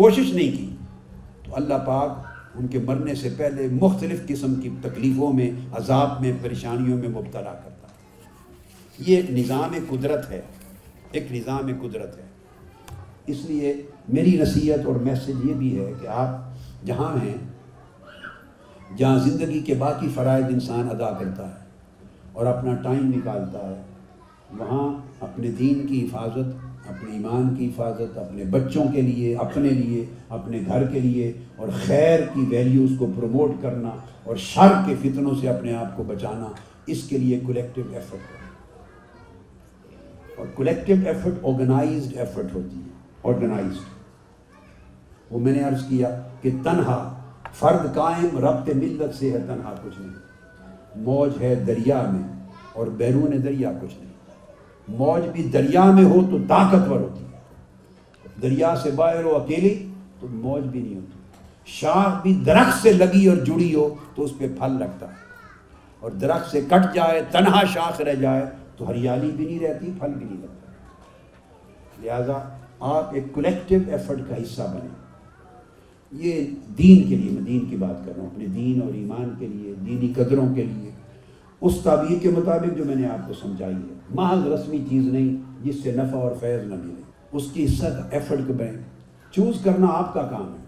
کوشش 0.02 0.32
نہیں 0.34 0.52
کی 0.58 0.70
تو 1.46 1.56
اللہ 1.62 1.82
پاک 1.88 2.26
ان 2.60 2.68
کے 2.76 2.80
مرنے 2.88 3.16
سے 3.24 3.30
پہلے 3.38 3.68
مختلف 3.82 4.26
قسم 4.28 4.54
کی 4.62 4.70
تکلیفوں 4.84 5.34
میں 5.42 5.50
عذاب 5.82 6.20
میں 6.22 6.32
پریشانیوں 6.42 6.98
میں 7.00 7.10
مبتلا 7.20 7.54
کرتا 7.66 9.04
یہ 9.12 9.30
نظام 9.40 9.76
قدرت 9.90 10.30
ہے 10.32 10.42
ایک 11.12 11.32
نظام 11.32 11.72
قدرت 11.82 12.18
ہے 12.18 12.24
اس 13.34 13.46
لیے 13.50 13.74
میری 14.14 14.36
نصیحت 14.42 14.86
اور 14.88 14.96
میسیج 15.06 15.48
یہ 15.50 15.54
بھی 15.58 15.78
ہے 15.80 15.92
کہ 16.02 16.08
آپ 16.22 16.86
جہاں 16.86 17.14
ہیں 17.24 17.36
جہاں 18.98 19.18
زندگی 19.28 19.60
کے 19.68 19.74
باقی 19.80 20.08
فرائض 20.16 20.44
انسان 20.54 20.90
ادا 20.92 21.10
کرتا 21.20 21.48
ہے 21.50 21.64
اور 22.38 22.46
اپنا 22.46 22.76
ٹائم 22.84 23.08
نکالتا 23.16 23.68
ہے 23.70 23.82
وہاں 24.58 24.84
اپنے 25.28 25.52
دین 25.60 25.86
کی 25.88 26.04
حفاظت 26.04 26.88
اپنے 26.90 27.12
ایمان 27.12 27.54
کی 27.56 27.68
حفاظت 27.68 28.18
اپنے 28.18 28.44
بچوں 28.56 28.84
کے 28.94 29.02
لیے 29.02 29.36
اپنے 29.46 29.70
لیے 29.70 30.04
اپنے 30.38 30.60
گھر 30.68 30.86
کے 30.92 31.00
لیے 31.00 31.32
اور 31.64 31.68
خیر 31.86 32.20
کی 32.34 32.46
ویلیوز 32.50 32.92
کو 33.00 33.06
پروموٹ 33.16 33.52
کرنا 33.62 33.90
اور 34.28 34.36
شر 34.50 34.76
کے 34.86 34.96
فتنوں 35.02 35.34
سے 35.42 35.50
اپنے 35.50 35.74
آپ 35.76 35.96
کو 35.98 36.04
بچانا 36.08 36.50
اس 36.94 37.04
کے 37.10 37.18
لیے 37.18 37.40
کولیکٹیو 37.46 37.84
ایفرٹ 37.94 38.44
اور 40.40 40.46
کولیکٹیو 40.56 40.96
ایفرٹ 41.08 41.46
آرگنائزڈ 41.48 42.18
ایفرٹ 42.20 42.54
ہوتی 42.56 42.80
ہے 42.82 42.94
وہ 43.26 43.62
میں 45.40 45.54
نے 45.54 45.62
عرض 45.68 45.84
کیا 45.90 46.10
کہ 46.42 46.50
تنہا 46.64 46.98
فرد 47.60 47.84
قائم 47.96 48.30
ربط 48.46 48.68
ملت 48.82 49.12
سے 49.16 49.30
ہے 49.32 49.40
تنہا 49.48 49.72
کچھ 49.84 49.98
نہیں 50.00 50.16
موج 51.06 51.32
ہے 51.42 51.52
دریا 51.68 52.00
میں 52.12 52.24
اور 52.80 52.86
بیرون 53.00 53.32
دریا 53.44 53.72
کچھ 53.82 53.96
نہیں 54.00 54.14
موج 54.98 55.24
بھی 55.34 55.42
دریا 55.54 55.86
میں 55.92 56.04
ہو 56.12 56.18
تو 56.32 56.38
طاقتور 56.50 57.00
ہوتی 57.00 57.22
دریا 58.42 58.72
سے 58.84 58.90
باہر 58.96 59.22
ہو 59.24 59.32
اکیلی 59.36 59.74
تو 60.20 60.26
موج 60.32 60.64
بھی 60.76 60.82
نہیں 60.82 60.96
ہوتی 60.96 61.18
شاخ 61.80 62.12
بھی 62.24 62.34
درخت 62.46 62.78
سے 62.82 62.92
لگی 62.94 63.26
اور 63.30 63.38
جڑی 63.46 63.72
ہو 63.76 63.86
تو 64.16 64.22
اس 64.24 64.32
پہ 64.38 64.46
پھل 64.60 64.72
لگتا 64.80 65.06
ہے 65.12 65.18
اور 66.06 66.12
درخت 66.24 66.48
سے 66.52 66.60
کٹ 66.70 66.84
جائے 66.96 67.20
تنہا 67.32 67.62
شاخ 67.74 67.96
رہ 68.10 68.16
جائے 68.26 68.46
تو 68.78 68.82
ہریالی 68.90 69.32
بھی 69.38 69.46
نہیں 69.46 69.60
رہتی 69.68 69.86
پھل 70.00 70.12
بھی 70.20 70.26
نہیں 70.26 70.42
لگتا 70.42 70.54
لہذا 72.06 72.38
آپ 72.80 73.14
ایک 73.14 73.24
کلیکٹیو 73.36 73.80
ایفرٹ 73.92 74.20
کا 74.30 74.36
حصہ 74.42 74.62
بنیں 74.74 74.94
یہ 76.24 76.42
دین 76.78 77.08
کے 77.10 77.16
لیے 77.16 77.32
میں 77.32 77.42
دین 77.46 77.66
کی 77.70 77.76
بات 77.78 78.06
کر 78.06 78.12
رہا 78.16 78.24
ہوں 78.24 78.30
اپنے 78.30 78.46
دین 78.56 78.82
اور 78.82 78.94
ایمان 78.94 79.30
کے 79.40 79.48
لیے 79.48 79.74
دینی 79.86 80.12
قدروں 80.16 80.48
کے 80.56 80.64
لیے 80.64 80.92
اس 81.68 81.80
تعبیر 81.84 82.20
کے 82.22 82.30
مطابق 82.30 82.78
جو 82.78 82.86
میں 82.86 82.96
نے 82.96 83.08
آپ 83.10 83.28
کو 83.28 83.34
سمجھائی 83.42 83.74
ہے 83.74 83.94
محض 84.16 84.46
رسمی 84.48 84.80
چیز 84.90 85.08
نہیں 85.08 85.34
جس 85.64 85.82
سے 85.84 85.92
نفع 85.96 86.18
اور 86.18 86.32
فیض 86.40 86.64
نہ 86.70 86.76
ملے 86.84 87.02
اس 87.38 87.50
کی 87.54 87.68
سخت 87.68 88.14
ایفرٹ 88.14 88.50
بنیں 88.58 88.82
چوز 89.36 89.60
کرنا 89.64 89.88
آپ 89.94 90.14
کا 90.14 90.28
کام 90.32 90.54
ہے 90.54 90.64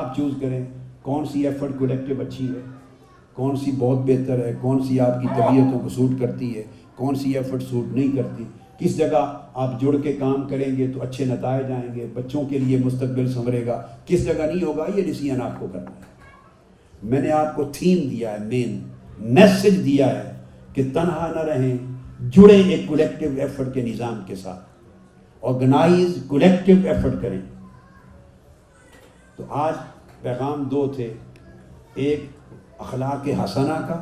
آپ 0.00 0.16
چوز 0.16 0.32
کریں 0.40 0.64
کون 1.02 1.24
سی 1.32 1.46
ایفرٹ 1.46 1.78
کولیکٹیو 1.78 2.20
اچھی 2.26 2.48
ہے 2.48 2.60
کون 3.34 3.56
سی 3.64 3.70
بہت 3.78 4.04
بہتر 4.06 4.44
ہے 4.46 4.52
کون 4.60 4.82
سی 4.86 5.00
آپ 5.06 5.20
کی 5.22 5.28
طبیعتوں 5.36 5.78
کو 5.80 5.88
سوٹ 5.96 6.20
کرتی 6.20 6.56
ہے 6.56 6.62
کون 6.96 7.14
سی 7.22 7.36
ایفرٹ 7.36 7.62
سوٹ 7.70 7.94
نہیں 7.96 8.16
کرتی 8.16 8.44
کس 8.78 8.96
جگہ 8.96 9.24
آپ 9.64 9.68
جڑ 9.80 9.90
کے 10.02 10.12
کام 10.12 10.46
کریں 10.48 10.76
گے 10.76 10.86
تو 10.94 11.02
اچھے 11.02 11.24
نتائج 11.26 11.66
جائیں 11.68 11.94
گے 11.94 12.06
بچوں 12.14 12.42
کے 12.48 12.58
لیے 12.58 12.78
مستقبل 12.84 13.28
سنورے 13.32 13.64
گا 13.66 13.80
کس 14.06 14.24
جگہ 14.24 14.46
نہیں 14.52 14.64
ہوگا 14.64 14.84
یہ 14.96 15.02
ڈیسیژ 15.04 15.38
آپ 15.44 15.58
کو 15.60 15.66
کرنا 15.72 15.90
ہے 16.00 17.04
میں 17.12 17.20
نے 17.20 17.30
آپ 17.32 17.54
کو 17.56 17.64
تھیم 17.74 18.08
دیا 18.08 18.32
ہے 18.32 18.38
مین 18.48 18.78
میسج 19.38 19.78
دیا 19.84 20.08
ہے 20.18 20.32
کہ 20.74 20.82
تنہا 20.94 21.30
نہ 21.34 21.44
رہیں 21.50 21.76
جڑیں 22.36 22.70
ایک 22.72 22.86
کولیکٹیو 22.88 23.30
ایفرٹ 23.42 23.72
کے 23.74 23.82
نظام 23.86 24.20
کے 24.26 24.34
ساتھ 24.42 25.44
آرگنائز 25.52 26.18
کولیکٹیو 26.28 26.76
ایفرٹ 26.92 27.14
کریں 27.22 27.40
تو 29.36 29.44
آج 29.64 29.74
پیغام 30.22 30.64
دو 30.74 30.86
تھے 30.96 31.12
ایک 32.08 32.28
اخلاق 32.88 33.28
حسنہ 33.44 33.78
کا 33.88 33.98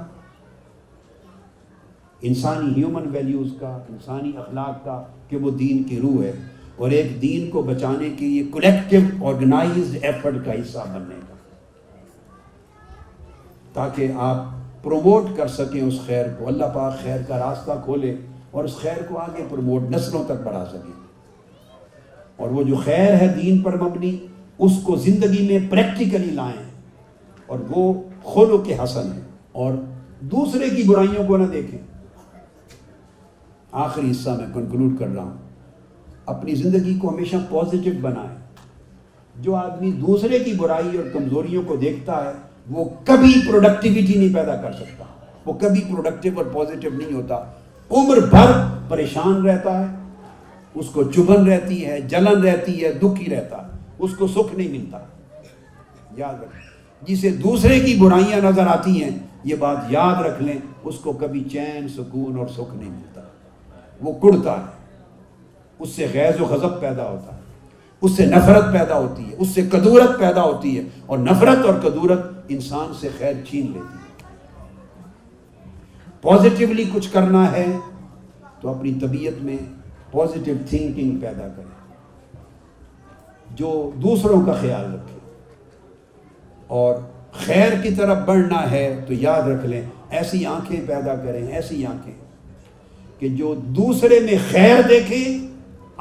انسانی 2.28 2.72
ہیومن 2.76 3.08
ویلیوز 3.12 3.48
کا 3.60 3.68
انسانی 3.92 4.30
اخلاق 4.44 4.84
کا 4.84 5.02
کہ 5.28 5.36
وہ 5.42 5.50
دین 5.58 5.82
کی 5.88 6.00
روح 6.00 6.22
ہے 6.22 6.32
اور 6.76 6.90
ایک 6.90 7.20
دین 7.22 7.50
کو 7.50 7.62
بچانے 7.62 8.08
کی 8.18 8.26
یہ 8.36 8.50
کلیکٹیو 8.52 9.00
آرگنائزڈ 9.28 9.96
ایفرٹ 10.04 10.44
کا 10.46 10.52
حصہ 10.60 10.86
بننے 10.94 11.14
کا 11.28 11.34
تاکہ 13.72 14.12
آپ 14.28 14.44
پروموٹ 14.82 15.24
کر 15.36 15.48
سکیں 15.48 15.80
اس 15.80 16.00
خیر 16.06 16.26
کو 16.38 16.48
اللہ 16.48 16.74
پاک 16.74 16.98
خیر 17.02 17.20
کا 17.28 17.38
راستہ 17.38 17.80
کھولے 17.84 18.14
اور 18.52 18.64
اس 18.64 18.76
خیر 18.80 19.02
کو 19.08 19.18
آگے 19.18 19.44
پروموٹ 19.50 19.90
نسلوں 19.94 20.22
تک 20.26 20.44
بڑھا 20.44 20.64
سکیں 20.72 20.92
اور 22.42 22.50
وہ 22.50 22.62
جو 22.72 22.76
خیر 22.84 23.14
ہے 23.20 23.28
دین 23.42 23.62
پر 23.62 23.76
مبنی 23.80 24.16
اس 24.66 24.72
کو 24.86 24.96
زندگی 25.06 25.46
میں 25.50 25.58
پریکٹیکلی 25.70 26.30
لائیں 26.34 26.62
اور 27.54 27.58
وہ 27.70 27.92
خلو 28.34 28.58
کے 28.66 28.76
حسن 28.82 29.12
ہے 29.12 29.20
اور 29.64 29.72
دوسرے 30.34 30.68
کی 30.76 30.82
برائیوں 30.88 31.26
کو 31.28 31.36
نہ 31.36 31.46
دیکھیں 31.52 31.78
آخری 33.82 34.10
حصہ 34.10 34.30
میں 34.38 34.46
کنکلوڈ 34.54 34.98
کر 34.98 35.08
رہا 35.14 35.22
ہوں 35.22 35.36
اپنی 36.32 36.54
زندگی 36.54 36.94
کو 36.98 37.08
ہمیشہ 37.14 37.36
پازیٹیو 37.50 37.92
بنائیں 38.00 38.32
جو 39.42 39.54
آدمی 39.56 39.90
دوسرے 40.06 40.38
کی 40.44 40.52
برائی 40.58 40.96
اور 40.96 41.06
کمزوریوں 41.12 41.62
کو 41.68 41.76
دیکھتا 41.76 42.24
ہے 42.24 42.32
وہ 42.76 42.84
کبھی 43.06 43.32
پروڈکٹیویٹی 43.48 44.18
نہیں 44.18 44.34
پیدا 44.34 44.54
کر 44.62 44.72
سکتا 44.72 45.04
وہ 45.46 45.52
کبھی 45.60 45.80
پروڈکٹیو 45.90 46.32
اور 46.36 46.44
پازیٹیو 46.52 46.90
نہیں 46.96 47.12
ہوتا 47.12 47.38
عمر 48.00 48.20
بھر 48.30 48.52
پریشان 48.88 49.42
رہتا 49.46 49.78
ہے 49.78 49.84
اس 50.80 50.86
کو 50.92 51.02
چبھن 51.14 51.44
رہتی 51.48 51.84
ہے 51.86 52.00
جلن 52.14 52.40
رہتی 52.44 52.82
ہے 52.84 52.92
دکھی 53.02 53.28
رہتا 53.34 53.64
ہے 53.66 53.72
اس 54.04 54.16
کو 54.18 54.26
سکھ 54.36 54.54
نہیں 54.54 54.70
ملتا 54.78 54.98
یاد 56.16 56.42
رکھ 56.42 57.02
جسے 57.10 57.30
دوسرے 57.42 57.78
کی 57.80 57.94
برائیاں 58.00 58.40
نظر 58.50 58.66
آتی 58.76 59.02
ہیں 59.02 59.10
یہ 59.50 59.54
بات 59.66 59.90
یاد 59.92 60.22
رکھ 60.26 60.42
لیں 60.42 60.58
اس 60.90 60.98
کو 61.02 61.12
کبھی 61.24 61.44
چین 61.52 61.88
سکون 61.96 62.38
اور 62.38 62.46
سکھ 62.56 62.74
نہیں 62.74 62.90
ملتا 62.90 63.13
وہ 64.02 64.12
کڑتا 64.22 64.52
ہے 64.60 64.72
اس 65.82 65.88
سے 65.96 66.06
غیظ 66.12 66.40
و 66.40 66.44
غضب 66.54 66.80
پیدا 66.80 67.08
ہوتا 67.10 67.36
ہے 67.36 67.42
اس 68.06 68.16
سے 68.16 68.26
نفرت 68.26 68.72
پیدا 68.72 68.98
ہوتی 68.98 69.24
ہے 69.30 69.34
اس 69.42 69.48
سے 69.54 69.62
قدورت 69.72 70.18
پیدا 70.18 70.42
ہوتی 70.44 70.76
ہے 70.78 70.82
اور 71.06 71.18
نفرت 71.18 71.64
اور 71.66 71.74
کدورت 71.82 72.26
انسان 72.54 72.92
سے 73.00 73.08
خیر 73.18 73.32
چھین 73.48 73.70
لیتی 73.72 73.98
ہے 73.98 74.02
پازیٹیولی 76.22 76.84
کچھ 76.94 77.12
کرنا 77.12 77.50
ہے 77.52 77.66
تو 78.60 78.68
اپنی 78.74 78.92
طبیعت 79.00 79.42
میں 79.44 79.56
پازیٹیو 80.12 80.54
تھنکنگ 80.68 81.16
پیدا 81.20 81.48
کریں 81.56 81.72
جو 83.56 83.74
دوسروں 84.02 84.40
کا 84.46 84.52
خیال 84.60 84.92
رکھے 84.94 85.18
اور 86.80 86.94
خیر 87.46 87.72
کی 87.82 87.90
طرف 87.94 88.18
بڑھنا 88.26 88.70
ہے 88.70 88.84
تو 89.06 89.12
یاد 89.20 89.48
رکھ 89.48 89.64
لیں 89.66 89.82
ایسی 90.18 90.44
آنکھیں 90.46 90.80
پیدا 90.86 91.14
کریں 91.24 91.46
ایسی 91.56 91.84
آنکھیں 91.86 92.14
کہ 93.24 93.28
جو 93.36 93.52
دوسرے 93.76 94.18
میں 94.20 94.36
خیر 94.50 94.80
دیکھے 94.88 95.18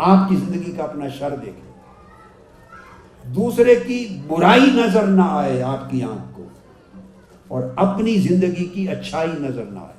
آپ 0.07 0.27
کی 0.29 0.35
زندگی 0.35 0.71
کا 0.77 0.83
اپنا 0.83 1.07
شر 1.17 1.35
دیکھے 1.43 3.31
دوسرے 3.35 3.75
کی 3.85 3.97
برائی 4.27 4.69
نظر 4.77 5.07
نہ 5.21 5.27
آئے 5.37 5.61
آپ 5.69 5.89
کی 5.91 6.01
آنکھ 6.03 6.35
کو 6.35 6.43
اور 7.55 7.69
اپنی 7.85 8.15
زندگی 8.27 8.65
کی 8.73 8.87
اچھائی 8.97 9.29
نظر 9.41 9.65
نہ 9.73 9.79
آئے 9.79 9.91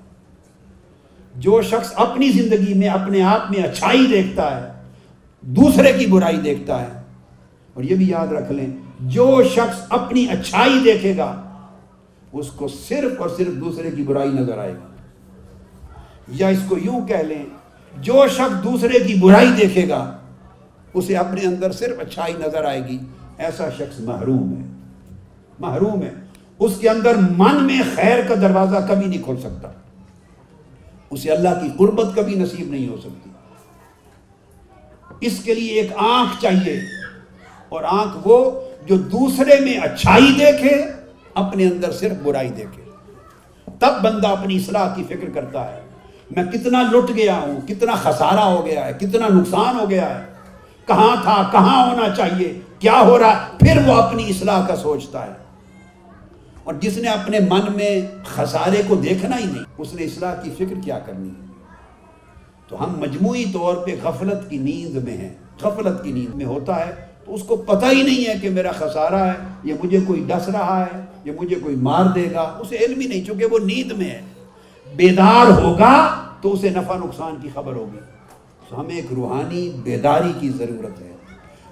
جو 1.46 1.60
شخص 1.70 1.92
اپنی 2.06 2.30
زندگی 2.38 2.74
میں 2.78 2.88
اپنے 3.00 3.22
آپ 3.32 3.50
میں 3.50 3.62
اچھائی 3.68 4.06
دیکھتا 4.10 4.50
ہے 4.56 4.68
دوسرے 5.60 5.92
کی 5.98 6.06
برائی 6.12 6.36
دیکھتا 6.44 6.80
ہے 6.86 6.98
اور 7.74 7.84
یہ 7.84 7.96
بھی 8.02 8.08
یاد 8.08 8.32
رکھ 8.42 8.52
لیں 8.58 8.66
جو 9.16 9.32
شخص 9.56 9.80
اپنی 10.02 10.26
اچھائی 10.38 10.78
دیکھے 10.92 11.16
گا 11.16 11.32
اس 12.42 12.50
کو 12.60 12.68
صرف 12.88 13.20
اور 13.20 13.28
صرف 13.36 13.60
دوسرے 13.60 13.90
کی 13.96 14.02
برائی 14.12 14.30
نظر 14.40 14.58
آئے 14.58 14.72
گا 14.72 14.92
یا 16.40 16.48
اس 16.48 16.58
کو 16.68 16.76
یوں 16.84 17.06
کہہ 17.08 17.22
لیں 17.28 17.44
جو 18.02 18.26
شخص 18.36 18.62
دوسرے 18.64 18.98
کی 19.06 19.14
برائی 19.22 19.50
دیکھے 19.56 19.88
گا 19.88 19.98
اسے 21.00 21.16
اپنے 21.16 21.44
اندر 21.46 21.72
صرف 21.72 22.00
اچھائی 22.00 22.34
نظر 22.40 22.64
آئے 22.64 22.80
گی 22.86 22.98
ایسا 23.46 23.68
شخص 23.78 24.00
محروم 24.06 24.52
ہے 24.60 24.66
محروم 25.60 26.02
ہے 26.02 26.10
اس 26.66 26.76
کے 26.80 26.88
اندر 26.88 27.16
من 27.38 27.64
میں 27.66 27.80
خیر 27.94 28.20
کا 28.28 28.34
دروازہ 28.40 28.84
کبھی 28.88 29.06
نہیں 29.06 29.22
کھل 29.24 29.36
سکتا 29.42 29.68
اسے 31.14 31.30
اللہ 31.30 31.60
کی 31.62 31.68
قربت 31.78 32.14
کبھی 32.16 32.34
نصیب 32.40 32.70
نہیں 32.70 32.88
ہو 32.88 32.96
سکتی 33.02 33.30
اس 35.26 35.38
کے 35.44 35.54
لیے 35.54 35.80
ایک 35.80 35.90
آنکھ 36.10 36.40
چاہیے 36.42 36.78
اور 37.76 37.82
آنکھ 37.98 38.26
وہ 38.28 38.36
جو 38.86 38.96
دوسرے 39.12 39.60
میں 39.64 39.76
اچھائی 39.88 40.32
دیکھے 40.38 40.74
اپنے 41.42 41.66
اندر 41.66 41.92
صرف 42.00 42.16
برائی 42.24 42.48
دیکھے 42.56 42.82
تب 43.78 44.02
بندہ 44.02 44.26
اپنی 44.28 44.56
اصلاح 44.56 44.94
کی 44.96 45.02
فکر 45.08 45.30
کرتا 45.34 45.66
ہے 45.72 45.82
میں 46.30 46.44
کتنا 46.52 46.80
لٹ 46.92 47.10
گیا 47.16 47.38
ہوں 47.38 47.60
کتنا 47.68 47.94
خسارہ 48.02 48.44
ہو 48.50 48.64
گیا 48.66 48.84
ہے 48.86 48.92
کتنا 49.00 49.28
نقصان 49.34 49.78
ہو 49.80 49.88
گیا 49.90 50.08
ہے 50.18 50.22
کہاں 50.86 51.14
تھا 51.22 51.42
کہاں 51.52 51.82
ہونا 51.88 52.08
چاہیے 52.16 52.52
کیا 52.80 53.00
ہو 53.06 53.18
رہا 53.18 53.56
پھر 53.60 53.78
وہ 53.86 53.94
اپنی 54.02 54.28
اصلاح 54.30 54.66
کا 54.68 54.76
سوچتا 54.76 55.24
ہے 55.26 55.32
اور 56.64 56.74
جس 56.80 56.96
نے 56.98 57.08
اپنے 57.08 57.38
من 57.48 57.72
میں 57.74 57.90
خسارے 58.34 58.82
کو 58.88 58.94
دیکھنا 59.02 59.38
ہی 59.38 59.44
نہیں 59.44 59.64
اس 59.78 59.94
نے 59.94 60.04
اصلاح 60.04 60.34
کی 60.42 60.50
فکر 60.58 60.80
کیا 60.84 60.98
کرنی 61.06 61.28
ہے 61.28 61.42
تو 62.68 62.82
ہم 62.84 62.98
مجموعی 63.00 63.44
طور 63.54 63.74
پہ 63.86 63.94
غفلت 64.02 64.48
کی 64.50 64.58
نیند 64.58 64.96
میں 65.04 65.16
ہیں 65.16 65.34
غفلت 65.62 66.02
کی 66.04 66.12
نیند 66.12 66.34
میں 66.34 66.46
ہوتا 66.46 66.78
ہے 66.86 66.92
تو 67.24 67.34
اس 67.34 67.42
کو 67.48 67.56
پتہ 67.66 67.86
ہی 67.92 68.02
نہیں 68.02 68.26
ہے 68.28 68.34
کہ 68.40 68.50
میرا 68.50 68.70
خسارہ 68.78 69.24
ہے 69.26 69.32
یہ 69.64 69.74
مجھے 69.82 69.98
کوئی 70.06 70.24
ڈس 70.28 70.48
رہا 70.54 70.84
ہے 70.92 71.00
یا 71.24 71.32
مجھے 71.40 71.56
کوئی 71.62 71.74
مار 71.88 72.06
دے 72.14 72.26
گا 72.32 72.40
اسے 72.60 72.78
علم 72.84 73.00
ہی 73.00 73.06
نہیں 73.06 73.24
چونکہ 73.26 73.52
وہ 73.52 73.58
نیند 73.66 73.92
میں 73.98 74.10
ہے 74.10 74.20
بیدار 74.96 75.46
ہوگا 75.62 75.92
تو 76.40 76.52
اسے 76.52 76.70
نفع 76.70 76.96
نقصان 76.98 77.36
کی 77.42 77.48
خبر 77.54 77.74
ہوگی 77.74 77.98
تو 78.68 78.80
ہمیں 78.80 78.94
ایک 78.94 79.12
روحانی 79.16 79.68
بیداری 79.84 80.32
کی 80.40 80.48
ضرورت 80.58 81.00
ہے 81.00 81.12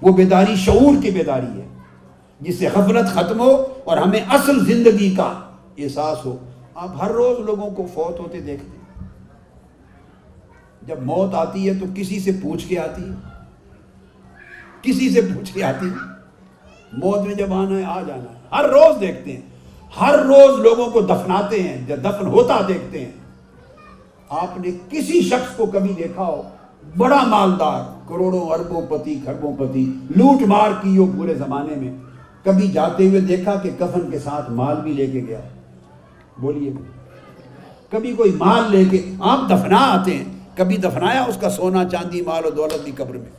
وہ 0.02 0.12
بیداری 0.16 0.56
شعور 0.64 1.00
کی 1.02 1.10
بیداری 1.18 1.60
ہے 1.60 1.66
جس 2.46 2.58
سے 2.58 2.66
حفرت 2.74 3.12
ختم 3.14 3.40
ہو 3.40 3.50
اور 3.90 3.96
ہمیں 4.04 4.20
اصل 4.38 4.64
زندگی 4.72 5.10
کا 5.16 5.32
احساس 5.78 6.24
ہو 6.24 6.36
آپ 6.84 7.02
ہر 7.02 7.10
روز 7.20 7.38
لوگوں 7.46 7.70
کو 7.76 7.86
فوت 7.94 8.18
ہوتے 8.20 8.40
دیکھتے 8.50 8.80
جب 10.86 11.02
موت 11.12 11.34
آتی 11.44 11.68
ہے 11.68 11.74
تو 11.80 11.86
کسی 11.94 12.18
سے 12.20 12.32
پوچھ 12.42 12.66
کے 12.68 12.78
آتی 12.86 13.02
ہے 13.02 14.50
کسی 14.82 15.08
سے 15.14 15.20
پوچھ 15.34 15.52
کے 15.54 15.62
آتی 15.64 15.86
ہے 15.86 16.98
موت 17.04 17.26
میں 17.26 17.34
جب 17.34 17.52
آنا 17.54 17.78
ہے 17.78 17.84
آ 17.84 18.00
جانا 18.06 18.30
ہے 18.34 18.54
ہر 18.56 18.68
روز 18.70 19.00
دیکھتے 19.00 19.32
ہیں 19.36 19.50
ہر 20.00 20.18
روز 20.26 20.58
لوگوں 20.64 20.86
کو 20.90 21.00
دفناتے 21.06 21.62
ہیں 21.62 21.76
جب 21.86 22.02
دفن 22.04 22.26
ہوتا 22.34 22.60
دیکھتے 22.68 23.04
ہیں 23.04 23.10
آپ 24.42 24.56
نے 24.58 24.70
کسی 24.90 25.20
شخص 25.28 25.56
کو 25.56 25.66
کبھی 25.72 25.92
دیکھا 25.98 26.24
ہو 26.26 26.40
بڑا 26.98 27.22
مالدار 27.28 27.80
کروڑوں 28.08 28.40
اربوں 28.54 28.80
پتی 28.88 29.14
کھربوں 29.24 29.52
پتی 29.58 29.84
لوٹ 30.16 30.42
مار 30.48 30.70
کی 30.82 30.96
ہو 30.96 31.06
پورے 31.16 31.34
زمانے 31.34 31.74
میں 31.80 31.92
کبھی 32.44 32.68
جاتے 32.72 33.08
ہوئے 33.08 33.20
دیکھا 33.28 33.54
کہ 33.62 33.70
کفن 33.78 34.10
کے 34.10 34.18
ساتھ 34.18 34.50
مال 34.60 34.80
بھی 34.82 34.92
لے 34.92 35.06
کے 35.10 35.20
گیا 35.26 35.40
بولیے 36.40 36.72
کبھی 37.90 38.12
کوئی 38.16 38.30
مال 38.38 38.70
لے 38.76 38.84
کے 38.90 39.02
آپ 39.30 39.48
دفنا 39.50 39.78
آتے 39.92 40.16
ہیں 40.16 40.24
کبھی 40.56 40.76
دفنایا 40.76 41.22
اس 41.28 41.36
کا 41.40 41.50
سونا 41.50 41.84
چاندی 41.92 42.22
مال 42.22 42.44
و 42.46 42.50
دولت 42.56 42.82
بھی 42.84 42.92
قبر 42.96 43.14
میں 43.16 43.30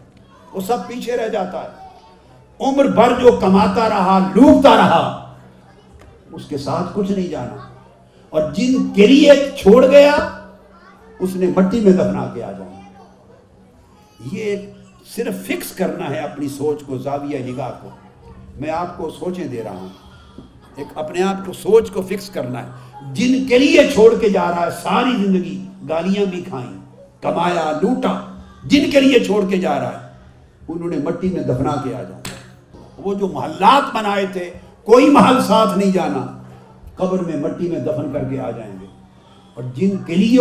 وہ 0.54 0.62
سب 0.68 0.88
پیچھے 0.88 1.18
رہ 1.18 1.28
جاتا 1.34 1.62
ہے 1.64 1.82
عمر 2.68 2.86
بھر 2.96 3.20
جو 3.22 3.32
کماتا 3.42 3.90
رہا 3.90 4.18
لوٹتا 4.36 4.76
رہا 4.78 5.23
اس 6.36 6.46
کے 6.50 6.58
ساتھ 6.58 6.92
کچھ 6.94 7.12
نہیں 7.12 7.28
جانا 7.28 7.58
اور 8.38 8.52
جن 8.56 8.88
کے 8.96 9.08
لیے 9.08 9.32
چھوڑ 9.62 9.86
گیا 9.86 10.12
اس 11.26 11.36
نے 11.42 11.48
مٹی 11.56 11.80
میں 11.88 11.92
دفنا 12.04 12.28
کے 12.34 12.44
آ 12.44 12.52
یہ 14.32 14.56
صرف 15.16 15.46
فکس 15.48 15.72
کرنا 15.78 16.10
ہے 16.10 16.20
اپنی 16.20 16.48
سوچ 16.50 16.80
کو 16.80 16.86
کو 16.86 16.92
کو 16.94 16.98
زاویہ 17.04 17.40
نگاہ 17.50 17.72
میں 18.60 18.70
آپ 18.80 18.96
سوچیں 19.20 19.46
دے 19.52 19.64
رہا 19.64 19.72
ہوں 19.80 19.90
ایک 20.78 20.98
اپنے 21.04 21.22
آپ 21.32 21.46
کو 21.46 21.54
سوچ 21.62 21.92
کو 21.94 22.02
فکس 22.10 22.30
کرنا 22.40 22.62
ہے 22.66 23.14
جن 23.20 23.44
کے 23.48 23.58
لیے 23.60 23.84
چھوڑ 23.94 24.08
کے 24.22 24.30
جا 24.38 24.50
رہا 24.50 24.66
ہے 24.66 24.72
ساری 24.84 25.16
زندگی 25.26 25.58
گالیاں 25.90 26.26
بھی 26.34 26.42
کھائیں 26.48 26.72
کمایا 27.22 27.72
لوٹا 27.82 28.14
جن 28.74 28.90
کے 28.92 29.00
لیے 29.08 29.20
چھوڑ 29.30 29.44
کے 29.50 29.58
جا 29.68 29.78
رہا 29.80 30.02
ہے 30.02 30.68
انہوں 30.68 30.90
نے 30.90 30.98
مٹی 31.10 31.30
میں 31.34 31.44
دفنا 31.54 31.76
کے 31.84 31.96
آ 31.96 32.02
جاؤں 32.04 33.02
وہ 33.08 33.14
جو 33.22 33.28
محلات 33.34 33.96
بنائے 33.96 34.26
تھے 34.34 34.50
کوئی 34.86 35.10
محل 35.10 35.42
ساتھ 35.48 35.78
نہیں 35.78 35.92
جانا 35.92 36.26
قبر 36.96 37.24
میں 37.26 37.36
مٹی 37.44 37.68
میں 37.70 37.80
دفن 37.86 38.12
کر 38.14 38.24
کے 38.30 38.40
آ 38.42 38.50
جائیں 38.52 38.72
گے 38.80 38.86
اور 39.54 39.64
جن 39.76 39.98
کے 40.08 40.16
لیے 40.16 40.38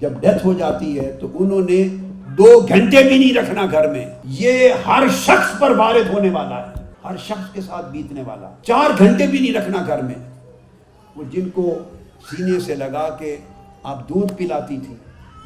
جب 0.00 0.16
ڈیتھ 0.20 0.44
ہو 0.46 0.52
جاتی 0.52 0.98
ہے 0.98 1.10
تو 1.20 1.28
انہوں 1.42 1.68
نے 1.68 1.82
دو 2.38 2.48
گھنٹے 2.60 3.02
بھی 3.02 3.18
نہیں 3.18 3.32
رکھنا 3.34 3.64
گھر 3.72 3.88
میں 3.90 4.04
یہ 4.38 4.72
ہر 4.86 5.04
شخص 5.20 5.58
پر 5.60 5.70
وارد 5.76 6.08
ہونے 6.14 6.30
والا 6.30 6.56
ہے 6.66 6.82
ہر 7.04 7.16
شخص 7.26 7.52
کے 7.52 7.60
ساتھ 7.66 7.86
بیتنے 7.92 8.22
والا 8.26 8.50
چار 8.66 8.98
گھنٹے 8.98 9.26
بھی 9.26 9.38
نہیں 9.38 9.52
رکھنا 9.54 9.82
گھر 9.86 10.02
میں 10.04 10.14
وہ 11.16 11.22
جن 11.32 11.48
کو 11.54 11.74
سینے 12.30 12.58
سے 12.66 12.74
لگا 12.82 13.08
کے 13.18 13.36
آپ 13.92 14.08
دودھ 14.08 14.32
پلاتی 14.38 14.76
تھی 14.86 14.94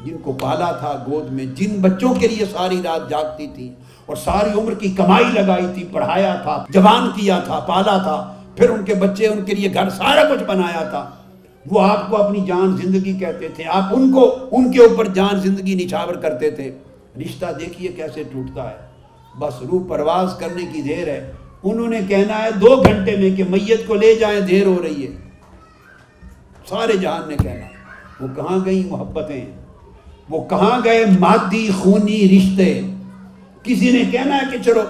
جن 0.05 0.17
کو 0.23 0.31
پالا 0.41 0.71
تھا 0.79 0.91
گود 1.07 1.31
میں 1.33 1.45
جن 1.55 1.79
بچوں 1.81 2.13
کے 2.19 2.27
لیے 2.27 2.45
ساری 2.55 2.81
رات 2.85 3.09
جاگتی 3.09 3.47
تھی 3.55 3.71
اور 4.07 4.15
ساری 4.23 4.57
عمر 4.59 4.73
کی 4.79 4.87
کمائی 4.97 5.25
لگائی 5.33 5.65
تھی 5.73 5.83
پڑھایا 5.91 6.33
تھا 6.43 6.63
جوان 6.73 7.09
کیا 7.15 7.39
تھا 7.45 7.59
پالا 7.67 7.97
تھا 8.03 8.15
پھر 8.55 8.69
ان 8.69 8.83
کے 8.85 8.93
بچے 9.01 9.27
ان 9.27 9.43
کے 9.45 9.53
لیے 9.55 9.73
گھر 9.73 9.89
سارا 9.97 10.23
کچھ 10.33 10.43
بنایا 10.47 10.83
تھا 10.89 11.09
وہ 11.71 11.81
آپ 11.81 12.09
کو 12.09 12.21
اپنی 12.23 12.39
جان 12.45 12.75
زندگی 12.77 13.13
کہتے 13.19 13.47
تھے 13.55 13.63
آپ 13.79 13.93
ان 13.95 14.11
کو 14.13 14.25
ان 14.57 14.71
کے 14.71 14.79
اوپر 14.85 15.07
جان 15.15 15.39
زندگی 15.41 15.75
نچھاور 15.83 16.15
کرتے 16.21 16.49
تھے 16.55 16.69
رشتہ 17.25 17.45
دیکھیے 17.59 17.91
کیسے 17.95 18.23
ٹوٹتا 18.31 18.69
ہے 18.69 19.37
بس 19.39 19.61
روح 19.71 19.87
پرواز 19.89 20.33
کرنے 20.39 20.65
کی 20.73 20.81
دیر 20.81 21.07
ہے 21.07 21.19
انہوں 21.63 21.89
نے 21.89 21.99
کہنا 22.07 22.41
ہے 22.43 22.51
دو 22.61 22.75
گھنٹے 22.85 23.15
میں 23.17 23.29
کہ 23.35 23.43
میت 23.49 23.85
کو 23.87 23.95
لے 23.95 24.13
جائیں 24.19 24.39
دیر 24.47 24.65
ہو 24.65 24.81
رہی 24.83 25.05
ہے 25.05 25.11
سارے 26.69 26.97
جہان 26.97 27.27
نے 27.29 27.35
کہنا 27.41 27.65
وہ 28.23 28.27
کہاں 28.35 28.57
گئی 28.65 28.83
محبتیں 28.89 29.45
وہ 30.29 30.43
کہاں 30.49 30.79
گئے 30.83 31.05
مادی 31.19 31.67
خونی 31.81 32.19
رشتے 32.37 32.71
کسی 33.63 33.91
نے 33.91 34.03
کہنا 34.11 34.35
ہے 34.37 34.45
کہ 34.51 34.57
چلو 34.65 34.83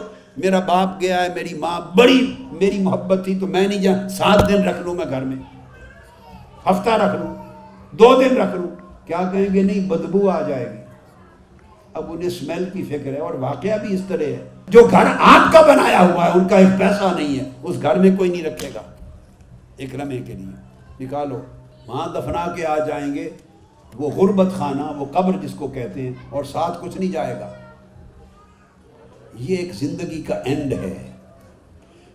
میرا 0.43 0.59
باپ 0.67 0.89
گیا 1.01 1.21
ہے 1.23 1.29
میری 1.35 1.53
ماں 1.59 1.79
بڑی 1.95 2.19
میری 2.61 2.81
محبت 2.83 3.19
تھی 3.25 3.37
تو 3.39 3.47
میں 3.55 3.67
نہیں 3.67 3.81
جا 3.81 3.93
سات 4.17 4.47
دن 4.49 4.63
رکھ 4.67 4.81
لوں 4.85 4.93
میں 4.95 5.05
گھر 5.09 5.23
میں 5.23 5.35
ہفتہ 6.69 6.89
رکھ 7.01 7.15
لوں 7.21 7.33
دو 7.99 8.13
دن 8.21 8.37
رکھ 8.41 8.55
لوں 8.55 8.67
کیا 9.07 9.21
کہیں 9.31 9.53
گے 9.53 9.63
نہیں 9.63 9.87
بدبو 9.89 10.29
آ 10.29 10.41
جائے 10.47 10.65
گی 10.71 10.79
اب 11.99 12.11
انہیں 12.11 12.29
سمیل 12.39 12.63
کی 12.73 12.83
فکر 12.89 13.13
ہے 13.13 13.19
اور 13.21 13.33
واقعہ 13.39 13.77
بھی 13.85 13.93
اس 13.93 14.01
طرح 14.07 14.25
ہے 14.33 14.45
جو 14.75 14.87
گھر 14.91 15.07
آپ 15.33 15.51
کا 15.53 15.61
بنایا 15.73 16.01
ہوا 16.01 16.25
ہے 16.25 16.37
ان 16.39 16.47
کا 16.47 16.57
ایک 16.57 16.77
پیسہ 16.79 17.13
نہیں 17.17 17.37
ہے 17.39 17.49
اس 17.63 17.81
گھر 17.81 17.97
میں 18.05 18.15
کوئی 18.17 18.29
نہیں 18.29 18.43
رکھے 18.43 18.69
گا 18.75 18.81
ایک 19.83 19.95
رمے 20.01 20.19
کے 20.27 20.33
لیے 20.33 21.05
نکالو 21.05 21.41
ماں 21.87 22.07
دفنا 22.13 22.45
کے 22.55 22.65
آ 22.65 22.77
جائیں 22.87 23.13
گے 23.15 23.29
وہ 23.99 24.09
غربت 24.15 24.53
خانہ 24.57 24.91
وہ 24.97 25.05
قبر 25.13 25.37
جس 25.41 25.53
کو 25.59 25.67
کہتے 25.79 26.01
ہیں 26.01 26.13
اور 26.29 26.43
ساتھ 26.51 26.77
کچھ 26.81 26.97
نہیں 26.97 27.11
جائے 27.11 27.33
گا 27.39 27.49
یہ 29.39 29.57
ایک 29.57 29.73
زندگی 29.79 30.21
کا 30.27 30.35
اینڈ 30.45 30.73
ہے 30.81 30.97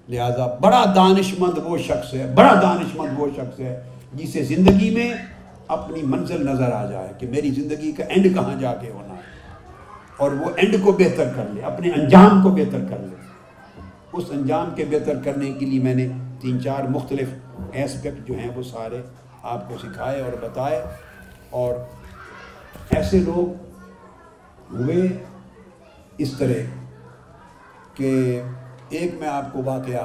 لہذا 0.09 0.47
بڑا 0.61 0.85
دانش 0.97 1.33
مند 1.39 1.59
وہ 1.65 1.77
شخص 1.87 2.13
ہے 2.15 2.31
بڑا 2.35 2.55
دانش 2.63 2.95
مند 2.97 3.19
وہ 3.21 3.27
شخص 3.37 3.61
ہے 3.61 3.81
جسے 4.15 4.43
زندگی 4.55 4.91
میں 4.95 5.13
اپنی 5.77 6.03
منزل 6.11 6.47
نظر 6.49 6.73
آ 6.73 6.85
جائے 6.91 7.13
کہ 7.19 7.27
میری 7.31 7.51
زندگی 7.55 7.93
کا 7.93 8.05
اینڈ 8.05 8.35
کہاں 8.35 8.55
جا 8.61 8.75
کے 8.81 8.91
ہونا 8.91 9.15
ہے 9.17 9.25
اور 10.25 10.31
وہ 10.41 10.51
اینڈ 10.57 10.77
کو 10.85 10.93
بہتر 10.99 11.33
کر 11.37 11.49
لے 11.53 11.63
اپنے 11.71 11.91
انجام 12.01 12.43
کو 12.43 12.51
بہتر 12.57 12.85
کر 12.91 12.99
لے 13.07 13.15
اس 14.19 14.31
انجام 14.33 14.71
کے 14.77 14.85
بہتر 14.91 15.21
کرنے 15.25 15.53
کے 15.59 15.67
لیے 15.67 15.81
میں 15.83 15.95
نے 15.95 16.07
تین 16.41 16.61
چار 16.65 16.85
مختلف 16.91 17.29
اسپیکٹ 17.83 18.27
جو 18.29 18.35
ہیں 18.39 18.49
وہ 18.55 18.63
سارے 18.71 19.01
آپ 19.55 19.69
کو 19.69 19.79
سکھائے 19.79 20.21
اور 20.23 20.33
بتائے 20.43 20.81
اور 21.63 21.75
ایسے 22.97 23.19
لوگ 23.25 24.73
ہوئے 24.75 25.07
اس 26.25 26.33
طرح 26.39 26.63
کہ 27.97 28.41
ایک 28.99 29.15
میں 29.21 29.29
آپ 29.29 29.53
کو 29.53 29.63
واقعہ 29.65 30.03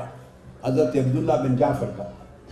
حضرت 0.66 0.96
عبداللہ 0.98 1.34
بن 1.44 1.56
جعفر 1.58 1.90
کا 1.98 2.04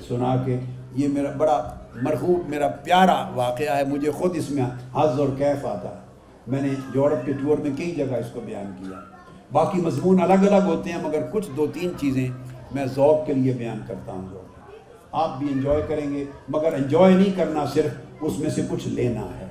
سنا 0.08 0.36
کے 0.46 0.58
یہ 0.96 1.08
میرا 1.14 1.30
بڑا 1.38 1.62
مرغوب 2.04 2.50
میرا 2.50 2.68
پیارا 2.84 3.14
واقعہ 3.36 3.76
ہے 3.78 3.84
مجھے 3.90 4.12
خود 4.18 4.36
اس 4.38 4.50
میں 4.52 4.64
حض 4.96 5.20
اور 5.20 5.30
کیف 5.38 5.66
آتا 5.66 5.90
ہے 5.90 6.08
میں 6.52 6.62
نے 6.62 6.70
یورپ 6.96 7.26
کے 7.26 7.34
ٹور 7.42 7.58
میں 7.64 7.72
کئی 7.78 7.92
جگہ 7.96 8.16
اس 8.20 8.32
کو 8.34 8.42
بیان 8.46 8.72
کیا 8.80 9.00
باقی 9.52 9.82
مضمون 9.82 10.22
الگ 10.24 10.46
الگ 10.52 10.68
ہوتے 10.68 10.92
ہیں 10.92 11.02
مگر 11.04 11.22
کچھ 11.32 11.48
دو 11.58 11.66
تین 11.74 11.92
چیزیں 12.00 12.28
میں 12.76 12.86
ذوق 12.96 13.26
کے 13.28 13.34
لیے 13.34 13.54
بیان 13.58 13.80
کرتا 13.88 14.12
ہوں 14.12 14.28
ذوق 14.32 14.58
آپ 15.22 15.38
بھی 15.40 15.48
انجوائے 15.52 15.82
کریں 15.90 16.10
گے 16.14 16.24
مگر 16.56 16.74
انجوائے 16.78 17.14
نہیں 17.16 17.36
کرنا 17.38 17.66
صرف 17.74 18.24
اس 18.28 18.40
میں 18.40 18.50
سے 18.56 18.62
کچھ 18.70 18.88
لینا 18.88 19.26
ہے 19.40 19.48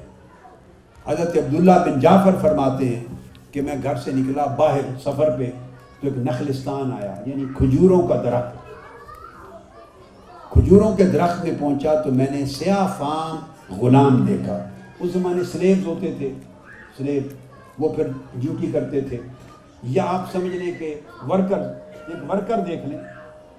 حضرت 1.07 1.37
عبداللہ 1.39 1.73
بن 1.87 1.99
جعفر 2.01 2.39
فرماتے 2.43 2.89
ہیں 2.95 3.05
کہ 3.53 3.63
میں 3.63 3.75
گھر 3.83 3.97
سے 4.05 4.13
نکلا 4.15 4.45
باہر 4.59 4.95
سفر 5.05 5.31
پہ 5.39 5.51
تو 6.01 6.07
ایک 6.09 6.19
نخلستان 6.27 6.93
آیا 7.01 7.15
یعنی 7.27 7.45
کھجوروں 7.57 8.01
کا 8.09 8.21
درخت 8.25 8.67
کھجوروں 10.53 10.95
کے 10.97 11.05
درخت 11.13 11.45
میں 11.45 11.53
پہنچا 11.61 11.95
تو 12.03 12.11
میں 12.19 12.27
نے 12.31 12.45
سیاہ 12.57 12.87
فام 12.99 13.39
غلام 13.81 14.25
دیکھا 14.27 14.59
اس 14.99 15.11
زمانے 15.15 15.43
سلیبز 15.53 15.87
ہوتے 15.87 16.13
تھے 16.19 16.33
سلیب 16.97 17.83
وہ 17.83 17.89
پھر 17.95 18.07
ڈیوٹی 18.35 18.71
کرتے 18.73 19.01
تھے 19.09 19.19
یا 19.97 20.05
آپ 20.11 20.31
سمجھ 20.33 20.55
لیں 20.57 20.71
کہ 20.79 20.95
ورکر 21.29 21.59
ایک 21.59 22.31
ورکر 22.31 22.65
دیکھ 22.69 22.87
لیں 22.89 22.99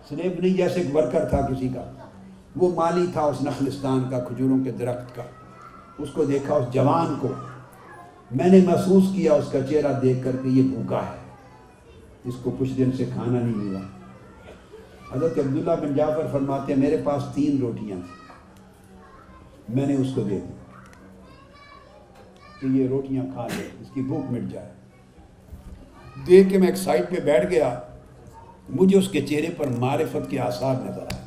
سلیب 0.10 0.40
نہیں 0.40 0.58
جیسے 0.58 0.80
ایک 0.80 0.96
ورکر 0.96 1.26
تھا 1.30 1.42
کسی 1.52 1.68
کا 1.74 1.84
وہ 2.64 2.70
مالی 2.76 3.06
تھا 3.14 3.22
اس 3.34 3.42
نخلستان 3.48 4.04
کا 4.10 4.20
کھجوروں 4.28 4.64
کے 4.64 4.72
درخت 4.80 5.16
کا 5.16 5.24
اس 6.04 6.10
کو 6.14 6.24
دیکھا 6.26 6.56
اس 6.56 6.74
جوان 6.74 7.14
کو 7.22 7.34
میں 8.42 8.50
نے 8.50 8.60
محسوس 8.66 9.12
کیا 9.16 9.34
اس 9.34 9.52
کا 9.52 9.60
چہرہ 9.70 9.94
دیکھ 10.02 10.24
کر 10.24 10.36
کہ 10.44 10.48
یہ 10.58 10.64
بھوکا 10.76 11.02
ہے 11.10 11.19
اس 12.28 12.36
کو 12.44 12.56
کچھ 12.60 12.72
دن 12.78 12.92
سے 12.98 13.06
کھانا 13.14 13.40
نہیں 13.40 13.56
ملا 13.56 13.80
حضرت 15.12 15.38
عبداللہ 15.40 15.76
بن 15.82 15.94
جعفر 15.96 16.28
فرماتے 16.32 16.74
ہیں 16.74 16.80
میرے 16.80 16.98
پاس 17.04 17.24
تین 17.36 17.58
روٹیاں 17.62 17.98
تھیں 18.06 18.18
میں 19.76 19.86
نے 19.88 19.96
اس 19.96 20.08
کو 20.16 20.22
دے 20.30 20.40
دی 20.40 20.58
کہ 22.60 22.66
یہ 22.78 22.88
روٹیاں 22.90 23.24
کھا 23.34 23.46
لے 23.56 23.68
اس 23.82 23.88
کی 23.94 24.02
بھوک 24.08 24.32
مٹ 24.32 24.52
جائے 24.54 24.70
دیکھ 26.28 26.50
کے 26.50 26.58
میں 26.60 26.68
ایک 26.68 26.78
سائڈ 26.78 27.10
پہ 27.10 27.20
بیٹھ 27.26 27.50
گیا 27.52 27.74
مجھے 28.70 28.98
اس 28.98 29.08
کے 29.12 29.22
چہرے 29.28 29.50
پر 29.58 29.68
معرفت 29.80 30.30
کے 30.30 30.40
آثار 30.50 30.76
نظر 30.86 31.14
آئے 31.14 31.22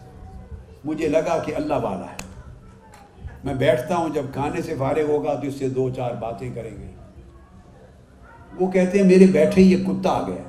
مجھے 0.84 1.08
لگا 1.08 1.38
کہ 1.46 1.54
اللہ 1.56 1.80
والا 1.82 2.06
ہے 2.10 3.34
میں 3.44 3.54
بیٹھتا 3.64 3.96
ہوں 3.96 4.08
جب 4.14 4.24
کھانے 4.32 4.62
سے 4.62 4.74
فارغ 4.78 5.10
ہوگا 5.10 5.34
تو 5.40 5.46
اس 5.46 5.54
سے 5.58 5.68
دو 5.78 5.88
چار 5.96 6.14
باتیں 6.20 6.48
کریں 6.54 6.70
گے 6.80 6.90
وہ 8.60 8.70
کہتے 8.70 8.98
ہیں 8.98 9.04
میرے 9.06 9.26
بیٹھے 9.32 9.62
یہ 9.62 9.76
کتا 9.86 10.10
آ 10.10 10.26
گیا 10.28 10.42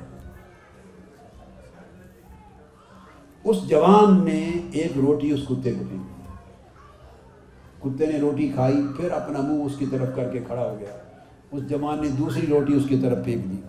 اس 3.52 3.56
جوان 3.68 4.22
نے 4.24 4.38
ایک 4.80 4.92
روٹی 4.96 5.30
اس 5.32 5.40
کتے 5.48 5.72
کو 5.78 5.82
دی 5.90 5.96
کتے 7.80 8.06
نے 8.12 8.18
روٹی 8.18 8.48
کھائی 8.54 8.76
پھر 8.96 9.10
اپنا 9.12 9.40
منہ 9.48 9.62
اس 9.64 9.72
کی 9.78 9.86
طرف 9.90 10.14
کر 10.16 10.28
کے 10.32 10.40
کھڑا 10.46 10.60
ہو 10.62 10.76
گیا 10.78 10.92
اس 11.56 11.68
جوان 11.70 12.00
نے 12.02 12.08
دوسری 12.18 12.46
روٹی 12.50 12.74
اس 12.76 12.88
کی 12.88 12.96
طرف 13.02 13.24
پھینک 13.24 13.50
دی 13.50 13.60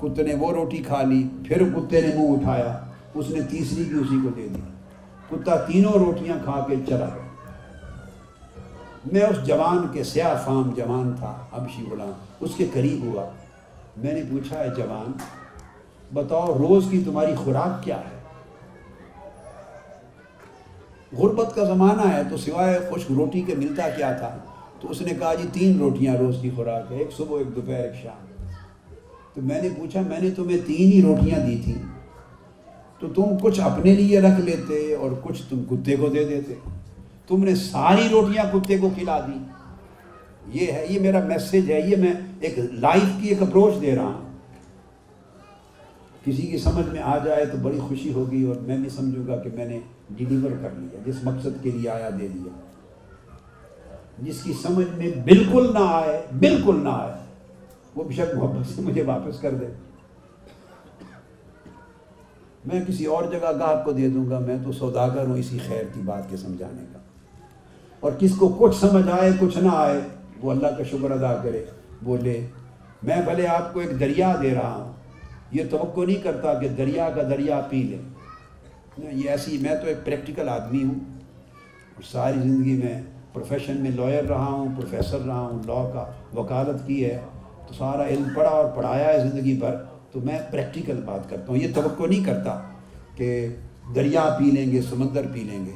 کتے 0.00 0.22
نے 0.28 0.34
وہ 0.38 0.50
روٹی 0.52 0.78
کھا 0.86 1.02
لی 1.10 1.22
پھر 1.46 1.62
کتے 1.74 2.00
نے 2.06 2.08
منہ 2.16 2.32
اٹھایا 2.38 2.72
اس 3.14 3.30
نے 3.36 3.40
تیسری 3.50 3.84
بھی 3.90 3.98
اسی 4.00 4.18
کو 4.22 4.28
دے 4.36 4.48
دی 4.54 4.60
کتا 5.30 5.56
تینوں 5.68 5.92
روٹیاں 6.06 6.36
کھا 6.44 6.60
کے 6.68 6.76
چلا 6.88 7.08
گیا 7.14 7.24
میں 9.12 9.22
اس 9.28 9.44
جوان 9.46 9.86
کے 9.92 10.04
سیاہ 10.14 10.34
فام 10.46 10.70
جوان 10.76 11.14
تھا 11.18 11.34
ابشی 11.60 11.84
غلام 11.90 12.12
اس 12.44 12.56
کے 12.56 12.66
قریب 12.74 13.04
ہوا 13.10 13.28
میں 13.96 14.12
نے 14.14 14.22
پوچھا 14.30 14.58
ہے 14.64 14.68
جوان 14.76 15.12
بتاؤ 16.14 16.54
روز 16.58 16.90
کی 16.90 17.02
تمہاری 17.06 17.34
خوراک 17.44 17.82
کیا 17.84 18.00
ہے 18.10 18.14
غربت 21.18 21.54
کا 21.54 21.64
زمانہ 21.64 22.06
ہے 22.12 22.22
تو 22.30 22.36
سوائے 22.36 22.78
خوش 22.88 23.04
روٹی 23.16 23.40
کے 23.46 23.54
ملتا 23.58 23.88
کیا 23.96 24.12
تھا 24.18 24.30
تو 24.80 24.90
اس 24.90 25.00
نے 25.02 25.12
کہا 25.18 25.34
جی 25.34 25.46
تین 25.52 25.78
روٹیاں 25.80 26.14
روز 26.18 26.34
کی 26.40 26.50
خوراک 26.56 26.90
ہے 26.92 26.96
ایک 27.02 27.12
صبح 27.16 27.38
ایک 27.38 27.54
دوپہر 27.56 27.84
ایک 27.84 27.94
شام 28.02 28.24
تو 29.34 29.42
میں 29.50 29.60
نے 29.62 29.68
پوچھا 29.78 30.00
میں 30.08 30.20
نے 30.20 30.30
تمہیں 30.36 30.58
تین 30.66 30.92
ہی 30.92 31.00
روٹیاں 31.02 31.38
دی 31.46 31.56
تھیں 31.64 31.80
تو 33.00 33.08
تم 33.14 33.36
کچھ 33.42 33.60
اپنے 33.60 33.94
لیے 33.94 34.20
رکھ 34.20 34.40
لیتے 34.44 34.82
اور 34.96 35.10
کچھ 35.22 35.42
تم 35.48 35.62
کتے 35.70 35.96
کو 36.00 36.08
دے 36.16 36.24
دیتے 36.28 36.54
تم 37.28 37.44
نے 37.44 37.54
ساری 37.64 38.08
روٹیاں 38.10 38.44
کتے 38.52 38.78
کو 38.80 38.90
کھلا 38.98 39.18
دی 39.26 39.38
یہ 40.58 40.70
ہے 40.72 40.86
یہ 40.88 40.98
میرا 41.02 41.20
میسج 41.26 41.70
ہے 41.72 41.80
یہ 41.88 41.96
میں 42.00 42.12
ایک 42.46 42.58
لائف 42.82 43.04
کی 43.20 43.28
ایک 43.28 43.42
اپروچ 43.42 43.80
دے 43.82 43.94
رہا 43.96 44.12
ہوں 44.14 44.24
کسی 46.24 46.46
کی 46.46 46.58
سمجھ 46.58 46.86
میں 46.92 47.02
آ 47.14 47.18
جائے 47.24 47.44
تو 47.52 47.58
بڑی 47.62 47.78
خوشی 47.88 48.12
ہوگی 48.12 48.42
اور 48.48 48.56
میں 48.66 48.76
نہیں 48.78 48.96
سمجھوں 48.96 49.26
گا 49.26 49.36
کہ 49.42 49.50
میں 49.56 49.66
نے 49.66 49.78
ڈیلیور 50.16 50.50
کر 50.62 50.70
لیا 50.78 51.00
جس 51.06 51.22
مقصد 51.24 51.62
کے 51.62 51.70
لیے 51.70 51.88
آیا 51.90 52.08
دے 52.20 52.28
دیا 52.28 52.52
جس 54.26 54.42
کی 54.42 54.52
سمجھ 54.62 54.86
میں 54.98 55.08
بالکل 55.24 55.72
نہ 55.72 55.84
آئے 55.92 56.20
بالکل 56.40 56.78
نہ 56.82 56.88
آئے 56.88 57.12
وہ 57.96 58.04
شک 58.16 58.34
سے 58.74 58.82
مجھے 58.82 59.02
واپس 59.06 59.40
کر 59.40 59.54
دے 59.60 59.66
میں 62.72 62.80
کسی 62.86 63.04
اور 63.16 63.24
جگہ 63.32 63.50
کا 63.58 63.66
آپ 63.70 63.84
کو 63.84 63.92
دے 63.96 64.08
دوں 64.10 64.28
گا 64.30 64.38
میں 64.46 64.56
تو 64.64 64.72
سوداگر 64.78 65.26
ہوں 65.26 65.36
اسی 65.38 65.58
خیر 65.66 65.82
کی 65.94 66.00
بات 66.04 66.30
کے 66.30 66.36
سمجھانے 66.36 66.84
کا 66.92 66.98
اور 68.06 68.12
کس 68.18 68.34
کو 68.38 68.48
کچھ 68.58 68.76
سمجھ 68.80 69.08
آئے 69.18 69.30
کچھ 69.40 69.58
نہ 69.64 69.74
آئے 69.74 70.00
وہ 70.40 70.50
اللہ 70.50 70.74
کا 70.78 70.84
شکر 70.90 71.10
ادا 71.10 71.34
کرے 71.42 71.64
بولے 72.04 72.40
میں 73.08 73.20
بھلے 73.26 73.46
آپ 73.48 73.72
کو 73.74 73.80
ایک 73.80 73.98
دریا 74.00 74.34
دے 74.42 74.54
رہا 74.54 74.74
ہوں 74.74 74.92
یہ 75.52 75.64
توقع 75.70 76.04
نہیں 76.06 76.22
کرتا 76.22 76.54
کہ 76.60 76.68
دریا 76.78 77.08
کا 77.16 77.22
دریا 77.30 77.60
پی 77.70 77.82
لے 77.82 77.98
یہ 78.98 79.30
ایسی 79.30 79.56
میں 79.62 79.74
تو 79.80 79.86
ایک 79.86 80.04
پریکٹیکل 80.04 80.48
آدمی 80.48 80.82
ہوں 80.84 81.00
ساری 82.12 82.38
زندگی 82.42 82.76
میں 82.82 83.00
پروفیشن 83.32 83.76
میں 83.82 83.90
لائر 83.96 84.24
رہا 84.28 84.46
ہوں 84.46 84.68
پروفیسر 84.76 85.20
رہا 85.26 85.40
ہوں 85.40 85.60
لا 85.66 85.82
کا 85.94 86.04
وکالت 86.38 86.86
کی 86.86 87.04
ہے 87.04 87.18
تو 87.66 87.74
سارا 87.78 88.06
علم 88.08 88.28
پڑھا 88.36 88.50
اور 88.50 88.70
پڑھایا 88.76 89.12
ہے 89.12 89.18
زندگی 89.28 89.54
بھر 89.60 89.74
تو 90.12 90.20
میں 90.24 90.38
پریکٹیکل 90.50 91.00
بات 91.04 91.28
کرتا 91.30 91.52
ہوں 91.52 91.56
یہ 91.58 91.72
توقع 91.74 92.06
نہیں 92.08 92.24
کرتا 92.24 92.58
کہ 93.16 93.28
دریا 93.94 94.24
پی 94.38 94.50
لیں 94.50 94.70
گے 94.72 94.82
سمندر 94.88 95.26
پی 95.34 95.44
لیں 95.50 95.64
گے 95.66 95.72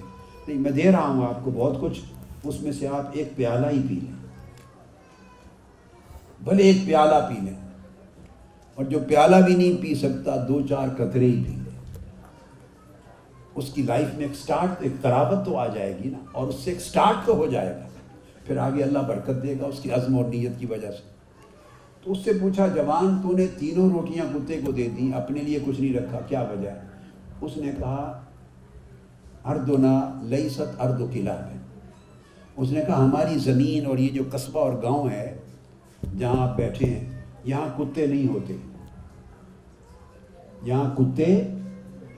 نہیں 0.49 0.59
میں 0.63 0.71
دے 0.81 0.91
رہا 0.91 1.07
ہوں 1.09 1.27
آپ 1.27 1.45
کو 1.45 1.51
بہت 1.59 1.81
کچھ 1.81 2.01
اس 2.47 2.63
میں 2.63 2.73
سے 2.81 2.89
آپ 2.89 3.11
ایک 3.19 3.37
پیالہ 3.37 3.67
ہی 3.73 3.83
پی 3.89 4.01
لیں 4.01 4.19
بھلے 6.45 6.63
ایک 6.71 6.85
پیالہ 6.87 7.15
پی 7.29 7.41
لیں 7.45 7.55
اور 8.75 8.85
جو 8.91 8.99
پیالہ 9.09 9.37
بھی 9.47 9.55
نہیں 9.57 9.81
پی 9.83 9.95
سکتا 10.09 10.37
دو 10.49 10.61
چار 10.69 10.89
قطرے 10.99 11.25
ہی 11.27 11.43
پی 11.47 11.53
لیں 11.53 11.60
اس 13.59 13.73
کی 13.75 13.83
لائف 13.83 14.15
میں 14.17 14.27
ایک 14.27 14.35
سٹارٹ 14.37 14.83
ایک 14.83 14.93
تراوت 15.03 15.45
تو 15.47 15.57
آ 15.59 15.67
جائے 15.75 15.97
گی 16.03 16.11
نا 16.11 16.19
اور 16.39 16.49
اس 16.49 16.55
سے 16.65 16.71
ایک 16.71 16.81
سٹارٹ 16.81 17.25
تو 17.27 17.35
ہو 17.37 17.47
جائے 17.51 17.75
گا 17.77 17.89
پھر 18.47 18.57
آگے 18.67 18.83
اللہ 18.83 18.99
برکت 19.09 19.43
دے 19.43 19.55
گا 19.61 19.67
اس 19.67 19.81
کی 19.83 19.91
عزم 19.93 20.17
اور 20.19 20.25
نیت 20.35 20.59
کی 20.59 20.67
وجہ 20.71 20.91
سے 20.91 21.09
تو 22.05 22.13
اس 22.13 22.19
سے 22.25 22.33
پوچھا 22.41 22.67
جوان 22.75 23.19
تو 23.23 23.37
نے 23.37 23.47
تینوں 23.59 23.89
روٹیاں 23.93 24.25
کتے 24.35 24.61
کو 24.67 24.73
دے 24.73 24.89
دیں 24.99 25.11
اپنے 25.21 25.41
لیے 25.47 25.59
کچھ 25.67 25.81
نہیں 25.81 25.95
رکھا 25.95 26.21
کیا 26.29 26.41
وجہ 26.53 26.71
ہے 26.71 26.87
اس 27.41 27.57
نے 27.57 27.73
کہا 27.79 28.05
اردنا 29.53 29.95
لئیست 30.31 30.61
لئی 30.81 30.95
ست 30.95 31.13
قلعہ 31.13 31.37
ہے 31.51 31.59
اس 32.63 32.73
نے 32.73 32.81
کہا 32.87 33.05
ہماری 33.05 33.39
زمین 33.45 33.87
اور 33.87 33.99
یہ 33.99 34.09
جو 34.13 34.23
قصبہ 34.33 34.61
اور 34.61 34.73
گاؤں 34.83 35.09
ہے 35.11 35.37
جہاں 36.19 36.49
آپ 36.49 36.57
بیٹھے 36.57 36.87
ہیں 36.87 37.05
یہاں 37.45 37.67
کتے 37.79 38.07
نہیں 38.07 38.27
ہوتے 38.33 38.57
یہاں 40.71 40.95
کتے 40.97 41.25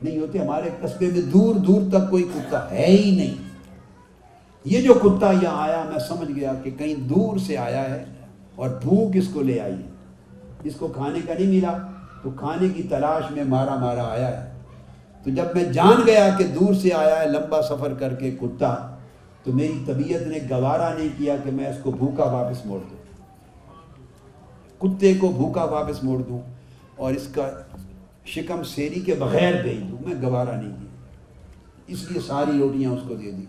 نہیں 0.04 0.18
ہوتے 0.18 0.38
ہمارے 0.38 0.70
قصبے 0.80 1.08
میں 1.14 1.20
دور 1.32 1.54
دور 1.66 1.80
تک 1.90 2.10
کوئی 2.10 2.22
کتا 2.34 2.70
ہے 2.70 2.86
ہی 2.86 3.10
نہیں 3.16 3.34
یہ 4.72 4.80
جو 4.82 4.94
کتا 5.02 5.30
یہاں 5.42 5.62
آیا 5.62 5.82
میں 5.92 5.98
سمجھ 6.08 6.30
گیا 6.34 6.52
کہ 6.64 6.70
کہیں 6.78 6.94
دور 7.08 7.38
سے 7.46 7.56
آیا 7.56 7.82
ہے 7.90 8.04
اور 8.62 8.70
بھوک 8.82 9.16
اس 9.16 9.28
کو 9.32 9.42
لے 9.42 9.58
آئی 9.60 9.72
ہے 9.74 9.90
اس 10.68 10.74
کو 10.78 10.88
کھانے 10.94 11.20
کا 11.26 11.34
نہیں 11.34 11.50
ملا 11.56 11.76
تو 12.22 12.30
کھانے 12.38 12.68
کی 12.74 12.82
تلاش 12.90 13.30
میں 13.36 13.44
مارا 13.54 13.74
مارا 13.78 14.06
آیا 14.10 14.26
ہے 14.28 14.50
تو 15.24 15.30
جب 15.34 15.54
میں 15.54 15.64
جان 15.72 16.02
گیا 16.06 16.28
کہ 16.38 16.44
دور 16.58 16.74
سے 16.82 16.92
آیا 16.98 17.20
ہے 17.20 17.26
لمبا 17.28 17.60
سفر 17.68 17.94
کر 17.98 18.14
کے 18.20 18.30
کتا 18.40 18.74
تو 19.44 19.52
میری 19.52 19.78
طبیعت 19.86 20.26
نے 20.26 20.38
گوارا 20.50 20.92
نہیں 20.98 21.08
کیا 21.18 21.36
کہ 21.44 21.50
میں 21.58 21.66
اس 21.68 21.76
کو 21.82 21.90
بھوکا 22.00 22.24
واپس 22.32 22.64
موڑ 22.66 22.78
دوں 22.90 23.00
کتے 24.82 25.12
کو 25.20 25.28
بھوکا 25.36 25.64
واپس 25.72 26.02
موڑ 26.04 26.18
دوں 26.28 26.38
اور 27.04 27.12
اس 27.14 27.26
کا 27.34 27.48
شکم 28.30 28.62
سیری 28.74 29.00
کے 29.06 29.14
بغیر 29.18 29.60
بھیج 29.62 29.80
دوں 29.90 29.98
میں 30.06 30.14
گوارا 30.22 30.56
نہیں 30.60 30.72
کیا 30.78 31.94
اس 31.94 32.10
لیے 32.10 32.20
ساری 32.26 32.58
روٹیاں 32.58 32.90
اس 32.90 33.00
کو 33.08 33.14
دے 33.22 33.30
دی 33.30 33.44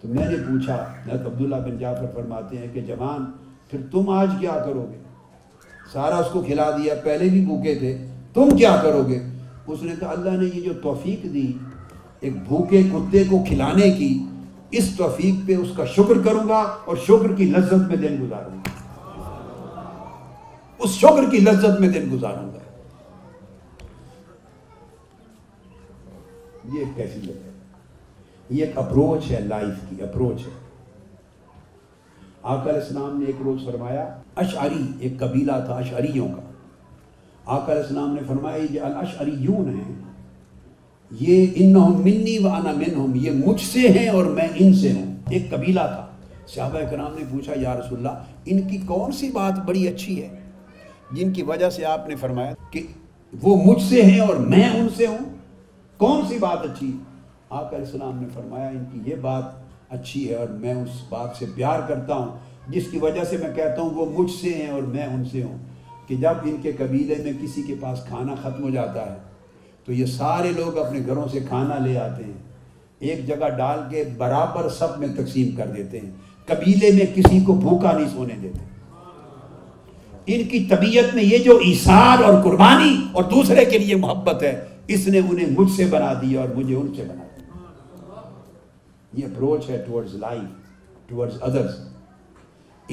تو 0.00 0.08
میں 0.08 0.28
نے 0.28 0.36
پوچھا 0.48 0.74
حضرت 1.06 1.26
عبداللہ 1.26 1.56
بن 1.64 1.76
جعفر 1.78 2.06
فرماتے 2.14 2.58
ہیں 2.58 2.66
کہ 2.74 2.80
جوان 2.86 3.24
پھر 3.70 3.80
تم 3.90 4.08
آج 4.18 4.28
کیا 4.40 4.58
کرو 4.64 4.86
گے 4.90 4.98
سارا 5.92 6.16
اس 6.18 6.26
کو 6.32 6.42
کھلا 6.42 6.70
دیا 6.76 6.94
پہلے 7.04 7.28
بھی 7.28 7.44
بھوکے 7.44 7.74
تھے 7.78 7.96
تم 8.34 8.56
کیا 8.56 8.76
کرو 8.82 9.02
گے 9.08 9.18
اس 9.66 9.82
نے 9.82 9.94
کہا 10.00 10.10
اللہ 10.10 10.40
نے 10.42 10.48
یہ 10.54 10.60
جو 10.64 10.72
توفیق 10.82 11.24
دی 11.34 11.50
ایک 12.20 12.36
بھوکے 12.48 12.82
کتے 12.92 13.22
کو 13.30 13.42
کھلانے 13.48 13.90
کی 13.98 14.12
اس 14.78 14.94
توفیق 14.96 15.46
پہ 15.46 15.54
اس 15.56 15.68
کا 15.76 15.84
شکر 15.96 16.22
کروں 16.24 16.48
گا 16.48 16.60
اور 16.86 16.96
شکر 17.06 17.32
کی 17.36 17.44
لذت 17.50 17.88
میں 17.88 17.96
دن 18.08 18.16
گزاروں 18.22 18.56
گا 18.56 18.70
اس 20.84 20.90
شکر 20.98 21.30
کی 21.30 21.38
لذت 21.40 21.80
میں 21.80 21.88
دن 21.92 22.08
گزاروں 22.12 22.48
گا 22.52 22.58
یہ 26.72 26.84
ایک 26.84 26.98
ہے 26.98 27.34
یہ 28.50 28.66
اپروچ 28.78 29.30
ہے 29.30 29.40
لائف 29.48 29.88
کی 29.88 30.02
اپروچ 30.02 30.46
ہے 30.46 30.60
آقا 32.42 32.62
علیہ 32.70 32.80
السلام 32.80 33.18
نے 33.20 33.26
ایک 33.26 33.36
روز 33.44 33.64
فرمایا 33.64 34.02
اشعری 34.42 34.82
ایک 35.00 35.18
قبیلہ 35.18 35.52
تھا 35.66 35.74
اشعریوں 35.74 36.28
کا 36.34 36.40
آقا 37.54 37.72
علیہ 37.72 37.82
السلام 37.82 38.14
نے 38.14 38.20
فرمایا 38.26 38.56
یہ 38.70 39.50
ہیں 39.68 39.92
یہ 41.20 41.28
یہ 41.34 41.52
انہم 41.64 42.00
منی 42.04 42.38
منہم 42.42 43.12
مجھ 43.44 43.60
سے 43.64 43.88
ہیں 43.98 44.08
اور 44.08 44.24
میں 44.38 44.46
ان 44.54 44.72
سے 44.74 44.92
ہوں 44.92 45.14
ایک 45.36 45.50
قبیلہ 45.50 45.80
تھا 45.94 46.06
صحابہ 46.54 46.78
اکرام 46.86 47.14
نے 47.18 47.24
پوچھا 47.30 47.52
یا 47.60 47.74
رسول 47.80 47.98
اللہ 47.98 48.32
ان 48.52 48.62
کی 48.68 48.76
کون 48.86 49.12
سی 49.18 49.30
بات 49.34 49.58
بڑی 49.66 49.86
اچھی 49.88 50.22
ہے 50.22 50.28
جن 51.16 51.32
کی 51.32 51.42
وجہ 51.50 51.70
سے 51.70 51.84
آپ 51.94 52.08
نے 52.08 52.16
فرمایا 52.20 52.52
کہ 52.70 52.86
وہ 53.42 53.56
مجھ 53.64 53.82
سے 53.82 54.02
ہیں 54.10 54.20
اور 54.20 54.36
میں 54.54 54.68
ان 54.78 54.88
سے 54.96 55.06
ہوں 55.06 55.31
کون 56.02 56.22
سی 56.28 56.36
بات 56.40 56.64
اچھی 56.66 56.86
آقا 57.50 57.68
علیہ 57.74 57.78
السلام 57.86 58.16
نے 58.20 58.26
فرمایا 58.34 58.68
ان 58.68 58.84
کی 58.92 59.00
یہ 59.10 59.16
بات 59.22 59.44
اچھی 59.94 60.28
ہے 60.28 60.34
اور 60.34 60.46
میں 60.62 60.72
اس 60.74 60.94
بات 61.08 61.36
سے 61.38 61.46
پیار 61.54 61.80
کرتا 61.88 62.14
ہوں 62.16 62.72
جس 62.72 62.86
کی 62.90 62.98
وجہ 63.02 63.24
سے 63.30 63.36
میں 63.42 63.52
کہتا 63.56 63.80
ہوں 63.82 63.90
وہ 63.94 64.06
مجھ 64.18 64.30
سے 64.40 64.52
ہیں 64.54 64.68
اور 64.70 64.82
میں 64.94 65.04
ان 65.06 65.22
سے 65.32 65.42
ہوں 65.42 65.58
کہ 66.08 66.16
جب 66.24 66.38
ان 66.50 66.56
کے 66.62 66.72
قبیلے 66.78 67.16
میں 67.24 67.32
کسی 67.42 67.62
کے 67.66 67.74
پاس 67.80 68.00
کھانا 68.08 68.34
ختم 68.42 68.62
ہو 68.62 68.70
جاتا 68.78 69.04
ہے 69.12 69.16
تو 69.84 69.92
یہ 69.92 70.06
سارے 70.16 70.50
لوگ 70.56 70.78
اپنے 70.86 71.00
گھروں 71.06 71.28
سے 71.32 71.40
کھانا 71.48 71.78
لے 71.86 71.96
آتے 72.08 72.24
ہیں 72.24 73.06
ایک 73.12 73.26
جگہ 73.28 73.48
ڈال 73.58 73.80
کے 73.90 74.04
برابر 74.24 74.68
سب 74.78 74.98
میں 75.00 75.08
تقسیم 75.22 75.54
کر 75.56 75.68
دیتے 75.76 76.00
ہیں 76.00 76.10
قبیلے 76.46 76.90
میں 76.98 77.06
کسی 77.14 77.40
کو 77.46 77.54
بھوکا 77.68 77.92
نہیں 77.98 78.08
سونے 78.16 78.38
دیتے 78.42 78.64
ان 80.34 80.48
کی 80.48 80.64
طبیعت 80.76 81.14
میں 81.14 81.24
یہ 81.24 81.44
جو 81.44 81.58
عیسار 81.70 82.24
اور 82.24 82.42
قربانی 82.44 82.94
اور 83.12 83.30
دوسرے 83.36 83.64
کے 83.74 83.78
لیے 83.86 83.96
محبت 84.08 84.42
ہے 84.48 84.54
اس 84.94 85.06
نے 85.08 85.20
انہیں 85.28 85.50
مجھ 85.58 85.70
سے 85.76 85.84
بنا 85.90 86.12
دیا 86.22 86.40
اور 86.40 86.48
مجھے 86.56 86.74
ان 86.76 86.92
سے 86.96 87.02
بنا 87.08 87.24
دیا 87.36 88.20
یہ 89.20 89.24
اپروچ 89.26 89.68
ہے 89.70 89.80
ٹورڈز 89.86 90.14
لائف 90.20 91.08
ٹورڈز 91.08 91.36
ادرز 91.42 91.78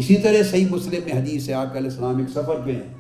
اسی 0.02 0.16
طرح 0.24 0.44
صحیح 0.49 0.66
مسلم 0.72 1.03
میں 1.06 1.14
حدیث 1.20 1.48
ہے 1.49 1.53
آپ 1.53 1.76
علیہ 1.76 1.90
السلام 1.90 2.18
ایک 2.20 2.30
سفر 2.36 2.60
پہ 2.66 2.72
ہیں 2.76 2.94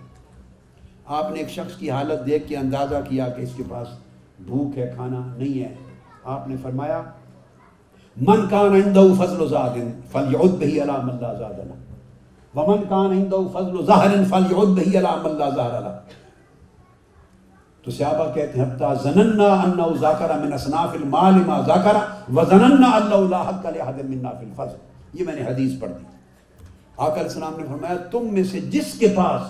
آپ 1.17 1.31
نے 1.31 1.39
ایک 1.39 1.49
شخص 1.49 1.77
کی 1.79 1.91
حالت 1.91 2.25
دیکھ 2.25 2.47
کے 2.47 2.57
اندازہ 2.57 2.95
کیا 3.09 3.27
کہ 3.35 3.41
اس 3.41 3.53
کے 3.57 3.63
پاس 3.69 3.87
بھوک 4.47 4.77
ہے 4.77 4.91
کھانا 4.95 5.19
نہیں 5.37 5.61
ہے 5.63 5.73
آپ 6.35 6.47
نے 6.47 6.55
فرمایا 6.61 7.01
من 8.27 8.47
کان 8.49 8.73
عندہ 8.81 9.01
فضل 9.19 9.41
و 9.41 9.45
ذات 9.47 9.75
فلیعود 10.11 10.57
بہی 10.59 10.81
علام 10.81 11.09
اللہ 11.09 11.37
زادنا 11.39 11.73
ومن 12.59 12.83
کان 12.89 13.11
عندہ 13.17 13.35
فضل 13.53 13.75
و 13.79 13.85
ظاہر 13.85 14.23
فلیعود 14.29 14.77
بہی 14.79 14.97
علام 14.97 15.25
اللہ 15.25 15.55
ظاہر 15.55 15.75
اللہ 15.75 15.99
تو 17.83 17.91
صحابہ 17.91 18.23
کہتے 18.33 18.59
ہیں 18.59 18.65
حتی 18.65 19.03
زننا 19.11 19.89
من 20.43 20.53
اصناف 20.53 20.93
المال 20.93 21.33
ما 21.45 21.59
وزننا 22.39 22.97
لا 23.29 23.41
حق 23.49 23.65
یہ 25.13 25.25
میں 25.25 25.35
نے 25.35 25.41
حدیث 25.45 25.79
پڑھ 25.81 25.91
دی 25.91 26.03
آقا 26.97 27.13
علیہ 27.13 27.21
السلام 27.23 27.53
نے 27.59 27.63
فرمایا 27.69 27.95
تم 28.11 28.27
میں 28.33 28.43
سے 28.51 28.59
جس 28.71 28.93
کے 28.99 29.07
پاس 29.15 29.47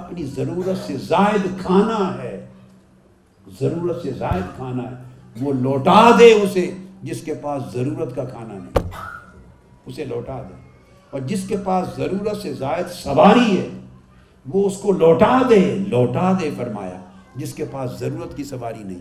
اپنی 0.00 0.24
ضرورت 0.36 0.86
سے 0.86 0.96
زائد 1.08 1.46
کھانا 1.62 1.98
ہے 2.22 2.34
ضرورت 3.60 4.02
سے 4.02 4.10
زائد 4.18 4.44
کھانا 4.56 4.82
ہے 4.90 4.94
وہ 5.44 5.52
لوٹا 5.62 6.00
دے 6.18 6.32
اسے 6.32 6.70
جس 7.02 7.20
کے 7.24 7.34
پاس 7.42 7.62
ضرورت 7.72 8.14
کا 8.16 8.24
کھانا 8.24 8.54
نہیں 8.58 8.92
اسے 9.86 10.04
لوٹا 10.04 10.40
دے 10.48 10.54
اور 11.10 11.20
جس 11.28 11.46
کے 11.48 11.56
پاس 11.64 11.88
ضرورت 11.96 12.40
سے 12.42 12.52
زائد 12.58 12.86
سواری 13.02 13.58
ہے 13.58 13.66
وہ 14.54 14.66
اس 14.66 14.76
کو 14.82 14.92
لوٹا 15.02 15.36
دے 15.50 15.58
لوٹا 15.90 16.32
دے 16.40 16.50
فرمایا 16.56 16.96
جس 17.38 17.54
کے 17.54 17.64
پاس 17.70 17.98
ضرورت 17.98 18.36
کی 18.36 18.44
سواری 18.44 18.82
نہیں 18.82 18.98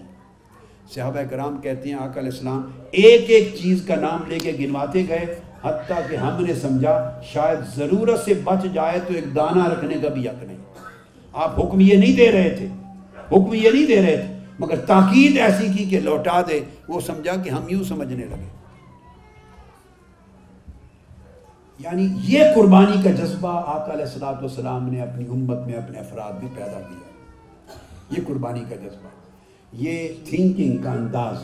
صحابہ 0.94 1.20
کرام 1.30 1.58
کہتے 1.62 1.90
ہیں 1.90 1.96
آقا 1.96 2.20
علیہ 2.20 2.32
السلام 2.32 2.62
ایک 3.04 3.30
ایک 3.36 3.56
چیز 3.62 3.84
کا 3.88 3.96
نام 4.00 4.22
لے 4.30 4.40
کے 4.40 4.52
گنواتے 4.60 5.04
گئے 5.10 5.26
حتیٰ 5.64 6.00
کہ 6.10 6.16
ہم 6.16 6.44
نے 6.46 6.54
سمجھا 6.62 6.96
شاید 7.34 7.60
ضرورت 7.76 8.20
سے 8.26 8.34
بچ 8.44 8.66
جائے 8.74 9.00
تو 9.08 9.14
ایک 9.14 9.34
دانہ 9.36 9.68
رکھنے 9.70 9.96
کا 10.02 10.10
بھی 10.18 10.28
حق 10.30 10.44
نہیں 10.44 10.58
آپ 11.44 11.60
حکم 11.60 11.80
یہ 11.82 11.98
نہیں 12.04 12.16
دے 12.18 12.32
رہے 12.32 12.50
تھے 12.58 12.68
حکم 13.32 13.54
یہ 13.54 13.70
نہیں 13.70 13.86
دے 13.88 14.02
رہے 14.02 14.18
تھے 14.18 14.34
مگر 14.60 14.86
تاکید 14.92 15.38
ایسی 15.46 15.68
کی 15.78 15.86
کہ 15.90 16.00
لوٹا 16.02 16.40
دے 16.50 16.60
وہ 16.88 17.00
سمجھا 17.08 17.36
کہ 17.44 17.50
ہم 17.56 17.68
یوں 17.70 17.84
سمجھنے 17.88 18.26
لگے 18.26 18.48
یعنی 21.86 22.08
یہ 22.34 22.54
قربانی 22.56 23.02
کا 23.04 23.12
جذبہ 23.24 23.54
آقا 23.60 23.94
علیہ 23.94 24.24
السلام 24.24 24.88
نے 24.92 25.02
اپنی 25.02 25.28
امت 25.28 25.68
میں 25.68 25.76
اپنے 25.78 26.00
افراد 26.00 26.42
میں 26.44 26.50
پیدا 26.56 26.80
کیا 26.88 27.05
یہ 28.12 28.24
قربانی 28.28 28.64
کا 28.70 28.76
جذبہ 28.76 29.10
یہ 29.84 30.08
تھنکنگ 30.26 30.78
کا 30.82 30.92
انداز 30.92 31.38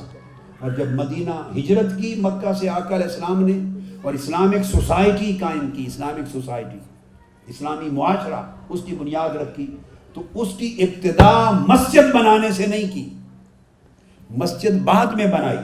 اور 0.59 0.71
جب 0.77 0.91
مدینہ 0.95 1.31
ہجرت 1.55 1.97
کی 2.01 2.13
مکہ 2.23 2.53
سے 2.59 2.69
آ 2.69 2.79
کر 2.89 3.05
اسلام 3.05 3.41
نے 3.43 3.57
اور 4.01 4.13
اسلامک 4.13 4.65
سوسائٹی 4.71 5.31
قائم 5.39 5.69
کی 5.75 5.85
اسلامک 5.87 6.29
سوسائٹی 6.31 6.79
اسلامی 7.53 7.89
معاشرہ 7.91 8.41
اس 8.73 8.83
کی 8.85 8.95
بنیاد 8.99 9.35
رکھی 9.35 9.65
تو 10.13 10.23
اس 10.41 10.53
کی 10.57 10.75
ابتدا 10.83 11.31
مسجد 11.67 12.13
بنانے 12.15 12.51
سے 12.57 12.65
نہیں 12.67 12.93
کی 12.93 13.09
مسجد 14.43 14.79
بعد 14.85 15.13
میں 15.15 15.25
بنائی 15.33 15.57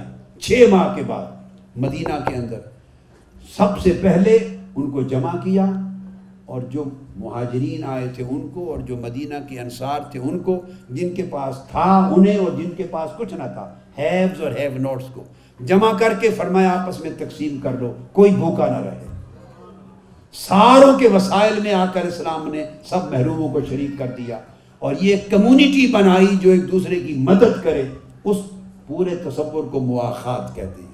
چھ 0.45 0.63
ماہ 0.71 0.95
کے 0.95 1.03
بعد 1.07 1.77
مدینہ 1.85 2.13
کے 2.27 2.35
اندر 2.35 2.59
سب 3.57 3.79
سے 3.83 3.91
پہلے 4.01 4.37
ان 4.75 4.89
کو 4.91 5.01
جمع 5.13 5.31
کیا 5.43 5.65
اور 6.55 6.61
جو 6.71 6.83
مہاجرین 7.19 7.83
آئے 7.93 8.07
تھے 8.15 8.23
ان 8.27 8.47
کو 8.53 8.71
اور 8.71 8.79
جو 8.87 8.95
مدینہ 9.01 9.35
کے 9.49 9.59
انصار 9.59 9.99
تھے 10.11 10.19
ان 10.19 10.39
کو 10.43 10.59
جن 10.97 11.13
کے 11.15 11.23
پاس 11.31 11.59
تھا 11.71 11.89
انہیں 12.15 12.37
اور 12.39 12.51
جن 12.57 12.71
کے 12.77 12.83
پاس 12.91 13.09
کچھ 13.17 13.33
نہ 13.33 13.43
تھا 13.53 13.67
ہیوز 13.97 14.41
اور 14.43 14.51
ہیو 14.59 14.77
نوٹس 14.81 15.05
کو 15.13 15.23
جمع 15.71 15.91
کر 15.99 16.13
کے 16.21 16.29
فرمایا 16.37 16.71
آپس 16.79 16.99
میں 17.01 17.11
تقسیم 17.17 17.59
کر 17.63 17.77
لو 17.79 17.91
کوئی 18.19 18.31
بھوکا 18.35 18.65
نہ 18.71 18.83
رہے 18.85 19.05
ساروں 20.47 20.97
کے 20.99 21.07
وسائل 21.13 21.59
میں 21.63 21.73
آ 21.73 21.85
کر 21.93 22.05
اسلام 22.07 22.47
نے 22.53 22.63
سب 22.89 23.11
محروموں 23.13 23.47
کو 23.53 23.59
شریک 23.69 23.97
کر 23.99 24.11
دیا 24.17 24.39
اور 24.87 24.93
یہ 25.01 25.23
کمیونٹی 25.29 25.85
بنائی 25.93 26.27
جو 26.41 26.51
ایک 26.51 26.71
دوسرے 26.71 26.99
کی 27.07 27.13
مدد 27.29 27.63
کرے 27.63 27.83
اس 28.31 28.43
پورے 28.87 29.15
تصور 29.23 29.63
کو 29.71 29.79
مواخات 29.87 30.53
کہتے 30.55 30.81
ہیں 30.81 30.85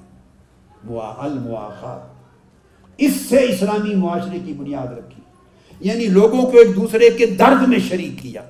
اس 3.06 3.14
سے 3.28 3.36
اسلامی 3.52 3.94
معاشرے 4.04 4.38
کی 4.44 4.52
بنیاد 4.58 4.92
رکھی 4.98 5.22
یعنی 5.80 6.06
لوگوں 6.06 6.42
کو 6.50 6.58
ایک 6.58 6.74
دوسرے 6.76 7.10
کے 7.18 7.26
درد 7.38 7.66
میں 7.68 7.78
شریک 7.88 8.18
کیا 8.22 8.42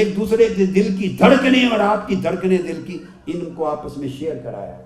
ایک 0.00 0.14
دوسرے 0.16 0.48
کے 0.56 0.66
دل 0.74 0.94
کی 0.98 1.08
دھڑکنے 1.18 1.66
اور 1.72 1.80
آپ 1.88 2.06
کی 2.08 2.14
دھڑکنے 2.22 2.56
دل 2.66 2.82
کی 2.86 2.98
ان 3.32 3.46
کو 3.54 3.66
آپس 3.70 3.96
میں 3.98 4.08
شیئر 4.18 4.36
کرایا 4.44 4.76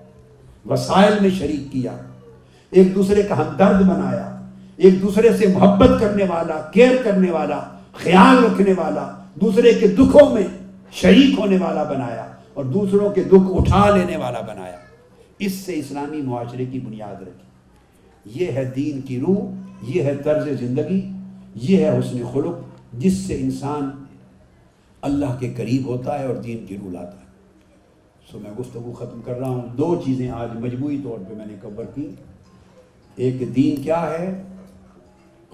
وسائل 0.69 1.13
میں 1.21 1.29
شریک 1.37 1.71
کیا 1.71 1.95
ایک 2.77 2.93
دوسرے 2.95 3.21
کا 3.29 3.37
ہم 3.37 3.55
درد 3.59 3.81
بنایا 3.87 4.25
ایک 4.87 5.01
دوسرے 5.01 5.31
سے 5.37 5.47
محبت 5.53 5.99
کرنے 5.99 6.25
والا 6.29 6.59
کیئر 6.73 6.95
کرنے 7.03 7.31
والا 7.31 7.59
خیال 8.03 8.43
رکھنے 8.43 8.73
والا 8.77 9.07
دوسرے 9.41 9.73
کے 9.79 9.87
دکھوں 9.97 10.29
میں 10.33 10.45
شریک 11.01 11.39
ہونے 11.39 11.57
والا 11.61 11.83
بنایا 11.91 12.25
اور 12.53 12.65
دوسروں 12.65 13.09
کے 13.13 13.23
دکھ 13.31 13.55
اٹھا 13.59 13.89
لینے 13.95 14.17
والا 14.17 14.41
بنایا 14.47 14.77
اس 15.47 15.53
سے 15.65 15.73
اسلامی 15.79 16.21
معاشرے 16.21 16.65
کی 16.71 16.79
بنیاد 16.85 17.21
رکھی 17.21 18.37
یہ 18.43 18.51
ہے 18.51 18.63
دین 18.75 19.01
کی 19.07 19.19
روح 19.19 19.45
یہ 19.87 20.03
ہے 20.03 20.15
طرز 20.23 20.47
زندگی 20.59 21.01
یہ 21.71 21.83
ہے 21.85 21.97
حسن 21.97 22.23
خلق 22.33 22.91
جس 23.01 23.17
سے 23.27 23.39
انسان 23.41 23.89
اللہ 25.09 25.35
کے 25.39 25.53
قریب 25.57 25.85
ہوتا 25.87 26.17
ہے 26.19 26.25
اور 26.27 26.35
دین 26.43 26.65
کی 26.67 26.77
رول 26.77 26.95
آتا 26.97 27.19
ہے 27.19 27.27
سو 28.31 28.39
میں 28.39 28.51
گفتگو 28.59 28.91
ختم 28.97 29.21
کر 29.25 29.37
رہا 29.39 29.47
ہوں 29.49 29.67
دو 29.77 29.95
چیزیں 30.05 30.29
آج 30.31 30.55
مجموعی 30.63 30.97
طور 31.03 31.19
پہ 31.27 31.33
میں 31.35 31.45
نے 31.45 31.55
کور 31.61 31.85
کی 31.95 32.05
ایک 33.25 33.41
دین 33.55 33.81
کیا 33.83 34.01
ہے 34.09 34.29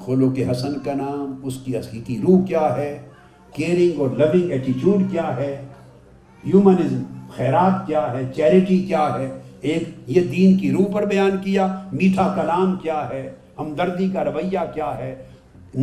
خلو 0.06 0.30
کے 0.36 0.50
حسن 0.50 0.80
کا 0.86 0.94
نام 0.96 1.36
اس 1.48 1.58
کی 1.66 1.78
حقیقی 1.78 2.00
کی 2.06 2.18
روح 2.28 2.46
کیا 2.48 2.76
ہے 2.78 2.98
کیئرنگ 3.56 4.00
اور 4.02 4.10
لونگ 4.18 4.52
ایٹیچیوڈ 4.52 5.04
کیا 5.12 5.36
ہے 5.38 5.50
ہیومنزم 6.46 7.02
خیرات 7.36 7.86
کیا 7.88 8.12
ہے 8.18 8.24
چیریٹی 8.36 8.78
کیا 8.88 9.08
ہے 9.18 9.30
ایک 9.72 9.84
یہ 10.18 10.24
دین 10.32 10.58
کی 10.58 10.72
روح 10.72 10.92
پر 10.94 11.06
بیان 11.10 11.38
کیا 11.44 11.68
میٹھا 11.92 12.34
کلام 12.38 12.76
کیا 12.84 13.08
ہے 13.10 13.28
ہمدردی 13.60 14.08
کا 14.14 14.24
رویہ 14.24 14.60
کیا 14.74 14.98
ہے 14.98 15.14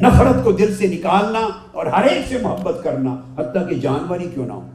نفرت 0.02 0.42
کو 0.44 0.52
دل 0.56 0.74
سے 0.76 0.86
نکالنا 0.96 1.40
اور 1.72 1.86
ہر 1.96 2.04
ایک 2.08 2.26
سے 2.28 2.38
محبت 2.42 2.82
کرنا 2.84 3.14
حتیٰ 3.38 3.68
کہ 3.68 3.74
جانور 3.80 4.20
ہی 4.20 4.28
کیوں 4.34 4.46
نہ 4.46 4.52
ہو 4.52 4.66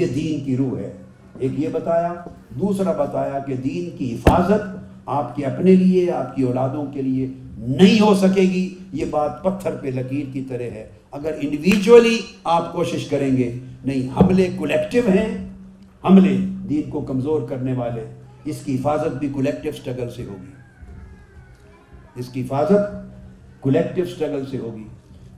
یہ 0.00 0.06
دین 0.14 0.44
کی 0.44 0.56
روح 0.56 0.78
ہے 0.78 0.92
ایک 1.38 1.52
یہ 1.60 1.68
بتایا 1.72 2.12
دوسرا 2.60 2.92
بتایا 3.04 3.38
کہ 3.46 3.56
دین 3.64 3.90
کی 3.96 4.14
حفاظت 4.14 4.62
آپ 5.18 5.34
کے 5.36 5.44
اپنے 5.46 5.74
لیے 5.76 6.10
آپ 6.12 6.34
کی 6.36 6.42
اولادوں 6.48 6.84
کے 6.92 7.02
لیے 7.02 7.26
نہیں 7.78 8.00
ہو 8.00 8.14
سکے 8.20 8.40
گی 8.52 8.68
یہ 9.00 9.04
بات 9.10 9.42
پتھر 9.42 9.76
پہ 9.80 9.90
لکیر 9.96 10.26
کی 10.32 10.42
طرح 10.48 10.70
ہے 10.76 10.86
اگر 11.18 11.32
انڈیویجولی 11.40 12.16
آپ 12.54 12.72
کوشش 12.72 13.06
کریں 13.08 13.36
گے 13.36 13.50
نہیں 13.84 14.08
حملے 14.16 14.48
کولیکٹیو 14.56 15.02
ہیں 15.08 15.28
حملے 16.04 16.36
دین 16.68 16.88
کو 16.90 17.00
کمزور 17.10 17.42
کرنے 17.48 17.72
والے 17.82 18.04
اس 18.50 18.62
کی 18.64 18.74
حفاظت 18.74 19.16
بھی 19.18 19.28
کولیکٹیو 19.32 19.72
سٹرگل 19.80 20.10
سے 20.16 20.24
ہوگی 20.28 20.60
اس 22.20 22.28
کی 22.32 22.40
حفاظت 22.42 23.60
کولیکٹیو 23.60 24.04
سٹرگل 24.14 24.44
سے 24.50 24.58
ہوگی 24.58 24.86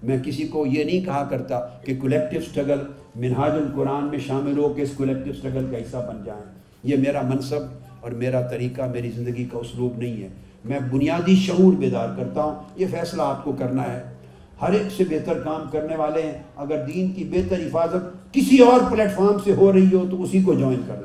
میں 0.07 0.17
کسی 0.25 0.47
کو 0.53 0.65
یہ 0.67 0.85
نہیں 0.85 1.05
کہا 1.05 1.23
کرتا 1.31 1.59
کہ 1.85 1.97
کولیکٹیو 2.01 2.41
سٹرگل 2.51 2.83
منہاج 3.25 3.53
القرآن 3.61 4.09
میں 4.11 4.19
شامل 4.27 4.59
ہو 4.59 4.73
کے 4.77 4.83
اس 4.83 4.91
کولیکٹیو 4.97 5.33
سٹرگل 5.35 5.67
کا 5.71 5.83
حصہ 5.83 6.05
بن 6.09 6.23
جائیں 6.25 6.43
یہ 6.91 6.97
میرا 7.05 7.23
منصب 7.29 7.71
اور 8.05 8.13
میرا 8.23 8.41
طریقہ 8.51 8.91
میری 8.93 9.11
زندگی 9.17 9.45
کا 9.53 9.59
اسلوب 9.59 9.99
نہیں 9.99 10.23
ہے 10.23 10.29
میں 10.73 10.79
بنیادی 10.91 11.37
شعور 11.47 11.73
بیدار 11.79 12.09
کرتا 12.17 12.43
ہوں 12.43 12.55
یہ 12.81 12.87
فیصلہ 12.91 13.23
آپ 13.23 13.45
کو 13.45 13.53
کرنا 13.59 13.93
ہے 13.93 14.03
ہر 14.63 14.73
ایک 14.79 14.91
سے 14.97 15.05
بہتر 15.11 15.43
کام 15.45 15.69
کرنے 15.73 15.97
والے 15.97 16.23
ہیں 16.23 16.39
اگر 16.65 16.85
دین 16.87 17.11
کی 17.13 17.25
بہتر 17.31 17.61
حفاظت 17.67 18.33
کسی 18.35 18.59
اور 18.69 18.91
پلیٹ 18.91 19.15
فارم 19.17 19.39
سے 19.45 19.53
ہو 19.59 19.73
رہی 19.73 19.95
ہو 19.95 20.07
تو 20.11 20.23
اسی 20.23 20.43
کو 20.43 20.55
جوائن 20.59 20.81
کر 20.87 21.03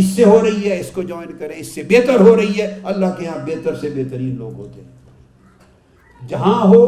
اس 0.00 0.04
سے 0.14 0.24
ہو 0.24 0.38
رہی 0.42 0.70
ہے 0.70 0.78
اس 0.80 0.90
کو 0.94 1.02
جوائن 1.08 1.36
کریں 1.38 1.54
اس 1.56 1.74
سے 1.74 1.82
بہتر 1.88 2.20
ہو 2.20 2.34
رہی 2.36 2.60
ہے 2.60 2.66
اللہ 2.92 3.12
کے 3.18 3.26
ہاں 3.28 3.38
بہتر 3.46 3.76
سے 3.80 3.88
بہترین 3.94 4.34
لوگ 4.36 4.54
ہوتے 4.60 4.80
ہیں 4.82 6.28
جہاں 6.28 6.60
ہو 6.68 6.80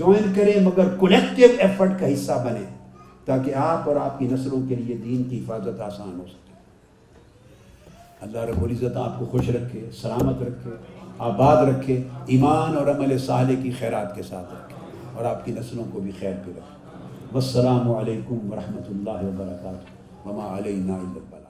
جوائن 0.00 0.32
کریں 0.34 0.60
مگر 0.64 0.94
کولیکٹیو 0.98 1.46
ایفرٹ 1.66 1.98
کا 2.00 2.12
حصہ 2.12 2.32
بنے 2.44 2.64
تاکہ 3.24 3.54
آپ 3.62 3.88
اور 3.88 3.96
آپ 4.02 4.18
کی 4.18 4.26
نسلوں 4.32 4.60
کے 4.68 4.74
لیے 4.74 4.94
دین 5.04 5.22
کی 5.30 5.38
حفاظت 5.38 5.80
آسان 5.86 6.14
ہو 6.18 6.24
سکے 6.32 6.46
اللہ 8.26 8.44
رب 8.50 8.62
العزت 8.64 8.96
آپ 9.04 9.18
کو 9.18 9.24
خوش 9.32 9.48
رکھے 9.56 9.84
سلامت 10.00 10.42
رکھے 10.42 10.76
آباد 11.30 11.64
رکھے 11.68 12.00
ایمان 12.36 12.76
اور 12.78 12.86
عمل 12.94 13.16
صالح 13.26 13.62
کی 13.62 13.70
خیرات 13.78 14.14
کے 14.14 14.22
ساتھ 14.28 14.52
رکھے 14.54 14.76
اور 15.16 15.24
آپ 15.34 15.44
کی 15.44 15.52
نسلوں 15.56 15.84
کو 15.92 16.00
بھی 16.00 16.10
خیر 16.20 16.34
پہ 16.44 16.50
رکھے 16.56 16.76
والسلام 17.32 17.90
علیکم 17.96 18.52
ورحمۃ 18.52 18.90
اللہ 18.94 19.28
وبرکاتہ 20.30 21.46